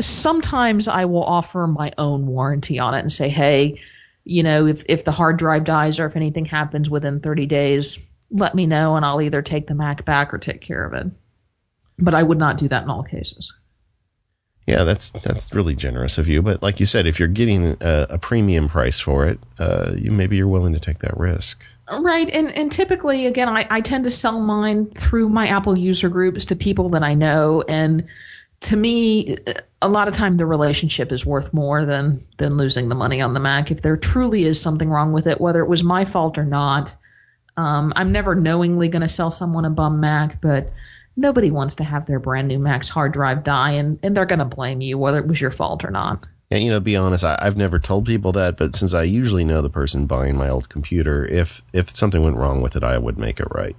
sometimes 0.00 0.88
I 0.88 1.04
will 1.04 1.24
offer 1.24 1.66
my 1.66 1.92
own 1.98 2.26
warranty 2.26 2.78
on 2.78 2.94
it 2.94 3.00
and 3.00 3.12
say, 3.12 3.28
hey, 3.28 3.80
you 4.24 4.42
know, 4.42 4.66
if, 4.66 4.84
if 4.88 5.04
the 5.04 5.12
hard 5.12 5.36
drive 5.36 5.64
dies 5.64 5.98
or 5.98 6.06
if 6.06 6.16
anything 6.16 6.44
happens 6.44 6.88
within 6.88 7.20
30 7.20 7.46
days, 7.46 7.98
let 8.30 8.54
me 8.54 8.66
know 8.66 8.96
and 8.96 9.04
I'll 9.04 9.22
either 9.22 9.42
take 9.42 9.66
the 9.66 9.74
Mac 9.74 10.04
back 10.04 10.32
or 10.32 10.38
take 10.38 10.60
care 10.60 10.84
of 10.84 10.94
it. 10.94 11.12
But 11.98 12.14
I 12.14 12.22
would 12.22 12.38
not 12.38 12.58
do 12.58 12.68
that 12.68 12.82
in 12.82 12.90
all 12.90 13.04
cases. 13.04 13.52
Yeah, 14.66 14.84
that's 14.84 15.10
that's 15.10 15.54
really 15.54 15.74
generous 15.74 16.16
of 16.16 16.26
you. 16.26 16.40
But 16.40 16.62
like 16.62 16.80
you 16.80 16.86
said, 16.86 17.06
if 17.06 17.18
you're 17.18 17.28
getting 17.28 17.76
a, 17.82 18.06
a 18.10 18.18
premium 18.18 18.68
price 18.68 18.98
for 18.98 19.26
it, 19.26 19.38
uh, 19.58 19.92
you 19.94 20.10
maybe 20.10 20.36
you're 20.36 20.48
willing 20.48 20.72
to 20.72 20.80
take 20.80 21.00
that 21.00 21.16
risk. 21.18 21.64
Right, 22.00 22.30
and 22.30 22.50
and 22.52 22.72
typically, 22.72 23.26
again, 23.26 23.48
I, 23.48 23.66
I 23.70 23.82
tend 23.82 24.04
to 24.04 24.10
sell 24.10 24.40
mine 24.40 24.86
through 24.86 25.28
my 25.28 25.48
Apple 25.48 25.76
user 25.76 26.08
groups 26.08 26.46
to 26.46 26.56
people 26.56 26.88
that 26.90 27.02
I 27.02 27.12
know, 27.12 27.62
and 27.68 28.06
to 28.62 28.76
me, 28.76 29.36
a 29.84 29.88
lot 29.88 30.08
of 30.08 30.14
time 30.14 30.38
the 30.38 30.46
relationship 30.46 31.12
is 31.12 31.26
worth 31.26 31.52
more 31.52 31.84
than 31.84 32.26
than 32.38 32.56
losing 32.56 32.88
the 32.88 32.94
money 32.94 33.20
on 33.20 33.34
the 33.34 33.40
Mac. 33.40 33.70
If 33.70 33.82
there 33.82 33.98
truly 33.98 34.44
is 34.44 34.58
something 34.58 34.88
wrong 34.88 35.12
with 35.12 35.26
it, 35.26 35.42
whether 35.42 35.60
it 35.60 35.68
was 35.68 35.84
my 35.84 36.06
fault 36.06 36.38
or 36.38 36.44
not, 36.44 36.96
um, 37.58 37.92
I'm 37.94 38.10
never 38.10 38.34
knowingly 38.34 38.88
going 38.88 39.02
to 39.02 39.08
sell 39.08 39.30
someone 39.30 39.66
a 39.66 39.70
bum 39.70 40.00
Mac, 40.00 40.40
but 40.40 40.72
nobody 41.16 41.50
wants 41.50 41.76
to 41.76 41.84
have 41.84 42.06
their 42.06 42.18
brand 42.18 42.48
new 42.48 42.58
Mac's 42.58 42.88
hard 42.88 43.12
drive 43.12 43.44
die, 43.44 43.72
and 43.72 43.98
and 44.02 44.16
they're 44.16 44.24
going 44.24 44.38
to 44.38 44.46
blame 44.46 44.80
you 44.80 44.96
whether 44.96 45.18
it 45.18 45.26
was 45.26 45.40
your 45.40 45.50
fault 45.50 45.84
or 45.84 45.90
not. 45.90 46.24
And 46.50 46.64
you 46.64 46.70
know, 46.70 46.80
be 46.80 46.96
honest, 46.96 47.22
I, 47.22 47.38
have 47.42 47.58
never 47.58 47.78
told 47.78 48.06
people 48.06 48.32
that, 48.32 48.56
but 48.56 48.74
since 48.74 48.94
I 48.94 49.02
usually 49.02 49.44
know 49.44 49.60
the 49.60 49.68
person 49.68 50.06
buying 50.06 50.38
my 50.38 50.48
old 50.48 50.70
computer, 50.70 51.26
if 51.26 51.60
if 51.74 51.94
something 51.94 52.24
went 52.24 52.38
wrong 52.38 52.62
with 52.62 52.74
it, 52.74 52.82
I 52.82 52.96
would 52.96 53.18
make 53.18 53.38
it 53.38 53.48
right. 53.50 53.76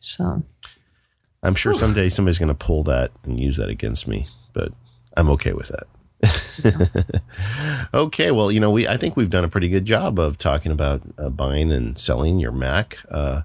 So 0.00 0.44
I'm 1.42 1.54
sure 1.54 1.72
someday 1.72 2.08
somebody's 2.08 2.38
going 2.38 2.48
to 2.48 2.54
pull 2.54 2.82
that 2.84 3.12
and 3.24 3.40
use 3.40 3.56
that 3.56 3.70
against 3.70 4.06
me, 4.06 4.26
but 4.52 4.72
I'm 5.16 5.30
okay 5.30 5.52
with 5.52 5.68
that. 5.68 5.86
okay, 7.94 8.30
well, 8.30 8.52
you 8.52 8.60
know, 8.60 8.70
we 8.70 8.86
I 8.86 8.98
think 8.98 9.16
we've 9.16 9.30
done 9.30 9.44
a 9.44 9.48
pretty 9.48 9.70
good 9.70 9.86
job 9.86 10.18
of 10.18 10.36
talking 10.36 10.70
about 10.70 11.00
uh, 11.16 11.30
buying 11.30 11.72
and 11.72 11.98
selling 11.98 12.38
your 12.38 12.52
Mac, 12.52 12.98
uh, 13.10 13.42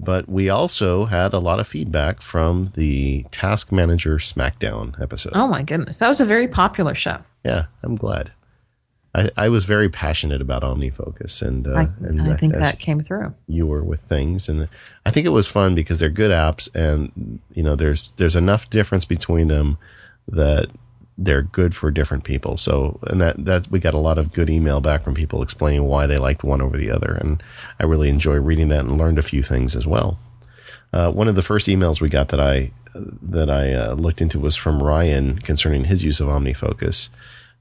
but 0.00 0.28
we 0.28 0.48
also 0.48 1.04
had 1.04 1.34
a 1.34 1.38
lot 1.38 1.60
of 1.60 1.68
feedback 1.68 2.22
from 2.22 2.72
the 2.74 3.24
Task 3.30 3.70
Manager 3.70 4.16
SmackDown 4.16 5.00
episode. 5.02 5.34
Oh 5.34 5.46
my 5.46 5.62
goodness, 5.62 5.98
that 5.98 6.08
was 6.08 6.20
a 6.20 6.24
very 6.24 6.48
popular 6.48 6.94
show. 6.94 7.18
Yeah, 7.44 7.66
I'm 7.82 7.94
glad. 7.94 8.32
I, 9.14 9.30
I 9.36 9.48
was 9.48 9.64
very 9.64 9.88
passionate 9.88 10.40
about 10.40 10.62
OmniFocus, 10.62 11.40
and 11.40 11.66
uh, 11.68 11.72
I, 11.72 11.82
and 12.00 12.22
I 12.22 12.36
think 12.36 12.54
that 12.54 12.80
came 12.80 13.02
through. 13.02 13.32
You 13.46 13.66
were 13.66 13.84
with 13.84 14.00
things, 14.00 14.48
and 14.48 14.68
I 15.06 15.10
think 15.10 15.24
it 15.26 15.30
was 15.30 15.46
fun 15.46 15.74
because 15.74 16.00
they're 16.00 16.08
good 16.08 16.32
apps, 16.32 16.68
and 16.74 17.40
you 17.52 17.62
know, 17.62 17.76
there's 17.76 18.12
there's 18.16 18.34
enough 18.34 18.70
difference 18.70 19.04
between 19.04 19.48
them 19.48 19.78
that 20.28 20.68
they're 21.16 21.42
good 21.42 21.76
for 21.76 21.92
different 21.92 22.24
people. 22.24 22.56
So, 22.56 22.98
and 23.04 23.20
that 23.20 23.44
that 23.44 23.70
we 23.70 23.78
got 23.78 23.94
a 23.94 23.98
lot 23.98 24.18
of 24.18 24.32
good 24.32 24.50
email 24.50 24.80
back 24.80 25.04
from 25.04 25.14
people 25.14 25.42
explaining 25.42 25.84
why 25.84 26.08
they 26.08 26.18
liked 26.18 26.42
one 26.42 26.60
over 26.60 26.76
the 26.76 26.90
other, 26.90 27.12
and 27.12 27.40
I 27.78 27.84
really 27.84 28.08
enjoy 28.08 28.36
reading 28.36 28.68
that 28.68 28.84
and 28.84 28.98
learned 28.98 29.18
a 29.18 29.22
few 29.22 29.44
things 29.44 29.76
as 29.76 29.86
well. 29.86 30.18
Uh, 30.92 31.12
one 31.12 31.28
of 31.28 31.36
the 31.36 31.42
first 31.42 31.68
emails 31.68 32.00
we 32.00 32.08
got 32.08 32.28
that 32.30 32.40
I 32.40 32.72
that 32.94 33.48
I 33.48 33.74
uh, 33.74 33.94
looked 33.94 34.20
into 34.20 34.40
was 34.40 34.56
from 34.56 34.82
Ryan 34.82 35.38
concerning 35.38 35.84
his 35.84 36.02
use 36.02 36.18
of 36.18 36.28
OmniFocus 36.28 37.10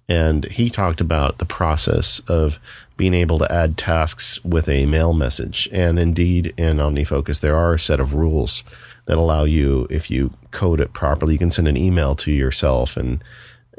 and 0.09 0.45
he 0.45 0.69
talked 0.69 1.01
about 1.01 1.37
the 1.37 1.45
process 1.45 2.19
of 2.27 2.59
being 2.97 3.13
able 3.13 3.39
to 3.39 3.51
add 3.51 3.77
tasks 3.77 4.43
with 4.43 4.69
a 4.69 4.85
mail 4.85 5.13
message. 5.13 5.67
And 5.71 5.97
indeed, 5.97 6.53
in 6.57 6.77
OmniFocus, 6.77 7.41
there 7.41 7.55
are 7.55 7.73
a 7.73 7.79
set 7.79 7.99
of 7.99 8.13
rules 8.13 8.63
that 9.05 9.17
allow 9.17 9.43
you, 9.43 9.87
if 9.89 10.11
you 10.11 10.31
code 10.51 10.79
it 10.79 10.93
properly, 10.93 11.33
you 11.33 11.39
can 11.39 11.51
send 11.51 11.67
an 11.67 11.77
email 11.77 12.15
to 12.15 12.31
yourself 12.31 12.95
and 12.95 13.23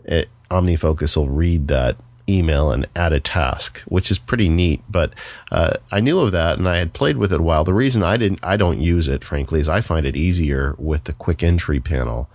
it, 0.05 0.29
OmniFocus 0.51 1.17
will 1.17 1.29
read 1.29 1.69
that 1.69 1.97
email 2.29 2.71
and 2.71 2.87
add 2.97 3.13
a 3.13 3.21
task, 3.21 3.81
which 3.83 4.11
is 4.11 4.19
pretty 4.19 4.49
neat. 4.49 4.83
But 4.89 5.13
uh, 5.53 5.75
I 5.91 6.01
knew 6.01 6.21
of 6.21 6.33
that 6.33 6.59
and 6.59 6.69
I 6.69 6.79
had 6.79 6.93
played 6.93 7.17
with 7.17 7.33
it 7.33 7.41
a 7.41 7.43
while. 7.43 7.65
The 7.65 7.75
reason 7.75 8.03
I 8.03 8.17
didn't, 8.17 8.41
I 8.43 8.57
don't 8.57 8.81
use 8.81 9.09
it, 9.09 9.25
frankly, 9.25 9.61
is 9.61 9.69
I 9.69 9.81
find 9.81 10.07
it 10.07 10.17
easier 10.17 10.75
with 10.79 11.05
the 11.05 11.13
quick 11.13 11.43
entry 11.43 11.81
panel. 11.81 12.29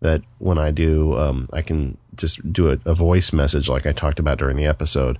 That 0.00 0.22
when 0.38 0.58
I 0.58 0.72
do, 0.72 1.16
um, 1.18 1.48
I 1.52 1.62
can 1.62 1.96
just 2.16 2.52
do 2.52 2.70
a, 2.70 2.78
a 2.84 2.94
voice 2.94 3.32
message 3.32 3.68
like 3.68 3.86
I 3.86 3.92
talked 3.92 4.18
about 4.18 4.38
during 4.38 4.56
the 4.56 4.66
episode. 4.66 5.18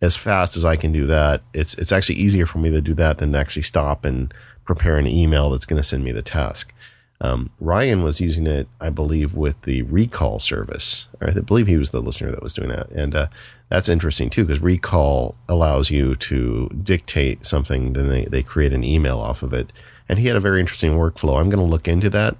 As 0.00 0.14
fast 0.14 0.56
as 0.56 0.64
I 0.64 0.76
can 0.76 0.92
do 0.92 1.06
that, 1.06 1.42
it's 1.54 1.74
it's 1.74 1.92
actually 1.92 2.16
easier 2.16 2.46
for 2.46 2.58
me 2.58 2.70
to 2.70 2.80
do 2.80 2.94
that 2.94 3.18
than 3.18 3.32
to 3.32 3.38
actually 3.38 3.62
stop 3.62 4.04
and 4.04 4.32
prepare 4.64 4.96
an 4.96 5.06
email 5.06 5.50
that's 5.50 5.66
going 5.66 5.80
to 5.80 5.88
send 5.88 6.04
me 6.04 6.12
the 6.12 6.22
task. 6.22 6.72
Um, 7.20 7.50
Ryan 7.58 8.04
was 8.04 8.20
using 8.20 8.46
it, 8.46 8.68
I 8.80 8.90
believe, 8.90 9.34
with 9.34 9.60
the 9.62 9.82
Reqall 9.84 10.40
service. 10.40 11.08
I 11.20 11.32
believe 11.40 11.66
he 11.66 11.76
was 11.76 11.90
the 11.90 12.00
listener 12.00 12.30
that 12.30 12.42
was 12.42 12.52
doing 12.52 12.68
that, 12.68 12.90
and 12.90 13.14
uh, 13.14 13.26
that's 13.70 13.88
interesting 13.88 14.30
too 14.30 14.44
because 14.44 14.60
Reqall 14.60 15.34
allows 15.48 15.90
you 15.90 16.14
to 16.14 16.68
dictate 16.82 17.44
something, 17.44 17.92
then 17.94 18.08
they 18.08 18.24
they 18.26 18.42
create 18.42 18.72
an 18.72 18.84
email 18.84 19.18
off 19.18 19.42
of 19.42 19.52
it, 19.52 19.72
and 20.08 20.18
he 20.18 20.28
had 20.28 20.36
a 20.36 20.40
very 20.40 20.60
interesting 20.60 20.92
workflow. 20.92 21.40
I'm 21.40 21.50
going 21.50 21.64
to 21.64 21.70
look 21.70 21.88
into 21.88 22.08
that, 22.10 22.36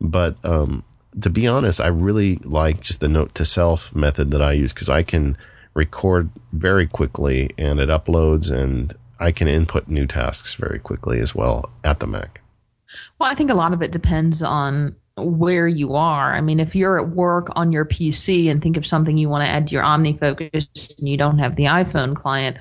but 0.00 0.36
um, 0.44 0.84
to 1.20 1.30
be 1.30 1.46
honest, 1.46 1.80
I 1.80 1.88
really 1.88 2.36
like 2.44 2.80
just 2.80 3.00
the 3.00 3.08
note 3.08 3.34
to 3.36 3.44
self 3.44 3.94
method 3.94 4.30
that 4.30 4.42
I 4.42 4.52
use 4.52 4.72
because 4.72 4.88
I 4.88 5.02
can 5.02 5.36
record 5.74 6.30
very 6.52 6.86
quickly 6.86 7.50
and 7.56 7.80
it 7.80 7.88
uploads 7.88 8.50
and 8.50 8.94
I 9.20 9.32
can 9.32 9.48
input 9.48 9.88
new 9.88 10.06
tasks 10.06 10.54
very 10.54 10.78
quickly 10.78 11.20
as 11.20 11.34
well 11.34 11.70
at 11.84 12.00
the 12.00 12.06
Mac. 12.06 12.40
Well, 13.18 13.30
I 13.30 13.34
think 13.34 13.50
a 13.50 13.54
lot 13.54 13.72
of 13.72 13.82
it 13.82 13.90
depends 13.90 14.42
on 14.42 14.94
where 15.16 15.66
you 15.66 15.94
are. 15.94 16.34
I 16.34 16.40
mean, 16.40 16.60
if 16.60 16.76
you're 16.76 16.98
at 16.98 17.10
work 17.10 17.48
on 17.56 17.72
your 17.72 17.84
PC 17.84 18.50
and 18.50 18.62
think 18.62 18.76
of 18.76 18.86
something 18.86 19.18
you 19.18 19.28
want 19.28 19.44
to 19.44 19.50
add 19.50 19.68
to 19.68 19.72
your 19.72 19.82
OmniFocus 19.82 20.98
and 20.98 21.08
you 21.08 21.16
don't 21.16 21.38
have 21.38 21.56
the 21.56 21.64
iPhone 21.64 22.14
client, 22.14 22.56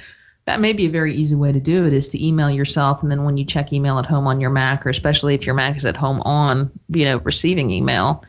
that 0.45 0.59
may 0.59 0.73
be 0.73 0.85
a 0.85 0.89
very 0.89 1.13
easy 1.13 1.35
way 1.35 1.51
to 1.51 1.59
do 1.59 1.85
it 1.85 1.93
is 1.93 2.07
to 2.09 2.25
email 2.25 2.49
yourself 2.49 3.03
and 3.03 3.11
then 3.11 3.25
when 3.25 3.37
you 3.37 3.43
check 3.45 3.73
email 3.73 3.99
at 3.99 4.05
home 4.05 4.27
on 4.27 4.39
your 4.39 4.49
Mac 4.49 4.85
or 4.85 4.89
especially 4.89 5.35
if 5.35 5.45
your 5.45 5.55
Mac 5.55 5.77
is 5.77 5.85
at 5.85 5.97
home 5.97 6.21
on, 6.21 6.71
you 6.89 7.05
know, 7.05 7.17
receiving 7.17 7.69
email, 7.69 8.23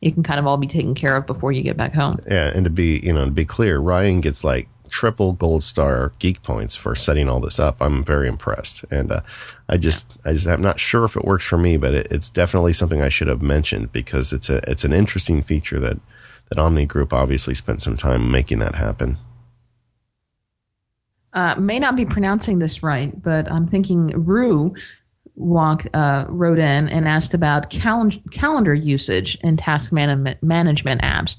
it 0.00 0.14
can 0.14 0.22
kind 0.22 0.38
of 0.38 0.46
all 0.46 0.56
be 0.56 0.66
taken 0.66 0.94
care 0.94 1.16
of 1.16 1.26
before 1.26 1.52
you 1.52 1.62
get 1.62 1.76
back 1.76 1.94
home. 1.94 2.20
Yeah, 2.26 2.52
and 2.54 2.64
to 2.64 2.70
be, 2.70 3.00
you 3.02 3.12
know, 3.12 3.24
to 3.24 3.30
be 3.30 3.44
clear, 3.44 3.78
Ryan 3.78 4.20
gets 4.20 4.44
like 4.44 4.68
triple 4.90 5.34
gold 5.34 5.62
star 5.62 6.12
geek 6.18 6.42
points 6.42 6.74
for 6.74 6.94
setting 6.94 7.28
all 7.28 7.40
this 7.40 7.58
up. 7.58 7.76
I'm 7.80 8.04
very 8.04 8.28
impressed, 8.28 8.84
and 8.90 9.12
uh, 9.12 9.20
I 9.68 9.76
just, 9.76 10.06
I 10.24 10.32
just, 10.32 10.46
I'm 10.46 10.62
not 10.62 10.80
sure 10.80 11.04
if 11.04 11.16
it 11.16 11.24
works 11.24 11.44
for 11.44 11.58
me, 11.58 11.76
but 11.76 11.94
it, 11.94 12.08
it's 12.10 12.30
definitely 12.30 12.72
something 12.72 13.02
I 13.02 13.08
should 13.08 13.28
have 13.28 13.42
mentioned 13.42 13.92
because 13.92 14.32
it's 14.32 14.48
a, 14.48 14.60
it's 14.70 14.84
an 14.84 14.92
interesting 14.92 15.42
feature 15.42 15.80
that 15.80 15.98
that 16.48 16.58
Omni 16.58 16.86
Group 16.86 17.12
obviously 17.12 17.54
spent 17.54 17.82
some 17.82 17.96
time 17.96 18.30
making 18.30 18.58
that 18.60 18.74
happen. 18.74 19.18
Uh, 21.34 21.54
may 21.56 21.78
not 21.78 21.94
be 21.94 22.06
pronouncing 22.06 22.58
this 22.58 22.82
right, 22.82 23.22
but 23.22 23.50
I'm 23.52 23.66
thinking 23.66 24.06
Rue 24.24 24.74
walked 25.38 25.88
uh, 25.94 26.26
wrote 26.28 26.58
in 26.58 26.88
and 26.88 27.08
asked 27.08 27.32
about 27.32 27.70
cal- 27.70 28.10
calendar 28.30 28.74
usage 28.74 29.38
in 29.42 29.56
task 29.56 29.92
management 29.92 30.42
management 30.42 31.00
apps. 31.02 31.36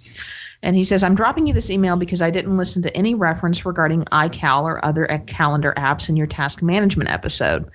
And 0.62 0.76
he 0.76 0.84
says, 0.84 1.04
I'm 1.04 1.16
dropping 1.16 1.48
you 1.48 1.54
this 1.54 1.70
email 1.70 1.96
because 1.96 2.22
I 2.22 2.32
didn't 2.32 2.58
listen 2.58 2.82
to 2.82 2.96
any 2.96 3.14
reference 3.16 3.66
regarding 3.66 4.04
iCal 4.06 4.64
or 4.64 4.84
other 4.84 5.06
calendar 5.28 5.74
apps 5.78 6.10
in 6.10 6.18
your 6.18 6.28
task 6.28 6.62
management 6.62 7.10
episode. 7.10 7.70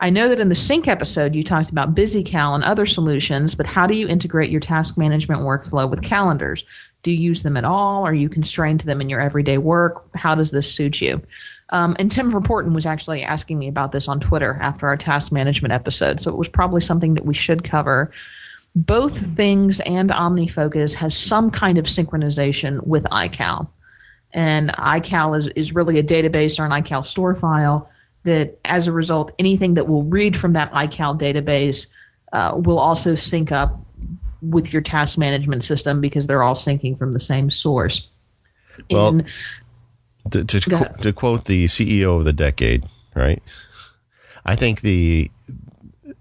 I 0.00 0.10
know 0.10 0.28
that 0.28 0.40
in 0.40 0.50
the 0.50 0.54
sync 0.54 0.88
episode 0.88 1.34
you 1.34 1.42
talked 1.42 1.70
about 1.70 1.94
BusyCal 1.94 2.54
and 2.54 2.62
other 2.62 2.84
solutions, 2.84 3.54
but 3.54 3.66
how 3.66 3.86
do 3.86 3.94
you 3.94 4.06
integrate 4.06 4.50
your 4.50 4.60
task 4.60 4.98
management 4.98 5.40
workflow 5.40 5.88
with 5.88 6.02
calendars? 6.02 6.64
Do 7.02 7.10
you 7.10 7.18
use 7.18 7.42
them 7.42 7.56
at 7.56 7.64
all? 7.64 8.04
Are 8.04 8.14
you 8.14 8.28
constrained 8.28 8.80
to 8.80 8.86
them 8.86 9.00
in 9.00 9.08
your 9.08 9.20
everyday 9.20 9.56
work? 9.56 10.04
How 10.14 10.34
does 10.34 10.50
this 10.50 10.70
suit 10.70 11.00
you? 11.00 11.22
Um, 11.70 11.96
and 11.98 12.12
Tim 12.12 12.30
Verpoorten 12.30 12.72
was 12.72 12.86
actually 12.86 13.22
asking 13.22 13.58
me 13.58 13.66
about 13.66 13.92
this 13.92 14.06
on 14.06 14.20
Twitter 14.20 14.58
after 14.60 14.86
our 14.86 14.96
task 14.96 15.32
management 15.32 15.72
episode, 15.72 16.20
so 16.20 16.30
it 16.30 16.36
was 16.36 16.48
probably 16.48 16.80
something 16.80 17.14
that 17.14 17.24
we 17.24 17.34
should 17.34 17.64
cover 17.64 18.12
both 18.76 19.34
things 19.34 19.80
and 19.80 20.10
OmniFocus 20.10 20.94
has 20.94 21.16
some 21.16 21.50
kind 21.50 21.78
of 21.78 21.86
synchronization 21.86 22.86
with 22.86 23.04
iCal. 23.04 23.68
And 24.34 24.70
iCal 24.74 25.38
is, 25.38 25.46
is 25.56 25.74
really 25.74 25.98
a 25.98 26.02
database 26.02 26.60
or 26.60 26.66
an 26.66 26.70
iCal 26.82 27.04
store 27.06 27.34
file 27.34 27.88
that, 28.24 28.58
as 28.66 28.86
a 28.86 28.92
result, 28.92 29.32
anything 29.38 29.74
that 29.74 29.88
will 29.88 30.02
read 30.02 30.36
from 30.36 30.52
that 30.52 30.70
iCal 30.72 31.18
database 31.18 31.86
uh, 32.34 32.52
will 32.54 32.78
also 32.78 33.14
sync 33.14 33.50
up 33.50 33.80
with 34.42 34.74
your 34.74 34.82
task 34.82 35.16
management 35.16 35.64
system 35.64 36.02
because 36.02 36.26
they're 36.26 36.42
all 36.42 36.54
syncing 36.54 36.98
from 36.98 37.14
the 37.14 37.20
same 37.20 37.50
source. 37.50 38.06
Well, 38.90 39.08
In, 39.08 39.26
to, 40.30 40.44
to, 40.44 40.60
qu- 40.60 41.02
to 41.02 41.12
quote 41.12 41.44
the 41.44 41.66
CEO 41.66 42.18
of 42.18 42.24
the 42.24 42.32
decade, 42.32 42.84
right? 43.14 43.42
I 44.44 44.56
think 44.56 44.80
the, 44.80 45.30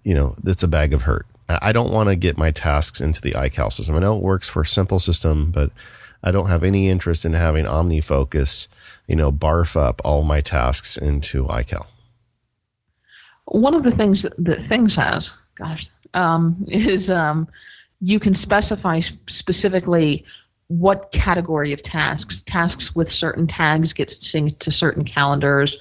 you 0.04 0.14
know, 0.14 0.36
that's 0.44 0.64
a 0.64 0.68
bag 0.68 0.94
of 0.94 1.04
hurt 1.04 1.26
I 1.48 1.72
don't 1.72 1.94
want 1.94 2.10
to 2.10 2.16
get 2.16 2.38
my 2.38 2.52
tasks 2.52 3.02
into 3.02 3.22
the 3.22 3.32
iCal 3.32 3.72
system. 3.72 3.96
I 3.96 4.00
know 4.00 4.18
it 4.18 4.24
works 4.24 4.50
for 4.50 4.62
a 4.62 4.66
simple 4.66 5.00
system, 5.00 5.52
but 5.52 5.72
I 6.24 6.32
don't 6.32 6.48
have 6.48 6.64
any 6.64 6.90
interest 6.90 7.24
in 7.24 7.34
having 7.34 7.66
OmniFocus, 7.66 8.68
you 9.08 9.16
know, 9.16 9.32
barf 9.32 9.80
up 9.80 10.02
all 10.04 10.24
my 10.24 10.42
tasks 10.42 10.98
into 10.98 11.46
iCal. 11.46 11.86
One 13.46 13.76
of 13.76 13.84
the 13.84 13.92
things 13.92 14.24
that, 14.24 14.34
that 14.40 14.68
Things 14.68 14.96
has, 14.96 15.30
gosh, 15.56 15.88
um, 16.16 16.66
is 16.68 17.12
um, 17.12 17.48
you 18.02 18.20
can 18.20 18.34
specify 18.34 19.02
specifically 19.28 20.26
what 20.68 21.12
category 21.12 21.74
of 21.74 21.82
tasks. 21.84 22.42
Tasks 22.48 22.92
with 22.96 23.10
certain 23.10 23.48
tags 23.48 23.94
get 23.94 24.10
synced 24.10 24.60
to 24.60 24.72
certain 24.72 25.06
calendars 25.06 25.76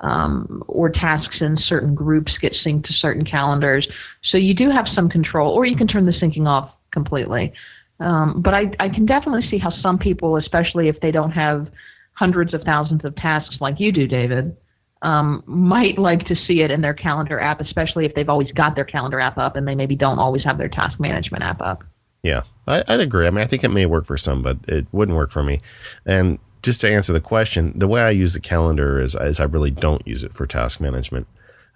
um, 0.00 0.62
or 0.66 0.90
tasks 0.90 1.40
in 1.40 1.56
certain 1.56 1.94
groups 1.94 2.38
get 2.38 2.52
synced 2.52 2.84
to 2.84 2.92
certain 2.92 3.24
calendars. 3.24 3.88
So 4.22 4.36
you 4.36 4.54
do 4.54 4.70
have 4.70 4.86
some 4.94 5.08
control, 5.08 5.52
or 5.52 5.64
you 5.64 5.76
can 5.76 5.86
turn 5.86 6.06
the 6.06 6.12
syncing 6.12 6.46
off 6.46 6.72
completely. 6.92 7.52
Um, 8.00 8.42
but 8.42 8.54
I, 8.54 8.70
I 8.80 8.88
can 8.88 9.06
definitely 9.06 9.48
see 9.48 9.58
how 9.58 9.70
some 9.70 9.98
people, 9.98 10.36
especially 10.36 10.88
if 10.88 11.00
they 11.00 11.10
don't 11.10 11.30
have 11.30 11.68
hundreds 12.14 12.54
of 12.54 12.62
thousands 12.62 13.04
of 13.04 13.14
tasks 13.16 13.56
like 13.60 13.78
you 13.78 13.92
do, 13.92 14.06
David, 14.06 14.56
um, 15.02 15.42
might 15.46 15.98
like 15.98 16.26
to 16.26 16.34
see 16.34 16.62
it 16.62 16.70
in 16.70 16.80
their 16.80 16.94
calendar 16.94 17.38
app, 17.38 17.60
especially 17.60 18.04
if 18.04 18.14
they've 18.14 18.28
always 18.28 18.50
got 18.52 18.74
their 18.74 18.84
calendar 18.84 19.20
app 19.20 19.38
up 19.38 19.56
and 19.56 19.66
they 19.66 19.74
maybe 19.74 19.94
don't 19.94 20.18
always 20.18 20.42
have 20.44 20.58
their 20.58 20.68
task 20.68 20.98
management 20.98 21.44
app 21.44 21.60
up. 21.60 21.84
Yeah, 22.24 22.44
I, 22.66 22.82
would 22.88 23.00
agree. 23.00 23.26
I 23.26 23.30
mean, 23.30 23.44
I 23.44 23.46
think 23.46 23.62
it 23.64 23.68
may 23.68 23.84
work 23.84 24.06
for 24.06 24.16
some, 24.16 24.42
but 24.42 24.56
it 24.66 24.86
wouldn't 24.92 25.16
work 25.16 25.30
for 25.30 25.42
me. 25.42 25.60
And 26.06 26.38
just 26.62 26.80
to 26.80 26.90
answer 26.90 27.12
the 27.12 27.20
question, 27.20 27.78
the 27.78 27.86
way 27.86 28.00
I 28.00 28.10
use 28.10 28.32
the 28.32 28.40
calendar 28.40 28.98
is, 28.98 29.14
is 29.14 29.40
I 29.40 29.44
really 29.44 29.70
don't 29.70 30.04
use 30.08 30.24
it 30.24 30.32
for 30.32 30.46
task 30.46 30.80
management. 30.80 31.26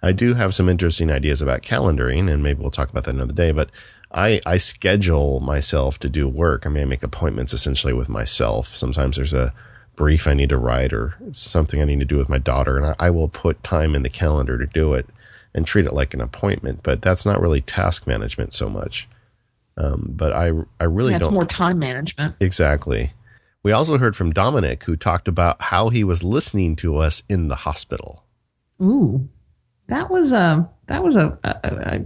I 0.01 0.11
do 0.11 0.33
have 0.33 0.55
some 0.55 0.67
interesting 0.67 1.11
ideas 1.11 1.43
about 1.43 1.61
calendaring, 1.61 2.31
and 2.31 2.41
maybe 2.41 2.61
we'll 2.61 2.71
talk 2.71 2.89
about 2.89 3.03
that 3.03 3.13
another 3.13 3.33
day. 3.33 3.51
But 3.51 3.69
I, 4.11 4.41
I 4.47 4.57
schedule 4.57 5.39
myself 5.39 5.99
to 5.99 6.09
do 6.09 6.27
work. 6.27 6.65
I 6.65 6.69
mean, 6.69 6.81
I 6.81 6.85
make 6.87 7.03
appointments 7.03 7.53
essentially 7.53 7.93
with 7.93 8.09
myself. 8.09 8.69
Sometimes 8.69 9.17
there's 9.17 9.33
a 9.33 9.53
brief 9.95 10.27
I 10.27 10.33
need 10.33 10.49
to 10.49 10.57
write 10.57 10.93
or 10.93 11.13
something 11.33 11.79
I 11.79 11.85
need 11.85 11.99
to 11.99 12.05
do 12.05 12.17
with 12.17 12.29
my 12.29 12.39
daughter, 12.39 12.75
and 12.75 12.87
I, 12.87 12.95
I 12.97 13.09
will 13.11 13.29
put 13.29 13.63
time 13.63 13.93
in 13.93 14.01
the 14.01 14.09
calendar 14.09 14.57
to 14.57 14.65
do 14.65 14.95
it 14.95 15.05
and 15.53 15.67
treat 15.67 15.85
it 15.85 15.93
like 15.93 16.15
an 16.15 16.21
appointment. 16.21 16.79
But 16.81 17.03
that's 17.03 17.23
not 17.23 17.39
really 17.39 17.61
task 17.61 18.07
management 18.07 18.55
so 18.55 18.67
much. 18.67 19.07
Um, 19.79 20.09
but 20.09 20.33
I, 20.33 20.51
I 20.79 20.83
really 20.83 21.13
yeah, 21.13 21.19
don't. 21.19 21.33
more 21.33 21.45
time 21.45 21.79
management. 21.79 22.35
Exactly. 22.41 23.13
We 23.63 23.71
also 23.71 23.97
heard 23.97 24.15
from 24.15 24.31
Dominic, 24.31 24.83
who 24.83 24.95
talked 24.95 25.27
about 25.27 25.61
how 25.61 25.89
he 25.89 26.03
was 26.03 26.23
listening 26.23 26.75
to 26.77 26.97
us 26.97 27.23
in 27.29 27.47
the 27.47 27.55
hospital. 27.55 28.23
Ooh, 28.81 29.27
that 29.87 30.09
was 30.09 30.31
a 30.31 30.69
that 30.87 31.03
was 31.03 31.15
a, 31.15 31.37
a, 31.43 31.49
a 31.63 32.05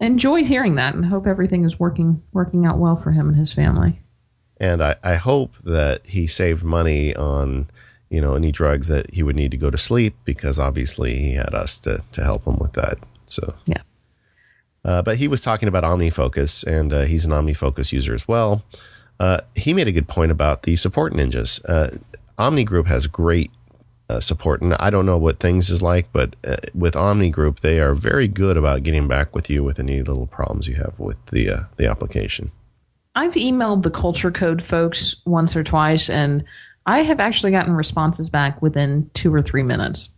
I 0.00 0.04
enjoyed 0.04 0.46
hearing 0.46 0.74
that, 0.76 0.94
and 0.94 1.04
hope 1.04 1.26
everything 1.26 1.64
is 1.64 1.78
working 1.78 2.22
working 2.32 2.66
out 2.66 2.78
well 2.78 2.96
for 2.96 3.12
him 3.12 3.28
and 3.28 3.36
his 3.36 3.52
family. 3.52 4.00
And 4.58 4.82
I, 4.82 4.96
I 5.02 5.14
hope 5.16 5.56
that 5.64 6.06
he 6.06 6.26
saved 6.26 6.64
money 6.64 7.14
on 7.14 7.70
you 8.10 8.20
know 8.20 8.34
any 8.34 8.52
drugs 8.52 8.88
that 8.88 9.12
he 9.12 9.22
would 9.22 9.36
need 9.36 9.50
to 9.52 9.56
go 9.56 9.70
to 9.70 9.78
sleep 9.78 10.14
because 10.24 10.58
obviously 10.58 11.18
he 11.18 11.34
had 11.34 11.54
us 11.54 11.78
to 11.80 12.04
to 12.12 12.22
help 12.22 12.46
him 12.46 12.58
with 12.58 12.72
that. 12.74 12.98
So 13.26 13.54
yeah. 13.66 13.82
Uh, 14.84 15.02
but 15.02 15.16
he 15.16 15.28
was 15.28 15.40
talking 15.40 15.68
about 15.68 15.84
OmniFocus, 15.84 16.64
and 16.64 16.92
uh, 16.92 17.02
he's 17.02 17.24
an 17.24 17.32
OmniFocus 17.32 17.92
user 17.92 18.14
as 18.14 18.28
well. 18.28 18.62
Uh, 19.20 19.40
he 19.54 19.72
made 19.72 19.88
a 19.88 19.92
good 19.92 20.08
point 20.08 20.30
about 20.30 20.64
the 20.64 20.76
support 20.76 21.12
ninjas. 21.12 21.64
Uh, 21.68 21.96
Omni 22.38 22.64
Group 22.64 22.86
has 22.86 23.06
great 23.06 23.50
uh, 24.08 24.20
support, 24.20 24.60
and 24.60 24.74
I 24.74 24.90
don't 24.90 25.06
know 25.06 25.16
what 25.16 25.38
things 25.38 25.70
is 25.70 25.82
like, 25.82 26.12
but 26.12 26.36
uh, 26.44 26.56
with 26.74 26.96
Omni 26.96 27.30
Group, 27.30 27.60
they 27.60 27.80
are 27.80 27.94
very 27.94 28.28
good 28.28 28.56
about 28.56 28.82
getting 28.82 29.08
back 29.08 29.34
with 29.34 29.48
you 29.48 29.62
with 29.64 29.78
any 29.78 30.02
little 30.02 30.26
problems 30.26 30.68
you 30.68 30.74
have 30.74 30.94
with 30.98 31.24
the 31.26 31.48
uh, 31.48 31.60
the 31.76 31.86
application. 31.88 32.50
I've 33.14 33.34
emailed 33.34 33.82
the 33.82 33.90
Cultured 33.90 34.34
Code 34.34 34.62
folks 34.62 35.16
once 35.24 35.54
or 35.54 35.62
twice, 35.62 36.10
and 36.10 36.44
I 36.86 37.00
have 37.02 37.20
actually 37.20 37.52
gotten 37.52 37.74
responses 37.74 38.28
back 38.28 38.60
within 38.60 39.08
two 39.14 39.32
or 39.32 39.40
three 39.40 39.62
minutes. 39.62 40.08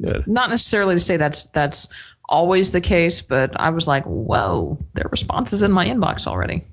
Good. 0.00 0.26
Not 0.26 0.50
necessarily 0.50 0.94
to 0.94 1.00
say 1.00 1.16
that's 1.16 1.46
that's 1.46 1.88
always 2.28 2.72
the 2.72 2.80
case, 2.80 3.22
but 3.22 3.58
I 3.58 3.70
was 3.70 3.86
like, 3.86 4.04
whoa, 4.04 4.78
their 4.94 5.08
response 5.10 5.52
is 5.52 5.62
in 5.62 5.72
my 5.72 5.86
inbox 5.86 6.26
already. 6.26 6.64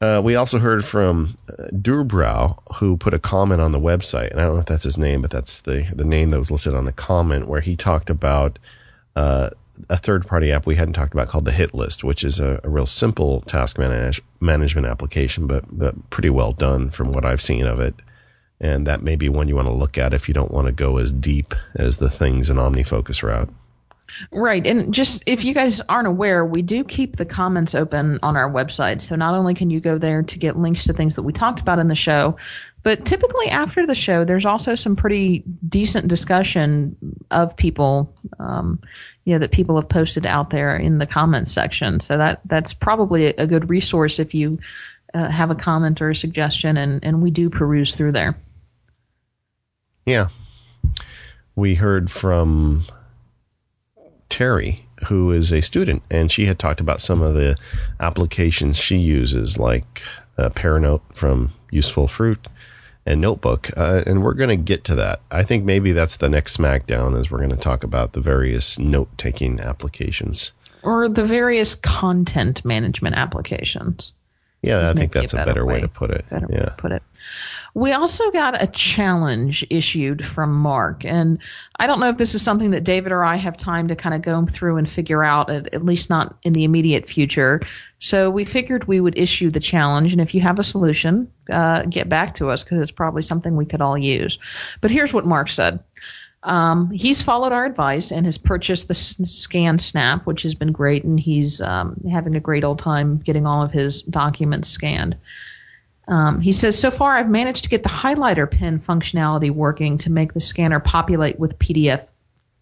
Uh, 0.00 0.20
we 0.22 0.34
also 0.34 0.58
heard 0.58 0.84
from 0.84 1.30
uh, 1.48 1.68
Durbrow, 1.72 2.58
who 2.74 2.98
put 2.98 3.14
a 3.14 3.18
comment 3.18 3.62
on 3.62 3.72
the 3.72 3.80
website, 3.80 4.30
and 4.30 4.40
I 4.40 4.44
don't 4.44 4.54
know 4.54 4.60
if 4.60 4.66
that's 4.66 4.82
his 4.82 4.98
name, 4.98 5.22
but 5.22 5.30
that's 5.30 5.62
the 5.62 5.88
the 5.94 6.04
name 6.04 6.28
that 6.30 6.38
was 6.38 6.50
listed 6.50 6.74
on 6.74 6.84
the 6.84 6.92
comment, 6.92 7.48
where 7.48 7.62
he 7.62 7.76
talked 7.76 8.10
about 8.10 8.58
uh, 9.16 9.50
a 9.88 9.96
third 9.96 10.26
party 10.26 10.52
app 10.52 10.66
we 10.66 10.74
hadn't 10.74 10.94
talked 10.94 11.14
about 11.14 11.28
called 11.28 11.46
the 11.46 11.52
Hit 11.52 11.74
List, 11.74 12.04
which 12.04 12.24
is 12.24 12.40
a, 12.40 12.60
a 12.62 12.68
real 12.68 12.84
simple 12.84 13.40
task 13.42 13.78
manage, 13.78 14.20
management 14.40 14.86
application, 14.86 15.46
but 15.46 15.64
but 15.70 16.10
pretty 16.10 16.30
well 16.30 16.52
done 16.52 16.90
from 16.90 17.12
what 17.12 17.24
I've 17.24 17.42
seen 17.42 17.66
of 17.66 17.80
it. 17.80 17.94
And 18.60 18.86
that 18.86 19.02
may 19.02 19.16
be 19.16 19.28
one 19.28 19.48
you 19.48 19.56
want 19.56 19.68
to 19.68 19.74
look 19.74 19.98
at 19.98 20.14
if 20.14 20.28
you 20.28 20.34
don't 20.34 20.50
want 20.50 20.66
to 20.66 20.72
go 20.72 20.96
as 20.96 21.12
deep 21.12 21.54
as 21.74 21.98
the 21.98 22.08
things 22.08 22.48
in 22.48 22.56
OmniFocus 22.56 23.22
route. 23.22 23.50
Right. 24.32 24.66
And 24.66 24.94
just 24.94 25.22
if 25.26 25.44
you 25.44 25.52
guys 25.52 25.80
aren't 25.88 26.08
aware, 26.08 26.44
we 26.44 26.62
do 26.62 26.84
keep 26.84 27.16
the 27.16 27.24
comments 27.24 27.74
open 27.74 28.18
on 28.22 28.36
our 28.36 28.50
website. 28.50 29.00
So 29.02 29.14
not 29.14 29.34
only 29.34 29.54
can 29.54 29.68
you 29.68 29.80
go 29.80 29.98
there 29.98 30.22
to 30.22 30.38
get 30.38 30.56
links 30.56 30.84
to 30.84 30.92
things 30.92 31.16
that 31.16 31.22
we 31.22 31.32
talked 31.32 31.60
about 31.60 31.78
in 31.78 31.88
the 31.88 31.94
show, 31.94 32.36
but 32.82 33.04
typically 33.04 33.48
after 33.48 33.86
the 33.86 33.94
show, 33.94 34.24
there's 34.24 34.46
also 34.46 34.74
some 34.74 34.96
pretty 34.96 35.42
decent 35.68 36.08
discussion 36.08 36.96
of 37.30 37.56
people, 37.56 38.14
um, 38.38 38.80
you 39.24 39.32
know, 39.32 39.40
that 39.40 39.50
people 39.50 39.74
have 39.74 39.88
posted 39.88 40.24
out 40.24 40.50
there 40.50 40.76
in 40.76 40.98
the 40.98 41.06
comments 41.06 41.50
section. 41.50 41.98
So 42.00 42.16
that 42.16 42.40
that's 42.44 42.72
probably 42.72 43.26
a 43.26 43.46
good 43.46 43.68
resource 43.68 44.20
if 44.20 44.34
you 44.34 44.60
uh, 45.14 45.28
have 45.28 45.50
a 45.50 45.56
comment 45.56 46.00
or 46.00 46.10
a 46.10 46.16
suggestion, 46.16 46.76
and 46.76 47.04
and 47.04 47.22
we 47.22 47.32
do 47.32 47.50
peruse 47.50 47.94
through 47.94 48.12
there. 48.12 48.36
Yeah, 50.06 50.28
we 51.56 51.74
heard 51.74 52.10
from 52.10 52.84
Terry, 54.28 54.84
who 55.08 55.32
is 55.32 55.52
a 55.52 55.60
student, 55.60 56.02
and 56.10 56.30
she 56.30 56.46
had 56.46 56.58
talked 56.58 56.80
about 56.80 57.00
some 57.00 57.22
of 57.22 57.34
the 57.34 57.56
applications 58.00 58.78
she 58.78 58.96
uses, 58.96 59.58
like 59.58 60.02
uh, 60.38 60.50
Paranote 60.50 61.02
from 61.12 61.52
Useful 61.70 62.06
Fruit 62.06 62.46
and 63.04 63.20
Notebook. 63.20 63.70
Uh, 63.76 64.02
and 64.06 64.22
we're 64.22 64.34
going 64.34 64.50
to 64.50 64.56
get 64.56 64.84
to 64.84 64.94
that. 64.94 65.20
I 65.30 65.42
think 65.42 65.64
maybe 65.64 65.92
that's 65.92 66.18
the 66.18 66.28
next 66.28 66.56
SmackDown, 66.56 67.18
as 67.18 67.30
we're 67.30 67.38
going 67.38 67.50
to 67.50 67.56
talk 67.56 67.82
about 67.82 68.12
the 68.12 68.20
various 68.20 68.78
note 68.78 69.08
taking 69.18 69.60
applications 69.60 70.52
or 70.86 71.08
the 71.08 71.24
various 71.24 71.74
content 71.74 72.64
management 72.64 73.16
applications. 73.16 74.12
Yeah, 74.62 74.88
I 74.88 74.94
think 74.94 75.12
that's 75.12 75.32
a 75.32 75.36
better, 75.36 75.50
better 75.50 75.66
way, 75.66 75.74
way, 75.74 75.80
to 75.80 75.88
put 75.88 76.10
it. 76.10 76.24
Better 76.30 76.46
yeah. 76.48 76.58
way 76.58 76.64
to 76.64 76.74
put 76.76 76.92
it. 76.92 77.02
We 77.74 77.92
also 77.92 78.30
got 78.30 78.62
a 78.62 78.66
challenge 78.68 79.66
issued 79.68 80.24
from 80.24 80.54
Mark, 80.54 81.04
and 81.04 81.38
I 81.78 81.86
don't 81.86 82.00
know 82.00 82.08
if 82.08 82.16
this 82.16 82.34
is 82.34 82.42
something 82.42 82.70
that 82.70 82.84
David 82.84 83.12
or 83.12 83.22
I 83.22 83.36
have 83.36 83.56
time 83.58 83.88
to 83.88 83.96
kind 83.96 84.14
of 84.14 84.22
go 84.22 84.46
through 84.46 84.78
and 84.78 84.90
figure 84.90 85.22
out, 85.22 85.50
at, 85.50 85.72
at 85.74 85.84
least 85.84 86.08
not 86.08 86.38
in 86.42 86.54
the 86.54 86.64
immediate 86.64 87.06
future. 87.06 87.60
So 87.98 88.30
we 88.30 88.44
figured 88.44 88.84
we 88.84 89.00
would 89.00 89.18
issue 89.18 89.50
the 89.50 89.60
challenge, 89.60 90.12
and 90.12 90.20
if 90.20 90.34
you 90.34 90.40
have 90.40 90.58
a 90.58 90.64
solution, 90.64 91.30
uh, 91.50 91.82
get 91.82 92.08
back 92.08 92.34
to 92.36 92.50
us 92.50 92.64
because 92.64 92.80
it's 92.80 92.90
probably 92.90 93.22
something 93.22 93.56
we 93.56 93.66
could 93.66 93.82
all 93.82 93.98
use. 93.98 94.38
But 94.80 94.90
here's 94.90 95.12
what 95.12 95.26
Mark 95.26 95.50
said. 95.50 95.82
Um, 96.42 96.90
he's 96.92 97.22
followed 97.22 97.52
our 97.52 97.64
advice 97.64 98.12
and 98.12 98.24
has 98.24 98.38
purchased 98.38 98.86
the 98.86 98.94
Scan 98.94 99.78
Snap, 99.80 100.26
which 100.26 100.42
has 100.42 100.54
been 100.54 100.70
great, 100.70 101.04
and 101.04 101.18
he's 101.18 101.60
um, 101.60 102.00
having 102.10 102.36
a 102.36 102.40
great 102.40 102.64
old 102.64 102.78
time 102.78 103.18
getting 103.18 103.46
all 103.46 103.62
of 103.62 103.72
his 103.72 104.02
documents 104.02 104.68
scanned. 104.68 105.16
Um, 106.08 106.40
he 106.40 106.52
says, 106.52 106.78
so 106.78 106.90
far 106.90 107.16
I've 107.16 107.28
managed 107.28 107.64
to 107.64 107.70
get 107.70 107.82
the 107.82 107.88
highlighter 107.88 108.48
pen 108.50 108.78
functionality 108.78 109.50
working 109.50 109.98
to 109.98 110.10
make 110.10 110.34
the 110.34 110.40
scanner 110.40 110.78
populate 110.78 111.38
with 111.38 111.58
PDF, 111.58 112.06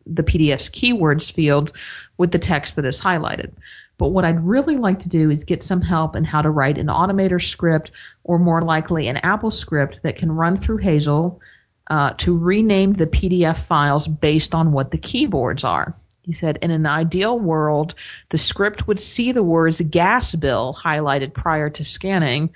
the 0.07 0.23
PDF's 0.23 0.71
keywords 0.71 1.31
field 1.31 1.73
with 2.17 2.33
the 2.33 2.39
text 2.39 2.77
that 2.77 2.87
is 2.87 3.01
highlighted. 3.01 3.53
But 3.97 4.09
what 4.09 4.25
I'd 4.25 4.45
really 4.45 4.77
like 4.77 4.99
to 5.01 5.09
do 5.09 5.31
is 5.31 5.45
get 5.45 5.63
some 5.63 5.83
help 5.83 6.17
in 6.17 6.25
how 6.25 6.43
to 6.43 6.51
write 6.51 6.79
an 6.79 6.89
automator 6.89 7.43
script 7.43 7.93
or 8.25 8.39
more 8.39 8.63
likely 8.63 9.07
an 9.09 9.19
Apple 9.19 9.51
script 9.51 10.03
that 10.03 10.17
can 10.17 10.33
run 10.33 10.57
through 10.57 10.79
Hazel 10.79 11.41
uh, 11.89 12.15
to 12.19 12.37
rename 12.37 12.95
the 12.95 13.07
PDF 13.07 13.59
files 13.59 14.09
based 14.09 14.55
on 14.55 14.73
what 14.73 14.91
the 14.91 14.99
keywords 14.99 15.65
are. 15.65 15.95
He 16.23 16.33
said, 16.33 16.59
in 16.63 16.71
an 16.71 16.87
ideal 16.87 17.39
world, 17.39 17.95
the 18.31 18.39
script 18.39 18.89
would 18.89 18.99
see 18.99 19.31
the 19.31 19.43
words 19.43 19.81
gas 19.83 20.35
bill 20.35 20.77
highlighted 20.83 21.35
prior 21.35 21.69
to 21.71 21.85
scanning, 21.85 22.51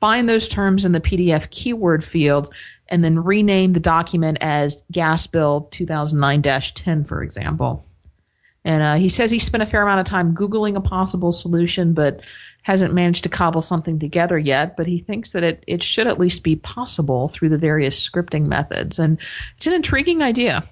find 0.00 0.28
those 0.28 0.48
terms 0.48 0.84
in 0.84 0.92
the 0.92 1.00
PDF 1.00 1.50
keyword 1.50 2.04
field, 2.04 2.52
and 2.88 3.02
then 3.02 3.22
rename 3.22 3.72
the 3.72 3.80
document 3.80 4.38
as 4.40 4.82
gas 4.92 5.26
bill 5.26 5.68
2009 5.72 6.42
10, 6.42 7.04
for 7.04 7.22
example. 7.22 7.84
And 8.64 8.82
uh, 8.82 8.94
he 8.96 9.08
says 9.08 9.30
he 9.30 9.38
spent 9.38 9.62
a 9.62 9.66
fair 9.66 9.82
amount 9.82 10.00
of 10.00 10.06
time 10.06 10.34
Googling 10.34 10.76
a 10.76 10.80
possible 10.80 11.32
solution, 11.32 11.92
but 11.92 12.20
hasn't 12.66 12.92
managed 12.92 13.22
to 13.22 13.28
cobble 13.28 13.62
something 13.62 13.96
together 14.00 14.36
yet, 14.36 14.76
but 14.76 14.88
he 14.88 14.98
thinks 14.98 15.30
that 15.30 15.44
it, 15.44 15.62
it 15.68 15.84
should 15.84 16.08
at 16.08 16.18
least 16.18 16.42
be 16.42 16.56
possible 16.56 17.28
through 17.28 17.48
the 17.48 17.56
various 17.56 17.96
scripting 17.96 18.46
methods. 18.46 18.98
And 18.98 19.18
it's 19.56 19.68
an 19.68 19.72
intriguing 19.72 20.20
idea. 20.20 20.68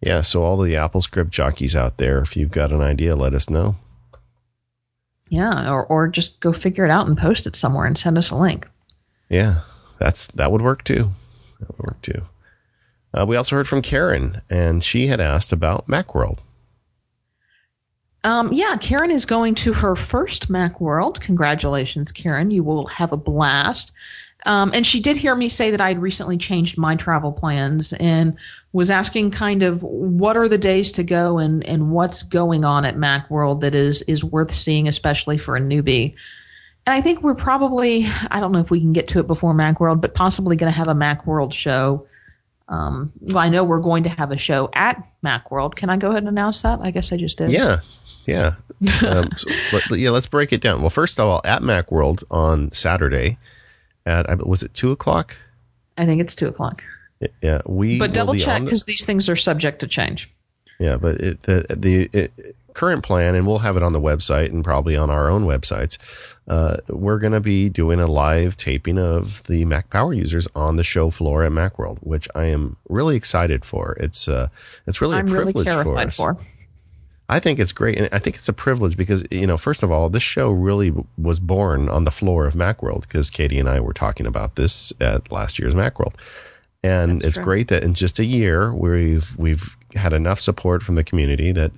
Yeah, 0.00 0.22
so 0.22 0.42
all 0.42 0.56
the 0.56 0.76
Apple 0.76 1.02
script 1.02 1.32
jockeys 1.32 1.76
out 1.76 1.98
there, 1.98 2.20
if 2.20 2.34
you've 2.34 2.50
got 2.50 2.72
an 2.72 2.80
idea, 2.80 3.14
let 3.14 3.34
us 3.34 3.50
know. 3.50 3.76
Yeah, 5.30 5.70
or, 5.70 5.86
or 5.86 6.08
just 6.08 6.40
go 6.40 6.52
figure 6.52 6.84
it 6.84 6.90
out 6.90 7.06
and 7.06 7.16
post 7.16 7.46
it 7.46 7.56
somewhere 7.56 7.86
and 7.86 7.96
send 7.96 8.18
us 8.18 8.30
a 8.30 8.36
link. 8.36 8.68
Yeah, 9.28 9.60
that's 9.98 10.26
that 10.28 10.50
would 10.50 10.60
work 10.60 10.82
too. 10.84 11.12
That 11.60 11.68
would 11.70 11.86
work 11.86 12.02
too. 12.02 12.22
Uh, 13.14 13.24
we 13.26 13.36
also 13.36 13.56
heard 13.56 13.68
from 13.68 13.80
Karen, 13.80 14.42
and 14.50 14.82
she 14.84 15.06
had 15.06 15.20
asked 15.20 15.52
about 15.52 15.86
Macworld. 15.86 16.40
Um, 18.22 18.52
yeah, 18.52 18.76
Karen 18.76 19.10
is 19.10 19.24
going 19.24 19.54
to 19.56 19.72
her 19.72 19.96
first 19.96 20.50
Macworld. 20.50 21.20
Congratulations, 21.20 22.12
Karen. 22.12 22.50
You 22.50 22.62
will 22.62 22.86
have 22.86 23.12
a 23.12 23.16
blast. 23.16 23.92
Um, 24.46 24.70
and 24.72 24.86
she 24.86 25.00
did 25.00 25.16
hear 25.16 25.34
me 25.34 25.48
say 25.48 25.70
that 25.70 25.80
I 25.80 25.88
had 25.88 26.00
recently 26.00 26.36
changed 26.36 26.78
my 26.78 26.96
travel 26.96 27.32
plans 27.32 27.92
and 27.94 28.36
was 28.72 28.90
asking 28.90 29.32
kind 29.32 29.62
of 29.62 29.82
what 29.82 30.36
are 30.36 30.48
the 30.48 30.58
days 30.58 30.92
to 30.92 31.02
go 31.02 31.38
and, 31.38 31.64
and 31.66 31.90
what's 31.90 32.22
going 32.22 32.64
on 32.64 32.84
at 32.84 32.96
Macworld 32.96 33.60
that 33.60 33.74
is, 33.74 34.02
is 34.02 34.24
worth 34.24 34.54
seeing, 34.54 34.88
especially 34.88 35.38
for 35.38 35.56
a 35.56 35.60
newbie. 35.60 36.14
And 36.86 36.94
I 36.94 37.00
think 37.00 37.22
we're 37.22 37.34
probably, 37.34 38.06
I 38.30 38.40
don't 38.40 38.52
know 38.52 38.60
if 38.60 38.70
we 38.70 38.80
can 38.80 38.92
get 38.92 39.08
to 39.08 39.20
it 39.20 39.26
before 39.26 39.52
Macworld, 39.54 40.00
but 40.00 40.14
possibly 40.14 40.56
going 40.56 40.72
to 40.72 40.76
have 40.76 40.88
a 40.88 40.94
Macworld 40.94 41.52
show. 41.52 42.06
Um, 42.68 43.12
well, 43.20 43.38
I 43.38 43.48
know 43.48 43.64
we're 43.64 43.80
going 43.80 44.04
to 44.04 44.10
have 44.10 44.30
a 44.30 44.38
show 44.38 44.70
at 44.72 45.04
Macworld. 45.24 45.74
Can 45.74 45.90
I 45.90 45.96
go 45.96 46.10
ahead 46.10 46.22
and 46.22 46.28
announce 46.28 46.62
that? 46.62 46.78
I 46.80 46.92
guess 46.92 47.12
I 47.12 47.16
just 47.16 47.36
did. 47.36 47.50
Yeah, 47.50 47.80
yeah. 48.26 48.54
Um, 49.06 49.28
so 49.36 49.50
let, 49.74 49.98
yeah, 49.98 50.08
let's 50.08 50.26
break 50.26 50.54
it 50.54 50.62
down. 50.62 50.80
Well, 50.80 50.88
first 50.88 51.20
of 51.20 51.28
all, 51.28 51.42
at 51.44 51.60
Macworld 51.60 52.24
on 52.30 52.72
Saturday 52.72 53.36
at 54.06 54.46
was 54.46 54.62
it 54.62 54.74
two 54.74 54.92
o'clock? 54.92 55.36
I 55.98 56.06
think 56.06 56.20
it's 56.20 56.34
two 56.34 56.48
o'clock. 56.48 56.82
Yeah, 57.42 57.60
we. 57.66 57.98
But 57.98 58.14
double 58.14 58.34
check 58.34 58.62
because 58.62 58.84
the, 58.84 58.92
these 58.92 59.04
things 59.04 59.28
are 59.28 59.36
subject 59.36 59.80
to 59.80 59.86
change. 59.86 60.30
Yeah, 60.78 60.96
but 60.96 61.16
it, 61.16 61.42
the 61.42 61.66
the 61.76 62.08
it, 62.12 62.56
current 62.72 63.04
plan, 63.04 63.34
and 63.34 63.46
we'll 63.46 63.58
have 63.58 63.76
it 63.76 63.82
on 63.82 63.92
the 63.92 64.00
website 64.00 64.46
and 64.46 64.64
probably 64.64 64.96
on 64.96 65.10
our 65.10 65.28
own 65.28 65.44
websites. 65.44 65.98
Uh, 66.48 66.78
we're 66.88 67.18
going 67.18 67.32
to 67.32 67.40
be 67.40 67.68
doing 67.68 68.00
a 68.00 68.06
live 68.06 68.56
taping 68.56 68.98
of 68.98 69.42
the 69.44 69.64
Mac 69.66 69.90
Power 69.90 70.12
users 70.12 70.48
on 70.54 70.76
the 70.76 70.82
show 70.82 71.10
floor 71.10 71.44
at 71.44 71.52
MacWorld, 71.52 71.98
which 71.98 72.26
I 72.34 72.46
am 72.46 72.76
really 72.88 73.14
excited 73.14 73.64
for. 73.64 73.96
It's 74.00 74.26
uh, 74.26 74.48
it's 74.86 75.00
really 75.00 75.18
I'm 75.18 75.28
a 75.28 75.30
privilege 75.30 75.66
really 75.66 75.84
for 75.84 75.98
us. 75.98 76.16
For. 76.16 76.36
I 77.30 77.38
think 77.38 77.60
it's 77.60 77.70
great, 77.70 77.96
and 77.96 78.08
I 78.10 78.18
think 78.18 78.34
it's 78.34 78.48
a 78.48 78.52
privilege 78.52 78.96
because 78.96 79.24
you 79.30 79.46
know, 79.46 79.56
first 79.56 79.84
of 79.84 79.92
all, 79.92 80.10
this 80.10 80.22
show 80.22 80.50
really 80.50 80.92
was 81.16 81.38
born 81.38 81.88
on 81.88 82.04
the 82.04 82.10
floor 82.10 82.44
of 82.44 82.54
MacWorld 82.54 83.02
because 83.02 83.30
Katie 83.30 83.60
and 83.60 83.68
I 83.68 83.78
were 83.78 83.92
talking 83.92 84.26
about 84.26 84.56
this 84.56 84.92
at 85.00 85.30
last 85.30 85.56
year's 85.56 85.74
MacWorld, 85.74 86.14
and 86.82 87.20
That's 87.20 87.24
it's 87.24 87.36
true. 87.36 87.44
great 87.44 87.68
that 87.68 87.84
in 87.84 87.94
just 87.94 88.18
a 88.18 88.24
year 88.24 88.74
we've 88.74 89.36
we've 89.38 89.76
had 89.94 90.12
enough 90.12 90.40
support 90.40 90.82
from 90.82 90.96
the 90.96 91.04
community 91.04 91.52
that 91.52 91.70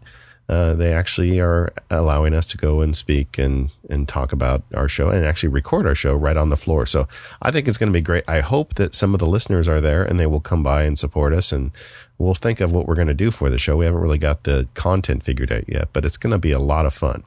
uh, 0.49 0.75
they 0.75 0.93
actually 0.93 1.39
are 1.39 1.73
allowing 1.91 2.35
us 2.35 2.47
to 2.47 2.57
go 2.57 2.81
and 2.81 2.97
speak 2.97 3.39
and 3.39 3.71
and 3.91 4.09
talk 4.09 4.33
about 4.33 4.63
our 4.75 4.89
show 4.89 5.11
and 5.11 5.25
actually 5.25 5.49
record 5.51 5.87
our 5.87 5.95
show 5.95 6.15
right 6.15 6.37
on 6.37 6.49
the 6.49 6.57
floor. 6.57 6.87
So 6.87 7.07
I 7.43 7.51
think 7.51 7.69
it's 7.69 7.79
going 7.79 7.93
to 7.93 7.97
be 7.97 8.01
great. 8.01 8.25
I 8.27 8.41
hope 8.41 8.75
that 8.75 8.95
some 8.95 9.15
of 9.15 9.21
the 9.21 9.27
listeners 9.27 9.69
are 9.69 9.81
there 9.81 10.03
and 10.03 10.19
they 10.19 10.27
will 10.27 10.41
come 10.41 10.63
by 10.63 10.85
and 10.85 10.99
support 10.99 11.33
us 11.35 11.53
and 11.53 11.73
we'll 12.19 12.35
think 12.35 12.61
of 12.61 12.73
what 12.73 12.87
we're 12.87 12.95
going 12.95 13.09
to 13.09 13.15
do 13.15 13.31
for 13.31 13.51
the 13.51 13.59
show. 13.59 13.77
We 13.77 13.85
haven't 13.85 14.01
really 14.01 14.19
got 14.19 14.45
the 14.45 14.69
content 14.75 15.23
figured 15.25 15.53
out 15.53 15.69
yet, 15.69 15.89
but 15.93 16.05
it's 16.05 16.17
going 16.17 16.33
to 16.33 16.39
be 16.39 16.53
a 16.53 16.59
lot 16.59 16.87
of 16.87 16.95
fun. 16.95 17.25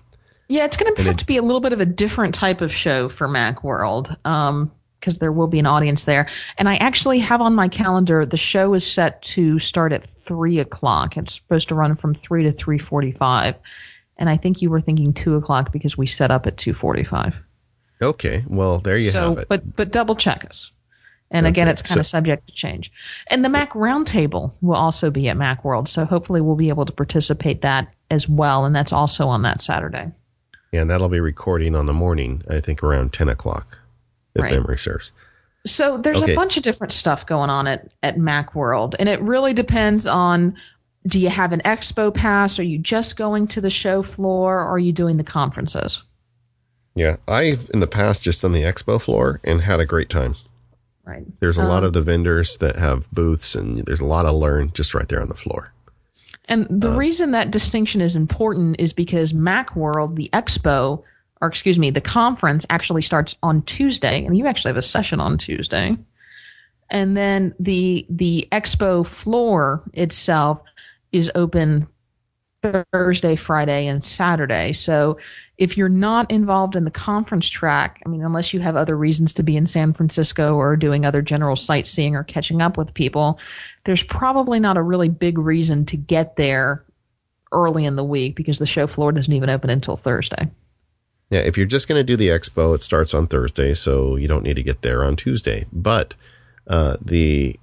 Yeah, 0.47 0.65
it's 0.65 0.77
going 0.77 0.93
to 0.93 1.03
have 1.03 1.13
it, 1.15 1.19
to 1.19 1.25
be 1.25 1.37
a 1.37 1.41
little 1.41 1.61
bit 1.61 1.73
of 1.73 1.79
a 1.79 1.85
different 1.85 2.35
type 2.35 2.61
of 2.61 2.73
show 2.73 3.09
for 3.09 3.27
Macworld. 3.27 4.15
Um, 4.25 4.71
because 4.99 5.19
there 5.19 5.31
will 5.31 5.47
be 5.47 5.59
an 5.59 5.67
audience 5.67 6.05
there. 6.05 6.27
And 6.57 6.67
I 6.67 6.77
actually 6.77 7.19
have 7.19 7.39
on 7.39 7.53
my 7.53 7.67
calendar 7.67 8.25
the 8.25 8.37
show 8.37 8.73
is 8.73 8.89
set 8.89 9.21
to 9.23 9.59
start 9.59 9.91
at 9.91 10.03
three 10.03 10.57
o'clock. 10.57 11.15
It's 11.15 11.35
supposed 11.35 11.67
to 11.67 11.75
run 11.75 11.95
from 11.95 12.15
three 12.15 12.41
to 12.41 12.51
three 12.51 12.79
forty-five, 12.79 13.55
and 14.17 14.29
I 14.29 14.37
think 14.37 14.63
you 14.63 14.71
were 14.71 14.81
thinking 14.81 15.13
two 15.13 15.35
o'clock 15.35 15.71
because 15.71 15.95
we 15.95 16.07
set 16.07 16.31
up 16.31 16.47
at 16.47 16.57
two 16.57 16.73
forty-five. 16.73 17.35
Okay, 18.01 18.43
well 18.47 18.79
there 18.79 18.97
you 18.97 19.11
so, 19.11 19.29
have 19.29 19.37
it. 19.39 19.47
But 19.47 19.75
but 19.75 19.91
double 19.91 20.15
check 20.15 20.43
us. 20.43 20.71
And 21.31 21.47
again, 21.47 21.67
it's 21.67 21.81
kind 21.81 21.95
so- 21.95 21.99
of 22.01 22.07
subject 22.07 22.47
to 22.47 22.53
change. 22.53 22.91
And 23.27 23.43
the 23.43 23.49
Mac 23.49 23.71
Roundtable 23.73 24.53
will 24.61 24.75
also 24.75 25.09
be 25.09 25.27
at 25.27 25.37
Macworld, 25.37 25.87
so 25.87 26.05
hopefully 26.05 26.39
we'll 26.41 26.55
be 26.55 26.69
able 26.69 26.85
to 26.85 26.93
participate 26.93 27.61
that 27.61 27.87
as 28.11 28.29
well, 28.29 28.65
and 28.65 28.75
that's 28.75 28.93
also 28.93 29.27
on 29.27 29.41
that 29.41 29.59
Saturday. 29.61 30.11
And 30.71 30.89
that'll 30.89 31.09
be 31.09 31.19
recording 31.19 31.75
on 31.75 31.85
the 31.87 31.93
morning, 31.93 32.41
I 32.49 32.59
think 32.59 32.83
around 32.83 33.11
10 33.13 33.29
o'clock, 33.29 33.79
if 34.35 34.43
Right. 34.43 34.53
memory 34.53 34.77
serves. 34.77 35.11
So 35.65 35.97
there's 35.97 36.21
Okay. 36.21 36.33
a 36.33 36.35
bunch 36.35 36.57
of 36.57 36.63
different 36.63 36.93
stuff 36.93 37.25
going 37.25 37.49
on 37.49 37.65
at, 37.65 37.89
at 38.03 38.17
Macworld, 38.17 38.93
and 38.99 39.09
it 39.09 39.19
really 39.21 39.53
depends 39.53 40.05
on 40.05 40.55
do 41.07 41.19
you 41.19 41.29
have 41.29 41.51
an 41.51 41.61
expo 41.65 42.11
pass? 42.13 42.57
Are 42.57 42.63
you 42.63 42.79
just 42.79 43.15
going 43.15 43.45
to 43.49 43.61
the 43.61 43.69
show 43.69 44.01
floor? 44.01 44.59
Or 44.59 44.69
are 44.69 44.79
you 44.79 44.91
doing 44.91 45.17
the 45.17 45.23
conferences? 45.23 46.01
Yeah, 46.95 47.17
I've 47.27 47.69
in 47.75 47.79
the 47.79 47.85
past 47.87 48.23
just 48.23 48.41
done 48.41 48.53
the 48.53 48.63
expo 48.63 48.99
floor 48.99 49.39
and 49.43 49.61
had 49.61 49.79
a 49.79 49.85
great 49.85 50.09
time. 50.09 50.33
Right. 51.05 51.25
There's 51.39 51.57
a 51.59 51.63
lot 51.63 51.83
Um, 51.83 51.85
of 51.85 51.93
the 51.93 52.01
vendors 52.01 52.57
that 52.57 52.77
have 52.77 53.09
booths, 53.11 53.55
and 53.55 53.85
there's 53.85 54.01
a 54.01 54.05
lot 54.05 54.23
to 54.23 54.31
learn 54.31 54.71
just 54.73 54.95
right 54.95 55.07
there 55.07 55.21
on 55.21 55.29
the 55.29 55.35
floor. 55.35 55.71
And 56.47 56.67
the 56.69 56.89
reason 56.89 57.31
that 57.31 57.51
distinction 57.51 58.01
is 58.01 58.15
important 58.15 58.75
is 58.79 58.93
because 58.93 59.33
Macworld, 59.33 60.15
the 60.15 60.29
expo, 60.33 61.03
or 61.41 61.47
excuse 61.47 61.77
me, 61.77 61.91
the 61.91 62.01
conference 62.01 62.65
actually 62.69 63.01
starts 63.01 63.35
on 63.41 63.61
Tuesday, 63.63 64.25
and 64.25 64.37
you 64.37 64.47
actually 64.47 64.69
have 64.69 64.77
a 64.77 64.81
session 64.81 65.19
on 65.19 65.37
Tuesday. 65.37 65.97
And 66.89 67.17
then 67.17 67.53
the 67.59 68.05
the 68.09 68.47
expo 68.51 69.05
floor 69.05 69.83
itself 69.93 70.61
is 71.11 71.31
open 71.35 71.87
Thursday, 72.91 73.35
Friday, 73.35 73.87
and 73.87 74.03
Saturday. 74.03 74.73
So 74.73 75.17
if 75.57 75.77
you're 75.77 75.87
not 75.87 76.29
involved 76.31 76.75
in 76.75 76.83
the 76.83 76.91
conference 76.91 77.47
track, 77.47 78.01
I 78.05 78.09
mean, 78.09 78.23
unless 78.23 78.53
you 78.53 78.59
have 78.59 78.75
other 78.75 78.97
reasons 78.97 79.33
to 79.35 79.43
be 79.43 79.55
in 79.55 79.67
San 79.67 79.93
Francisco 79.93 80.55
or 80.55 80.75
doing 80.75 81.05
other 81.05 81.21
general 81.21 81.55
sightseeing 81.55 82.15
or 82.15 82.23
catching 82.23 82.61
up 82.61 82.77
with 82.77 82.93
people, 82.93 83.39
there's 83.85 84.03
probably 84.03 84.59
not 84.59 84.77
a 84.77 84.81
really 84.81 85.07
big 85.09 85.37
reason 85.37 85.85
to 85.85 85.97
get 85.97 86.35
there 86.35 86.83
early 87.51 87.85
in 87.85 87.95
the 87.95 88.03
week 88.03 88.35
because 88.35 88.59
the 88.59 88.67
show 88.67 88.85
floor 88.85 89.11
doesn't 89.13 89.33
even 89.33 89.49
open 89.49 89.69
until 89.69 89.95
Thursday. 89.95 90.49
Yeah, 91.29 91.39
if 91.39 91.57
you're 91.57 91.65
just 91.65 91.87
going 91.87 91.99
to 91.99 92.03
do 92.03 92.17
the 92.17 92.27
expo, 92.27 92.75
it 92.75 92.83
starts 92.83 93.13
on 93.13 93.27
Thursday, 93.27 93.73
so 93.73 94.15
you 94.17 94.27
don't 94.27 94.43
need 94.43 94.57
to 94.57 94.63
get 94.63 94.81
there 94.81 95.03
on 95.03 95.15
Tuesday. 95.15 95.65
But 95.71 96.15
uh, 96.67 96.97
the 97.01 97.57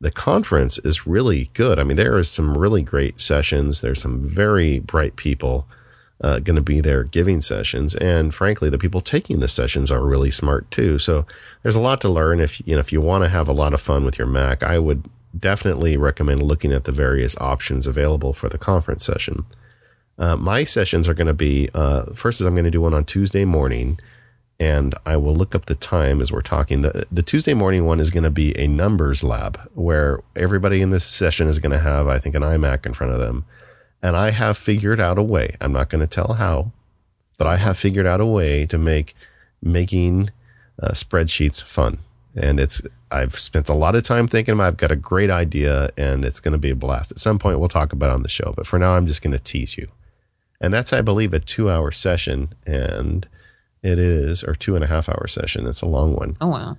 the 0.00 0.10
conference 0.10 0.78
is 0.78 1.06
really 1.06 1.50
good. 1.54 1.78
I 1.78 1.84
mean, 1.84 1.96
there 1.96 2.18
is 2.18 2.28
some 2.28 2.56
really 2.56 2.82
great 2.82 3.20
sessions. 3.20 3.80
There's 3.80 4.02
some 4.02 4.22
very 4.22 4.80
bright 4.80 5.14
people 5.16 5.66
uh, 6.22 6.38
going 6.38 6.56
to 6.56 6.62
be 6.62 6.80
there 6.80 7.04
giving 7.04 7.40
sessions, 7.40 7.94
and 7.96 8.32
frankly, 8.32 8.70
the 8.70 8.78
people 8.78 9.00
taking 9.00 9.40
the 9.40 9.48
sessions 9.48 9.90
are 9.90 10.06
really 10.06 10.30
smart 10.30 10.70
too. 10.70 10.98
So 10.98 11.26
there's 11.62 11.76
a 11.76 11.80
lot 11.80 12.00
to 12.02 12.08
learn. 12.08 12.40
If 12.40 12.66
you 12.66 12.74
know, 12.74 12.80
if 12.80 12.92
you 12.92 13.00
want 13.00 13.24
to 13.24 13.28
have 13.28 13.48
a 13.48 13.52
lot 13.52 13.74
of 13.74 13.80
fun 13.80 14.04
with 14.04 14.18
your 14.18 14.28
Mac, 14.28 14.62
I 14.62 14.78
would 14.78 15.04
definitely 15.38 15.96
recommend 15.96 16.42
looking 16.42 16.72
at 16.72 16.84
the 16.84 16.92
various 16.92 17.36
options 17.38 17.86
available 17.86 18.32
for 18.32 18.48
the 18.48 18.58
conference 18.58 19.04
session. 19.04 19.44
Uh, 20.18 20.36
my 20.36 20.62
sessions 20.62 21.08
are 21.08 21.14
going 21.14 21.26
to 21.26 21.34
be 21.34 21.68
uh, 21.74 22.12
first 22.14 22.40
is 22.40 22.46
I'm 22.46 22.54
going 22.54 22.64
to 22.64 22.70
do 22.70 22.80
one 22.80 22.94
on 22.94 23.04
Tuesday 23.04 23.44
morning, 23.44 23.98
and 24.60 24.94
I 25.04 25.16
will 25.16 25.34
look 25.34 25.54
up 25.54 25.66
the 25.66 25.74
time 25.74 26.20
as 26.20 26.30
we're 26.30 26.42
talking. 26.42 26.82
The 26.82 27.06
the 27.10 27.22
Tuesday 27.22 27.54
morning 27.54 27.84
one 27.84 27.98
is 27.98 28.10
going 28.10 28.24
to 28.24 28.30
be 28.30 28.56
a 28.56 28.68
numbers 28.68 29.24
lab 29.24 29.58
where 29.74 30.22
everybody 30.36 30.82
in 30.82 30.90
this 30.90 31.04
session 31.04 31.48
is 31.48 31.58
going 31.58 31.72
to 31.72 31.80
have 31.80 32.06
I 32.06 32.18
think 32.18 32.36
an 32.36 32.42
iMac 32.42 32.86
in 32.86 32.94
front 32.94 33.12
of 33.12 33.18
them, 33.18 33.44
and 34.02 34.16
I 34.16 34.30
have 34.30 34.58
figured 34.58 35.00
out 35.00 35.18
a 35.18 35.22
way. 35.22 35.56
I'm 35.60 35.72
not 35.72 35.88
going 35.88 36.00
to 36.00 36.06
tell 36.06 36.34
how, 36.34 36.72
but 37.38 37.46
I 37.46 37.56
have 37.56 37.78
figured 37.78 38.06
out 38.06 38.20
a 38.20 38.26
way 38.26 38.66
to 38.66 38.78
make 38.78 39.14
making 39.62 40.30
uh, 40.82 40.90
spreadsheets 40.90 41.62
fun. 41.62 41.98
And 42.34 42.58
it's 42.58 42.82
I've 43.10 43.38
spent 43.38 43.68
a 43.68 43.74
lot 43.74 43.94
of 43.94 44.02
time 44.02 44.26
thinking 44.26 44.54
about. 44.54 44.66
I've 44.66 44.76
got 44.78 44.90
a 44.90 44.96
great 44.96 45.30
idea, 45.30 45.90
and 45.98 46.24
it's 46.24 46.40
going 46.40 46.52
to 46.52 46.58
be 46.58 46.70
a 46.70 46.74
blast. 46.74 47.12
At 47.12 47.18
some 47.18 47.38
point, 47.38 47.58
we'll 47.58 47.68
talk 47.68 47.92
about 47.92 48.10
it 48.10 48.14
on 48.14 48.22
the 48.22 48.28
show. 48.28 48.54
But 48.56 48.66
for 48.66 48.78
now, 48.78 48.94
I'm 48.94 49.06
just 49.06 49.22
going 49.22 49.32
to 49.32 49.38
tease 49.38 49.76
you. 49.76 49.88
And 50.60 50.72
that's, 50.72 50.92
I 50.92 51.02
believe, 51.02 51.34
a 51.34 51.40
two-hour 51.40 51.90
session, 51.90 52.54
and 52.64 53.28
it 53.82 53.98
is, 53.98 54.42
or 54.44 54.54
two 54.54 54.74
and 54.76 54.84
a 54.84 54.86
half 54.86 55.08
hour 55.08 55.26
session. 55.26 55.66
It's 55.66 55.82
a 55.82 55.86
long 55.86 56.14
one. 56.14 56.36
Oh 56.40 56.48
wow. 56.48 56.78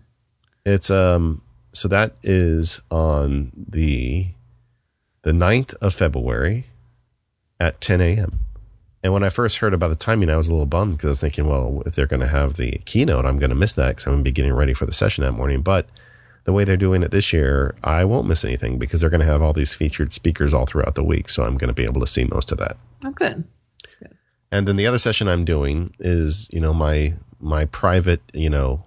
It's 0.65 0.89
um 0.89 1.41
so 1.73 1.87
that 1.89 2.15
is 2.23 2.79
on 2.89 3.51
the 3.55 4.27
the 5.23 5.31
9th 5.31 5.73
of 5.75 5.93
February 5.93 6.65
at 7.63 7.81
10 7.81 8.01
a.m. 8.01 8.39
And 9.03 9.11
when 9.11 9.23
I 9.23 9.29
first 9.29 9.57
heard 9.57 9.73
about 9.73 9.89
the 9.89 9.95
timing, 9.95 10.29
I 10.29 10.37
was 10.37 10.47
a 10.47 10.51
little 10.51 10.65
bummed 10.65 10.97
because 10.97 11.07
I 11.07 11.09
was 11.09 11.21
thinking, 11.21 11.47
well, 11.47 11.83
if 11.85 11.95
they're 11.95 12.07
going 12.07 12.21
to 12.21 12.27
have 12.27 12.55
the 12.55 12.77
keynote, 12.85 13.25
I'm 13.25 13.37
going 13.37 13.49
to 13.49 13.55
miss 13.55 13.75
that 13.75 13.89
because 13.89 14.05
I'm 14.05 14.13
going 14.13 14.23
to 14.23 14.29
be 14.29 14.31
getting 14.31 14.53
ready 14.53 14.73
for 14.73 14.85
the 14.85 14.93
session 14.93 15.23
that 15.23 15.33
morning. 15.33 15.61
But 15.61 15.87
the 16.45 16.53
way 16.53 16.63
they're 16.63 16.77
doing 16.77 17.03
it 17.03 17.11
this 17.11 17.33
year, 17.33 17.75
I 17.83 18.05
won't 18.05 18.27
miss 18.27 18.45
anything 18.45 18.79
because 18.79 19.01
they're 19.01 19.09
going 19.09 19.21
to 19.21 19.25
have 19.25 19.41
all 19.41 19.53
these 19.53 19.73
featured 19.73 20.13
speakers 20.13 20.53
all 20.53 20.65
throughout 20.65 20.95
the 20.95 21.03
week. 21.03 21.29
So 21.29 21.43
I'm 21.43 21.57
going 21.57 21.69
to 21.69 21.73
be 21.73 21.83
able 21.83 22.01
to 22.01 22.07
see 22.07 22.23
most 22.25 22.51
of 22.51 22.57
that. 22.59 22.77
Oh 23.03 23.11
good. 23.11 23.43
And 24.51 24.67
then 24.67 24.75
the 24.75 24.85
other 24.85 24.99
session 24.99 25.27
I'm 25.27 25.45
doing 25.45 25.95
is, 25.99 26.47
you 26.53 26.59
know, 26.59 26.73
my 26.73 27.13
my 27.39 27.65
private, 27.65 28.21
you 28.33 28.51
know, 28.51 28.83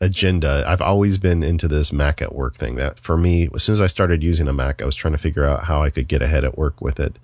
agenda. 0.00 0.64
I've 0.66 0.80
always 0.80 1.18
been 1.18 1.42
into 1.42 1.66
this 1.66 1.92
Mac 1.92 2.22
at 2.22 2.34
work 2.34 2.54
thing. 2.54 2.76
That 2.76 2.98
for 3.00 3.16
me, 3.16 3.48
as 3.54 3.64
soon 3.64 3.72
as 3.72 3.80
I 3.80 3.88
started 3.88 4.22
using 4.22 4.46
a 4.46 4.52
Mac, 4.52 4.80
I 4.80 4.84
was 4.84 4.94
trying 4.94 5.12
to 5.12 5.18
figure 5.18 5.44
out 5.44 5.64
how 5.64 5.82
I 5.82 5.90
could 5.90 6.06
get 6.06 6.22
ahead 6.22 6.44
at 6.44 6.56
work 6.56 6.80
with 6.80 7.00
it. 7.00 7.16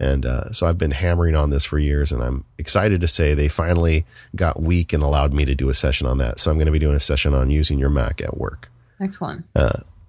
And 0.00 0.26
uh, 0.26 0.52
so 0.52 0.66
I've 0.66 0.78
been 0.78 0.90
hammering 0.90 1.36
on 1.36 1.50
this 1.50 1.64
for 1.64 1.78
years, 1.78 2.10
and 2.10 2.22
I'm 2.22 2.44
excited 2.58 3.00
to 3.00 3.08
say 3.08 3.34
they 3.34 3.48
finally 3.48 4.04
got 4.34 4.60
weak 4.60 4.92
and 4.92 5.02
allowed 5.02 5.32
me 5.32 5.44
to 5.44 5.54
do 5.54 5.68
a 5.68 5.74
session 5.74 6.06
on 6.06 6.18
that. 6.18 6.40
So 6.40 6.50
I'm 6.50 6.56
going 6.56 6.66
to 6.66 6.72
be 6.72 6.78
doing 6.78 6.96
a 6.96 7.00
session 7.00 7.32
on 7.32 7.50
using 7.50 7.78
your 7.78 7.90
Mac 7.90 8.20
at 8.20 8.36
work. 8.36 8.68
Excellent. 9.00 9.44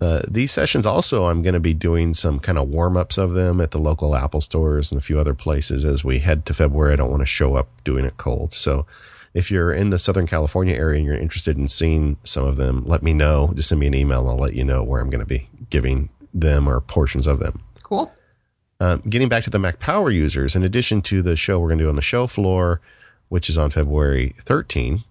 Uh, 0.02 0.22
these 0.28 0.52
sessions 0.52 0.86
also, 0.86 1.26
I'm 1.26 1.42
going 1.42 1.54
to 1.54 1.60
be 1.60 1.74
doing 1.74 2.14
some 2.14 2.40
kind 2.40 2.58
of 2.58 2.68
warm 2.68 2.98
ups 2.98 3.18
of 3.18 3.34
them 3.34 3.62
at 3.62 3.72
the 3.72 3.78
local 3.78 4.16
Apple 4.16 4.42
stores 4.42 4.92
and 4.92 5.00
a 5.00 5.04
few 5.04 5.20
other 5.20 5.34
places 5.34 5.86
as 5.86 6.04
we 6.04 6.20
head 6.20 6.46
to 6.48 6.54
February. 6.54 6.94
I 6.94 6.96
don't 6.98 7.10
want 7.10 7.22
to 7.22 7.28
show 7.28 7.56
up 7.56 7.70
doing 7.84 8.06
it 8.06 8.18
cold. 8.18 8.54
So 8.54 8.86
if 9.34 9.50
you're 9.50 9.74
in 9.74 9.90
the 9.90 10.00
Southern 10.00 10.28
California 10.28 10.76
area 10.76 10.98
and 10.98 11.06
you're 11.06 11.16
interested 11.16 11.58
in 11.58 11.68
seeing 11.68 12.18
some 12.24 12.46
of 12.46 12.58
them, 12.58 12.84
let 12.86 13.04
me 13.04 13.14
know. 13.14 13.54
Just 13.56 13.70
send 13.70 13.80
me 13.80 13.88
an 13.88 13.94
email 13.96 14.22
and 14.22 14.30
I'll 14.30 14.38
let 14.38 14.54
you 14.54 14.66
know 14.66 14.84
where 14.84 15.02
I'm 15.02 15.10
going 15.10 15.24
to 15.24 15.28
be 15.28 15.50
giving 15.70 16.10
them 16.34 16.68
or 16.68 16.82
portions 16.82 17.26
of 17.26 17.40
them. 17.40 17.64
Cool. 17.84 18.12
Um, 18.80 19.02
getting 19.10 19.30
back 19.30 19.44
to 19.44 19.50
the 19.50 19.60
Mac 19.60 19.80
Power 19.80 20.12
users, 20.12 20.56
in 20.56 20.64
addition 20.64 21.02
to 21.04 21.22
the 21.22 21.36
show 21.36 21.60
we're 21.60 21.70
going 21.70 21.80
to 21.80 21.86
do 21.86 21.90
on 21.90 21.96
the 21.96 22.02
show 22.02 22.28
floor, 22.28 22.82
which 23.30 23.50
is 23.50 23.58
on 23.58 23.70
February 23.70 24.34
13, 24.42 25.04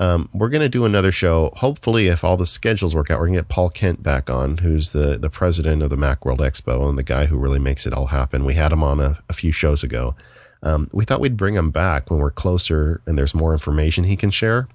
um, 0.00 0.28
we're 0.32 0.50
going 0.50 0.62
to 0.62 0.68
do 0.68 0.84
another 0.84 1.10
show. 1.10 1.50
Hopefully, 1.56 2.06
if 2.06 2.22
all 2.22 2.36
the 2.36 2.46
schedules 2.46 2.94
work 2.94 3.10
out, 3.10 3.18
we're 3.18 3.26
going 3.26 3.36
to 3.36 3.42
get 3.42 3.48
Paul 3.48 3.70
Kent 3.70 4.02
back 4.02 4.30
on, 4.30 4.58
who's 4.58 4.92
the, 4.92 5.18
the 5.18 5.30
president 5.30 5.82
of 5.82 5.90
the 5.90 5.96
Mac 5.96 6.24
World 6.24 6.38
Expo 6.38 6.88
and 6.88 6.96
the 6.96 7.02
guy 7.02 7.26
who 7.26 7.36
really 7.36 7.58
makes 7.58 7.86
it 7.86 7.92
all 7.92 8.06
happen. 8.06 8.44
We 8.44 8.54
had 8.54 8.72
him 8.72 8.84
on 8.84 9.00
a, 9.00 9.18
a 9.28 9.32
few 9.32 9.50
shows 9.50 9.82
ago. 9.82 10.14
Um, 10.62 10.88
we 10.92 11.04
thought 11.04 11.20
we'd 11.20 11.36
bring 11.36 11.54
him 11.54 11.70
back 11.70 12.10
when 12.10 12.20
we're 12.20 12.30
closer 12.30 13.00
and 13.06 13.16
there's 13.16 13.34
more 13.34 13.52
information 13.52 14.04
he 14.04 14.16
can 14.16 14.30
share. 14.30 14.68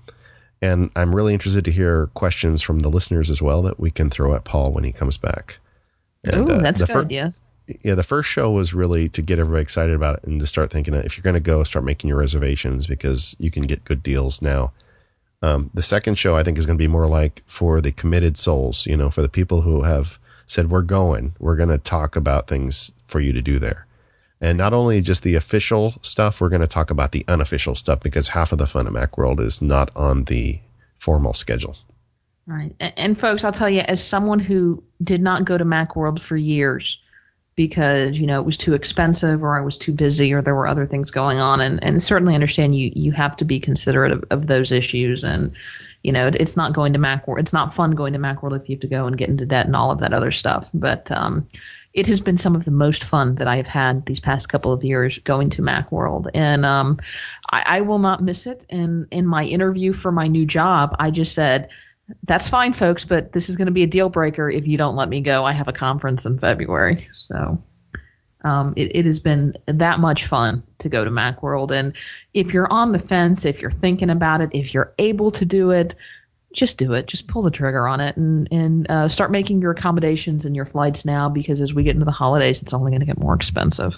And 0.61 0.91
I'm 0.95 1.14
really 1.14 1.34
interested 1.34 1.65
to 1.65 1.72
hear 1.72 2.07
questions 2.07 2.61
from 2.61 2.80
the 2.80 2.89
listeners 2.89 3.30
as 3.30 3.41
well 3.41 3.61
that 3.64 3.80
we 3.80 3.91
can 3.91 4.10
throw 4.10 4.34
at 4.34 4.45
Paul 4.45 4.72
when 4.72 4.85
he 4.85 4.93
comes 4.93 5.18
back. 5.18 5.60
And, 6.26 6.49
Ooh, 6.49 6.53
uh, 6.53 6.61
that's 6.61 6.77
the 6.77 6.85
a 6.85 6.88
good 6.88 6.93
fir- 6.93 7.01
idea. 7.01 7.34
Yeah, 7.81 7.95
the 7.95 8.03
first 8.03 8.30
show 8.30 8.52
was 8.52 8.73
really 8.73 9.10
to 9.10 9.22
get 9.22 9.40
everybody 9.40 9.61
excited 9.61 9.95
about 9.95 10.18
it 10.18 10.23
and 10.26 10.40
to 10.40 10.48
start 10.48 10.72
thinking 10.72 10.94
that 10.94 11.06
if 11.06 11.18
you're 11.18 11.23
going 11.23 11.34
to 11.34 11.40
go, 11.40 11.64
start 11.64 11.85
making 11.85 12.10
your 12.10 12.18
reservations 12.18 12.88
because 12.88 13.35
you 13.40 13.52
can 13.52 13.64
get 13.64 13.85
good 13.85 14.03
deals 14.03 14.41
now. 14.41 14.72
Um, 15.41 15.69
the 15.73 15.81
second 15.81 16.18
show, 16.18 16.35
I 16.35 16.44
think, 16.44 16.57
is 16.57 16.65
going 16.65 16.77
to 16.77 16.84
be 16.84 16.88
more 16.88 17.07
like 17.07 17.44
for 17.45 17.81
the 17.81 17.91
committed 17.91 18.38
souls, 18.38 18.85
you 18.85 18.95
know, 18.95 19.10
for 19.10 19.22
the 19.22 19.30
people 19.30 19.61
who 19.61 19.84
have 19.84 20.18
said, 20.48 20.69
we're 20.69 20.81
going, 20.81 21.35
we're 21.40 21.56
going 21.56 21.69
to 21.69 21.77
talk 21.77 22.15
about 22.15 22.48
things 22.48 22.91
for 23.07 23.19
you 23.19 23.34
to 23.34 23.41
do 23.41 23.60
there. 23.60 23.85
And 24.41 24.57
not 24.57 24.73
only 24.73 24.99
just 24.99 25.23
the 25.23 25.35
official 25.35 25.94
stuff, 26.02 26.41
we're 26.41 26.49
going 26.49 26.61
to 26.61 26.68
talk 26.68 26.91
about 26.91 27.14
the 27.14 27.23
unofficial 27.30 27.76
stuff 27.76 28.02
because 28.02 28.30
half 28.30 28.52
of 28.52 28.57
the 28.57 28.68
fun 28.68 28.88
at 28.88 28.94
Macworld 28.94 29.40
is 29.40 29.61
not 29.61 29.90
on 29.95 30.26
the 30.26 30.60
formal 30.99 31.34
schedule. 31.34 31.77
Right. 32.45 32.76
And, 32.81 32.94
and 32.98 33.19
folks, 33.19 33.45
I'll 33.45 33.53
tell 33.53 33.69
you, 33.69 33.81
as 33.81 34.06
someone 34.06 34.40
who 34.40 34.84
did 35.02 35.22
not 35.22 35.45
go 35.45 35.57
to 35.57 35.64
Macworld 35.64 36.22
for 36.22 36.35
years 36.35 36.99
because, 37.55 38.17
you 38.17 38.25
know, 38.25 38.39
it 38.39 38.45
was 38.45 38.57
too 38.57 38.73
expensive 38.73 39.43
or 39.43 39.57
I 39.57 39.61
was 39.61 39.77
too 39.77 39.93
busy 39.93 40.34
or 40.34 40.41
there 40.41 40.55
were 40.55 40.67
other 40.67 40.88
things 40.88 41.11
going 41.11 41.38
on 41.38 41.61
and, 41.61 41.84
and 41.84 42.01
certainly 42.01 42.34
understand 42.34 42.75
you 42.75 42.91
you 42.95 43.11
have 43.11 43.38
to 43.38 43.45
be 43.45 43.59
considerate 43.59 44.11
of, 44.11 44.23
of 44.31 44.47
those 44.47 44.71
issues 44.71 45.23
and 45.23 45.53
you 46.03 46.11
know, 46.11 46.27
it, 46.27 46.35
it's 46.35 46.57
not 46.57 46.73
going 46.73 46.93
to 46.93 46.99
Macworld. 46.99 47.39
It's 47.39 47.53
not 47.53 47.73
fun 47.73 47.91
going 47.91 48.13
to 48.13 48.19
Macworld 48.19 48.59
if 48.59 48.69
you 48.69 48.75
have 48.75 48.81
to 48.81 48.88
go 48.88 49.07
and 49.07 49.17
get 49.17 49.30
into 49.30 49.45
debt 49.45 49.65
and 49.65 49.75
all 49.75 49.89
of 49.89 49.99
that 49.99 50.13
other 50.13 50.31
stuff. 50.31 50.69
But 50.73 51.09
um, 51.11 51.47
it 51.93 52.07
has 52.07 52.19
been 52.19 52.38
some 52.38 52.55
of 52.55 52.65
the 52.65 52.71
most 52.71 53.03
fun 53.03 53.35
that 53.35 53.47
I 53.47 53.55
have 53.55 53.67
had 53.67 54.05
these 54.05 54.19
past 54.19 54.49
couple 54.49 54.71
of 54.71 54.84
years 54.84 55.19
going 55.19 55.49
to 55.51 55.61
Macworld, 55.61 56.30
and 56.34 56.65
um, 56.65 56.99
I, 57.51 57.63
I 57.65 57.81
will 57.81 57.99
not 57.99 58.21
miss 58.21 58.45
it. 58.47 58.65
And 58.69 59.07
in 59.11 59.25
my 59.25 59.45
interview 59.45 59.93
for 59.93 60.11
my 60.11 60.27
new 60.27 60.45
job, 60.45 60.95
I 60.99 61.09
just 61.11 61.34
said, 61.34 61.69
"That's 62.23 62.48
fine, 62.49 62.73
folks, 62.73 63.06
but 63.06 63.34
this 63.34 63.49
is 63.49 63.56
going 63.56 63.68
to 63.68 63.72
be 63.72 63.84
a 63.84 63.88
deal 63.88 64.10
breaker 64.10 64.49
if 64.49 64.68
you 64.68 64.77
don't 64.77 64.95
let 64.95 65.10
me 65.10 65.22
go. 65.22 65.45
I 65.45 65.52
have 65.52 65.68
a 65.68 65.73
conference 65.73 66.26
in 66.26 66.38
February." 66.40 67.07
So 67.14 67.61
um, 68.44 68.73
it, 68.76 68.95
it 68.95 69.06
has 69.06 69.19
been 69.19 69.56
that 69.65 69.99
much 69.99 70.26
fun 70.26 70.64
to 70.80 70.90
go 70.90 71.03
to 71.03 71.11
Macworld. 71.11 71.72
And 71.72 71.94
if 72.34 72.53
you're 72.53 72.72
on 72.72 72.91
the 72.91 72.99
fence, 72.99 73.45
if 73.45 73.61
you're 73.61 73.72
thinking 73.72 74.10
about 74.10 74.41
it, 74.41 74.49
if 74.53 74.73
you're 74.73 74.94
able 74.99 75.31
to 75.31 75.45
do 75.45 75.72
it, 75.72 75.95
just 76.53 76.77
do 76.77 76.94
it. 76.94 77.07
Just 77.07 77.27
pull 77.27 77.41
the 77.41 77.49
trigger 77.49 77.88
on 77.88 77.99
it 77.99 78.15
and 78.15 78.48
and 78.52 78.90
uh, 78.91 79.07
start 79.07 79.31
making 79.31 79.61
your 79.61 79.72
accommodations 79.72 80.45
and 80.45 80.56
your 80.56 80.65
flights 80.65 81.03
now 81.03 81.27
because 81.27 81.60
as 81.60 81.73
we 81.73 81.84
get 81.84 81.95
into 81.95 82.06
the 82.06 82.11
holidays, 82.11 82.61
it's 82.61 82.73
only 82.73 82.91
going 82.91 82.99
to 82.99 83.06
get 83.06 83.18
more 83.18 83.34
expensive. 83.34 83.94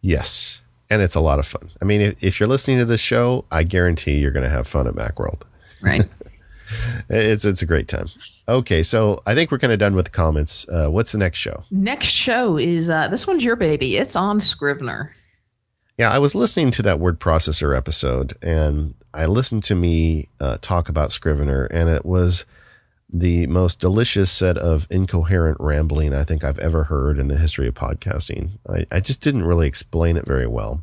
Yes, 0.00 0.62
and 0.88 1.02
it's 1.02 1.14
a 1.14 1.20
lot 1.20 1.38
of 1.38 1.46
fun. 1.46 1.70
I 1.82 1.84
mean, 1.84 2.00
if, 2.00 2.24
if 2.24 2.40
you're 2.40 2.48
listening 2.48 2.78
to 2.78 2.84
this 2.84 3.00
show, 3.00 3.44
I 3.50 3.62
guarantee 3.62 4.18
you're 4.18 4.30
going 4.30 4.44
to 4.44 4.50
have 4.50 4.66
fun 4.66 4.86
at 4.86 4.94
MacWorld. 4.94 5.42
Right. 5.82 6.04
it's 7.08 7.44
it's 7.44 7.62
a 7.62 7.66
great 7.66 7.88
time. 7.88 8.08
Okay, 8.48 8.82
so 8.82 9.20
I 9.26 9.34
think 9.34 9.50
we're 9.50 9.58
kind 9.58 9.72
of 9.72 9.78
done 9.78 9.96
with 9.96 10.06
the 10.06 10.10
comments. 10.12 10.68
Uh, 10.68 10.88
what's 10.88 11.12
the 11.12 11.18
next 11.18 11.38
show? 11.38 11.64
Next 11.70 12.08
show 12.08 12.56
is 12.56 12.88
uh, 12.88 13.08
this 13.08 13.26
one's 13.26 13.44
your 13.44 13.56
baby. 13.56 13.96
It's 13.96 14.14
on 14.14 14.40
Scrivener. 14.40 15.14
Yeah, 15.98 16.10
I 16.10 16.18
was 16.18 16.34
listening 16.34 16.70
to 16.72 16.82
that 16.82 17.00
word 17.00 17.18
processor 17.18 17.76
episode, 17.76 18.36
and 18.42 18.94
I 19.14 19.26
listened 19.26 19.64
to 19.64 19.74
me 19.74 20.28
uh, 20.40 20.58
talk 20.60 20.88
about 20.88 21.10
Scrivener, 21.10 21.64
and 21.66 21.88
it 21.88 22.04
was 22.04 22.44
the 23.08 23.46
most 23.46 23.80
delicious 23.80 24.30
set 24.30 24.58
of 24.58 24.86
incoherent 24.90 25.56
rambling 25.58 26.12
I 26.12 26.24
think 26.24 26.44
I've 26.44 26.58
ever 26.58 26.84
heard 26.84 27.18
in 27.18 27.28
the 27.28 27.38
history 27.38 27.66
of 27.66 27.74
podcasting. 27.74 28.50
I, 28.68 28.86
I 28.90 29.00
just 29.00 29.22
didn't 29.22 29.44
really 29.44 29.66
explain 29.66 30.16
it 30.16 30.26
very 30.26 30.46
well. 30.46 30.82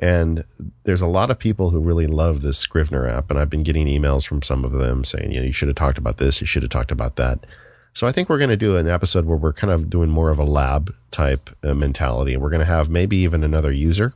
And 0.00 0.44
there's 0.84 1.02
a 1.02 1.06
lot 1.06 1.30
of 1.30 1.38
people 1.38 1.70
who 1.70 1.78
really 1.78 2.06
love 2.06 2.40
this 2.40 2.58
Scrivener 2.58 3.06
app, 3.06 3.30
and 3.30 3.38
I've 3.38 3.50
been 3.50 3.62
getting 3.62 3.86
emails 3.86 4.26
from 4.26 4.42
some 4.42 4.64
of 4.64 4.72
them 4.72 5.04
saying, 5.04 5.30
you 5.30 5.40
know, 5.40 5.46
you 5.46 5.52
should 5.52 5.68
have 5.68 5.76
talked 5.76 5.98
about 5.98 6.16
this, 6.16 6.40
you 6.40 6.46
should 6.46 6.62
have 6.62 6.70
talked 6.70 6.90
about 6.90 7.16
that. 7.16 7.44
So 7.92 8.06
I 8.06 8.12
think 8.12 8.28
we're 8.28 8.38
going 8.38 8.50
to 8.50 8.56
do 8.56 8.76
an 8.76 8.88
episode 8.88 9.26
where 9.26 9.36
we're 9.36 9.52
kind 9.52 9.72
of 9.72 9.90
doing 9.90 10.08
more 10.08 10.30
of 10.30 10.38
a 10.38 10.44
lab 10.44 10.94
type 11.10 11.50
uh, 11.62 11.74
mentality. 11.74 12.36
We're 12.36 12.50
going 12.50 12.60
to 12.60 12.66
have 12.66 12.88
maybe 12.88 13.18
even 13.18 13.44
another 13.44 13.72
user 13.72 14.14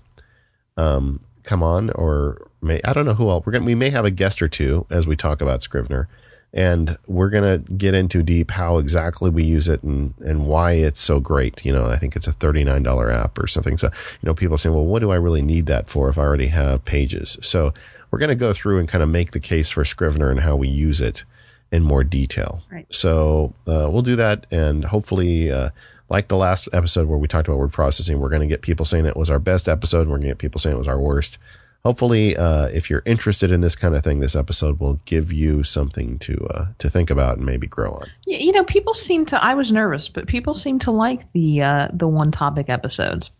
um, 0.76 1.20
come 1.42 1.62
on, 1.62 1.90
or 1.90 2.48
may 2.62 2.80
I 2.84 2.92
don't 2.92 3.04
know 3.04 3.14
who 3.14 3.28
else. 3.28 3.44
We're 3.46 3.52
going 3.52 3.64
we 3.64 3.74
may 3.74 3.90
have 3.90 4.04
a 4.04 4.10
guest 4.10 4.42
or 4.42 4.48
two 4.48 4.86
as 4.90 5.06
we 5.06 5.16
talk 5.16 5.40
about 5.40 5.62
Scrivener 5.62 6.08
and 6.54 6.96
we're 7.08 7.30
going 7.30 7.42
to 7.42 7.72
get 7.72 7.94
into 7.94 8.22
deep 8.22 8.52
how 8.52 8.78
exactly 8.78 9.28
we 9.28 9.42
use 9.42 9.68
it 9.68 9.82
and, 9.82 10.14
and 10.20 10.46
why 10.46 10.72
it's 10.72 11.00
so 11.00 11.18
great. 11.18 11.66
You 11.66 11.72
know, 11.72 11.86
I 11.86 11.98
think 11.98 12.14
it's 12.14 12.28
a 12.28 12.32
$39 12.32 13.12
app 13.12 13.36
or 13.38 13.48
something. 13.48 13.76
So, 13.76 13.88
you 13.88 14.26
know, 14.26 14.34
people 14.34 14.54
are 14.54 14.58
saying, 14.58 14.74
well, 14.74 14.86
what 14.86 15.00
do 15.00 15.10
I 15.10 15.16
really 15.16 15.42
need 15.42 15.66
that 15.66 15.88
for 15.88 16.08
if 16.08 16.16
I 16.16 16.22
already 16.22 16.46
have 16.46 16.84
pages? 16.84 17.36
So 17.42 17.74
we're 18.10 18.20
going 18.20 18.28
to 18.28 18.36
go 18.36 18.52
through 18.52 18.78
and 18.78 18.88
kind 18.88 19.02
of 19.02 19.08
make 19.08 19.32
the 19.32 19.40
case 19.40 19.68
for 19.68 19.84
Scrivener 19.84 20.30
and 20.30 20.38
how 20.38 20.54
we 20.54 20.68
use 20.68 21.00
it 21.00 21.24
in 21.72 21.82
more 21.82 22.04
detail. 22.04 22.62
Right. 22.70 22.86
So 22.94 23.52
uh, 23.66 23.90
we'll 23.90 24.02
do 24.02 24.14
that. 24.14 24.46
And 24.52 24.84
hopefully, 24.84 25.50
uh, 25.50 25.70
like 26.08 26.28
the 26.28 26.36
last 26.36 26.68
episode 26.72 27.08
where 27.08 27.18
we 27.18 27.26
talked 27.26 27.48
about 27.48 27.58
word 27.58 27.72
processing, 27.72 28.20
we're 28.20 28.28
going 28.28 28.42
to 28.42 28.46
get 28.46 28.62
people 28.62 28.84
saying 28.84 29.06
it 29.06 29.16
was 29.16 29.28
our 29.28 29.40
best 29.40 29.68
episode. 29.68 30.02
And 30.02 30.10
we're 30.10 30.18
going 30.18 30.28
to 30.28 30.34
get 30.34 30.38
people 30.38 30.60
saying 30.60 30.76
it 30.76 30.78
was 30.78 30.86
our 30.86 31.00
worst 31.00 31.36
hopefully, 31.84 32.36
uh, 32.36 32.66
if 32.68 32.88
you're 32.88 33.02
interested 33.06 33.50
in 33.50 33.60
this 33.60 33.76
kind 33.76 33.94
of 33.94 34.02
thing, 34.02 34.20
this 34.20 34.34
episode 34.34 34.80
will 34.80 35.00
give 35.04 35.32
you 35.32 35.62
something 35.62 36.18
to 36.20 36.46
uh, 36.46 36.66
to 36.78 36.90
think 36.90 37.10
about 37.10 37.36
and 37.36 37.46
maybe 37.46 37.66
grow 37.66 37.92
on. 37.92 38.06
You 38.26 38.52
know, 38.52 38.64
people 38.64 38.94
seem 38.94 39.26
to. 39.26 39.42
I 39.42 39.54
was 39.54 39.70
nervous, 39.70 40.08
but 40.08 40.26
people 40.26 40.54
seem 40.54 40.78
to 40.80 40.90
like 40.90 41.30
the 41.32 41.62
uh, 41.62 41.88
the 41.92 42.08
one 42.08 42.30
topic 42.30 42.68
episodes. 42.68 43.30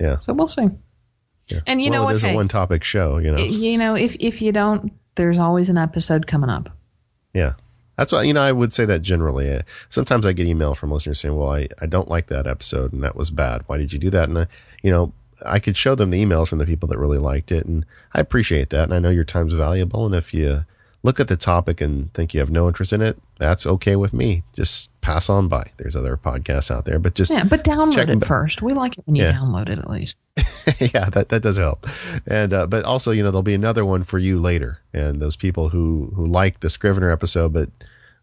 Yeah. 0.00 0.20
So 0.20 0.32
we'll 0.32 0.48
see. 0.48 0.68
Yeah. 1.48 1.60
And 1.66 1.82
you 1.82 1.90
well, 1.90 2.00
know 2.00 2.02
it 2.02 2.06
what? 2.06 2.14
is 2.16 2.24
a 2.24 2.34
one 2.34 2.48
topic 2.48 2.84
show. 2.84 3.18
You 3.18 3.32
know. 3.32 3.38
You 3.38 3.76
know, 3.76 3.94
if 3.94 4.16
if 4.20 4.40
you 4.40 4.52
don't, 4.52 4.92
there's 5.16 5.38
always 5.38 5.68
an 5.68 5.78
episode 5.78 6.26
coming 6.26 6.50
up. 6.50 6.70
Yeah. 7.34 7.54
That's 7.96 8.12
why, 8.12 8.22
you 8.22 8.32
know, 8.32 8.40
I 8.40 8.50
would 8.50 8.72
say 8.72 8.86
that 8.86 9.02
generally. 9.02 9.52
Uh, 9.52 9.60
sometimes 9.90 10.24
I 10.24 10.32
get 10.32 10.46
email 10.46 10.74
from 10.74 10.90
listeners 10.90 11.20
saying, 11.20 11.36
well, 11.36 11.50
I, 11.50 11.68
I 11.82 11.86
don't 11.86 12.08
like 12.08 12.28
that 12.28 12.46
episode 12.46 12.94
and 12.94 13.04
that 13.04 13.14
was 13.14 13.28
bad. 13.28 13.62
Why 13.66 13.76
did 13.76 13.92
you 13.92 13.98
do 13.98 14.08
that? 14.08 14.26
And, 14.26 14.38
I, 14.38 14.46
you 14.82 14.90
know, 14.90 15.12
I 15.46 15.58
could 15.58 15.76
show 15.76 15.94
them 15.94 16.10
the 16.10 16.24
emails 16.24 16.48
from 16.48 16.58
the 16.58 16.66
people 16.66 16.88
that 16.88 16.98
really 16.98 17.18
liked 17.18 17.52
it, 17.52 17.66
and 17.66 17.84
I 18.14 18.20
appreciate 18.20 18.70
that. 18.70 18.84
And 18.84 18.94
I 18.94 18.98
know 18.98 19.10
your 19.10 19.24
time's 19.24 19.52
valuable. 19.52 20.06
And 20.06 20.14
if 20.14 20.32
you 20.34 20.64
look 21.02 21.18
at 21.18 21.28
the 21.28 21.36
topic 21.36 21.80
and 21.80 22.12
think 22.12 22.34
you 22.34 22.40
have 22.40 22.50
no 22.50 22.68
interest 22.68 22.92
in 22.92 23.00
it, 23.00 23.18
that's 23.38 23.66
okay 23.66 23.96
with 23.96 24.12
me. 24.12 24.42
Just 24.54 24.90
pass 25.00 25.30
on 25.30 25.48
by. 25.48 25.70
There's 25.78 25.96
other 25.96 26.16
podcasts 26.16 26.70
out 26.70 26.84
there, 26.84 26.98
but 26.98 27.14
just 27.14 27.30
yeah, 27.30 27.44
but 27.44 27.64
download 27.64 27.94
check 27.94 28.08
it 28.08 28.24
first. 28.24 28.60
We 28.62 28.74
like 28.74 28.98
it 28.98 29.06
when 29.06 29.16
you 29.16 29.22
Yeah. 29.24 29.32
download 29.32 29.68
it 29.70 29.78
at 29.78 29.88
least. 29.90 30.18
yeah, 30.94 31.08
that 31.10 31.28
that 31.30 31.42
does 31.42 31.56
help. 31.56 31.86
And 32.26 32.52
uh, 32.52 32.66
but 32.66 32.84
also, 32.84 33.12
you 33.12 33.22
know, 33.22 33.30
there'll 33.30 33.42
be 33.42 33.54
another 33.54 33.84
one 33.84 34.04
for 34.04 34.18
you 34.18 34.38
later. 34.38 34.80
And 34.92 35.20
those 35.20 35.36
people 35.36 35.70
who 35.70 36.12
who 36.14 36.26
like 36.26 36.60
the 36.60 36.68
Scrivener 36.70 37.10
episode, 37.10 37.52
but 37.52 37.70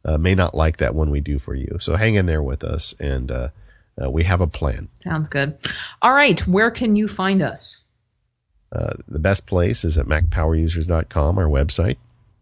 uh, 0.05 0.17
may 0.17 0.35
not 0.35 0.53
like 0.55 0.77
that 0.77 0.93
one 0.95 1.09
we 1.09 1.19
do 1.19 1.39
for 1.39 1.55
you. 1.55 1.77
So 1.79 1.95
hang 1.95 2.15
in 2.15 2.27
there 2.27 2.43
with 2.43 2.63
us, 2.63 2.93
and 2.99 3.31
uh, 3.31 3.47
uh, 4.03 4.09
we 4.09 4.23
have 4.23 4.41
a 4.41 4.47
plan. 4.47 4.89
Sounds 5.03 5.29
good. 5.29 5.57
All 6.01 6.13
right, 6.13 6.39
where 6.47 6.71
can 6.71 6.95
you 6.95 7.07
find 7.07 7.41
us? 7.41 7.81
Uh, 8.71 8.93
the 9.07 9.19
best 9.19 9.47
place 9.47 9.83
is 9.85 9.97
at 9.97 10.07
macpowerusers.com, 10.07 11.37
our 11.37 11.45
website. 11.45 11.97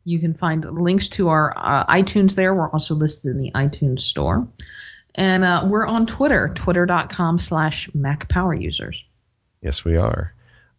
You 0.05 0.19
can 0.19 0.33
find 0.33 0.65
links 0.65 1.09
to 1.09 1.29
our 1.29 1.53
uh, 1.57 1.85
iTunes 1.87 2.35
there. 2.35 2.53
We're 2.53 2.69
also 2.69 2.93
listed 2.95 3.31
in 3.31 3.41
the 3.41 3.51
iTunes 3.51 4.01
store. 4.01 4.47
And 5.15 5.43
uh, 5.43 5.65
we're 5.67 5.85
on 5.85 6.05
Twitter, 6.05 6.51
twitter.com 6.55 7.39
slash 7.39 7.89
MacPowerUsers. 7.95 8.97
Yes, 9.61 9.85
we 9.85 9.95
are. 9.95 10.33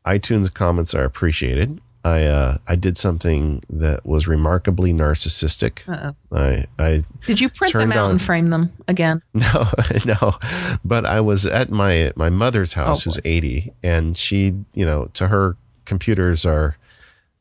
iTunes 0.05 0.53
comments 0.53 0.94
are 0.94 1.05
appreciated. 1.05 1.81
I 2.07 2.23
uh, 2.24 2.59
I 2.69 2.77
did 2.77 2.97
something 2.97 3.62
that 3.69 4.07
was 4.07 4.28
remarkably 4.28 4.93
narcissistic. 4.93 5.81
Uh-oh. 5.89 6.15
I 6.37 6.65
I 6.78 7.05
Did 7.27 7.41
you 7.41 7.49
print 7.49 7.73
them 7.74 7.91
out 7.91 8.05
on- 8.05 8.11
and 8.12 8.23
frame 8.23 8.47
them 8.51 8.73
again? 8.87 9.23
no 9.35 9.69
no, 10.07 10.35
but 10.85 11.05
I 11.05 11.20
was 11.20 11.47
at 11.47 11.69
my 11.70 12.12
my 12.15 12.31
mother's 12.31 12.74
house, 12.74 13.01
Oh, 13.05 13.11
who's 13.11 13.19
eighty, 13.24 13.73
and 13.83 14.16
she 14.16 14.55
you 14.74 14.87
know 14.87 15.07
to 15.15 15.27
her 15.27 15.57
computers 15.85 16.47
are 16.47 16.77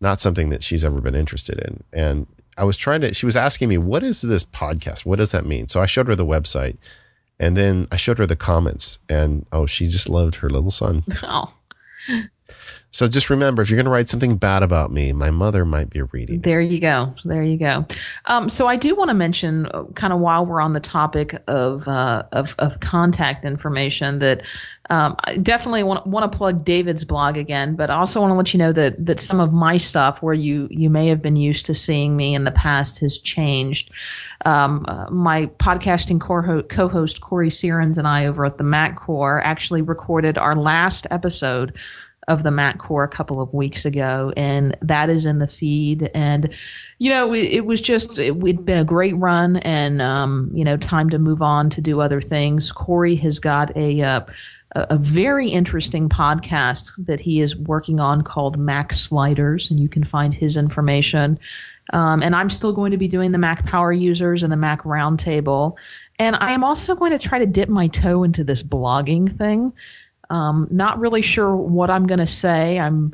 not 0.02 0.20
something 0.20 0.50
that 0.50 0.64
she's 0.64 0.84
ever 0.84 1.00
been 1.00 1.16
interested 1.16 1.60
in, 1.60 1.84
and 1.94 2.26
I 2.58 2.64
was 2.64 2.76
trying 2.78 3.02
to. 3.02 3.14
She 3.14 3.28
was 3.28 3.36
asking 3.36 3.70
me, 3.70 3.78
"What 3.78 4.02
is 4.02 4.22
this 4.22 4.44
podcast? 4.46 5.06
What 5.06 5.20
does 5.20 5.32
that 5.32 5.46
mean?" 5.46 5.68
So 5.68 5.80
I 5.80 5.86
showed 5.86 6.08
her 6.08 6.16
the 6.16 6.26
website, 6.26 6.78
and 7.40 7.56
then 7.56 7.88
I 7.92 7.98
showed 7.98 8.18
her 8.18 8.26
the 8.26 8.36
comments, 8.36 8.98
and 9.10 9.46
oh, 9.52 9.68
she 9.68 9.88
just 9.88 10.10
loved 10.10 10.36
her 10.38 10.50
little 10.50 10.72
son. 10.72 11.04
Oh, 11.24 11.54
So 12.96 13.10
just 13.10 13.30
remember, 13.30 13.62
if 13.62 13.70
you're 13.70 13.76
going 13.76 13.88
to 13.88 13.92
write 13.92 14.08
something 14.08 14.38
bad 14.38 14.64
about 14.64 14.90
me, 14.90 15.12
my 15.12 15.30
mother 15.30 15.66
might 15.66 15.90
be 15.90 16.02
reading. 16.02 16.40
There 16.40 16.62
you 16.62 16.80
go. 16.80 17.14
There 17.26 17.44
you 17.44 17.58
go. 17.58 17.86
Um, 18.28 18.48
so 18.48 18.68
I 18.68 18.78
do 18.78 18.96
want 18.96 19.10
to 19.10 19.14
mention, 19.14 19.66
uh, 19.66 19.84
kind 19.96 20.14
of 20.14 20.22
while 20.22 20.46
we're 20.46 20.62
on 20.62 20.72
the 20.72 20.80
topic 20.80 21.38
of 21.50 21.90
uh, 21.90 22.24
of, 22.32 22.56
of 22.58 22.80
contact 22.80 23.44
information, 23.44 24.20
that 24.20 24.44
um, 24.90 25.18
I 25.26 25.36
definitely 25.36 25.84
want 25.84 26.08
want 26.08 26.32
to 26.32 26.38
plug 26.38 26.64
David's 26.64 27.04
blog 27.04 27.36
again, 27.36 27.76
but 27.76 27.90
I 27.90 27.96
also 27.96 28.22
want 28.22 28.32
to 28.32 28.36
let 28.36 28.54
you 28.54 28.60
know 28.60 28.72
that 28.72 29.06
that 29.06 29.20
some 29.20 29.42
of 29.42 29.52
my 29.52 29.76
stuff, 29.76 30.22
where 30.22 30.34
you 30.34 30.70
you 30.72 30.90
may 30.90 31.08
have 31.08 31.22
been 31.22 31.36
used 31.36 31.66
to 31.66 31.76
seeing 31.76 32.16
me 32.16 32.34
in 32.34 32.46
the 32.46 32.52
past, 32.52 33.00
has 33.00 33.18
changed. 33.18 33.92
Um, 34.46 34.86
uh, 34.88 35.10
my 35.10 35.48
podcasting 35.60 36.22
co- 36.22 36.64
co-host 36.64 37.20
Corey 37.20 37.50
Sierens 37.50 37.98
and 37.98 38.08
I 38.08 38.26
over 38.26 38.46
at 38.46 38.58
the 38.58 38.64
Mac 38.64 38.96
Core 38.96 39.42
actually 39.42 39.82
recorded 39.82 40.38
our 40.38 40.56
last 40.56 41.08
episode 41.12 41.74
of 42.28 42.44
the 42.44 42.52
Mac 42.52 42.78
Core 42.80 43.04
a 43.04 43.10
couple 43.10 43.42
of 43.42 43.54
weeks 43.54 43.86
ago, 43.86 44.34
and 44.36 44.78
that 44.82 45.10
is 45.10 45.26
in 45.26 45.40
the 45.40 45.48
feed. 45.48 46.10
And 46.14 46.54
you 46.98 47.10
know, 47.10 47.34
it, 47.34 47.46
it 47.46 47.66
was 47.66 47.82
just 47.82 48.18
it, 48.18 48.36
it'd 48.36 48.66
been 48.66 48.80
a 48.80 48.86
great 48.86 49.16
run, 49.18 49.58
and 49.58 50.02
um, 50.02 50.50
you 50.54 50.64
know, 50.64 50.78
time 50.78 51.10
to 51.10 51.20
move 51.20 51.42
on 51.42 51.70
to 51.72 51.82
do 51.82 52.02
other 52.02 52.22
things. 52.22 52.72
Corey 52.72 53.16
has 53.16 53.40
got 53.40 53.76
a 53.76 54.02
uh, 54.02 54.22
a 54.76 54.88
a 54.92 54.98
very 54.98 55.50
interesting 55.50 56.10
podcast 56.10 56.92
that 57.06 57.20
he 57.20 57.42
is 57.42 57.56
working 57.56 58.00
on 58.00 58.24
called 58.24 58.58
Mac 58.58 58.94
Sliders, 58.94 59.70
and 59.70 59.80
you 59.80 59.90
can 59.90 60.04
find 60.04 60.34
his 60.34 60.58
information. 60.58 61.40
Um, 61.94 62.24
and 62.24 62.36
I'm 62.36 62.50
still 62.50 62.74
going 62.74 62.92
to 62.92 62.98
be 62.98 63.08
doing 63.08 63.32
the 63.32 63.38
Mac 63.38 63.66
Power 63.66 63.94
Users 63.94 64.42
and 64.42 64.52
the 64.52 64.58
Mac 64.58 64.82
Roundtable. 64.84 65.76
And 66.18 66.36
I 66.38 66.52
am 66.52 66.64
also 66.64 66.96
going 66.96 67.12
to 67.12 67.20
try 67.20 67.40
to 67.40 67.46
dip 67.46 67.70
my 67.70 67.88
toe 67.88 68.24
into 68.24 68.44
this 68.44 68.64
blogging 68.64 69.32
thing. 69.32 69.74
Um, 70.30 70.68
not 70.72 71.00
really 71.00 71.22
sure 71.22 71.56
what 71.56 71.90
I'm 71.90 72.08
going 72.08 72.20
to 72.20 72.28
say. 72.28 72.80
I'm, 72.80 73.14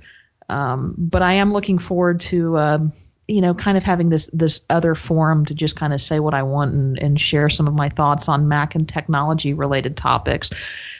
um, 0.50 0.96
but 0.98 1.22
I 1.22 1.34
am 1.34 1.54
looking 1.54 1.78
forward 1.78 2.22
to, 2.22 2.58
um, 2.58 2.94
you 3.28 3.42
know, 3.42 3.54
kind 3.54 3.78
of 3.78 3.84
having 3.84 4.10
this 4.10 4.30
this 4.34 4.62
other 4.70 4.96
forum 4.96 5.46
to 5.46 5.54
just 5.54 5.78
kind 5.78 5.94
of 5.94 6.02
say 6.02 6.20
what 6.20 6.34
I 6.34 6.44
want 6.44 6.74
and, 6.74 7.00
and 7.00 7.20
share 7.20 7.50
some 7.50 7.68
of 7.68 7.74
my 7.74 7.88
thoughts 7.88 8.28
on 8.28 8.48
Mac 8.48 8.76
and 8.76 8.88
technology 8.88 9.54
related 9.54 9.96
topics. 9.96 10.50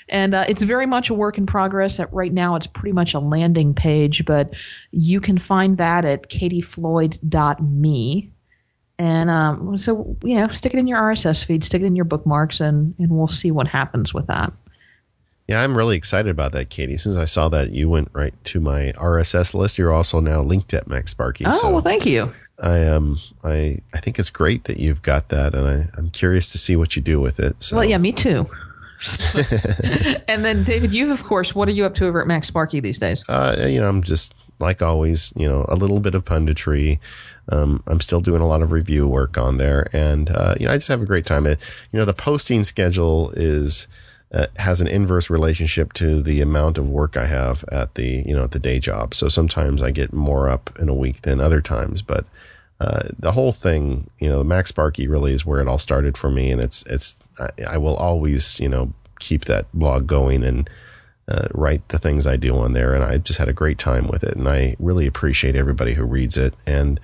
And 0.08 0.34
uh, 0.34 0.46
it's 0.48 0.62
very 0.62 0.86
much 0.86 1.10
a 1.10 1.14
work 1.14 1.38
in 1.38 1.46
progress. 1.46 2.00
At 2.00 2.12
right 2.14 2.34
now, 2.34 2.56
it's 2.56 2.68
pretty 2.68 2.92
much 2.92 3.14
a 3.14 3.20
landing 3.20 3.74
page, 3.74 4.26
but 4.26 4.54
you 4.92 5.22
can 5.22 5.38
find 5.38 5.78
that 5.78 6.06
at 6.06 6.30
katiefloyd.me. 6.30 8.32
And 9.00 9.30
um, 9.30 9.78
so, 9.78 10.16
you 10.24 10.36
know, 10.36 10.48
stick 10.50 10.74
it 10.74 10.78
in 10.78 10.86
your 10.86 11.00
RSS 11.00 11.44
feed, 11.44 11.64
stick 11.64 11.82
it 11.82 11.86
in 11.86 11.96
your 11.96 12.06
bookmarks, 12.06 12.60
and, 12.60 12.94
and 13.00 13.10
we'll 13.10 13.28
see 13.28 13.50
what 13.50 13.68
happens 13.68 14.14
with 14.14 14.28
that. 14.28 14.54
Yeah, 15.48 15.62
I'm 15.62 15.78
really 15.78 15.98
excited 15.98 16.30
about 16.30 16.54
that, 16.54 16.70
Katie. 16.70 16.94
As 16.94 17.04
soon 17.04 17.12
as 17.12 17.18
I 17.18 17.26
saw 17.26 17.50
that, 17.50 17.72
you 17.72 17.90
went 17.90 18.10
right 18.14 18.34
to 18.46 18.60
my 18.60 18.94
RSS 18.94 19.54
list. 19.54 19.78
You're 19.78 19.92
also 19.92 20.20
now 20.20 20.42
linked 20.42 20.74
at 20.74 20.86
MacSparky. 20.86 21.44
Oh, 21.46 21.52
so 21.52 21.72
well, 21.72 21.82
thank 21.82 22.06
you. 22.06 22.32
I 22.60 22.86
um 22.86 23.18
I 23.44 23.78
I 23.94 24.00
think 24.00 24.20
it's 24.20 24.30
great 24.30 24.66
that 24.66 24.78
you've 24.78 25.02
got 25.02 25.30
that, 25.30 25.56
and 25.56 25.68
I 25.68 25.86
I'm 25.98 26.10
curious 26.12 26.52
to 26.52 26.58
see 26.58 26.76
what 26.76 26.96
you 26.96 27.02
do 27.02 27.20
with 27.20 27.40
it. 27.40 27.62
So 27.62 27.78
Well, 27.78 27.86
yeah, 27.86 27.98
me 27.98 28.12
too. 28.12 28.48
and 30.28 30.46
then, 30.46 30.64
David, 30.64 30.94
you, 30.94 31.12
of 31.12 31.24
course, 31.24 31.56
what 31.56 31.68
are 31.68 31.72
you 31.72 31.86
up 31.86 31.96
to 31.96 32.06
over 32.06 32.22
at 32.22 32.28
MacSparky 32.28 32.82
these 32.82 33.00
days? 33.00 33.26
uh, 33.28 33.66
you 33.68 33.80
know, 33.80 33.90
I'm 33.90 34.04
just 34.04 34.36
like 34.60 34.84
always, 34.84 35.34
you 35.36 35.48
know, 35.48 35.66
a 35.70 35.76
little 35.76 36.00
bit 36.00 36.14
of 36.14 36.24
punditry. 36.24 37.00
Um, 37.50 37.82
I'm 37.88 38.00
still 38.00 38.22
doing 38.22 38.42
a 38.42 38.48
lot 38.48 38.62
of 38.62 38.72
review 38.72 39.08
work 39.08 39.40
on 39.40 39.58
there, 39.58 39.88
and 39.92 40.30
uh, 40.30 40.56
you 40.60 40.68
know, 40.68 40.72
I 40.72 40.78
just 40.78 40.88
have 40.88 41.02
a 41.02 41.06
great 41.06 41.26
time. 41.26 41.48
It, 41.48 41.60
you 41.92 42.00
know, 42.00 42.06
the 42.06 42.14
posting 42.14 42.64
schedule 42.64 43.32
is 43.32 43.88
uh, 44.34 44.48
has 44.58 44.82
an 44.82 44.88
inverse 44.88 45.30
relationship 45.30 45.94
to 45.94 46.22
the 46.22 46.42
amount 46.42 46.78
of 46.78 46.90
work 46.90 47.18
I 47.18 47.26
have 47.26 47.66
at 47.72 47.96
the 47.96 48.24
you 48.26 48.34
know 48.34 48.44
at 48.44 48.52
the 48.52 48.60
day 48.60 48.80
job. 48.80 49.14
So 49.14 49.28
sometimes 49.30 49.82
I 49.82 49.92
get 49.92 50.14
more 50.14 50.50
up 50.50 50.70
in 50.80 50.90
a 50.90 50.96
week 50.96 51.22
than 51.22 51.40
other 51.40 51.62
times, 51.62 52.02
but 52.02 52.26
uh, 52.80 53.10
the 53.20 53.32
whole 53.32 53.52
thing, 53.52 54.10
you 54.20 54.28
know, 54.28 54.44
MacSparky 54.44 55.08
really 55.08 55.34
is 55.34 55.46
where 55.46 55.62
it 55.62 55.68
all 55.68 55.78
started 55.78 56.18
for 56.18 56.32
me, 56.32 56.52
and 56.52 56.62
it's 56.62 56.84
it's 56.88 57.20
I, 57.40 57.50
I 57.74 57.78
will 57.78 57.96
always 57.96 58.60
you 58.60 58.70
know 58.70 58.94
keep 59.20 59.46
that 59.46 59.68
blog 59.74 60.08
going 60.08 60.44
and 60.44 60.70
uh, 61.28 61.48
write 61.54 61.88
the 61.90 62.00
things 62.00 62.26
I 62.26 62.38
do 62.38 62.56
on 62.58 62.74
there, 62.74 62.96
and 62.96 63.04
I 63.04 63.20
just 63.20 63.38
had 63.38 63.50
a 63.50 63.54
great 63.54 63.78
time 63.78 64.08
with 64.08 64.24
it, 64.24 64.36
and 64.36 64.48
I 64.48 64.76
really 64.80 65.06
appreciate 65.06 65.56
everybody 65.56 65.94
who 65.94 66.04
reads 66.04 66.38
it, 66.38 66.54
and 66.66 67.00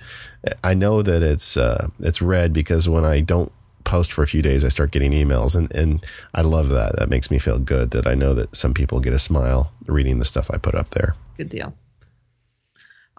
I 0.64 0.74
know 0.74 1.02
that 1.02 1.22
it's 1.22 1.56
uh, 1.56 1.88
it's 2.00 2.22
read 2.22 2.52
because 2.52 2.88
when 2.88 3.04
I 3.04 3.20
don't 3.20 3.52
post 3.88 4.12
for 4.12 4.22
a 4.22 4.26
few 4.26 4.42
days, 4.42 4.64
I 4.64 4.68
start 4.68 4.92
getting 4.92 5.12
emails, 5.12 5.56
and 5.56 5.74
and 5.74 6.04
I 6.34 6.42
love 6.42 6.68
that. 6.68 6.96
That 6.98 7.08
makes 7.08 7.30
me 7.30 7.38
feel 7.38 7.58
good 7.58 7.90
that 7.92 8.06
I 8.06 8.14
know 8.14 8.34
that 8.34 8.54
some 8.54 8.74
people 8.74 9.00
get 9.00 9.12
a 9.12 9.18
smile 9.18 9.72
reading 9.86 10.18
the 10.18 10.24
stuff 10.24 10.50
I 10.52 10.58
put 10.58 10.74
up 10.74 10.90
there. 10.90 11.16
Good 11.36 11.48
deal. 11.48 11.74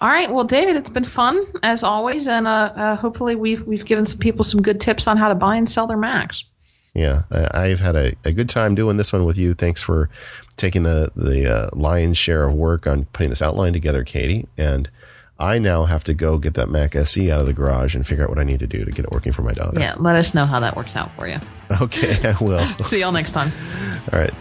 All 0.01 0.07
right, 0.07 0.31
well, 0.31 0.45
David, 0.45 0.77
it's 0.77 0.89
been 0.89 1.03
fun 1.03 1.45
as 1.61 1.83
always, 1.83 2.27
and 2.27 2.47
uh, 2.47 2.71
uh, 2.75 2.95
hopefully 2.95 3.35
we've 3.35 3.65
we've 3.67 3.85
given 3.85 4.05
some 4.05 4.19
people 4.19 4.45
some 4.45 4.61
good 4.61 4.79
tips 4.79 5.07
on 5.07 5.17
how 5.17 5.27
to 5.27 5.35
buy 5.35 5.55
and 5.55 5.67
sell 5.67 5.87
their 5.87 5.97
Macs. 5.97 6.45
Yeah, 6.93 7.23
I, 7.31 7.67
have 7.67 7.79
had 7.79 7.95
a, 7.95 8.13
a 8.25 8.33
good 8.33 8.49
time 8.49 8.75
doing 8.75 8.97
this 8.97 9.13
one 9.13 9.23
with 9.23 9.37
you. 9.37 9.53
Thanks 9.53 9.81
for 9.81 10.09
taking 10.55 10.83
the 10.83 11.11
the 11.15 11.51
uh, 11.53 11.69
lion's 11.73 12.17
share 12.17 12.45
of 12.47 12.53
work 12.53 12.87
on 12.87 13.05
putting 13.13 13.29
this 13.29 13.41
outline 13.41 13.73
together, 13.73 14.03
Katie. 14.03 14.47
And 14.57 14.89
I 15.40 15.57
now 15.57 15.86
have 15.86 16.03
to 16.03 16.14
go 16.14 16.38
get 16.38 16.56
that 16.56 16.68
Mac 16.70 16.95
SE 16.95 17.32
out 17.32 17.40
of 17.40 17.48
the 17.48 17.53
garage 17.53 17.95
and 17.95 18.06
figure 18.06 18.26
out 18.26 18.30
what 18.30 18.40
I 18.40 18.44
need 18.44 18.60
to 18.60 18.68
do 18.68 18.84
to 18.84 18.91
get 18.91 19.06
it 19.06 19.11
working 19.11 19.32
for 19.32 19.41
my 19.41 19.53
daughter. 19.53 19.80
Yeah, 19.80 19.95
let 19.98 20.18
us 20.18 20.34
know 20.34 20.45
how 20.45 20.60
that 20.60 20.76
works 20.76 20.95
out 20.98 21.16
for 21.16 21.28
you. 21.28 21.40
Okay, 21.82 22.20
I 22.30 22.44
will. 22.44 22.66
See 22.84 22.99
y'all 22.99 23.14
next 23.14 23.32
time. 23.32 23.52
All 24.11 24.20
right. 24.20 24.34